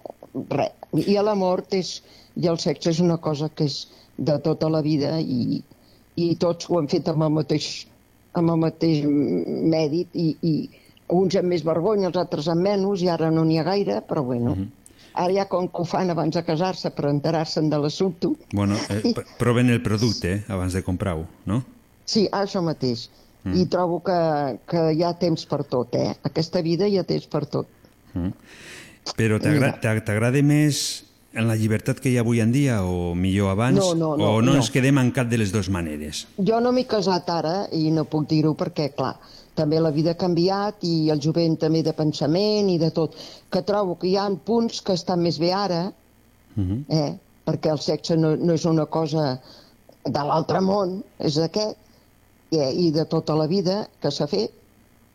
Res. 0.51 0.73
I 1.07 1.17
l'amor 1.23 1.65
és... 1.75 2.01
I 2.37 2.49
el 2.51 2.59
sexe 2.59 2.91
és 2.91 2.99
una 3.01 3.17
cosa 3.23 3.49
que 3.49 3.65
és 3.71 3.85
de 4.19 4.35
tota 4.43 4.67
la 4.71 4.81
vida 4.83 5.21
i, 5.21 5.61
i 6.19 6.33
tots 6.37 6.67
ho 6.69 6.81
han 6.81 6.89
fet 6.91 7.07
amb 7.13 7.23
el 7.23 7.31
mateix, 7.31 7.69
amb 8.35 8.51
el 8.51 8.59
mateix 8.59 9.05
mèrit 9.07 10.11
i, 10.19 10.33
i 10.43 10.55
uns 11.15 11.37
amb 11.39 11.53
més 11.53 11.63
vergonya, 11.67 12.09
els 12.11 12.19
altres 12.19 12.49
amb 12.51 12.63
menys, 12.67 13.03
i 13.07 13.09
ara 13.13 13.31
no 13.31 13.45
n'hi 13.47 13.59
ha 13.61 13.67
gaire, 13.69 14.01
però 14.09 14.25
bueno. 14.27 14.57
Ara 15.15 15.31
ja 15.37 15.45
com 15.47 15.69
que 15.71 15.83
ho 15.83 15.87
fan 15.87 16.11
abans 16.11 16.35
de 16.35 16.43
casar-se 16.43 16.91
per 16.91 17.05
enterar-se'n 17.13 17.69
de 17.71 17.79
l'assumpte, 17.79 18.33
Bueno, 18.53 18.75
eh, 18.91 19.01
pr- 19.15 19.27
proven 19.39 19.71
el 19.71 19.81
producte 19.83 20.33
eh, 20.41 20.45
abans 20.49 20.75
de 20.75 20.83
comprar-ho, 20.83 21.27
no? 21.47 21.61
Sí, 22.05 22.27
això 22.35 22.63
mateix. 22.67 23.07
Mm. 23.09 23.24
Mm. 23.45 23.55
I 23.61 23.67
trobo 23.69 23.99
que, 24.03 24.59
que 24.67 24.83
hi 24.97 25.03
ha 25.05 25.13
temps 25.21 25.45
per 25.47 25.63
tot, 25.69 25.95
eh? 25.95 26.15
Aquesta 26.25 26.63
vida 26.65 26.87
hi 26.89 26.97
ha 26.99 27.05
temps 27.05 27.27
per 27.29 27.45
tot. 27.47 27.67
Mm. 28.15 28.31
Però 29.19 29.37
t'agra- 29.43 29.75
t'a- 29.83 30.01
t'agrada 30.01 30.41
més 30.43 31.05
en 31.35 31.49
la 31.49 31.57
llibertat 31.59 31.99
que 32.01 32.09
hi 32.09 32.17
ha 32.17 32.23
avui 32.25 32.41
en 32.41 32.53
dia 32.55 32.79
o 32.87 33.13
millor 33.15 33.51
abans? 33.53 33.77
No, 33.77 33.93
no, 33.95 34.17
no, 34.17 34.25
o 34.37 34.41
no, 34.41 34.53
no. 34.53 34.55
ens 34.57 34.71
quedem 34.71 34.97
en 35.03 35.11
cap 35.13 35.29
de 35.29 35.37
les 35.43 35.53
dues 35.53 35.69
maneres? 35.69 36.27
Jo 36.39 36.61
no 36.65 36.73
m'he 36.73 36.87
casat 36.89 37.29
ara 37.29 37.67
i 37.73 37.91
no 37.91 38.05
puc 38.09 38.25
dir-ho 38.31 38.55
perquè, 38.57 38.95
clar, 38.97 39.17
també 39.55 39.81
la 39.83 39.91
vida 39.93 40.15
ha 40.15 40.19
canviat 40.19 40.81
i 40.89 41.11
el 41.13 41.21
jovent 41.21 41.59
també 41.61 41.83
de 41.85 41.93
pensament 41.93 42.71
i 42.73 42.79
de 42.79 42.91
tot, 42.97 43.13
que 43.51 43.61
trobo 43.63 43.99
que 43.99 44.09
hi 44.09 44.17
ha 44.17 44.25
punts 44.47 44.81
que 44.81 44.95
estan 44.97 45.21
més 45.21 45.39
bé 45.39 45.53
ara, 45.53 45.93
Mhm. 46.57 46.85
eh? 46.89 47.13
perquè 47.45 47.71
el 47.73 47.79
sexe 47.83 48.17
no, 48.17 48.37
no 48.37 48.55
és 48.55 48.65
una 48.65 48.87
cosa 48.87 49.41
de 50.05 50.23
l'altre 50.25 50.61
món, 50.63 51.03
és 51.19 51.37
aquest, 51.39 51.77
eh? 52.61 52.71
i 52.73 52.91
de 52.95 53.05
tota 53.11 53.35
la 53.39 53.47
vida 53.51 53.89
que 54.01 54.11
s'ha 54.11 54.27
fet. 54.31 54.53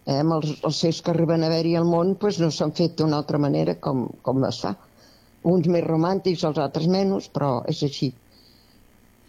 Eh? 0.06 0.20
Amb 0.20 0.34
els, 0.40 0.56
els 0.66 0.78
seus 0.84 1.02
que 1.02 1.12
arriben 1.12 1.44
a 1.44 1.48
haver-hi 1.50 1.76
al 1.76 1.86
món 1.86 2.16
pues, 2.20 2.40
no 2.40 2.50
s'han 2.52 2.72
fet 2.78 2.96
d'una 2.98 3.18
altra 3.22 3.38
manera 3.42 3.76
com, 3.80 4.08
com 4.26 4.44
es 4.48 4.62
fa. 4.64 4.76
Uns 5.44 5.68
més 5.72 5.86
romàntics, 5.86 6.44
els 6.44 6.58
altres 6.60 6.88
menys, 6.92 7.30
però 7.32 7.64
és 7.72 7.84
així. 7.84 8.12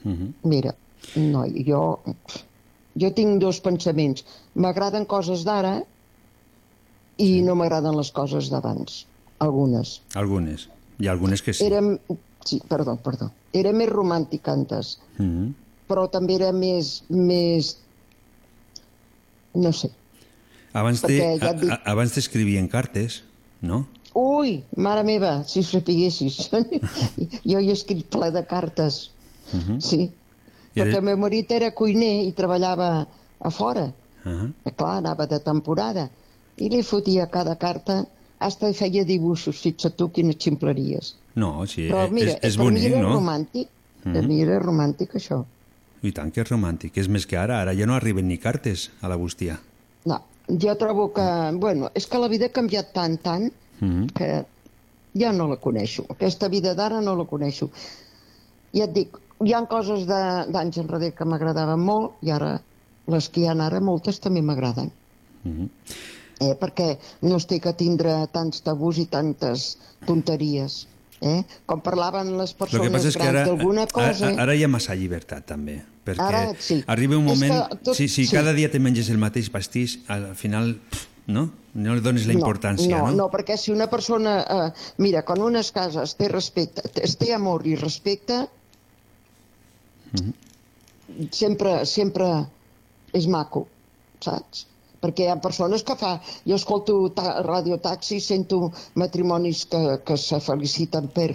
Mhm. 0.04 0.32
Mira, 0.48 0.74
no, 1.16 1.44
jo, 1.66 1.82
jo 2.98 3.10
tinc 3.14 3.40
dos 3.42 3.60
pensaments. 3.60 4.24
M'agraden 4.54 5.04
coses 5.06 5.44
d'ara 5.46 5.76
i 7.20 7.30
no 7.44 7.54
m'agraden 7.58 7.96
les 7.98 8.10
coses 8.16 8.48
d'abans. 8.50 9.04
Algunes. 9.44 10.00
Algunes. 10.16 10.68
Hi 11.00 11.08
ha 11.08 11.12
algunes 11.14 11.42
que 11.42 11.52
sí. 11.54 11.64
Érem, 11.64 11.94
sí, 12.44 12.60
perdó, 12.68 12.96
perdó. 13.04 13.30
Era 13.56 13.72
més 13.72 13.88
romàntic 13.90 14.48
antes, 14.48 14.98
Mhm. 15.18 15.52
però 15.88 16.08
també 16.10 16.34
era 16.36 16.52
més, 16.52 17.02
més, 17.08 17.76
no 19.54 19.72
sé. 19.72 19.90
Abans, 20.72 21.02
de, 21.02 21.16
ja 21.40 21.52
dic- 21.52 21.70
cartes, 22.68 23.22
no? 23.60 23.86
Ui, 24.14 24.64
mare 24.76 25.02
meva, 25.06 25.44
si 25.46 25.62
sapiguessis. 25.62 26.50
jo 27.50 27.58
he 27.58 27.72
escrit 27.72 28.06
ple 28.10 28.30
de 28.34 28.44
cartes, 28.46 29.10
Mhm. 29.52 29.80
sí. 29.80 30.10
I 30.74 30.78
Perquè 30.80 30.98
el 31.00 31.02
meu 31.02 31.16
marit 31.18 31.50
era 31.50 31.72
cuiner 31.74 32.22
i 32.22 32.32
treballava 32.32 33.06
a 33.40 33.50
fora. 33.50 33.88
Uh 34.24 34.52
Eh, 34.64 34.70
Clar, 34.76 34.98
anava 34.98 35.26
de 35.26 35.40
temporada. 35.40 36.08
I 36.58 36.68
li 36.68 36.82
fotia 36.82 37.26
cada 37.30 37.56
carta, 37.56 38.04
hasta 38.38 38.70
feia 38.72 39.02
dibuixos, 39.04 39.56
fixa't 39.58 39.96
tu 39.96 40.10
quines 40.12 40.36
ximpleries. 40.38 41.14
No, 41.34 41.66
sí, 41.66 41.88
Però 41.88 42.04
eh, 42.06 42.10
mira, 42.10 42.32
és, 42.32 42.38
és 42.52 42.58
mi 42.58 42.64
bonic, 42.64 42.94
no? 42.96 43.14
romàntic. 43.18 43.68
Per 44.04 44.12
Mhm. 44.22 44.26
mi 44.28 44.40
era 44.42 44.58
romàntic, 44.60 45.14
això. 45.14 45.44
I 46.02 46.12
tant 46.16 46.30
que 46.32 46.40
és 46.40 46.48
romàntic. 46.50 46.96
És 46.96 47.08
més 47.08 47.26
que 47.26 47.36
ara. 47.36 47.60
Ara 47.60 47.74
ja 47.76 47.86
no 47.86 47.94
arriben 47.94 48.26
ni 48.28 48.38
cartes 48.38 48.88
a 49.02 49.08
la 49.08 49.16
bústia. 49.20 49.58
No, 50.06 50.22
jo 50.48 50.74
trobo 50.80 51.10
que... 51.12 51.26
Bueno, 51.60 51.90
és 51.94 52.06
que 52.08 52.18
la 52.18 52.28
vida 52.28 52.46
ha 52.46 52.54
canviat 52.56 52.92
tant, 52.94 53.18
tant, 53.22 53.50
Mhm. 53.80 54.06
que 54.14 54.44
ja 55.16 55.32
no 55.32 55.46
la 55.48 55.56
coneixo. 55.56 56.04
Aquesta 56.10 56.48
vida 56.48 56.74
d'ara 56.74 57.00
no 57.00 57.14
la 57.16 57.24
coneixo. 57.24 57.70
Ja 58.74 58.84
et 58.84 58.92
dic, 58.92 59.16
hi 59.44 59.52
ha 59.54 59.64
coses 59.66 60.06
de- 60.06 60.46
d'anys 60.52 60.76
enrere 60.78 61.12
que 61.16 61.24
m'agradaven 61.24 61.80
molt 61.80 62.20
i 62.22 62.30
ara 62.30 62.60
les 63.08 63.28
que 63.28 63.40
hi 63.40 63.46
ha 63.48 63.52
ara 63.52 63.80
moltes 63.80 64.20
també 64.20 64.42
m'agraden. 64.42 64.90
Mhm. 65.44 65.68
Eh? 66.40 66.54
Perquè 66.60 66.98
no 67.22 67.36
estic 67.36 67.66
a 67.66 67.72
tindre 67.76 68.26
tants 68.32 68.62
tabús 68.62 68.98
i 68.98 69.06
tantes 69.06 69.76
tonteries. 70.06 70.86
Eh? 71.20 71.42
Com 71.68 71.82
parlaven 71.84 72.30
les 72.38 72.54
persones 72.56 73.02
grans 73.14 73.28
ara, 73.28 73.42
d'alguna 73.44 73.86
cosa... 73.92 74.30
ara, 74.30 74.42
ara 74.46 74.54
hi 74.56 74.62
ha 74.64 74.68
massa 74.72 74.94
llibertat, 74.96 75.44
també. 75.50 75.74
Perquè 76.06 76.24
Ara, 76.24 76.42
sí. 76.58 76.78
arriba 76.88 77.18
un 77.18 77.26
És 77.28 77.34
moment... 77.34 77.52
que 77.68 77.76
tot- 77.90 77.96
si, 77.98 78.06
si 78.08 78.24
sí. 78.24 78.32
cada 78.34 78.54
dia 78.56 78.70
te 78.72 78.80
menges 78.80 79.10
el 79.12 79.18
mateix 79.20 79.50
pastís, 79.52 79.98
al 80.08 80.30
final, 80.34 80.78
pff, 80.88 81.04
no? 81.28 81.50
No 81.76 81.94
li 81.94 82.00
dones 82.02 82.24
la 82.26 82.32
importància, 82.34 82.88
no, 82.96 83.10
no? 83.10 83.18
no, 83.18 83.26
perquè 83.30 83.58
si 83.60 83.70
una 83.70 83.86
persona... 83.92 84.38
Eh, 84.42 84.94
mira, 85.04 85.20
quan 85.28 85.44
una 85.44 85.60
es 85.60 85.68
casa, 85.76 86.06
es 86.08 86.16
té 86.18 86.26
respecte, 86.32 86.82
es 87.04 87.18
té 87.20 87.34
amor 87.36 87.66
i 87.68 87.76
respecte, 87.76 88.46
Mhm. 90.10 90.32
sempre, 91.30 91.84
sempre 91.86 92.26
és 93.14 93.26
maco, 93.30 93.66
saps? 94.24 94.64
Perquè 95.00 95.24
hi 95.24 95.30
ha 95.32 95.40
persones 95.40 95.82
que 95.82 95.94
fa... 95.96 96.20
Jo 96.46 96.54
escolto 96.56 97.10
ta 97.16 97.40
radiotaxi 97.42 98.20
sento 98.20 98.70
matrimonis 98.94 99.64
que, 99.66 100.00
que 100.04 100.16
se 100.20 100.40
feliciten 100.44 101.08
per, 101.08 101.30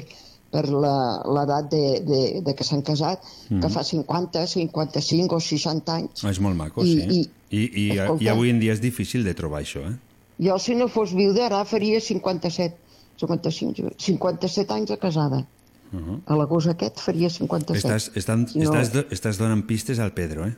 per 0.52 0.68
la- 0.70 1.22
l'edat 1.26 1.72
de, 1.72 2.00
de, 2.06 2.20
de 2.46 2.54
que 2.56 2.64
s'han 2.64 2.84
casat, 2.86 3.24
Mhm. 3.50 3.62
que 3.62 3.70
fa 3.70 3.84
50, 3.84 4.46
55 4.48 5.36
o 5.36 5.40
60 5.40 5.96
anys. 5.96 6.24
És 6.24 6.40
molt 6.40 6.56
maco, 6.56 6.84
I- 6.86 6.94
sí. 6.94 7.20
i- 7.22 7.30
I, 7.58 7.64
i, 7.86 7.90
escolta. 7.98 8.24
i 8.24 8.28
avui 8.30 8.50
en 8.50 8.60
dia 8.60 8.74
és 8.74 8.82
difícil 8.82 9.24
de 9.24 9.34
trobar 9.34 9.62
això, 9.62 9.82
eh? 9.90 9.96
Jo, 10.40 10.58
si 10.60 10.76
no 10.76 10.88
fos 10.88 11.14
viuda, 11.16 11.46
ara 11.46 11.64
faria 11.66 12.00
57, 12.02 12.76
55, 13.18 13.94
57 13.98 14.74
anys 14.74 14.90
de 14.90 14.98
casada. 14.98 15.46
Uh 15.94 16.00
-huh. 16.00 16.20
A 16.26 16.36
l'agost 16.36 16.68
aquest 16.68 17.00
faria 17.00 17.30
57. 17.30 17.88
Estàs, 17.88 18.12
estan, 18.18 18.48
Si 18.48 18.60
no- 18.60 18.66
estàs, 18.74 18.92
do- 18.92 19.06
estàs 19.10 19.38
donant 19.38 19.66
pistes 19.66 20.00
al 20.00 20.12
Pedro, 20.14 20.46
eh? 20.46 20.56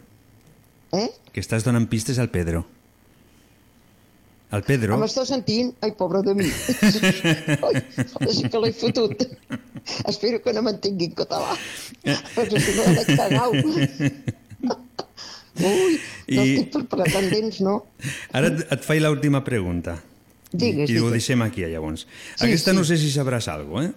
Eh? 0.91 1.09
Que 1.31 1.39
estàs 1.41 1.63
donant 1.63 1.87
pistes 1.87 2.17
al 2.19 2.29
Pedro. 2.29 2.65
Al 4.55 4.63
Pedro... 4.63 4.95
Em 4.95 5.03
estàs 5.03 5.27
sentint? 5.27 5.73
Ai, 5.83 5.91
pobre 5.99 6.21
de 6.23 6.33
mi. 6.37 6.47
Ai, 7.67 7.81
sí 8.31 8.47
que 8.47 8.61
l'he 8.63 8.71
fotut. 8.75 9.25
Espero 10.07 10.39
que 10.43 10.53
no 10.55 10.61
mantingui 10.63 11.09
en 11.09 11.15
català. 11.19 11.57
Però 12.05 12.61
si 12.63 12.75
no, 12.77 12.85
l'he 12.95 13.05
cagat. 13.09 13.51
Ui, 15.57 15.97
no 16.29 16.43
I- 16.45 16.51
estic 16.59 16.69
per 16.73 16.83
pretendents, 16.91 17.59
no? 17.65 17.79
Ara 18.37 18.51
et, 18.53 18.59
et 18.75 18.83
faig 18.85 19.01
l'última 19.03 19.41
pregunta. 19.45 19.97
Digues, 20.53 20.87
I, 20.89 20.93
I 20.93 20.99
ho 21.01 21.07
digues. 21.09 21.15
deixem 21.17 21.41
aquí, 21.43 21.65
llavors. 21.67 22.05
Sí, 22.37 22.45
Aquesta 22.45 22.71
sí. 22.71 22.77
no 22.77 22.83
sé 22.87 22.97
si 23.01 23.09
sabràs 23.11 23.49
alguna 23.51 23.89
eh? 23.89 23.95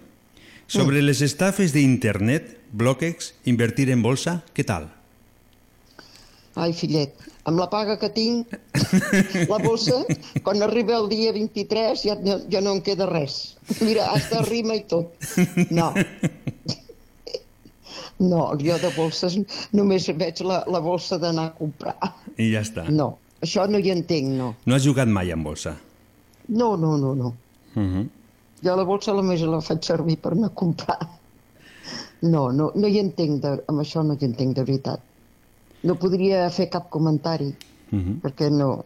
Sobre 0.71 1.03
les 1.03 1.21
estafes 1.27 1.73
d'internet, 1.75 2.57
Bloquex, 2.73 3.33
invertir 3.51 3.89
en 3.91 4.03
bolsa, 4.07 4.37
què 4.55 4.63
tal? 4.67 4.87
Ai, 6.59 6.73
fillet, 6.75 7.15
amb 7.45 7.59
la 7.59 7.67
paga 7.73 7.97
que 7.99 8.09
tinc, 8.13 8.53
la 9.49 9.59
bossa, 9.59 10.05
quan 10.45 10.63
arriba 10.63 10.97
el 10.99 11.09
dia 11.09 11.33
23 11.33 12.03
ja, 12.05 12.15
no- 12.21 12.41
ja 12.53 12.61
no 12.61 12.73
en 12.77 12.83
queda 12.83 13.07
res. 13.07 13.57
Mira, 13.81 14.11
hasta 14.13 14.43
rima 14.43 14.75
i 14.77 14.85
tot. 14.89 15.15
No. 15.71 15.93
No, 18.21 18.43
jo 18.61 18.77
de 18.77 18.91
bolses 18.97 19.39
només 19.73 20.07
veig 20.21 20.43
la, 20.45 20.61
la 20.69 20.81
bolsa 20.85 21.17
d'anar 21.19 21.47
a 21.51 21.55
comprar. 21.57 21.97
I 22.37 22.51
ja 22.53 22.61
està. 22.61 22.85
No, 22.93 23.15
això 23.41 23.65
no 23.71 23.81
hi 23.81 23.91
entenc, 23.95 24.29
no. 24.37 24.51
No 24.69 24.77
has 24.77 24.85
jugat 24.85 25.09
mai 25.09 25.33
en 25.33 25.43
bolsa? 25.47 25.73
No, 26.53 26.75
no, 26.77 26.97
no, 27.01 27.15
no. 27.17 27.33
Uh 27.75 27.81
-huh. 27.87 28.07
Jo 28.63 28.77
la 28.77 28.85
bolsa 28.85 29.15
només 29.17 29.41
la 29.41 29.61
faig 29.65 29.83
servir 29.83 30.19
per 30.21 30.33
anar 30.33 30.51
a 30.53 30.55
comprar. 30.55 30.99
No, 32.23 32.51
no, 32.53 32.71
no 32.75 32.87
hi 32.89 32.99
entenc, 32.99 33.41
de, 33.43 33.49
amb 33.69 33.81
això 33.81 34.03
no 34.05 34.13
hi 34.21 34.25
entenc 34.27 34.55
de 34.57 34.65
veritat. 34.65 35.01
No 35.83 35.95
podria 35.99 36.49
fer 36.51 36.69
cap 36.71 36.89
comentari, 36.91 37.55
Uh 37.93 37.99
-huh. 37.99 38.21
perquè 38.23 38.51
no... 38.51 38.85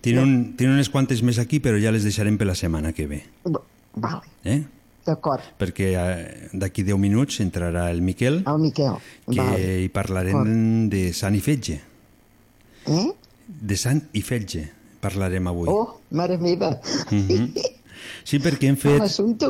Tiene, 0.00 0.22
un, 0.22 0.54
tiene 0.56 0.74
unes 0.74 0.88
quantes 0.88 1.22
més 1.22 1.38
aquí, 1.38 1.58
però 1.60 1.76
ja 1.80 1.90
les 1.90 2.02
deixarem 2.04 2.36
per 2.38 2.46
la 2.46 2.54
setmana 2.54 2.92
que 2.92 3.06
ve. 3.06 3.22
Vale, 3.94 4.20
Eh? 4.44 4.62
d'acord. 5.04 5.42
Perquè 5.58 5.88
eh, 5.98 6.48
d'aquí 6.52 6.84
10 6.84 6.96
minuts 6.98 7.40
entrarà 7.40 7.90
el 7.90 8.00
Miquel, 8.02 8.44
El 8.46 8.58
Miquel. 8.60 8.92
que 9.28 9.36
Vale. 9.40 9.82
hi 9.82 9.88
parlarem 9.88 10.88
de 10.88 11.12
Sant 11.12 11.34
i 11.34 11.40
Fetge. 11.40 11.80
Eh? 12.86 13.10
De 13.48 13.76
Sant 13.76 14.02
i 14.12 14.22
Fetge 14.22 14.70
parlarem 15.00 15.46
avui. 15.48 15.66
Oh, 15.68 16.00
mare 16.10 16.38
meva. 16.38 16.80
Mhm. 17.10 17.52
Sí, 18.22 18.38
perquè 18.38 18.68
hem 18.68 18.76
fet, 18.86 19.00
L'assumpte. 19.00 19.46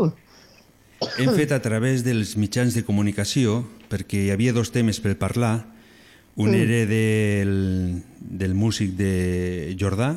hem 1.18 1.30
fet 1.34 1.52
a 1.52 1.60
través 1.60 2.02
dels 2.04 2.36
mitjans 2.36 2.72
de 2.74 2.82
comunicació, 2.84 3.64
perquè 3.90 4.24
hi 4.26 4.30
havia 4.30 4.52
dos 4.54 4.70
temes 4.72 5.00
per 5.00 5.18
parlar, 5.18 5.66
Un 6.36 6.50
Mm. 6.50 6.54
era 6.54 6.86
del, 6.86 8.02
del 8.20 8.54
músic 8.54 8.94
de 8.96 9.76
Jordà 9.78 10.14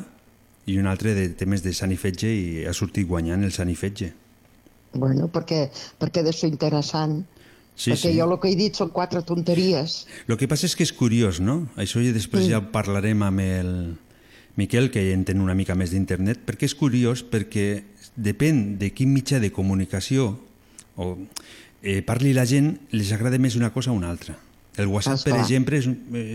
i 0.66 0.78
un 0.78 0.86
altre 0.86 1.14
de 1.14 1.28
temes 1.28 1.62
de 1.62 1.74
Sant 1.76 1.92
i 1.92 2.64
ha 2.64 2.72
sortit 2.72 3.06
guanyant 3.06 3.44
el 3.44 3.52
Sant 3.52 3.68
i 3.68 3.74
Fetge. 3.76 4.12
Bueno, 4.94 5.28
perquè, 5.28 5.70
perquè 6.00 6.22
de 6.22 6.32
ser 6.32 6.48
interessant. 6.48 7.26
Sí, 7.76 7.90
perquè 7.90 8.12
sí. 8.12 8.18
jo 8.18 8.24
el 8.24 8.40
que 8.40 8.48
he 8.48 8.56
dit 8.56 8.74
són 8.74 8.88
quatre 8.88 9.20
tonteries. 9.22 10.06
El 10.26 10.38
que 10.40 10.48
passa 10.48 10.64
és 10.64 10.74
que 10.74 10.82
és 10.82 10.92
curiós, 10.96 11.40
no? 11.40 11.68
Això 11.76 12.00
i 12.00 12.10
després 12.12 12.46
Mm. 12.46 12.50
ja 12.50 12.72
parlarem 12.72 13.22
amb 13.22 13.40
el 13.40 13.96
Miquel, 14.56 14.90
que 14.90 15.12
entén 15.12 15.42
una 15.44 15.54
mica 15.54 15.74
més 15.74 15.90
d'internet, 15.92 16.40
perquè 16.46 16.64
és 16.64 16.74
curiós 16.74 17.22
perquè 17.22 17.84
depèn 18.16 18.78
de 18.78 18.88
quin 18.94 19.12
mitjà 19.12 19.38
de 19.38 19.52
comunicació 19.52 20.38
o 20.96 21.18
eh, 21.82 22.00
parli 22.00 22.32
la 22.32 22.46
gent, 22.46 22.78
les 22.90 23.12
agrada 23.12 23.36
més 23.38 23.54
una 23.54 23.70
cosa 23.74 23.92
o 23.92 23.94
una 23.94 24.08
altra. 24.08 24.38
El 24.76 24.88
WhatsApp, 24.92 25.22
per 25.24 25.38
exemple, 25.40 25.78
és, 25.80 25.86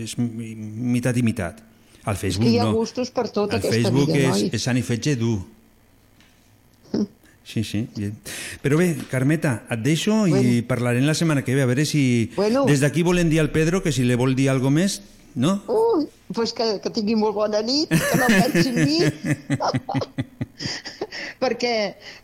és 0.02 0.14
mitat 0.18 1.16
i 1.16 1.22
mitat. 1.22 1.60
Al 2.04 2.18
Facebook 2.18 2.50
hi 2.50 2.58
ha 2.58 2.66
no. 2.66 2.74
gustos 2.74 3.12
per 3.14 3.28
tot 3.30 3.52
El 3.54 3.62
Facebook 3.62 4.10
vida, 4.10 4.28
és, 4.28 4.30
noi. 4.30 4.48
és 4.58 4.64
Sant 4.66 4.78
i 4.78 4.82
Fetge 4.82 5.14
dur. 5.20 5.38
Sí, 7.44 7.64
sí. 7.66 7.88
bien. 7.96 8.14
Però 8.62 8.78
bé, 8.78 8.92
Carmeta, 9.10 9.64
et 9.70 9.80
deixo 9.82 10.22
i 10.30 10.62
parlarem 10.66 11.04
la 11.06 11.14
setmana 11.18 11.42
que 11.42 11.56
ve, 11.56 11.64
a 11.64 11.68
veure 11.68 11.84
si 11.84 12.30
Bueno. 12.36 12.64
des 12.66 12.80
d'aquí 12.80 13.02
volen 13.02 13.30
dir 13.30 13.40
al 13.42 13.50
Pedro 13.50 13.82
que 13.82 13.92
si 13.92 14.06
li 14.06 14.14
vol 14.14 14.36
dir 14.38 14.48
alguna 14.48 14.82
més, 14.82 15.00
no? 15.34 15.60
Ui, 15.66 16.06
pues 16.32 16.52
que, 16.54 16.78
que 16.80 16.90
tingui 16.90 17.16
molt 17.18 17.34
bona 17.34 17.60
nit, 17.62 17.90
que 17.90 18.18
no 18.18 18.30
pensi 18.30 18.68
en 18.70 18.78
mi. 18.86 19.00
perquè 21.42 21.74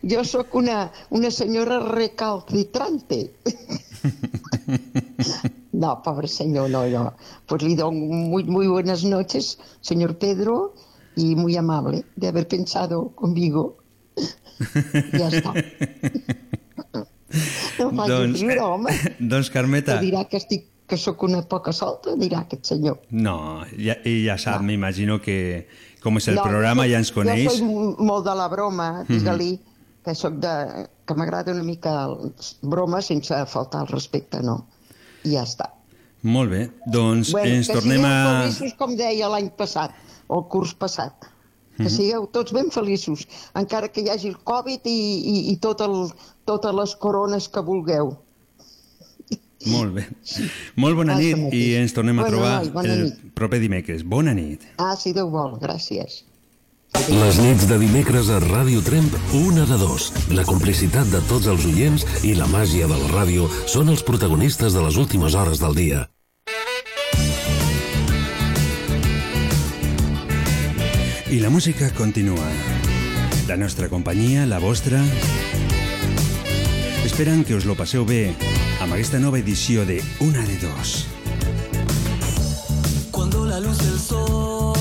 jo 0.06 0.22
sóc 0.24 0.54
una, 0.54 0.88
una 1.10 1.30
senyora 1.30 1.80
recalcitrante. 1.82 3.30
No, 5.78 6.02
pobre 6.02 6.26
señor, 6.26 6.70
no, 6.70 6.86
no. 6.90 7.14
Pues 7.46 7.62
le 7.62 7.76
doy 7.76 7.94
muy, 7.94 8.42
muy 8.42 8.66
buenas 8.66 9.04
noches, 9.04 9.58
señor 9.80 10.18
Pedro, 10.18 10.74
y 11.14 11.36
muy 11.36 11.56
amable 11.56 12.04
de 12.16 12.28
haber 12.28 12.48
pensado 12.48 13.10
conmigo. 13.14 13.76
Ja 15.14 15.28
està. 15.30 15.52
No 17.78 17.90
facis 17.92 18.10
Doncs, 18.10 18.40
riure, 18.40 18.60
home. 18.60 18.94
doncs, 19.20 19.50
Carmeta... 19.54 19.98
Que 19.98 20.08
dirà 20.08 20.24
que, 20.26 20.40
estic, 20.40 20.64
que 20.90 20.98
sóc 20.98 21.22
una 21.28 21.44
poca 21.46 21.70
solta, 21.76 22.16
dirà 22.18 22.40
aquest 22.42 22.66
senyor. 22.72 22.98
No, 23.14 23.36
ja, 23.76 23.94
ell 24.02 24.24
ja 24.26 24.38
sap, 24.40 24.64
m'imagino 24.66 25.20
que 25.22 25.68
com 26.02 26.18
és 26.18 26.26
el 26.32 26.40
No, 26.40 26.46
programa 26.48 26.88
jo 26.88 26.96
ja 26.96 27.02
ens 27.04 27.12
coneix. 27.14 27.44
Jo 27.46 27.54
soc 27.60 28.02
molt 28.08 28.26
de 28.26 28.34
la 28.40 28.48
broma, 28.50 28.88
digue-li, 29.06 29.52
que 30.02 30.16
soc 30.18 30.40
de... 30.42 30.54
que 31.08 31.14
m'agrada 31.16 31.54
una 31.54 31.62
mica 31.64 31.92
el 32.08 32.34
broma 32.66 32.98
sense 33.00 33.38
faltar 33.46 33.84
al 33.84 33.92
respecte, 33.94 34.42
no. 34.42 34.64
I 35.24 35.34
ja 35.34 35.42
està. 35.46 35.70
Molt 36.22 36.50
bé, 36.50 36.64
doncs 36.86 37.32
ens 37.34 37.66
que 37.68 37.74
tornem 37.78 38.02
sigueu 38.02 38.10
a... 38.10 38.42
feliços, 38.42 38.74
com 38.78 38.94
deia 38.98 39.28
l'any 39.30 39.50
passat, 39.56 39.92
o 40.28 40.38
el 40.40 40.46
curs 40.50 40.74
passat. 40.74 41.28
Que 41.78 41.84
Mhm. 41.84 41.90
sigueu 41.94 42.26
tots 42.26 42.52
ben 42.52 42.70
feliços, 42.74 43.26
encara 43.54 43.86
que 43.88 44.00
hi 44.02 44.08
hagi 44.10 44.28
el 44.32 44.38
Covid 44.42 44.80
i, 44.90 44.96
i, 45.32 45.34
i 45.52 45.56
tot 45.62 45.80
el, 45.80 46.10
totes 46.44 46.74
les 46.74 46.94
corones 46.96 47.46
que 47.48 47.60
vulgueu. 47.62 48.16
Molt 49.68 49.92
bé. 49.94 50.04
Molt 50.78 50.94
bona 50.96 51.16
Això 51.18 51.36
nit 51.36 51.54
i 51.54 51.62
ens 51.74 51.92
tornem 51.92 52.18
a 52.18 52.22
Bona 52.22 52.30
trobar 52.34 52.52
bona 52.72 52.92
el 52.94 53.00
nit. 53.08 53.22
proper 53.34 53.58
dimecres. 53.60 54.04
Bona 54.06 54.32
nit. 54.34 54.62
Ah, 54.78 54.94
si 54.96 55.12
Déu 55.12 55.30
vol, 55.30 55.56
gràcies. 55.58 56.22
Les 56.94 57.38
nits 57.40 57.66
de 57.68 57.76
dimecres 57.80 58.30
a 58.32 58.38
Ràdio 58.40 58.80
Tremp, 58.84 59.12
una 59.36 59.64
de 59.68 59.76
dos. 59.80 60.08
La 60.32 60.44
complicitat 60.48 61.08
de 61.12 61.20
tots 61.28 61.48
els 61.50 61.66
oients 61.68 62.04
i 62.24 62.34
la 62.36 62.48
màgia 62.48 62.88
de 62.88 62.96
la 62.96 63.10
ràdio 63.12 63.48
són 63.68 63.92
els 63.92 64.02
protagonistes 64.02 64.72
de 64.72 64.84
les 64.84 64.96
últimes 64.96 65.36
hores 65.36 65.60
del 65.60 65.76
dia. 65.76 66.06
I 71.28 71.40
la 71.44 71.50
música 71.50 71.90
continua. 71.92 72.48
La 73.48 73.56
nostra 73.56 73.88
companyia, 73.88 74.46
la 74.46 74.58
vostra... 74.58 75.02
Esperant 77.04 77.44
que 77.44 77.56
us 77.56 77.64
lo 77.68 77.76
passeu 77.76 78.04
bé 78.08 78.34
amb 78.80 78.92
aquesta 78.94 79.20
nova 79.20 79.40
edició 79.40 79.84
de 79.88 80.00
Una 80.24 80.44
de 80.44 80.58
Dos. 80.64 81.06
Cuando 83.10 83.44
la 83.44 83.60
luz 83.60 83.78
del 83.78 83.98
sol 83.98 84.77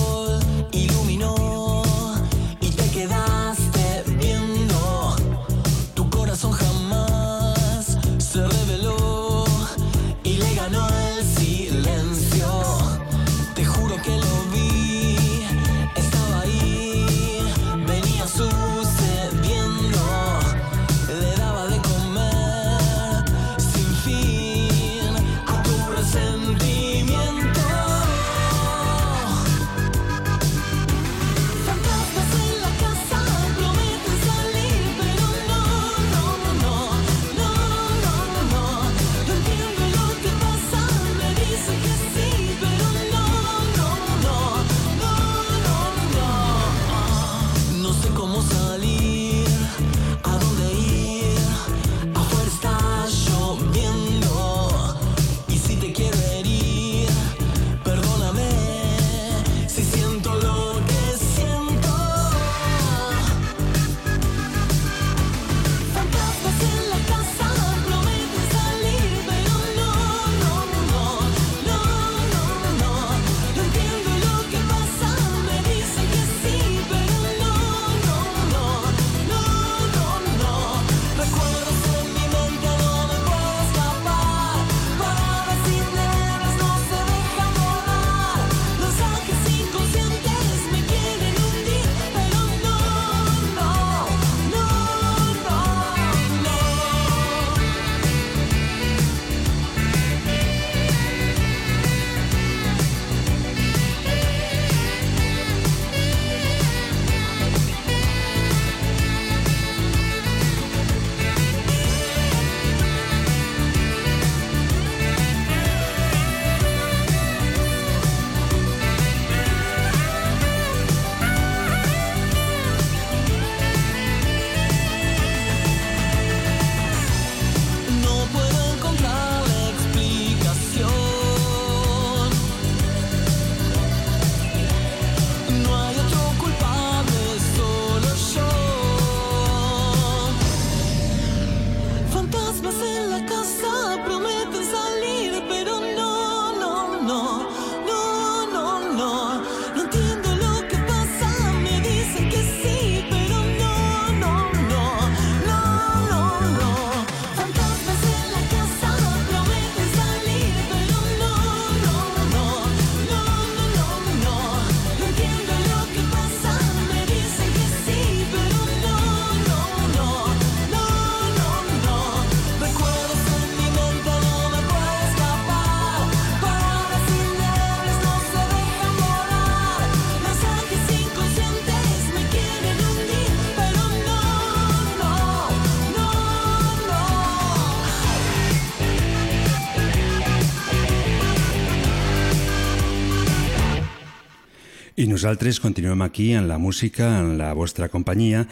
nosaltres 195.27 195.59
continuem 195.59 196.01
aquí 196.03 196.31
en 196.31 196.47
la 196.47 196.57
música, 196.57 197.19
en 197.19 197.37
la 197.37 197.51
vostra 197.51 197.89
companyia, 197.91 198.45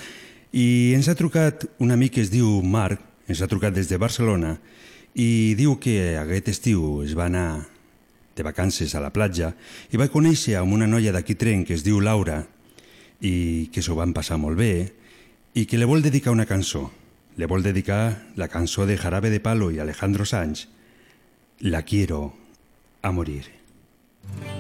i 0.52 0.92
ens 0.92 1.08
ha 1.08 1.16
trucat 1.16 1.62
un 1.80 1.94
amic 1.96 2.18
que 2.18 2.24
es 2.26 2.32
diu 2.34 2.50
Marc, 2.68 3.00
ens 3.32 3.40
ha 3.40 3.48
trucat 3.48 3.72
des 3.72 3.88
de 3.88 3.96
Barcelona, 3.96 4.58
i 5.16 5.56
diu 5.56 5.78
que 5.80 6.18
aquest 6.20 6.50
estiu 6.52 7.00
es 7.06 7.14
va 7.16 7.30
anar 7.32 7.64
de 8.36 8.44
vacances 8.44 8.92
a 8.92 9.00
la 9.00 9.14
platja 9.16 9.54
i 9.88 9.96
va 9.96 10.10
conèixer 10.12 10.58
amb 10.60 10.76
una 10.76 10.90
noia 10.92 11.14
d'aquí 11.16 11.38
tren 11.40 11.64
que 11.64 11.78
es 11.80 11.86
diu 11.88 12.02
Laura 12.04 12.42
i 13.24 13.72
que 13.72 13.80
s'ho 13.80 13.96
van 13.96 14.12
passar 14.12 14.36
molt 14.36 14.60
bé 14.60 14.92
i 15.56 15.64
que 15.64 15.80
li 15.80 15.88
vol 15.88 16.04
dedicar 16.04 16.36
una 16.36 16.44
cançó. 16.50 16.90
Le 17.40 17.48
vol 17.48 17.64
dedicar 17.64 18.34
la 18.36 18.52
cançó 18.52 18.84
de 18.84 19.00
Jarabe 19.00 19.32
de 19.32 19.40
Palo 19.40 19.72
i 19.72 19.80
Alejandro 19.80 20.28
Sanz, 20.28 20.68
La 21.62 21.84
quiero 21.84 22.36
a 23.02 23.12
morir. 23.12 23.46
Y 24.28 24.55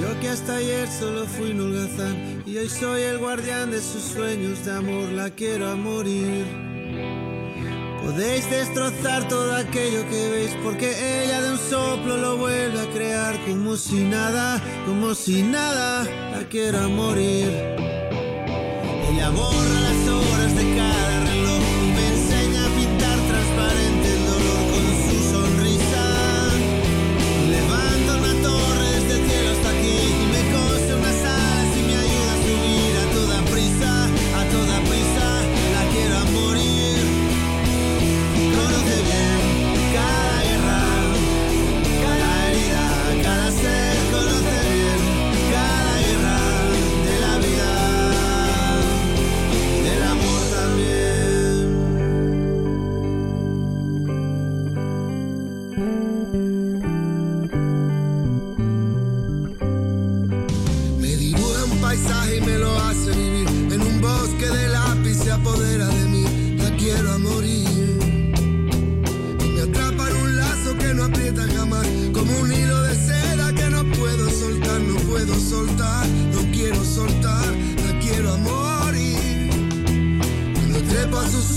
Yo 0.00 0.20
que 0.20 0.28
hasta 0.28 0.56
ayer 0.56 0.86
solo 0.88 1.24
fui 1.26 1.52
un 1.52 1.60
holgazán 1.60 2.42
y 2.44 2.58
hoy 2.58 2.68
soy 2.68 3.02
el 3.02 3.18
guardián 3.18 3.70
de 3.70 3.80
sus 3.80 4.02
sueños 4.02 4.62
de 4.66 4.72
amor, 4.72 5.08
la 5.12 5.30
quiero 5.30 5.70
a 5.70 5.74
morir. 5.74 6.44
Podéis 8.04 8.48
destrozar 8.50 9.26
todo 9.26 9.56
aquello 9.56 10.06
que 10.10 10.28
veis 10.28 10.56
porque 10.62 10.90
ella 11.24 11.40
de 11.40 11.52
un 11.52 11.58
soplo 11.58 12.18
lo 12.18 12.36
vuelve 12.36 12.78
a 12.78 12.90
crear 12.90 13.38
como 13.46 13.76
si 13.76 14.04
nada, 14.04 14.62
como 14.84 15.14
si 15.14 15.42
nada, 15.42 16.04
la 16.04 16.46
quiero 16.48 16.78
a 16.78 16.88
morir. 16.88 17.48
Ella 19.10 19.30
borra 19.30 19.80
las 19.80 20.08
horas 20.08 20.56
de 20.56 20.76
cada 20.76 21.15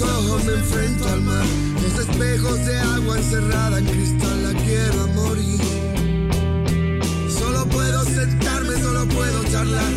ojos 0.01 0.43
me 0.45 0.53
enfrento 0.53 1.07
al 1.09 1.21
mar, 1.21 1.45
los 1.81 1.99
espejos 1.99 2.65
de 2.65 2.79
agua 2.79 3.17
encerrada 3.17 3.79
en 3.79 3.85
cristal. 3.85 4.43
La 4.43 4.53
quiero 4.63 5.07
morir. 5.09 5.59
Solo 7.29 7.65
puedo 7.67 8.03
sentarme, 8.05 8.75
solo 8.81 9.05
puedo 9.07 9.43
charlar, 9.45 9.91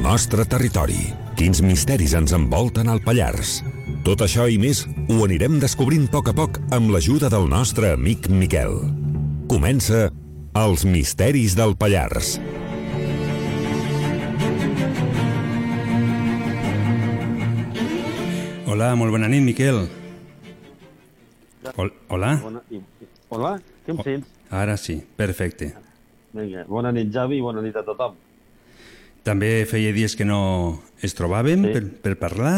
nostre 0.00 0.46
territori? 0.48 1.12
Quins 1.36 1.60
misteris 1.60 2.14
ens 2.16 2.32
envolten 2.32 2.88
al 2.88 3.02
Pallars? 3.04 3.60
Tot 4.04 4.22
això 4.24 4.46
i 4.48 4.56
més 4.60 4.82
ho 5.12 5.18
anirem 5.26 5.58
descobrint 5.60 6.06
a 6.08 6.12
poc 6.14 6.30
a 6.32 6.34
poc 6.36 6.56
amb 6.72 6.90
l'ajuda 6.94 7.28
del 7.32 7.44
nostre 7.52 7.92
amic 7.92 8.30
Miquel. 8.32 8.78
Comença 9.50 10.08
Els 10.56 10.86
misteris 10.88 11.54
del 11.58 11.76
Pallars. 11.76 12.38
Hola, 18.70 18.94
molt 18.96 19.12
bona 19.12 19.28
nit, 19.28 19.44
Miquel. 19.44 19.84
Hol 21.76 21.92
hola? 22.08 22.32
Bona, 22.40 22.64
hola, 23.28 23.52
què 23.84 23.92
em 23.92 24.02
sents? 24.06 24.32
Ara 24.50 24.74
sí, 24.80 24.96
perfecte. 25.20 25.74
Vinga, 26.32 26.64
bona 26.66 26.90
nit, 26.94 27.12
Javi, 27.12 27.38
i 27.38 27.44
bona 27.44 27.62
nit 27.62 27.76
a 27.76 27.84
tothom. 27.84 28.16
També 29.26 29.66
feia 29.68 29.92
dies 29.92 30.14
que 30.16 30.24
no 30.24 30.82
es 31.04 31.14
trobàvem 31.16 31.66
Sí. 31.66 31.72
per, 31.74 31.82
per 32.02 32.14
parlar 32.18 32.54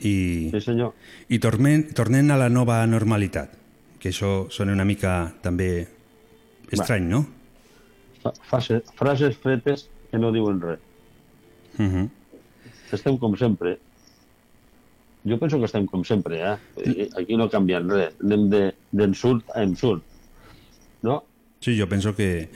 i, 0.00 0.48
Sí, 0.52 0.60
senyor. 0.60 0.94
i 1.28 1.38
tornem, 1.38 1.84
tornem 1.94 2.30
a 2.32 2.36
la 2.40 2.48
nova 2.48 2.80
normalitat, 2.86 3.52
que 4.00 4.08
això 4.10 4.48
sona 4.50 4.72
una 4.72 4.84
mica 4.84 5.34
també 5.42 5.86
estrany, 6.72 7.04
no? 7.08 7.26
Fa- 8.22 8.32
Fase, 8.48 8.82
frases 8.96 9.36
fetes 9.36 9.88
que 10.10 10.18
no 10.18 10.32
diuen 10.32 10.60
res. 10.60 10.78
Uh 11.78 11.82
-huh. 11.84 12.08
Estem 12.92 13.18
com 13.18 13.36
sempre. 13.36 13.78
Jo 15.26 15.38
penso 15.38 15.58
que 15.58 15.64
estem 15.64 15.86
com 15.86 16.04
sempre, 16.04 16.40
eh? 16.40 17.08
Aquí 17.16 17.36
no 17.36 17.48
canviem 17.48 17.88
res. 17.88 18.14
Anem 18.22 18.48
de- 18.50 18.74
d'insult 18.92 19.44
a 19.54 19.62
insult. 19.64 20.02
No? 21.02 21.24
Sí, 21.60 21.78
jo 21.78 21.88
penso 21.88 22.14
que 22.14 22.48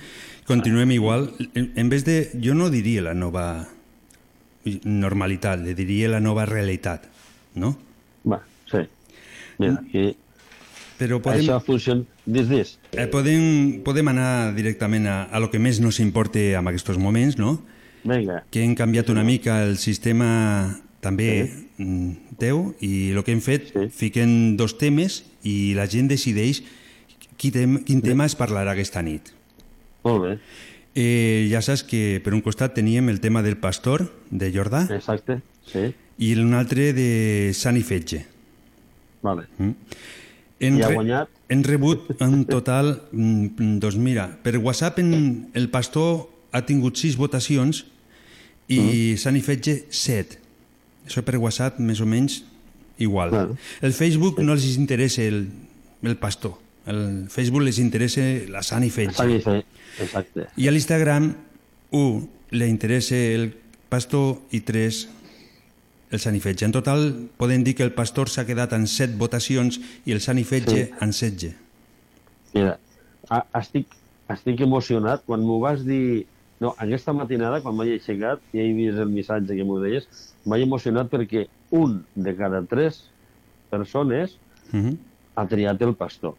continuem 0.48 0.96
igual. 0.96 1.30
En, 1.54 1.72
en 1.76 1.90
vez 1.92 2.04
de... 2.08 2.22
Jo 2.42 2.56
no 2.56 2.70
diria 2.72 3.04
la 3.04 3.14
nova 3.14 3.68
normalitat, 4.84 5.60
le 5.62 5.74
diria 5.76 6.08
la 6.10 6.20
nova 6.20 6.44
realitat, 6.48 7.06
no? 7.56 7.76
Va, 8.28 8.42
sí. 8.68 8.82
Mira, 9.58 9.78
aquí 9.80 10.10
Però 10.98 11.20
podem... 11.22 11.46
Això 11.46 11.60
funciona... 11.62 12.02
Dis, 12.26 12.48
dis. 12.50 12.74
Eh, 12.90 13.06
podem, 13.10 13.78
podem 13.86 14.10
anar 14.10 14.52
directament 14.56 15.06
a, 15.06 15.18
a 15.30 15.40
lo 15.40 15.48
que 15.52 15.60
més 15.62 15.78
nos 15.80 16.00
importa 16.02 16.42
en 16.58 16.68
aquests 16.68 16.98
moments, 16.98 17.38
no? 17.38 17.54
Vinga. 18.02 18.42
Que 18.50 18.64
hem 18.66 18.74
canviat 18.78 19.10
una 19.14 19.24
mica 19.26 19.62
el 19.64 19.78
sistema 19.78 20.28
també 21.04 21.30
sí. 21.46 21.88
teu 22.42 22.72
i 22.82 23.12
el 23.14 23.22
que 23.22 23.34
hem 23.36 23.42
fet, 23.44 23.70
sí. 23.70 23.86
fiquem 23.94 24.56
dos 24.58 24.74
temes 24.80 25.22
i 25.46 25.74
la 25.78 25.86
gent 25.86 26.10
decideix 26.10 26.64
qui 27.38 27.52
tem, 27.54 27.78
quin 27.86 28.02
tema 28.02 28.26
es 28.26 28.34
parlarà 28.38 28.74
aquesta 28.74 29.02
nit. 29.06 29.30
Molt 30.08 30.24
bé. 30.24 30.32
Eh, 30.98 31.46
ja 31.52 31.60
saps 31.62 31.84
que 31.86 32.18
per 32.24 32.32
un 32.34 32.42
costat 32.42 32.74
teníem 32.74 33.10
el 33.12 33.20
tema 33.22 33.42
del 33.44 33.58
pastor 33.60 34.08
de 34.30 34.48
Jordà 34.50 34.80
Exacte, 34.90 35.38
sí. 35.68 35.92
i 36.18 36.32
un 36.40 36.56
altre 36.58 36.90
de 36.96 37.52
Sant 37.54 37.78
i 37.78 37.84
Fetge. 37.86 38.24
Vale. 39.22 39.46
Mm. 39.58 39.74
Hem, 40.58 40.78
I 40.80 40.82
ha 40.82 40.88
re- 40.88 40.96
guanyat? 40.98 41.36
hem 41.48 41.62
rebut 41.62 42.10
en 42.18 42.42
total, 42.48 42.96
mm, 43.12 43.78
doncs 43.78 43.96
mira, 44.02 44.26
per 44.42 44.56
WhatsApp 44.58 44.98
en, 45.04 45.12
el 45.54 45.70
pastor 45.70 46.26
ha 46.50 46.64
tingut 46.66 46.98
sis 46.98 47.16
votacions 47.16 47.84
i 48.66 48.80
mm. 48.80 49.18
Sant 49.22 49.38
i 49.38 49.44
Fetge 49.44 49.84
set. 49.94 50.38
Això 51.06 51.22
per 51.24 51.38
WhatsApp 51.38 51.78
més 51.80 52.02
o 52.02 52.08
menys 52.08 52.42
igual. 52.98 53.30
Bueno. 53.30 53.58
El 53.80 53.94
Facebook 53.94 54.42
no 54.42 54.56
els 54.56 54.66
interessa 54.76 55.22
el, 55.22 55.46
el 56.02 56.18
pastor. 56.18 56.58
El 56.88 57.28
Facebook 57.30 57.62
les 57.62 57.78
interessa 57.78 58.24
la 58.50 58.64
Sant 58.66 58.84
i 58.84 58.90
Fetge. 58.90 59.16
Sant 59.20 59.32
i 59.32 59.40
Fetge, 59.44 59.64
exacte. 60.00 60.48
I 60.56 60.68
a 60.68 60.72
l'Instagram, 60.72 61.34
1 61.90 62.28
le 62.50 62.66
interessa 62.68 63.16
el 63.16 63.52
pastor 63.88 64.38
i 64.50 64.60
3 64.60 65.08
el 66.10 66.20
Sant 66.20 66.36
i 66.36 66.40
Fetge. 66.40 66.64
En 66.64 66.72
total 66.72 67.28
podem 67.36 67.64
dir 67.64 67.74
que 67.76 67.84
el 67.84 67.92
pastor 67.92 68.30
s'ha 68.32 68.46
quedat 68.48 68.72
en 68.72 68.86
7 68.88 69.16
votacions 69.20 69.80
i 70.08 70.12
el 70.16 70.20
Sant 70.24 70.38
i 70.40 70.44
Fetge 70.44 70.86
Sí. 70.86 70.92
en 71.00 71.12
16. 71.12 71.54
Mira, 72.54 72.78
a, 73.28 73.42
estic, 73.60 73.86
estic 74.32 74.60
emocionat 74.64 75.24
quan 75.26 75.44
m'ho 75.44 75.60
vas 75.60 75.84
dir... 75.84 76.26
No, 76.60 76.72
aquesta 76.82 77.12
matinada, 77.14 77.60
quan 77.62 77.76
m'he 77.76 77.92
aixecat 77.94 78.40
i 78.52 78.58
he 78.58 78.72
vist 78.74 78.98
el 78.98 79.12
missatge 79.12 79.54
que 79.54 79.62
m'ho 79.64 79.76
deies, 79.78 80.08
m'he 80.44 80.58
emocionat 80.64 81.06
perquè 81.12 81.44
un 81.70 82.00
de 82.16 82.34
cada 82.36 82.64
tres 82.66 83.04
persones 83.70 84.38
Mm 84.72 84.80
-hmm. 84.84 84.96
ha 85.34 85.46
triat 85.46 85.80
el 85.82 85.94
pastor. 85.94 86.34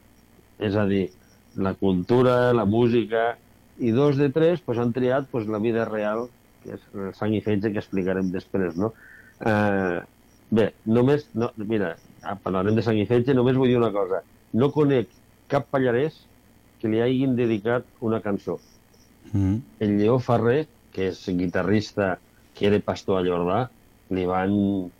És 0.59 0.75
a 0.75 0.85
dir, 0.85 1.09
la 1.55 1.73
cultura, 1.73 2.53
la 2.53 2.65
música, 2.65 3.37
i 3.79 3.91
dos 3.95 4.17
de 4.19 4.29
tres 4.29 4.61
pues, 4.65 4.77
han 4.77 4.93
triat 4.93 5.27
pues, 5.31 5.47
la 5.47 5.59
vida 5.59 5.85
real, 5.85 6.27
que 6.63 6.75
és 6.75 6.87
el 6.95 7.13
sang 7.15 7.33
i 7.35 7.41
fetge 7.43 7.71
que 7.71 7.79
explicarem 7.81 8.31
després, 8.33 8.75
no? 8.79 8.91
Eh, 9.39 9.99
bé, 10.51 10.71
només, 10.85 11.27
no, 11.33 11.51
mira, 11.57 11.93
ah, 12.23 12.35
parlarem 12.43 12.75
de 12.75 12.83
sang 12.83 12.99
i 12.99 13.07
fetge, 13.07 13.35
només 13.37 13.57
vull 13.59 13.71
dir 13.71 13.77
una 13.79 13.93
cosa. 13.95 14.21
No 14.53 14.71
conec 14.75 15.11
cap 15.51 15.69
pallarès 15.71 16.17
que 16.81 16.91
li 16.91 16.99
hagin 17.03 17.35
dedicat 17.37 17.87
una 18.05 18.19
cançó. 18.23 18.57
Mm. 19.31 19.55
El 19.79 19.97
Lleó 19.99 20.19
Ferrer, 20.23 20.65
que 20.91 21.09
és 21.13 21.23
guitarrista, 21.37 22.17
que 22.55 22.67
era 22.67 22.79
pastor 22.83 23.21
a 23.21 23.25
Jordà, 23.27 23.63
li 24.15 24.25
van, 24.27 24.53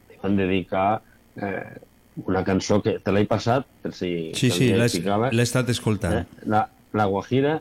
li 0.10 0.20
van 0.22 0.36
dedicar 0.38 1.02
eh, 1.36 1.80
una 2.30 2.44
cançó 2.48 2.80
que 2.84 2.98
te 3.04 3.12
l'he 3.16 3.26
passat, 3.28 3.66
per 3.84 3.92
si 3.96 4.32
Sí, 4.38 4.52
sí, 4.54 4.72
l'he 4.76 5.44
estat 5.44 5.70
escoltant. 5.72 6.22
eh, 6.22 6.46
la, 6.52 6.68
la 6.94 7.08
Guajira, 7.10 7.58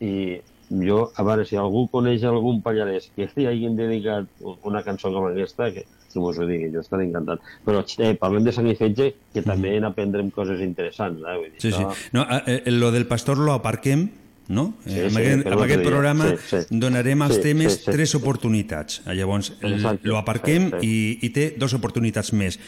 i 0.00 0.40
jo, 0.70 1.10
a 1.16 1.22
veure, 1.26 1.44
si 1.44 1.56
algú 1.58 1.88
coneix 1.90 2.22
algun 2.24 2.60
pallarès 2.62 3.10
que 3.16 3.28
li 3.36 3.46
hagin 3.46 3.76
dedicat 3.76 4.26
una 4.62 4.82
cançó 4.86 5.10
com 5.12 5.26
aquesta, 5.26 5.70
que, 5.74 5.84
que 6.12 6.18
mos 6.22 6.38
ho 6.38 6.46
digui, 6.46 6.70
jo 6.72 6.80
estaré 6.80 7.04
encantat. 7.08 7.40
Però 7.66 7.82
eh, 7.98 8.14
parlem 8.14 8.44
de 8.46 8.52
sang 8.54 8.68
i 8.70 8.76
fetge, 8.78 9.12
que 9.34 9.42
també 9.42 9.76
n'aprendrem 9.82 10.30
coses 10.30 10.60
interessants. 10.62 11.20
Eh? 11.26 11.36
Vull 11.36 11.50
dir. 11.50 11.60
Sí, 11.60 11.72
sí. 11.72 11.82
això- 11.82 12.10
No, 12.12 12.22
eh, 12.22 12.62
eh, 12.66 12.70
lo 12.70 12.90
del 12.92 13.06
pastor 13.06 13.38
lo 13.38 13.52
aparquem, 13.52 14.08
no? 14.48 14.74
Sí, 14.86 14.98
Eh, 14.98 15.04
amb 15.06 15.16
sí, 15.16 15.22
aquest, 15.22 15.46
amb 15.46 15.62
aquest 15.62 15.82
programa 15.84 16.28
Sí, 16.30 16.36
sí. 16.48 16.56
donarem 16.70 17.22
als 17.22 17.34
Sí, 17.36 17.42
temes 17.42 17.72
sí, 17.74 17.84
sí. 17.84 17.90
tres 17.92 18.14
oportunitats. 18.14 19.02
Ah, 19.06 19.14
Llavors, 19.14 19.52
Exacte. 19.62 20.06
lo 20.08 20.18
aparquem 20.18 20.70
Sí, 20.80 20.86
i, 20.86 21.26
i 21.26 21.30
té 21.30 21.54
dos 21.58 21.74
oportunitats 21.74 22.32
més. 22.32 22.58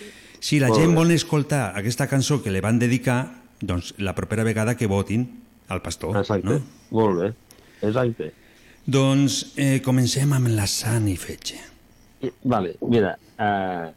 Si 0.42 0.58
la 0.58 0.70
gent 0.74 0.94
vol 0.94 1.10
escoltar 1.12 1.72
aquesta 1.78 2.08
cançó 2.10 2.42
que 2.42 2.50
li 2.50 2.60
van 2.60 2.78
dedicar, 2.78 3.42
doncs 3.60 3.94
la 3.98 4.14
propera 4.14 4.42
vegada 4.42 4.76
que 4.76 4.86
votin 4.90 5.40
al 5.68 5.82
pastor. 5.82 6.16
Exacte, 6.18 6.48
No? 6.48 6.60
molt 6.90 7.20
bé. 7.20 7.32
Exacte. 7.82 8.32
Doncs 8.82 9.42
eh, 9.60 9.78
comencem 9.84 10.32
amb 10.34 10.50
la 10.56 10.66
Sant 10.70 11.06
i 11.10 11.16
Fetge. 11.20 11.58
I, 12.22 12.30
vale, 12.50 12.76
mira, 12.90 13.12
eh, 13.38 13.90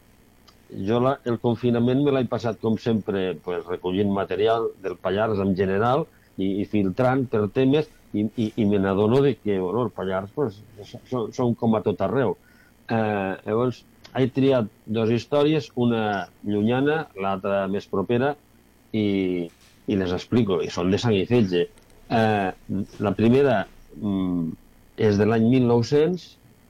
jo 0.86 0.99
la, 1.02 1.16
el 1.30 1.40
confinament 1.41 2.03
me 2.06 2.14
l'he 2.14 2.26
passat, 2.30 2.60
com 2.62 2.78
sempre, 2.82 3.32
pues, 3.45 3.64
recollint 3.70 4.12
material 4.14 4.70
del 4.84 4.98
Pallars 5.02 5.41
en 5.41 5.56
general 5.57 6.06
i, 6.38 6.62
i 6.62 6.66
filtrant 6.70 7.26
per 7.32 7.45
temes 7.53 7.90
i, 8.14 8.26
i, 8.26 8.52
i 8.62 8.66
me 8.70 8.80
n'adono 8.82 9.22
de 9.26 9.36
que 9.38 9.60
bueno, 9.60 9.86
els 9.86 9.94
Pallars 9.95 10.32
pues, 10.36 10.62
són, 11.10 11.32
són 11.36 11.53
com 11.60 11.78
a 11.78 11.84
tot 11.86 12.02
arreu. 12.06 12.36
Eh, 12.90 13.34
llavors, 13.45 13.84
he 14.16 14.28
triat 14.32 14.70
dues 14.86 15.12
històries, 15.12 15.70
una 15.76 16.28
llunyana, 16.45 17.06
l'altra 17.20 17.66
més 17.72 17.88
propera, 17.91 18.34
i, 18.95 19.06
i 19.88 19.98
les 19.99 20.14
explico, 20.16 20.62
i 20.64 20.70
són 20.72 20.94
de 20.94 21.02
sang 21.02 21.16
i 21.18 21.26
fetge. 21.30 21.66
Eh, 22.06 22.49
la 23.02 23.14
primera 23.18 23.64
és 24.97 25.17
de 25.19 25.26
l'any 25.27 25.45
1900, 25.49 26.26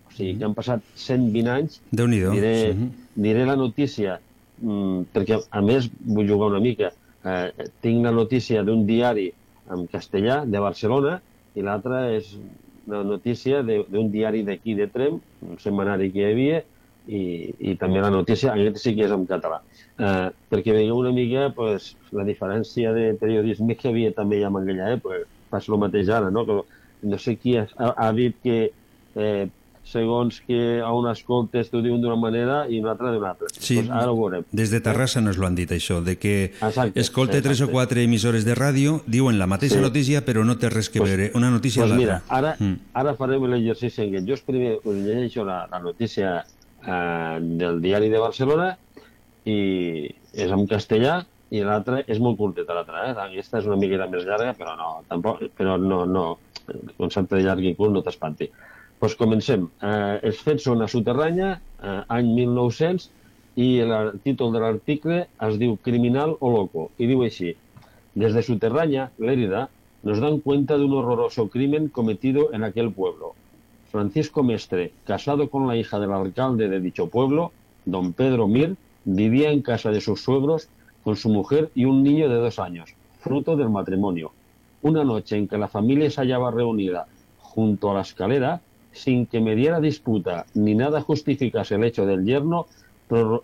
o 0.08 0.12
sigui 0.16 0.38
que 0.40 0.46
han 0.48 0.54
passat 0.58 0.82
120 0.96 1.50
anys. 1.52 1.80
Déu-n'hi-do. 1.92 2.32
Diré, 2.32 2.74
Sí. 2.74 2.90
diré 3.16 3.46
la 3.46 3.56
notícia, 3.56 4.20
mm, 4.62 5.02
perquè 5.14 5.42
a 5.52 5.62
més 5.62 5.90
vull 6.06 6.28
jugar 6.30 6.50
una 6.50 6.60
mica. 6.60 6.92
Eh, 7.26 7.52
tinc 7.82 8.04
la 8.06 8.12
notícia 8.12 8.64
d'un 8.64 8.86
diari 8.86 9.32
en 9.72 9.88
castellà 9.88 10.46
de 10.46 10.60
Barcelona 10.60 11.22
i 11.56 11.62
l'altra 11.62 12.12
és 12.14 12.38
una 12.88 13.04
notícia 13.04 13.64
de- 13.64 13.84
d'un 13.90 14.12
diari 14.12 14.44
d'aquí 14.44 14.76
de 14.76 14.88
Trem, 14.88 15.20
un 15.42 15.58
setmanari 15.60 16.12
que 16.12 16.20
hi 16.20 16.32
havia, 16.32 16.64
i, 17.08 17.54
i 17.60 17.76
també 17.76 18.00
la 18.02 18.10
notícia, 18.10 18.54
aquest 18.54 18.78
sí 18.78 18.96
que 18.96 19.06
és 19.06 19.12
en 19.12 19.26
català. 19.28 19.62
Eh, 20.00 20.30
perquè 20.52 20.72
veieu 20.74 20.98
una 20.98 21.12
mica 21.12 21.52
pues, 21.56 21.96
la 22.12 22.24
diferència 22.24 22.92
de 22.94 23.14
periodisme 23.14 23.76
que 23.76 23.88
hi 23.88 23.92
havia 23.92 24.12
també 24.12 24.40
ja 24.42 24.48
en 24.48 24.56
aquella 24.58 24.94
època. 24.96 25.24
Passa 25.50 25.72
el 25.72 25.80
mateix 25.80 26.10
ara, 26.10 26.30
no? 26.32 26.46
Que 26.46 26.62
no 27.06 27.18
sé 27.22 27.38
qui 27.38 27.58
ha, 27.58 27.68
ha 27.78 28.12
dit 28.14 28.36
que 28.44 28.72
eh, 29.16 29.48
segons 29.86 30.40
que 30.48 30.80
a 30.82 30.90
un 30.98 31.06
escoltes 31.12 31.70
t'ho 31.70 31.78
diuen 31.86 32.02
d'una 32.02 32.16
manera 32.18 32.64
i 32.68 32.80
una 32.82 32.96
altra 32.96 33.12
d'una 33.14 33.30
altra. 33.36 33.48
Sí, 33.54 33.76
pues 33.78 33.90
ara 33.94 34.10
ho 34.12 34.16
veurem. 34.18 34.44
des 34.52 34.72
de 34.74 34.80
Terrassa 34.82 35.22
nos 35.22 35.38
lo 35.38 35.46
han 35.46 35.54
dit, 35.54 35.70
això, 35.72 36.00
de 36.02 36.16
que 36.18 36.54
Exacte, 36.58 37.00
escolta 37.00 37.40
tres 37.46 37.62
o 37.62 37.68
quatre 37.70 38.02
emissores 38.04 38.46
de 38.50 38.56
ràdio, 38.58 39.04
diuen 39.06 39.38
la 39.38 39.46
mateixa 39.46 39.76
Sí. 39.78 39.82
notícia, 39.86 40.26
però 40.26 40.44
no 40.44 40.58
té 40.58 40.70
res 40.74 40.90
que 40.90 41.00
Pues- 41.00 41.12
veure 41.12 41.32
una 41.36 41.52
notícia 41.52 41.84
Pues 41.86 41.94
mira, 41.94 42.24
ara, 42.30 42.56
Mm. 42.60 42.80
ara 42.94 43.14
farem 43.14 43.46
l'exercici 43.46 44.02
en 44.02 44.12
què 44.16 44.26
jo 44.28 44.36
primer 44.44 44.80
us 44.84 44.96
llegeixo 44.96 45.46
la, 45.46 45.68
la 45.72 45.80
notícia 45.80 46.44
eh, 46.88 47.38
del 47.42 47.80
diari 47.82 48.10
de 48.10 48.18
Barcelona 48.20 48.78
i 49.46 50.10
és 50.34 50.52
en 50.52 50.66
castellà 50.68 51.20
i 51.52 51.62
l'altra 51.62 52.02
és 52.08 52.18
molt 52.20 52.38
curteta, 52.38 52.74
l'altra. 52.74 53.06
Eh? 53.12 53.14
Aquesta 53.30 53.60
és 53.60 53.66
una 53.70 53.78
miqueta 53.78 54.08
més 54.10 54.26
llarga, 54.26 54.56
però 54.58 54.74
no, 54.76 55.04
tampoc, 55.08 55.44
però 55.56 55.78
no, 55.80 56.06
no, 56.06 56.40
el 56.74 56.96
concepte 56.98 57.36
de 57.36 57.44
llarg 57.46 57.66
i 57.66 57.76
curt 57.76 57.94
no 57.94 58.04
t'espanti. 58.06 58.50
Doncs 59.02 59.16
comencem. 59.20 59.68
Eh, 59.84 60.20
els 60.30 60.40
fets 60.42 60.66
són 60.66 60.82
a 60.82 60.88
Soterranya, 60.90 61.52
eh, 61.82 62.02
any 62.18 62.32
1900, 62.34 63.10
i 63.56 63.68
el 63.84 64.18
títol 64.24 64.52
de 64.54 64.62
l'article 64.64 65.20
es 65.48 65.58
diu 65.62 65.78
Criminal 65.84 66.36
o 66.40 66.52
Loco, 66.52 66.90
y 66.98 67.08
diu 67.08 67.24
així. 67.24 67.54
Desde 68.16 68.44
Soterranya, 68.44 69.12
Lérida, 69.20 69.70
nos 70.04 70.20
dan 70.20 70.40
cuenta 70.40 70.78
de 70.78 70.86
un 70.86 70.94
horroroso 70.94 71.50
crimen 71.50 71.90
cometido 71.90 72.54
en 72.54 72.64
aquel 72.64 72.92
pueblo. 72.92 73.34
Francisco 73.92 74.44
Mestre, 74.44 74.92
casado 75.06 75.50
con 75.50 75.68
la 75.68 75.78
hija 75.78 76.00
del 76.00 76.12
alcalde 76.12 76.68
de 76.68 76.80
dicho 76.80 77.08
pueblo, 77.08 77.52
don 77.86 78.14
Pedro 78.14 78.48
Mir, 78.48 78.76
vivía 79.06 79.52
en 79.52 79.62
casa 79.62 79.92
de 79.92 80.02
sus 80.02 80.22
suegros 80.22 80.68
con 81.04 81.16
su 81.16 81.30
mujer 81.30 81.70
y 81.76 81.86
un 81.86 82.04
niño 82.04 82.28
de 82.30 82.36
dos 82.36 82.60
años, 82.60 82.94
fruto 83.20 83.56
del 83.56 83.70
matrimonio. 83.70 84.32
Una 84.86 85.04
noche 85.04 85.36
en 85.36 85.48
que 85.48 85.58
la 85.58 85.68
familia 85.68 86.12
se 86.12 86.22
hallaba 86.22 86.52
reunida 86.52 87.08
junto 87.40 87.90
a 87.90 87.96
la 87.96 88.02
escalera, 88.02 88.62
sin 88.92 89.26
que 89.26 89.42
mediara 89.42 89.80
disputa 89.80 90.46
ni 90.54 90.76
nada 90.76 91.02
justificase 91.02 91.74
el 91.74 91.86
hecho 91.86 92.06
del 92.06 92.24
yerno, 92.24 92.68
pror- 93.10 93.42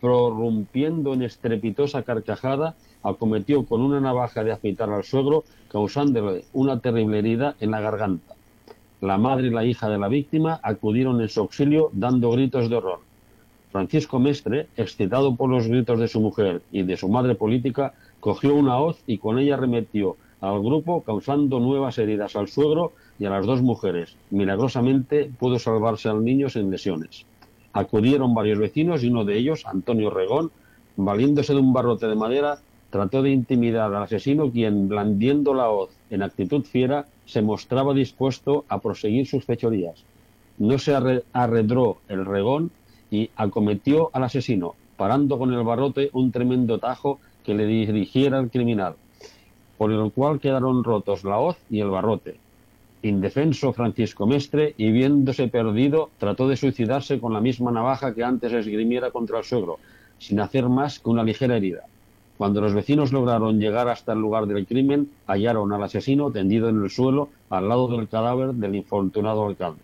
prorrumpiendo 0.00 1.12
en 1.14 1.22
estrepitosa 1.22 2.04
carcajada, 2.04 2.76
acometió 3.02 3.64
con 3.64 3.80
una 3.80 3.98
navaja 3.98 4.44
de 4.44 4.52
afeitar 4.52 4.88
al 4.88 5.02
suegro, 5.02 5.42
causándole 5.68 6.44
una 6.52 6.78
terrible 6.78 7.18
herida 7.18 7.56
en 7.58 7.72
la 7.72 7.80
garganta. 7.80 8.36
La 9.00 9.18
madre 9.18 9.48
y 9.48 9.50
la 9.50 9.64
hija 9.64 9.88
de 9.88 9.98
la 9.98 10.06
víctima 10.06 10.60
acudieron 10.62 11.20
en 11.20 11.28
su 11.28 11.40
auxilio 11.40 11.90
dando 11.92 12.30
gritos 12.30 12.70
de 12.70 12.76
horror. 12.76 13.00
Francisco 13.72 14.20
Mestre, 14.20 14.68
excitado 14.76 15.34
por 15.34 15.50
los 15.50 15.66
gritos 15.66 15.98
de 15.98 16.06
su 16.06 16.20
mujer 16.20 16.62
y 16.70 16.84
de 16.84 16.96
su 16.96 17.08
madre 17.08 17.34
política, 17.34 17.94
cogió 18.20 18.54
una 18.54 18.78
hoz 18.78 19.02
y 19.08 19.18
con 19.18 19.40
ella 19.40 19.56
remetió 19.56 20.16
al 20.50 20.60
grupo, 20.62 21.02
causando 21.02 21.58
nuevas 21.60 21.98
heridas 21.98 22.36
al 22.36 22.48
suegro 22.48 22.92
y 23.18 23.24
a 23.24 23.30
las 23.30 23.46
dos 23.46 23.62
mujeres. 23.62 24.16
Milagrosamente 24.30 25.30
pudo 25.38 25.58
salvarse 25.58 26.08
al 26.08 26.24
niño 26.24 26.48
sin 26.48 26.70
lesiones. 26.70 27.24
Acudieron 27.72 28.34
varios 28.34 28.58
vecinos 28.58 29.02
y 29.02 29.08
uno 29.08 29.24
de 29.24 29.36
ellos, 29.38 29.64
Antonio 29.66 30.10
Regón, 30.10 30.50
valiéndose 30.96 31.54
de 31.54 31.60
un 31.60 31.72
barrote 31.72 32.06
de 32.06 32.14
madera, 32.14 32.58
trató 32.90 33.22
de 33.22 33.30
intimidar 33.30 33.92
al 33.92 34.04
asesino 34.04 34.50
quien, 34.50 34.88
blandiendo 34.88 35.54
la 35.54 35.68
hoz 35.70 35.90
en 36.10 36.22
actitud 36.22 36.62
fiera, 36.64 37.06
se 37.26 37.42
mostraba 37.42 37.94
dispuesto 37.94 38.64
a 38.68 38.78
proseguir 38.78 39.26
sus 39.26 39.44
fechorías. 39.44 40.04
No 40.58 40.78
se 40.78 40.94
arre- 40.94 41.24
arredró 41.32 41.96
el 42.08 42.24
regón 42.24 42.70
y 43.10 43.30
acometió 43.34 44.10
al 44.12 44.24
asesino, 44.24 44.74
parando 44.96 45.38
con 45.38 45.52
el 45.52 45.64
barrote 45.64 46.10
un 46.12 46.30
tremendo 46.30 46.78
tajo 46.78 47.18
que 47.44 47.54
le 47.54 47.66
dirigiera 47.66 48.38
al 48.38 48.50
criminal, 48.50 48.94
por 49.78 49.92
el 49.92 50.12
cual 50.12 50.40
quedaron 50.40 50.84
rotos 50.84 51.24
la 51.24 51.38
hoz 51.38 51.56
y 51.70 51.80
el 51.80 51.90
barrote. 51.90 52.36
Indefenso 53.02 53.72
Francisco 53.72 54.26
Mestre 54.26 54.74
y 54.78 54.90
viéndose 54.90 55.48
perdido, 55.48 56.10
trató 56.18 56.48
de 56.48 56.56
suicidarse 56.56 57.20
con 57.20 57.32
la 57.32 57.40
misma 57.40 57.70
navaja 57.70 58.14
que 58.14 58.24
antes 58.24 58.52
esgrimiera 58.52 59.10
contra 59.10 59.38
el 59.38 59.44
suegro, 59.44 59.78
sin 60.18 60.40
hacer 60.40 60.68
más 60.68 61.00
que 61.00 61.10
una 61.10 61.22
ligera 61.22 61.56
herida. 61.56 61.82
Cuando 62.38 62.60
los 62.60 62.74
vecinos 62.74 63.12
lograron 63.12 63.60
llegar 63.60 63.88
hasta 63.88 64.12
el 64.12 64.20
lugar 64.20 64.46
del 64.46 64.66
crimen, 64.66 65.10
hallaron 65.26 65.72
al 65.72 65.82
asesino 65.82 66.30
tendido 66.30 66.68
en 66.68 66.82
el 66.82 66.90
suelo 66.90 67.28
al 67.50 67.68
lado 67.68 67.88
del 67.88 68.08
cadáver 68.08 68.54
del 68.54 68.74
infortunado 68.74 69.46
alcalde. 69.46 69.80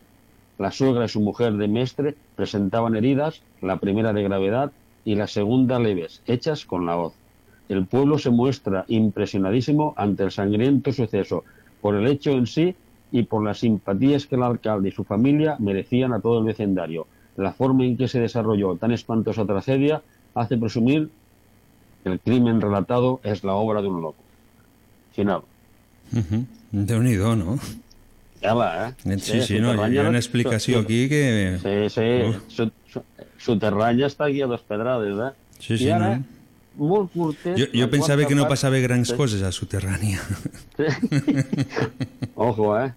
La 0.59 0.71
suegra 0.71 1.05
y 1.05 1.09
su 1.09 1.21
mujer 1.21 1.55
de 1.55 1.69
Mestre 1.69 2.15
presentaban 2.37 2.97
heridas, 2.97 3.43
la 3.61 3.77
primera 3.77 4.13
de 4.13 4.23
gravedad 4.23 4.73
y 5.05 5.15
la 5.15 5.27
segunda 5.27 5.79
leves, 5.79 6.23
hechas 6.27 6.65
con 6.65 6.87
la 6.87 6.99
hoz. 6.99 7.20
El 7.71 7.87
pueblo 7.87 8.19
se 8.19 8.31
muestra 8.31 8.85
impresionadísimo 8.89 9.95
ante 9.97 10.25
el 10.25 10.33
sangriento 10.33 10.93
suceso, 10.93 11.45
por 11.81 11.95
el 11.95 12.09
hecho 12.09 12.33
en 12.33 12.49
sí 12.49 12.75
y 13.13 13.23
por 13.23 13.45
las 13.45 13.61
simpatías 13.61 14.27
que 14.27 14.35
el 14.35 14.43
alcalde 14.43 14.89
y 14.89 14.93
su 14.93 15.05
familia 15.05 15.55
merecían 15.61 16.13
a 16.13 16.19
todo 16.19 16.41
el 16.41 16.47
vecindario. 16.47 17.07
La 17.37 17.53
forma 17.53 17.85
en 17.85 17.97
que 17.97 18.09
se 18.09 18.19
desarrolló 18.19 18.75
tan 18.75 18.91
espantosa 18.91 19.47
tragedia 19.47 20.03
hace 20.35 20.59
presumir 20.59 21.11
que 22.03 22.11
el 22.11 22.19
crimen 22.19 22.61
relatado 22.61 23.21
es 23.23 23.45
la 23.45 23.55
obra 23.55 23.81
de 23.83 23.89
un 23.89 24.03
loco. 24.03 24.23
Final. 25.13 25.43
Uh 26.13 26.45
Déu-n'hi-do, 26.73 27.37
no? 27.37 27.59
Ja 28.43 28.55
va, 28.55 28.89
eh? 28.89 29.19
Sí, 29.19 29.41
sí, 29.43 29.61
no, 29.61 29.75
hi 29.87 29.99
ha 29.99 30.09
una 30.09 30.19
explicació 30.19 30.81
aquí 30.81 31.09
que... 31.09 31.59
Sí, 31.63 31.89
sí, 31.91 32.41
su, 32.49 32.71
su, 32.91 33.03
Soterranya 33.39 34.11
està 34.11 34.27
aquí 34.27 34.43
a 34.43 34.49
dos 34.51 34.63
pedrades, 34.67 35.19
eh? 35.19 35.33
Sí, 35.59 35.79
sí, 35.79 35.87
I 35.87 35.95
ara, 35.97 36.11
no? 36.19 36.40
Molt 36.77 37.11
curtet... 37.13 37.57
Jo, 37.59 37.67
jo 37.75 37.89
pensava 37.91 38.25
que 38.29 38.35
no 38.35 38.47
passava 38.49 38.79
grans 38.79 39.09
Sí. 39.11 39.17
coses 39.17 39.43
a 39.43 39.51
Soterrània. 39.53 40.21
Ojo, 42.35 42.79
eh? 42.79 42.93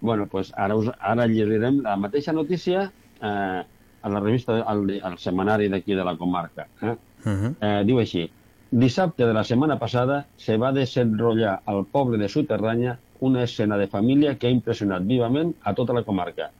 Bueno, 0.00 0.26
pues 0.26 0.52
ara, 0.56 0.74
us, 0.76 0.90
ara 0.98 1.26
llegirem 1.30 1.80
la 1.82 1.96
mateixa 1.96 2.32
notícia 2.32 2.90
eh, 3.22 3.62
a 4.02 4.08
la 4.10 4.20
revista, 4.20 4.60
al, 4.66 4.86
al 5.02 5.18
setmanari 5.18 5.68
d'aquí 5.70 5.94
de 5.94 6.04
la 6.04 6.16
comarca. 6.16 6.66
Eh? 6.82 6.96
Uh 7.24 7.30
-huh. 7.30 7.54
Eh, 7.60 7.84
diu 7.86 7.98
així, 7.98 8.28
dissabte 8.70 9.24
de 9.24 9.32
la 9.32 9.44
setmana 9.44 9.78
passada 9.78 10.26
se 10.36 10.56
va 10.56 10.72
desenrotllar 10.72 11.60
al 11.66 11.84
poble 11.86 12.18
de 12.18 12.28
Soterranya 12.28 12.98
una 13.20 13.44
escena 13.44 13.76
de 13.78 13.86
família 13.86 14.36
que 14.36 14.48
ha 14.48 14.50
impressionat 14.50 15.06
vivament 15.06 15.54
a 15.62 15.74
tota 15.74 15.92
la 15.92 16.02
comarca. 16.02 16.50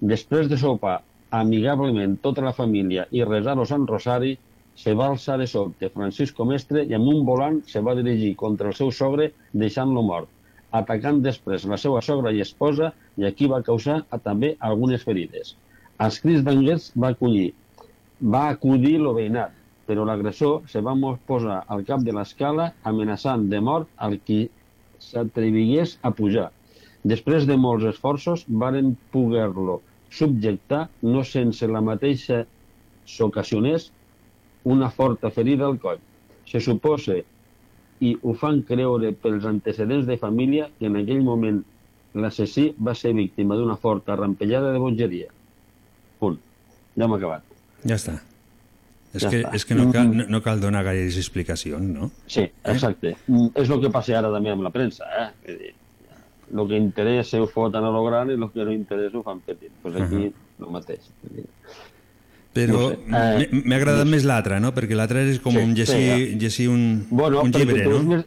Després 0.00 0.48
de 0.48 0.56
sopar 0.56 1.02
amigablement 1.30 2.18
tota 2.20 2.42
la 2.42 2.52
família 2.52 3.06
i 3.10 3.24
resar 3.24 3.58
el 3.58 3.66
Sant 3.66 3.86
Rosari, 3.88 4.38
se 4.74 4.94
va 4.98 5.08
alçar 5.12 5.36
de 5.38 5.46
sobte 5.46 5.90
Francisco 5.94 6.44
Mestre 6.48 6.84
i 6.88 6.94
amb 6.96 7.08
un 7.12 7.24
volant 7.28 7.60
se 7.68 7.82
va 7.84 7.94
dirigir 7.98 8.34
contra 8.42 8.70
el 8.70 8.76
seu 8.78 8.90
sogre 8.90 9.30
deixant-lo 9.52 10.02
mort, 10.06 10.28
atacant 10.72 11.20
després 11.24 11.66
la 11.68 11.78
seva 11.80 12.00
sogra 12.02 12.32
i 12.32 12.40
esposa 12.44 12.92
i 13.20 13.26
aquí 13.28 13.48
va 13.52 13.62
causar 13.66 14.00
a, 14.08 14.18
també 14.18 14.54
algunes 14.70 15.04
ferides. 15.04 15.54
Els 16.00 16.18
crits 16.22 16.42
d'anguers 16.46 16.90
va 16.96 17.12
acollir, 17.12 17.52
va 18.34 18.48
acudir 18.54 18.96
el 19.00 19.12
veïnat, 19.18 19.52
però 19.86 20.06
l'agressor 20.08 20.62
se 20.72 20.80
va 20.80 20.96
posar 21.28 21.62
al 21.68 21.84
cap 21.84 22.02
de 22.06 22.14
l'escala 22.16 22.72
amenaçant 22.88 23.48
de 23.52 23.60
mort 23.60 23.88
al 23.96 24.18
qui 24.26 24.48
s'atrevigués 24.98 25.98
a 26.02 26.10
pujar. 26.10 26.50
Després 27.04 27.46
de 27.46 27.56
molts 27.58 27.84
esforços, 27.90 28.44
varen 28.48 28.94
poder-lo 29.12 29.80
subjectar, 30.12 30.86
no 31.02 31.24
sense 31.24 31.66
la 31.66 31.80
mateixa 31.80 32.44
s'ocasionés 33.08 33.90
una 34.64 34.90
forta 34.90 35.30
ferida 35.30 35.66
al 35.66 35.78
coll. 35.82 35.98
Se 36.46 36.60
suposa, 36.60 37.16
i 38.02 38.16
ho 38.22 38.34
fan 38.34 38.62
creure 38.66 39.12
pels 39.14 39.44
antecedents 39.46 40.06
de 40.06 40.16
família, 40.18 40.68
que 40.78 40.86
en 40.90 40.96
aquell 40.98 41.22
moment 41.22 41.62
l'assassí 42.18 42.72
va 42.82 42.94
ser 42.98 43.12
víctima 43.16 43.56
d'una 43.56 43.76
forta 43.76 44.16
rampellada 44.18 44.72
de 44.72 44.78
bogeria. 44.82 45.28
Punt. 46.18 46.38
Ja 46.96 47.06
hem 47.06 47.14
acabat. 47.16 47.44
Ja 47.86 47.96
està. 47.96 48.18
És 49.12 49.22
Ja 49.22 49.30
que, 49.30 49.42
està. 49.42 49.54
és 49.54 49.64
que 49.68 49.74
no, 49.76 49.90
cal, 49.92 50.10
no, 50.16 50.24
no 50.28 50.40
cal 50.42 50.60
donar 50.60 50.82
gaires 50.84 51.16
explicacions, 51.20 51.84
no? 51.84 52.10
Sí, 52.26 52.46
exacte. 52.64 53.14
Mm, 53.26 53.50
És 53.60 53.70
el 53.70 53.80
que 53.80 53.90
passa 53.92 54.18
ara 54.18 54.30
també 54.32 54.50
amb 54.50 54.64
la 54.64 54.70
premsa, 54.72 55.04
eh? 55.20 55.72
El 56.52 56.68
que 56.68 56.76
interessa 56.76 57.40
ho 57.40 57.46
foten 57.48 57.84
a 57.84 57.90
lo 57.92 58.02
gran 58.04 58.30
i 58.30 58.34
el 58.36 58.48
que 58.52 58.64
no 58.64 58.72
interessa 58.72 59.18
ho 59.18 59.22
fan 59.22 59.40
petit. 59.40 59.70
Pues 59.82 59.96
aquí 59.96 60.26
el 60.60 60.70
mateix. 60.72 61.10
Però 62.52 62.90
No 63.08 63.18
sé, 63.40 63.48
eh, 63.48 63.62
m'ha 63.64 63.76
agradat 63.80 64.06
més 64.06 64.26
l'altre, 64.28 64.58
no? 64.60 64.74
Perquè 64.76 64.96
l'altre 64.98 65.24
és 65.30 65.40
com 65.40 65.54
Sí, 65.56 65.62
un 65.64 65.72
sí, 65.74 65.80
llegir, 65.82 66.04
ja. 66.04 66.38
llegir 66.44 66.68
un, 66.68 67.06
Bueno, 67.10 67.42
un 67.42 67.50
llibre, 67.52 67.82
tu, 67.86 67.90
no? 67.90 68.02
més, 68.10 68.26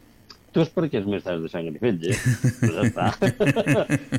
tu 0.55 0.63
és 0.63 0.69
perquè 0.73 1.01
és 1.01 1.05
més 1.05 1.21
tard 1.21 1.43
de 1.43 1.49
sang 1.51 1.67
i 1.67 1.73
fetge. 1.77 2.15
Pues 2.61 2.73
ja 2.73 2.85
està. 2.87 3.09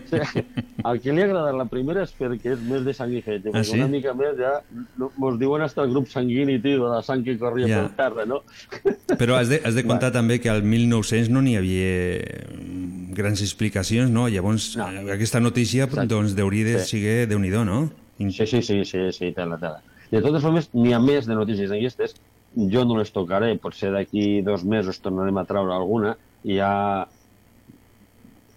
Sí, 0.06 0.42
Al 0.86 1.00
que 1.02 1.10
li 1.10 1.22
ha 1.22 1.26
agradat 1.26 1.56
la 1.58 1.64
primera 1.66 2.04
és 2.06 2.12
perquè 2.14 2.52
és 2.54 2.60
més 2.62 2.84
de 2.86 2.92
sang 2.94 3.10
i 3.16 3.22
fetge. 3.24 3.50
Ah, 3.56 3.64
sí? 3.66 3.74
una 3.80 3.88
mica 3.90 4.12
més 4.14 4.36
ja 4.38 4.52
no, 5.00 5.08
mos 5.18 5.40
diuen 5.40 5.64
hasta 5.64 5.82
el 5.82 5.90
grup 5.90 6.06
sanguini, 6.12 6.60
tio, 6.62 6.84
de 6.84 6.92
la 6.92 7.00
sang 7.02 7.24
que 7.26 7.34
corria 7.40 7.66
Ja. 7.72 7.82
per 7.88 7.96
terra, 8.04 8.26
no? 8.28 8.42
Però 9.20 9.40
has 9.40 9.50
de, 9.50 9.58
has 9.64 9.74
de 9.74 9.82
comptar 9.88 10.12
també 10.14 10.38
que 10.38 10.52
al 10.52 10.62
1900 10.62 11.32
no 11.34 11.42
n'hi 11.42 11.56
havia 11.58 12.22
mm, 12.52 13.10
grans 13.18 13.42
explicacions, 13.42 14.12
no? 14.12 14.28
Llavors, 14.30 14.76
no. 14.78 14.86
aquesta 15.16 15.40
notícia 15.42 15.88
doncs, 15.88 16.36
deuria 16.38 16.64
de 16.76 16.78
Sí. 16.84 17.00
ser 17.02 17.26
déu 17.26 17.40
nhi 17.42 17.50
no? 17.50 17.88
Sí, 18.18 18.46
sí, 18.46 18.62
sí, 18.62 18.84
sí, 18.84 18.98
sí, 19.12 19.32
tela, 19.32 19.58
tela. 19.58 19.82
De 20.12 20.22
totes 20.22 20.42
formes, 20.44 20.70
n'hi 20.74 20.94
ha 20.94 21.02
més 21.02 21.28
de 21.28 21.36
notícies 21.38 21.70
d'aquestes. 21.72 22.16
Jo 22.72 22.86
no 22.88 22.96
les 22.96 23.12
tocaré, 23.12 23.50
potser 23.60 23.90
d'aquí 23.92 24.40
dos 24.46 24.64
mesos 24.64 25.00
tornarem 25.04 25.38
a 25.38 25.44
treure 25.48 25.74
alguna. 25.74 26.14
Hi 26.46 26.58
ha 26.62 26.72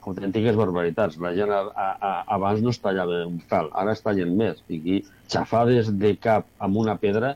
autèntiques 0.10 0.56
barbaritats. 0.56 1.20
La 1.22 1.34
gent 1.36 1.52
a, 1.54 1.62
a, 1.68 1.90
a, 1.92 2.12
abans 2.38 2.64
no 2.64 2.74
es 2.74 2.80
tallava 2.82 3.24
un 3.28 3.40
pèl, 3.50 3.70
ara 3.76 3.94
es 3.98 4.04
tallen 4.06 4.36
més. 4.40 4.64
I 4.70 4.80
aquí, 4.80 4.98
xafades 5.32 5.92
de 6.02 6.14
cap 6.22 6.48
amb 6.64 6.80
una 6.82 6.96
pedra, 7.02 7.36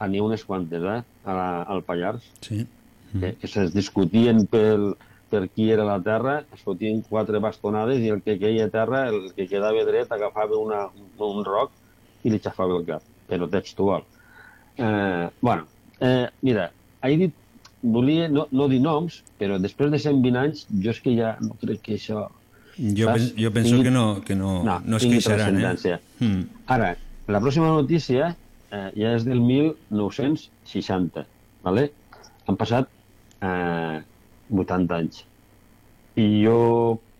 n'hi 0.00 0.20
ha 0.20 0.24
unes 0.24 0.44
quantes, 0.48 0.84
eh, 0.84 1.00
a 1.24 1.36
la, 1.36 1.48
al 1.74 1.82
Pallars. 1.84 2.24
Sí. 2.46 2.64
Que, 3.10 3.34
que 3.40 3.48
es 3.50 3.72
discutien 3.74 4.44
pel, 4.48 4.92
per 5.30 5.46
qui 5.50 5.70
era 5.74 5.84
la 5.86 5.98
terra, 6.02 6.40
es 6.54 6.62
fotien 6.66 7.02
quatre 7.06 7.40
bastonades 7.42 8.02
i 8.02 8.10
el 8.14 8.22
que 8.22 8.38
queia 8.38 8.66
a 8.68 8.72
terra, 8.72 9.06
el 9.10 9.32
que 9.36 9.48
quedava 9.50 9.82
dret, 9.88 10.12
agafava 10.14 10.58
una, 10.58 10.84
un 11.26 11.44
roc 11.46 11.74
i 12.24 12.32
li 12.32 12.40
xafava 12.42 12.78
el 12.78 12.86
cap, 12.86 13.02
però 13.30 13.48
textual. 13.50 14.02
Eh, 14.76 15.28
bueno, 15.40 15.66
eh, 16.00 16.26
mira, 16.42 16.70
he 17.02 17.16
dit, 17.20 17.34
volia 17.82 18.28
no, 18.28 18.46
no 18.52 18.66
dir 18.68 18.80
noms, 18.84 19.22
però 19.40 19.56
després 19.62 19.90
de 19.94 20.00
120 20.02 20.36
anys, 20.40 20.66
jo 20.82 20.92
és 20.92 21.00
que 21.00 21.14
ja 21.16 21.36
no 21.40 21.56
crec 21.62 21.80
que 21.86 21.96
això... 22.00 22.26
Jo, 22.80 23.06
saps? 23.10 23.30
pen, 23.30 23.30
jo 23.44 23.50
penso 23.52 23.74
Tingui- 23.74 23.86
que 23.88 23.92
no, 23.94 24.04
que 24.24 24.36
no, 24.36 24.52
no, 24.64 24.78
no 24.84 25.00
es 25.00 25.04
queixaran, 25.06 25.56
eh? 25.56 25.64
transcendència. 25.64 26.00
Mm. 26.20 26.44
Ara, 26.76 26.94
la 27.30 27.40
pròxima 27.42 27.72
notícia 27.74 28.30
eh, 28.70 28.86
ja 28.96 29.14
és 29.16 29.26
del 29.26 29.40
1960, 29.44 31.26
¿vale? 31.66 31.90
Han 32.48 32.56
passat 32.60 32.88
eh, 33.44 34.00
80 34.50 34.96
anys. 34.96 35.24
I 36.20 36.26
jo 36.44 36.56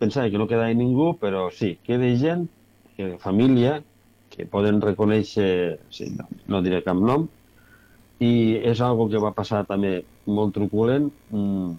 pensava 0.01 0.29
que 0.29 0.39
no 0.41 0.49
quedava 0.49 0.73
ningú, 0.75 1.13
però 1.21 1.47
sí, 1.53 1.75
queda 1.85 2.09
gent, 2.19 2.47
que, 2.97 3.15
família, 3.21 3.79
que 4.31 4.47
poden 4.49 4.81
reconèixer, 4.81 5.79
sí, 5.91 6.09
no, 6.15 6.27
no 6.47 6.61
diré 6.65 6.81
cap 6.85 6.97
nom, 6.97 7.27
i 8.21 8.33
és 8.71 8.81
algo 8.85 9.07
que 9.11 9.21
va 9.21 9.33
passar 9.37 9.63
també 9.69 10.01
molt 10.25 10.53
truculent. 10.55 11.09
Mm, 11.33 11.71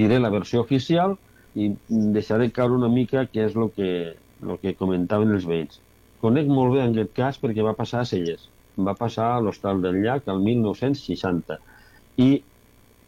diré 0.00 0.20
la 0.20 0.30
versió 0.32 0.62
oficial 0.64 1.16
i 1.58 1.70
deixaré 1.88 2.50
caure 2.54 2.78
una 2.78 2.88
mica 2.88 3.26
què 3.26 3.46
és 3.48 3.56
el 3.58 3.70
que, 3.76 3.90
el 4.16 4.60
que 4.62 4.76
comentaven 4.78 5.34
els 5.34 5.46
veïns. 5.50 5.80
Conec 6.24 6.48
molt 6.48 6.74
bé 6.76 6.84
aquest 6.84 7.12
cas 7.16 7.40
perquè 7.42 7.64
va 7.66 7.76
passar 7.76 8.02
a 8.02 8.08
Celles. 8.08 8.48
Va 8.78 8.94
passar 8.96 9.34
a 9.34 9.40
l'Hostal 9.44 9.82
del 9.84 10.00
Llac 10.04 10.28
el 10.32 10.40
1960. 10.46 11.58
I 12.24 12.30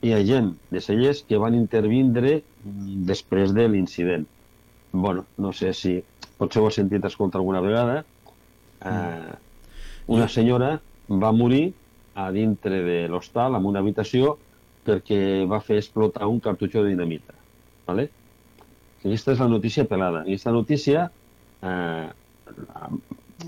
hi 0.03 0.13
ha 0.13 0.23
gent 0.29 0.53
de 0.75 0.81
Celles 0.83 1.23
que 1.29 1.41
van 1.41 1.57
intervindre 1.57 2.41
mm, 2.41 3.03
després 3.09 3.57
de 3.57 3.69
l'incident. 3.69 4.29
bueno, 4.93 5.25
no 5.39 5.55
sé 5.57 5.73
si 5.73 6.03
potser 6.43 6.63
ho 6.63 6.69
has 6.69 6.79
sentit 6.81 7.05
escoltar 7.07 7.41
alguna 7.41 7.63
vegada. 7.63 8.01
Eh, 8.83 9.35
una 10.13 10.27
senyora 10.29 10.75
va 11.09 11.31
morir 11.33 11.69
a 12.19 12.31
dintre 12.35 12.83
de 12.83 12.97
l'hostal, 13.09 13.55
en 13.57 13.69
una 13.71 13.81
habitació, 13.81 14.37
perquè 14.83 15.47
va 15.49 15.63
fer 15.63 15.79
explotar 15.79 16.27
un 16.27 16.41
cartutxo 16.43 16.83
de 16.83 16.97
dinamita. 16.97 17.37
¿vale? 17.87 18.09
Aquesta 19.03 19.37
és 19.37 19.43
la 19.43 19.49
notícia 19.51 19.87
pelada. 19.87 20.25
Aquesta 20.27 20.53
notícia, 20.55 21.07
eh, 21.63 22.09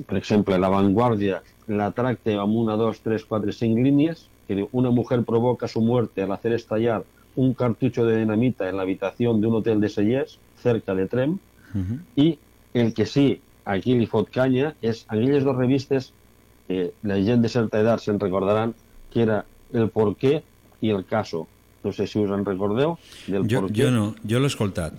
per 0.07 0.17
exemple, 0.19 0.59
La 0.59 0.71
Vanguardia 0.71 1.43
la 1.67 1.91
tracta 1.97 2.37
amb 2.43 2.57
una, 2.61 2.77
dos, 2.77 3.01
tres, 3.01 3.25
quatre, 3.25 3.53
cinc 3.53 3.79
línies, 3.81 4.27
que 4.47 4.57
diu, 4.59 4.69
una 4.73 4.91
mujer 4.93 5.23
provoca 5.25 5.69
su 5.69 5.81
muerte 5.81 6.23
al 6.23 6.33
hacer 6.33 6.53
estallar 6.53 7.03
un 7.37 7.55
cartucho 7.55 8.05
de 8.05 8.19
dinamita 8.19 8.69
en 8.69 8.77
la 8.77 8.83
habitación 8.83 9.41
de 9.41 9.47
un 9.47 9.55
hotel 9.57 9.81
de 9.81 9.89
Sellers, 9.89 10.39
cerca 10.61 10.95
de 10.95 11.07
Trem, 11.09 11.39
i 12.15 12.39
el 12.75 12.93
que 12.95 13.07
sí, 13.07 13.41
aquí 13.65 13.95
li 13.95 14.07
fot 14.11 14.29
canya, 14.35 14.75
és 14.83 15.05
aquelles 15.09 15.45
dues 15.45 15.57
revistes 15.57 16.13
que 16.69 16.91
la 17.03 17.17
gent 17.23 17.43
de 17.45 17.49
certa 17.49 17.81
edat 17.81 18.01
se'n 18.03 18.19
recordaran 18.21 18.75
que 19.13 19.23
era 19.23 19.45
El 19.73 19.89
Porqué 19.91 20.43
i 20.83 20.91
El 20.91 21.05
Caso. 21.07 21.47
No 21.85 21.93
sé 21.93 22.07
si 22.07 22.19
us 22.19 22.31
en 22.33 22.45
recordeu 22.45 22.97
del 23.27 23.45
Jo, 23.49 23.61
Porqué. 23.63 23.83
jo 23.85 23.91
no, 23.93 24.15
jo 24.29 24.41
l'he 24.41 24.47
escoltat. 24.49 24.95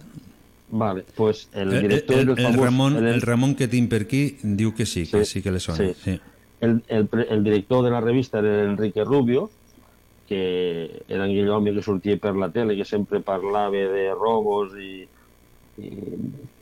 Vale, 0.70 1.04
pues 1.16 1.48
el 1.54 1.74
El, 1.74 1.82
director 1.88 2.18
el, 2.20 2.26
del 2.28 2.38
el, 2.40 2.46
famós... 2.46 2.64
Ramon, 2.66 2.96
el- 2.98 3.08
el 3.14 3.22
Ramon 3.22 3.56
que 3.56 3.68
tinc 3.68 3.90
per 3.90 4.02
aquí 4.06 4.38
diu 4.42 4.74
que 4.74 4.86
sí, 4.86 5.06
que 5.06 5.26
sí 5.26 5.42
que 5.42 5.52
le 5.52 5.60
sona. 5.60 5.78
sí. 5.78 5.94
Sí. 6.04 6.20
el, 6.62 6.82
el, 6.88 7.08
el 7.30 7.44
director 7.44 7.84
de 7.84 7.92
la 7.92 8.02
revista 8.02 8.40
era 8.40 8.64
Enrique 8.64 9.04
Rubio, 9.04 9.50
que 10.28 11.04
era 11.08 11.26
aquell 11.26 11.50
home 11.50 11.74
que 11.74 11.84
sortia 11.84 12.18
per 12.18 12.36
la 12.36 12.50
tele, 12.50 12.76
que 12.76 12.86
sempre 12.86 13.20
parlava 13.22 13.70
de 13.78 14.10
robos 14.16 14.74
i, 14.80 15.06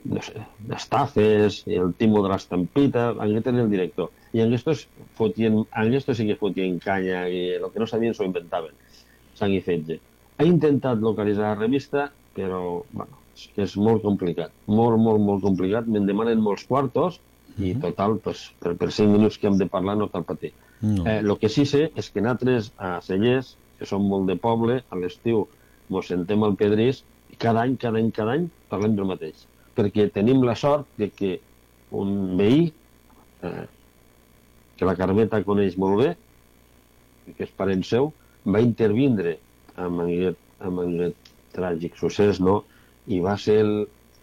d'estafes, 0.04 1.62
i 1.70 1.78
el 1.80 1.92
timo 1.98 2.22
de 2.24 2.30
l'estampita, 2.32 3.10
aquest 3.14 3.46
era 3.50 3.62
el 3.62 3.70
director. 3.70 4.10
I 4.34 4.42
en 4.44 4.54
estos, 4.56 4.86
fotien, 5.18 5.52
en 5.64 5.94
estos 5.94 6.16
sí 6.18 6.26
que 6.26 6.36
fotien 6.40 6.78
canya, 6.82 7.28
i 7.28 7.54
el 7.58 7.68
que 7.70 7.80
no 7.82 7.86
sabien 7.90 8.14
s'ho 8.14 8.26
inventaven, 8.26 8.74
sang 9.38 9.52
i 9.54 9.62
fetge. 9.64 10.00
Ha 10.38 10.44
intentat 10.48 10.98
localitzar 11.02 11.52
la 11.52 11.60
revista, 11.60 12.08
però 12.34 12.82
bueno, 12.90 13.22
és 13.34 13.46
que 13.54 13.62
és 13.66 13.76
molt 13.78 14.02
complicat, 14.02 14.50
molt, 14.66 14.98
molt, 14.98 15.22
molt 15.22 15.42
complicat. 15.46 15.86
Me'n 15.86 16.06
demanen 16.10 16.42
molts 16.42 16.66
quartos, 16.66 17.20
i 17.58 17.74
total, 17.78 18.18
pues, 18.18 18.48
per, 18.58 18.74
per 18.78 18.90
5 18.90 19.12
minuts 19.12 19.38
que 19.38 19.46
hem 19.46 19.58
de 19.60 19.68
parlar 19.70 19.96
no 19.98 20.08
cal 20.10 20.24
patir. 20.26 20.52
No. 20.82 21.04
Eh, 21.06 21.20
el 21.20 21.36
que 21.38 21.48
sí 21.48 21.64
sé 21.70 21.86
és 21.94 22.10
que 22.10 22.22
nosaltres 22.24 22.72
a 22.82 22.98
Cellers, 23.04 23.54
que 23.78 23.86
som 23.86 24.02
molt 24.10 24.26
de 24.30 24.36
poble, 24.40 24.80
a 24.90 24.98
l'estiu 24.98 25.46
mos 25.92 26.08
sentem 26.10 26.42
al 26.42 26.56
Pedrís 26.58 27.04
cada 27.38 27.64
any, 27.64 27.76
cada 27.80 28.00
any, 28.00 28.10
cada 28.14 28.36
any 28.38 28.48
parlem 28.70 28.96
del 28.98 29.08
mateix. 29.10 29.46
Perquè 29.74 30.08
tenim 30.14 30.42
la 30.46 30.54
sort 30.58 30.86
de 31.00 31.10
que 31.10 31.32
un 31.94 32.36
veí, 32.38 32.68
eh, 33.42 33.64
que 34.76 34.88
la 34.88 34.96
Carmeta 34.98 35.42
coneix 35.46 35.76
molt 35.78 36.00
bé, 36.02 36.14
que 37.32 37.46
és 37.46 37.52
parent 37.56 37.84
seu, 37.86 38.10
va 38.44 38.62
intervindre 38.62 39.36
amb 39.80 40.04
aquest, 40.04 40.40
amb 40.60 40.82
aquest 40.84 41.30
tràgic 41.54 41.96
succés, 42.00 42.40
no? 42.40 42.62
I 43.06 43.20
va 43.24 43.36
ser 43.40 43.60
el, 43.62 43.74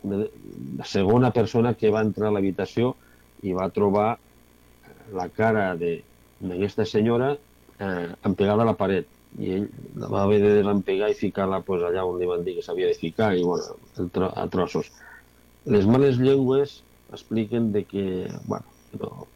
la 0.04 0.88
segona 0.90 1.32
persona 1.32 1.74
que 1.78 1.92
va 1.94 2.04
entrar 2.06 2.30
a 2.30 2.36
l'habitació 2.36 2.96
i 3.46 3.56
va 3.58 3.70
trobar 3.74 4.10
la 5.14 5.28
cara 5.34 5.72
d'aquesta 5.78 6.86
senyora 6.86 7.34
eh, 7.34 8.08
empegada 8.28 8.64
a 8.64 8.70
la 8.72 8.78
paret 8.78 9.10
i 9.40 9.53
ell 9.56 9.68
va 10.12 10.24
haver 10.26 10.41
de 10.44 10.53
desempegar 10.60 11.10
i 11.12 11.16
ficar-la 11.16 11.62
pues, 11.64 11.84
allà 11.88 12.03
on 12.06 12.20
li 12.20 12.28
van 12.28 12.44
dir 12.44 12.58
que 12.58 12.66
s'havia 12.66 12.88
de 12.91 12.98
ficar 12.99 13.32
i 13.38 13.44
bueno, 13.44 13.78
a 14.36 14.48
trossos. 14.52 14.91
Les 15.66 15.86
males 15.88 16.18
llengües 16.20 16.82
expliquen 17.14 17.72
de 17.72 17.86
que, 17.86 18.03
bueno, 18.45 18.66
no, 18.99 19.28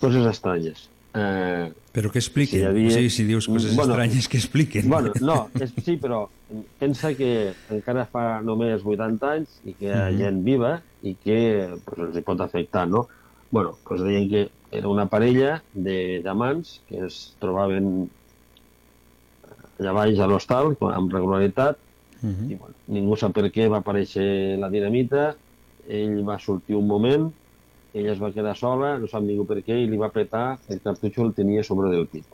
coses 0.00 0.26
estranyes. 0.26 0.90
Eh, 1.14 1.72
Però 1.92 2.10
que 2.12 2.20
expliquen? 2.20 2.60
Si 2.60 2.66
havia- 2.66 2.90
sigui, 2.90 3.10
si 3.10 3.24
dius 3.24 3.46
coses 3.48 3.74
Bueno, 3.74 3.94
estranyes, 3.94 4.28
que 4.28 4.36
expliquen. 4.36 4.88
Bueno, 4.88 5.12
no, 5.20 5.48
és, 5.60 5.72
sí, 5.84 5.96
però 5.96 6.28
pensa 6.78 7.14
que 7.16 7.54
encara 7.70 8.04
fa 8.12 8.40
només 8.44 8.84
80 8.84 9.32
anys 9.38 9.56
i 9.64 9.74
que 9.74 9.88
hi 9.88 9.94
ha 9.94 10.10
Mhm. 10.10 10.18
gent 10.20 10.42
viva 10.44 10.74
i 11.02 11.16
que 11.16 11.38
pues, 11.84 11.98
els 12.10 12.24
pot 12.24 12.40
afectar, 12.40 12.86
no? 12.88 13.08
bueno, 13.50 13.78
doncs 13.88 14.02
deien 14.04 14.28
que 14.28 14.50
era 14.70 14.88
una 14.92 15.06
parella 15.08 15.62
de 15.72 16.20
diamants 16.22 16.82
que 16.86 17.06
es 17.06 17.34
trobaven 17.40 18.10
allà 19.78 19.92
baix 19.94 20.18
a 20.18 20.26
l'hostal 20.26 20.74
amb 20.80 21.12
regularitat 21.12 21.76
Mhm. 22.20 22.50
i 22.50 22.54
bueno, 22.56 22.74
ningú 22.88 23.16
sap 23.16 23.32
per 23.32 23.44
què 23.54 23.68
va 23.70 23.78
aparèixer 23.78 24.58
la 24.58 24.68
dinamita, 24.68 25.36
ell 25.88 26.24
va 26.26 26.36
sortir 26.38 26.74
un 26.74 26.86
moment, 26.88 27.28
ella 27.94 28.10
es 28.12 28.18
va 28.20 28.32
quedar 28.32 28.56
sola, 28.56 28.98
no 28.98 29.06
sap 29.06 29.22
ningú 29.22 29.46
per 29.46 29.62
què, 29.62 29.76
i 29.78 29.86
li 29.86 29.96
va 29.96 30.06
apretar, 30.10 30.58
el 30.68 30.80
cartutxo 30.82 31.22
el 31.24 31.32
tenia 31.32 31.62
sobre 31.62 31.90
del 31.90 32.08
pit. 32.08 32.24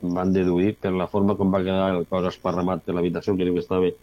Van 0.00 0.32
deduir 0.32 0.74
per 0.80 0.92
la 0.92 1.06
forma 1.06 1.36
com 1.36 1.52
va 1.52 1.60
quedar 1.62 1.90
el 1.94 2.06
cos 2.06 2.24
esparramat 2.32 2.82
per 2.84 2.94
l'habitació, 2.94 3.36
que 3.36 3.44
diu 3.44 3.52
que 3.54 3.60
estava 3.60 3.84
el 3.86 3.94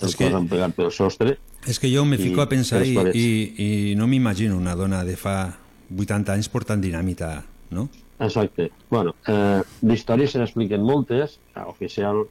És 0.00 0.16
cos 0.16 0.16
que- 0.16 0.32
empegat 0.32 0.74
pel 0.74 0.90
sostre. 0.90 1.36
És 1.68 1.78
que 1.78 1.92
jo 1.94 2.04
me 2.06 2.16
fico 2.18 2.40
a 2.40 2.48
pensar 2.48 2.84
i, 2.86 2.96
i, 3.14 3.54
i 3.92 3.94
no 3.94 4.06
m'imagino 4.08 4.56
una 4.56 4.74
dona 4.74 5.04
de 5.04 5.16
fa 5.16 5.54
80 5.94 6.32
anys 6.32 6.48
portant 6.48 6.80
dinamita, 6.80 7.44
no? 7.70 7.88
Exacte. 8.22 8.70
Bueno, 8.90 9.14
eh, 9.26 9.60
d'històries 9.82 10.30
se 10.30 10.38
n'expliquen 10.38 10.82
moltes, 10.86 11.38
a 11.58 11.66
oficial 11.66 12.22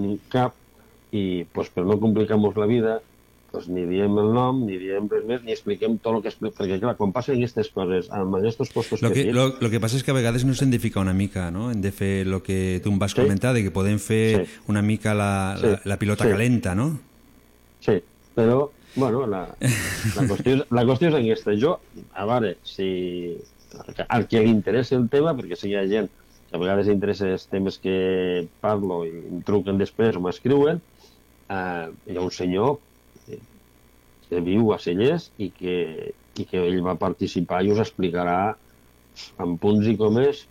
ni 0.00 0.16
cap, 0.32 0.54
i 1.14 1.44
pues, 1.52 1.68
per 1.70 1.84
no 1.86 1.98
complicar-nos 2.00 2.56
la 2.56 2.66
vida, 2.66 2.94
pues, 3.52 3.68
ni 3.70 3.84
diem 3.86 4.16
el 4.18 4.32
nom, 4.34 4.64
ni 4.66 4.78
diem 4.80 5.04
res 5.12 5.22
més, 5.28 5.42
ni 5.46 5.52
expliquem 5.54 5.98
tot 6.02 6.16
el 6.16 6.22
que 6.24 6.32
expliquem, 6.32 6.56
perquè 6.58 6.78
clar, 6.82 6.96
quan 6.98 7.12
passen 7.14 7.36
aquestes 7.38 7.68
coses, 7.70 8.08
amb 8.10 8.34
aquests 8.40 8.72
postos 8.74 9.02
Lo 9.04 9.12
que, 9.12 9.20
petits, 9.20 9.36
lo, 9.36 9.44
lo 9.60 9.70
que 9.70 9.78
passa 9.84 10.00
és 10.00 10.02
que 10.02 10.10
a 10.10 10.16
vegades 10.16 10.42
no 10.48 10.56
s'hem 10.58 10.72
de 10.72 10.80
ficar 10.82 11.04
una 11.04 11.14
mica, 11.14 11.50
no? 11.54 11.68
Hem 11.70 11.84
de 11.84 11.92
fer 11.94 12.24
el 12.26 12.40
que 12.42 12.80
tu 12.82 12.90
em 12.90 12.98
vas 12.98 13.12
Sí. 13.14 13.20
comentar, 13.20 13.52
de 13.54 13.62
que 13.62 13.70
podem 13.70 14.00
fer 14.02 14.46
Sí. 14.46 14.58
una 14.66 14.82
mica 14.82 15.14
la, 15.14 15.56
Sí. 15.60 15.66
la, 15.68 15.80
la 15.84 15.98
pilota 16.00 16.24
Sí. 16.24 16.30
calenta, 16.30 16.74
no? 16.74 16.98
Sí, 17.78 18.00
però, 18.34 18.70
bueno, 18.96 19.26
la, 19.28 19.46
la, 19.60 20.22
qüestió, 20.26 20.56
és, 20.56 20.64
la 20.70 20.82
qüestió 20.88 21.08
és 21.12 21.14
aquesta. 21.14 21.54
Jo, 21.54 21.78
a 22.14 22.24
veure, 22.26 22.56
si 22.64 23.36
al 24.08 24.26
que 24.28 24.42
li 24.44 24.52
interessa 24.52 24.96
el 24.96 25.08
tema, 25.12 25.34
perquè 25.36 25.58
si 25.58 25.70
hi 25.70 25.76
ha 25.78 25.84
gent 25.90 26.10
que 26.48 26.56
a 26.56 26.60
vegades 26.62 26.90
interessa 26.92 27.30
els 27.34 27.46
temes 27.50 27.78
que 27.82 28.46
parlo 28.64 29.02
i 29.06 29.12
em 29.12 29.42
truquen 29.46 29.80
després 29.80 30.16
o 30.16 30.22
m'escriuen, 30.24 30.80
eh, 31.50 31.86
hi 32.10 32.16
ha 32.16 32.24
un 32.24 32.34
senyor 32.34 32.76
que, 33.26 33.38
que 34.28 34.42
viu 34.48 34.72
a 34.72 34.80
Cellers 34.82 35.30
i 35.38 35.50
que, 35.54 35.76
i 36.38 36.48
que 36.50 36.62
ell 36.62 36.82
va 36.86 36.98
participar 37.00 37.62
i 37.64 37.72
us 37.74 37.82
explicarà 37.84 38.38
amb 39.42 39.60
punts 39.62 39.86
i 39.90 39.96
comes 39.98 40.46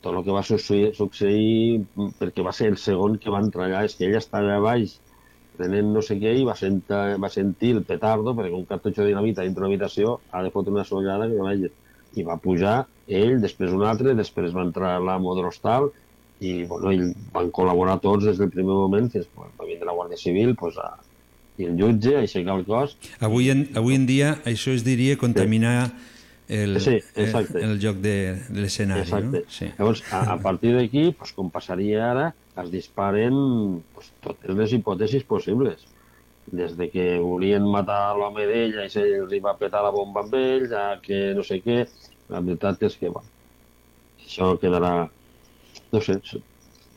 tot 0.00 0.14
el 0.14 0.22
que 0.24 0.32
va 0.32 0.42
succeir, 0.46 0.92
succeir 0.96 1.82
perquè 2.20 2.44
va 2.44 2.54
ser 2.56 2.70
el 2.72 2.78
segon 2.80 3.18
que 3.20 3.32
va 3.32 3.42
entrar 3.44 3.66
allà, 3.68 3.82
és 3.84 3.96
que 3.98 4.06
ell 4.08 4.16
estava 4.16 4.54
a 4.56 4.62
baix 4.64 4.96
prenent 5.58 5.90
no 5.92 6.00
sé 6.04 6.16
què 6.20 6.32
i 6.38 6.46
va, 6.48 6.54
sentar, 6.56 7.18
va 7.20 7.28
sentir 7.32 7.74
el 7.76 7.82
petardo 7.88 8.32
perquè 8.36 8.56
un 8.56 8.64
cartutxo 8.68 9.02
de 9.02 9.10
dinamita 9.10 9.44
dintre 9.44 9.64
una 9.64 9.68
habitació 9.72 10.18
ha 10.30 10.42
de 10.44 10.52
fotre 10.54 10.72
una 10.72 10.86
sollada 10.88 11.28
que 11.28 11.36
no 11.36 11.48
i 12.14 12.24
va 12.26 12.38
pujar 12.40 12.82
ell, 13.08 13.38
després 13.42 13.72
un 13.74 13.84
altre 13.88 14.14
després 14.18 14.54
va 14.54 14.64
entrar 14.66 14.98
l'amo 15.00 15.34
de 15.36 15.44
l'hostal 15.44 15.90
i 16.42 16.64
bueno, 16.66 16.90
ell, 16.90 17.08
van 17.34 17.50
col·laborar 17.54 17.98
tots 18.02 18.26
des 18.26 18.38
del 18.38 18.50
primer 18.50 18.74
moment 18.74 19.10
fins 19.12 19.28
bueno, 19.36 19.52
va 19.58 19.68
vindre 19.68 19.88
la 19.88 19.96
Guàrdia 19.96 20.18
Civil 20.20 20.54
pues, 20.58 20.78
a, 20.78 20.94
i 21.58 21.68
el 21.68 21.76
jutge 21.78 22.16
aixecar 22.18 22.56
el 22.58 22.64
cos 22.68 22.96
Avui 23.20 23.50
en, 23.52 23.66
avui 23.78 23.98
en 23.98 24.08
dia 24.08 24.36
això 24.48 24.74
es 24.74 24.84
diria 24.86 25.18
contaminar 25.20 25.92
el, 26.52 26.80
Sí, 26.80 26.98
el, 27.14 27.24
exacte. 27.24 27.62
el 27.64 27.78
joc 27.80 28.00
de, 28.04 28.16
de 28.50 28.60
l'escenari, 28.60 29.06
no? 29.06 29.06
Exacte. 29.06 29.44
Sí. 29.48 29.70
Llavors, 29.78 30.02
a, 30.12 30.24
a 30.34 30.36
partir 30.42 30.74
d'aquí, 30.76 31.06
pues, 31.16 31.30
com 31.32 31.48
passaria 31.54 32.02
ara, 32.10 32.26
es 32.60 32.68
disparen 32.72 33.32
pues, 33.94 34.10
totes 34.20 34.52
les 34.58 34.74
hipòtesis 34.76 35.24
possibles. 35.24 35.86
Des 36.52 36.74
de 36.76 36.90
que 36.92 37.04
volien 37.18 37.64
matar 37.64 38.12
l'home 38.18 38.44
d'ella 38.44 38.84
i 38.84 38.90
se 38.92 39.02
li 39.28 39.38
va 39.40 39.54
petar 39.56 39.80
la 39.82 39.90
bomba 39.94 40.20
amb 40.20 40.34
ell, 40.36 40.66
a 40.76 40.98
que 41.02 41.30
no 41.36 41.44
sé 41.46 41.62
què... 41.64 41.86
La 42.32 42.40
veritat 42.40 42.80
és 42.86 42.94
que, 42.96 43.10
bueno, 43.12 43.28
això 44.22 44.52
quedarà... 44.60 44.92
No 45.92 46.00
sé, 46.00 46.18
su- 46.24 46.40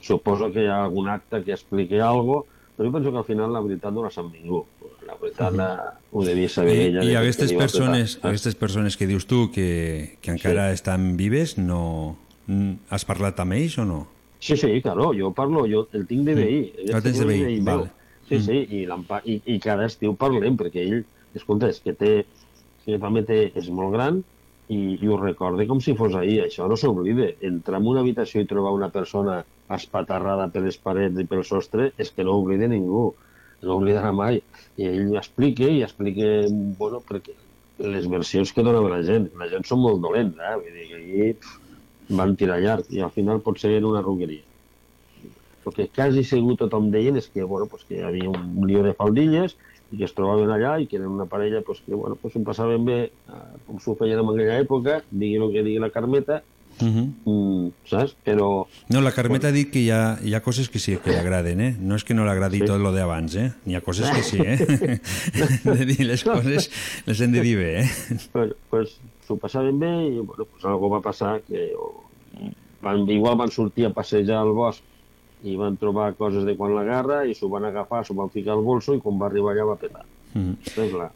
suposo 0.05 0.51
que 0.53 0.63
hi 0.63 0.69
ha 0.71 0.83
algun 0.85 1.09
acte 1.11 1.41
que 1.43 1.55
expliqui 1.55 1.99
alguna 1.99 2.41
cosa, 2.43 2.51
però 2.75 2.87
jo 2.87 2.93
penso 2.93 3.11
que 3.11 3.17
al 3.17 3.27
final 3.27 3.53
la 3.55 3.61
veritat 3.63 3.95
no 3.95 4.03
la 4.03 4.11
sap 4.11 4.27
ningú. 4.31 4.61
La 5.07 5.15
veritat 5.19 5.55
la, 5.55 5.69
ho 6.11 6.23
devia 6.27 6.51
saber 6.51 6.75
I, 6.75 6.85
ella. 6.89 7.03
i 7.07 7.15
aquestes 7.19 7.51
persones, 7.55 8.15
petar. 8.15 8.31
aquestes 8.31 8.55
persones 8.59 8.97
que 8.99 9.07
dius 9.07 9.27
tu 9.27 9.49
que, 9.51 10.17
que 10.21 10.35
encara 10.35 10.69
estan 10.75 11.15
vives, 11.17 11.57
no... 11.57 12.17
Has 12.93 13.07
parlat 13.09 13.39
amb 13.41 13.55
ells 13.57 13.79
o 13.81 13.85
no? 13.89 14.01
Sí, 14.39 14.53
sí, 14.59 14.69
claro, 14.83 15.09
jo 15.17 15.31
parlo, 15.33 15.63
jo 15.65 15.87
el 15.97 16.03
tinc 16.05 16.27
de 16.27 16.35
veí. 16.37 16.57
Mm. 16.69 16.91
El 16.93 17.01
tens 17.07 17.19
de 17.23 17.25
veí, 17.25 17.59
vale. 17.65 17.89
Sí, 18.29 18.35
Mm. 18.35 18.41
sí, 18.41 18.57
i, 18.73 19.31
i, 19.31 19.41
i 19.53 19.59
cada 19.61 19.85
estiu 19.85 20.15
parlem, 20.17 20.55
perquè 20.57 20.81
ell, 20.81 21.03
escolta, 21.37 21.69
és 21.69 21.79
que 21.83 21.93
té, 21.93 22.13
que 22.85 22.97
també 23.01 23.21
té, 23.25 23.51
és 23.55 23.67
molt 23.69 23.93
gran 23.93 24.23
i, 24.69 24.97
i 24.97 25.07
ho 25.07 25.17
recorde 25.19 25.67
com 25.69 25.81
si 25.81 25.93
fos 25.93 26.15
ahir, 26.17 26.39
això 26.43 26.65
no 26.67 26.77
s'oblida. 26.79 27.27
Entrar 27.45 27.77
en 27.81 27.87
una 27.91 28.01
habitació 28.01 28.41
i 28.41 28.47
trobar 28.49 28.71
una 28.73 28.89
persona 28.89 29.43
espatarrada 29.75 30.47
per 30.53 30.63
les 30.65 30.77
parets 30.81 31.19
i 31.21 31.25
pel 31.29 31.43
sostre 31.45 31.91
és 32.01 32.09
que 32.11 32.23
no 32.25 32.33
ho 32.33 32.41
oblida 32.41 32.67
ningú, 32.71 33.11
no 33.61 33.73
ho 33.73 33.77
oblidarà 33.77 34.11
mai. 34.13 34.41
I 34.77 34.89
ell 34.89 35.13
explica 35.21 35.69
i 35.69 35.83
explica, 35.85 36.47
bueno, 36.79 37.03
perquè 37.05 37.37
les 37.85 38.09
versions 38.09 38.53
que 38.55 38.63
donava 38.63 38.89
la 38.89 39.03
gent, 39.03 39.29
la 39.37 39.49
gent 39.51 39.65
són 39.69 39.81
molt 39.85 40.01
dolents, 40.01 40.37
eh? 40.39 40.55
Vull 40.55 40.73
dir 40.73 40.89
que 40.89 40.99
aquí 41.03 42.17
van 42.17 42.35
tirar 42.39 42.57
llarg 42.61 42.89
i 42.93 43.01
al 43.01 43.11
final 43.13 43.41
pot 43.45 43.57
ser 43.61 43.77
una 43.83 44.01
rogueria 44.01 44.41
el 45.65 45.73
que 45.73 45.87
quasi 45.89 46.23
segur 46.23 46.57
tothom 46.57 46.91
deien 46.91 47.17
és 47.17 47.27
que, 47.27 47.43
bueno, 47.43 47.65
pues 47.67 47.83
que 47.85 47.99
hi 47.99 48.03
havia 48.05 48.29
un 48.29 48.65
lío 48.67 48.83
de 48.83 48.93
faldilles 48.93 49.55
i 49.91 49.97
que 49.97 50.05
es 50.05 50.13
trobaven 50.17 50.49
allà 50.49 50.79
i 50.81 50.87
que 50.87 50.97
eren 50.97 51.13
una 51.13 51.25
parella 51.29 51.61
pues, 51.61 51.81
que 51.85 51.93
bueno, 51.93 52.15
pues, 52.21 52.35
ho 52.35 52.43
passaven 52.43 52.85
bé, 52.85 52.99
eh, 53.05 53.45
com 53.67 53.79
s'ho 53.79 53.95
feien 53.95 54.19
en 54.19 54.29
aquella 54.33 54.59
època, 54.59 55.01
digui 55.11 55.37
el 55.37 55.51
que 55.53 55.63
digui 55.63 55.79
la 55.79 55.89
Carmeta, 55.93 56.43
Uh 56.75 56.87
-huh. 56.87 57.07
mm, 57.23 57.71
saps? 57.87 58.17
Però... 58.25 58.67
No, 58.89 58.99
la 58.99 59.13
Carmeta 59.13 59.47
ha 59.47 59.51
dit 59.51 59.71
que 59.71 59.79
hi 59.79 59.91
ha, 59.91 60.19
hi 60.21 60.33
ha 60.33 60.41
coses 60.41 60.67
que 60.67 60.77
sí 60.77 60.97
que 60.97 61.09
li 61.11 61.15
agraden, 61.15 61.61
eh? 61.61 61.75
No 61.79 61.95
és 61.95 62.03
que 62.03 62.13
no 62.13 62.25
l'agradi 62.25 62.59
Sí. 62.59 62.65
tot 62.65 62.81
lo 62.81 62.91
d'abans, 62.91 63.33
eh? 63.35 63.53
N'hi 63.65 63.75
ha 63.75 63.81
coses 63.81 64.09
que 64.11 64.23
sí, 64.23 64.37
eh? 64.43 64.57
de 65.63 65.85
dir 65.85 66.05
les 66.05 66.21
coses 66.21 66.69
les 67.05 67.21
hem 67.21 67.31
de 67.31 67.39
dir 67.39 67.55
bé, 67.55 67.79
eh? 67.79 67.89
Bueno, 68.33 68.53
pues 68.69 68.99
s'ho 69.25 69.37
passaven 69.37 69.79
bé 69.79 69.87
i 69.87 70.19
bueno, 70.19 70.43
pues 70.51 70.65
algo 70.65 70.89
va 70.89 70.99
passar 71.01 71.41
que 71.47 71.71
o, 71.79 72.03
van, 72.81 73.07
igual 73.09 73.37
van 73.37 73.51
sortir 73.51 73.85
a 73.85 73.93
passejar 73.93 74.37
al 74.43 74.51
bosc 74.51 74.83
i 75.45 75.55
van 75.59 75.75
trobar 75.77 76.11
coses 76.17 76.43
de 76.47 76.55
quan 76.57 76.73
la 76.75 76.83
guerra 76.87 77.19
i 77.29 77.35
s'ho 77.37 77.49
van 77.51 77.65
agafar, 77.69 78.01
s'ho 78.05 78.15
van 78.17 78.31
ficar 78.33 78.55
al 78.55 78.63
bolso 78.65 78.95
i 78.97 79.01
quan 79.03 79.19
va 79.21 79.27
arribar 79.29 79.53
allà 79.53 79.67
va 79.69 79.75
petar. 79.77 80.01
Mm. 80.33 80.55
És 80.65 80.93
la, 80.97 81.11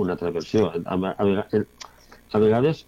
una 0.00 0.14
altra 0.16 0.30
versió. 0.34 0.70
A, 0.72 0.80
a, 0.94 1.14
a, 1.18 1.24
vega- 1.28 1.46
el- 1.52 1.66
a 2.32 2.38
vegades 2.42 2.84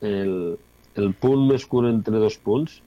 el, 0.00 0.56
el 0.94 1.10
punt 1.18 1.42
més 1.50 1.66
curt 1.66 1.90
entre 1.90 2.22
dos 2.22 2.38
punts, 2.38 2.78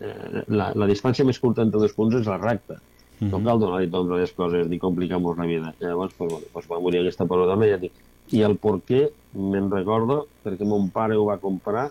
eh, 0.00 0.44
la, 0.52 0.70
la 0.76 0.86
distància 0.90 1.24
més 1.24 1.40
curta 1.40 1.64
entre 1.64 1.80
dos 1.80 1.96
punts 1.96 2.14
és 2.20 2.28
la 2.28 2.38
recta. 2.38 2.78
No 3.20 3.36
Mhm. 3.38 3.44
cal 3.44 3.58
donar-li 3.60 3.90
totes 3.92 4.16
les 4.20 4.30
coses 4.32 4.68
ni 4.68 4.78
complicar-nos 4.80 5.36
la 5.36 5.44
vida. 5.44 5.74
Llavors, 5.80 6.14
pues, 6.16 6.30
bueno, 6.32 6.46
pues 6.54 6.66
va 6.70 6.78
morir 6.80 7.00
aquesta 7.02 7.26
ja 7.68 7.76
dic, 7.76 7.92
i 8.32 8.40
el 8.46 8.56
per 8.56 8.76
què 8.88 9.10
me'n 9.34 9.70
recordo, 9.70 10.26
perquè 10.44 10.64
mon 10.64 10.88
pare 10.90 11.16
ho 11.16 11.26
va 11.26 11.36
comprar 11.38 11.90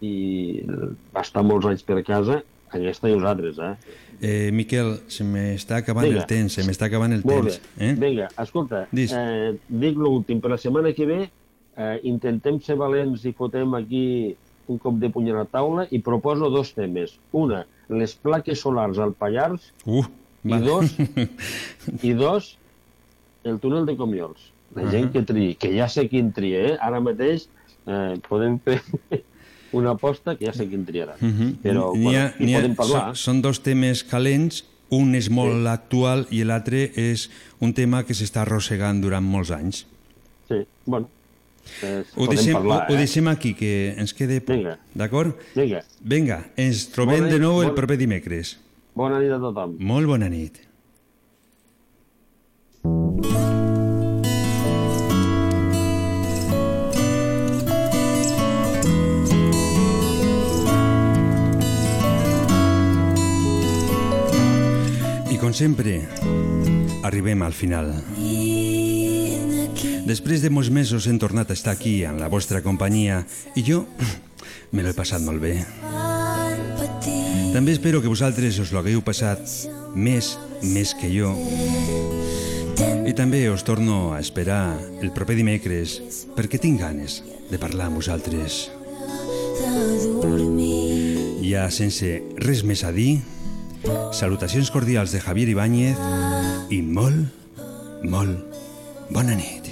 i 0.00 0.62
va 1.14 1.20
estar 1.20 1.42
molts 1.44 1.66
anys 1.66 1.82
per 1.82 2.02
casa, 2.04 2.42
aquesta 2.74 3.08
i 3.10 3.14
nosaltres, 3.16 3.58
eh? 3.58 3.74
Eh, 4.20 4.50
Miquel, 4.54 4.94
se 5.10 5.24
m'està 5.26 5.76
acabant 5.82 6.06
Vinga. 6.06 6.20
el 6.22 6.26
temps, 6.30 6.52
se 6.54 6.62
m'està 6.66 6.86
acabant 6.86 7.12
el 7.12 7.22
Molt 7.24 7.48
temps. 7.50 7.60
bé. 7.78 7.88
Eh? 7.90 7.94
Vinga, 7.98 8.28
escolta, 8.40 8.84
Dis. 8.92 9.12
eh, 9.12 9.54
dic 9.68 9.96
l'últim. 9.98 10.40
Per 10.40 10.50
la 10.50 10.58
setmana 10.58 10.92
que 10.96 11.06
ve 11.06 11.20
eh, 11.76 12.00
intentem 12.04 12.60
ser 12.62 12.76
valents 12.80 13.24
i 13.26 13.32
fotem 13.32 13.74
aquí 13.74 14.34
un 14.68 14.78
cop 14.78 14.94
de 15.02 15.10
puny 15.12 15.30
a 15.30 15.40
la 15.42 15.44
taula 15.44 15.86
i 15.90 15.98
proposo 16.00 16.48
dos 16.50 16.72
temes. 16.74 17.18
Una, 17.32 17.66
les 17.90 18.14
plaques 18.14 18.60
solars 18.64 18.98
al 18.98 19.12
Pallars 19.12 19.72
Uh, 19.84 20.04
i 20.44 20.50
va. 20.54 20.58
dos, 20.60 20.94
i 22.02 22.12
dos, 22.16 22.56
el 23.44 23.58
túnel 23.60 23.84
de 23.86 23.96
Comiols. 23.96 24.50
La 24.74 24.82
Ahà. 24.86 24.90
gent 24.90 25.10
que 25.12 25.20
triï, 25.22 25.52
que 25.60 25.68
ja 25.76 25.86
sé 25.88 26.08
quin 26.08 26.32
tria, 26.32 26.62
eh? 26.70 26.76
Ara 26.80 26.98
mateix 27.04 27.44
eh, 27.86 28.14
podem 28.28 28.56
fer 28.64 28.80
una 29.74 29.92
aposta 29.98 30.36
que 30.38 30.46
ja 30.46 30.52
sé 30.56 30.68
quin 30.70 30.84
triarà. 30.86 31.16
Mhm. 31.20 31.58
Però 31.62 31.90
N'hi 31.94 32.14
ha- 32.16 32.30
bueno, 32.38 32.50
hi 32.50 32.54
podem 32.54 32.74
parlar. 32.78 33.02
Són, 33.14 33.16
són 33.24 33.42
dos 33.42 33.60
temes 33.66 34.04
calents, 34.04 34.64
un 34.94 35.14
és 35.18 35.28
molt 35.30 35.66
actual 35.66 36.26
i 36.30 36.44
l'altre 36.46 36.86
és 36.94 37.28
un 37.60 37.72
tema 37.74 38.04
que 38.06 38.14
s'està 38.14 38.42
arrossegant 38.44 39.00
durant 39.02 39.24
molts 39.24 39.50
anys. 39.50 39.86
Sí, 40.48 40.60
bueno, 40.86 41.08
eh, 41.82 42.04
Ho 42.16 42.26
deixem, 42.28 42.52
parlar, 42.52 42.86
ho, 42.88 42.92
ho 42.92 42.94
eh? 42.94 42.98
deixem 42.98 43.26
aquí, 43.28 43.54
que 43.54 43.94
ens 43.98 44.12
quede... 44.14 44.40
Vinga. 44.46 44.76
D'acord? 44.94 45.34
Vinga. 45.56 45.80
Vinga, 46.00 46.44
ens 46.56 46.88
trobem 46.92 47.24
Bona 47.24 47.32
de 47.32 47.38
nou 47.40 47.60
el 47.62 47.68
bona- 47.70 47.74
proper 47.74 47.96
dimecres. 47.98 48.58
Bona 48.94 49.18
nit 49.18 49.32
a 49.32 49.40
tothom. 49.42 49.74
Molt 49.80 50.06
bona 50.06 50.28
nit. 50.28 50.60
Sempre, 65.54 66.02
arribem 67.06 67.42
al 67.46 67.52
final. 67.54 67.92
Després 70.04 70.42
de 70.42 70.50
molts 70.50 70.70
mesos 70.74 71.06
hem 71.06 71.18
tornat 71.22 71.50
a 71.50 71.54
estar 71.54 71.72
aquí 71.76 72.02
en 72.04 72.18
la 72.18 72.28
vostra 72.28 72.60
companyia 72.64 73.22
i 73.54 73.62
jo 73.62 73.84
me 74.74 74.82
l'he 74.82 74.94
passat 74.96 75.22
molt 75.22 75.38
bé. 75.40 75.54
També 77.54 77.70
espero 77.70 78.02
que 78.02 78.10
vosaltres 78.10 78.58
us 78.58 78.72
l'hagueu 78.74 79.04
passat 79.06 79.46
més, 79.94 80.34
més 80.74 80.94
que 80.98 81.12
jo. 81.12 81.30
I 83.06 83.14
també 83.14 83.44
us 83.52 83.62
torno 83.62 84.10
a 84.12 84.18
esperar 84.18 84.74
el 85.00 85.12
proper 85.14 85.38
dimecres 85.38 86.00
perquè 86.34 86.58
tinc 86.58 86.82
ganes 86.82 87.20
de 87.52 87.60
parlar 87.62 87.92
amb 87.92 88.02
vosaltres. 88.02 88.66
Ja 91.46 91.68
sense 91.70 92.16
res 92.42 92.64
més 92.66 92.82
a 92.82 92.90
dir, 92.90 93.20
salutacions 94.12 94.70
cordials 94.70 95.12
de 95.12 95.20
Javier 95.20 95.48
Ibáñez 95.52 95.98
i 96.70 96.80
molt, 96.82 97.28
molt 98.02 98.56
bona 99.10 99.36
nit. 99.36 99.63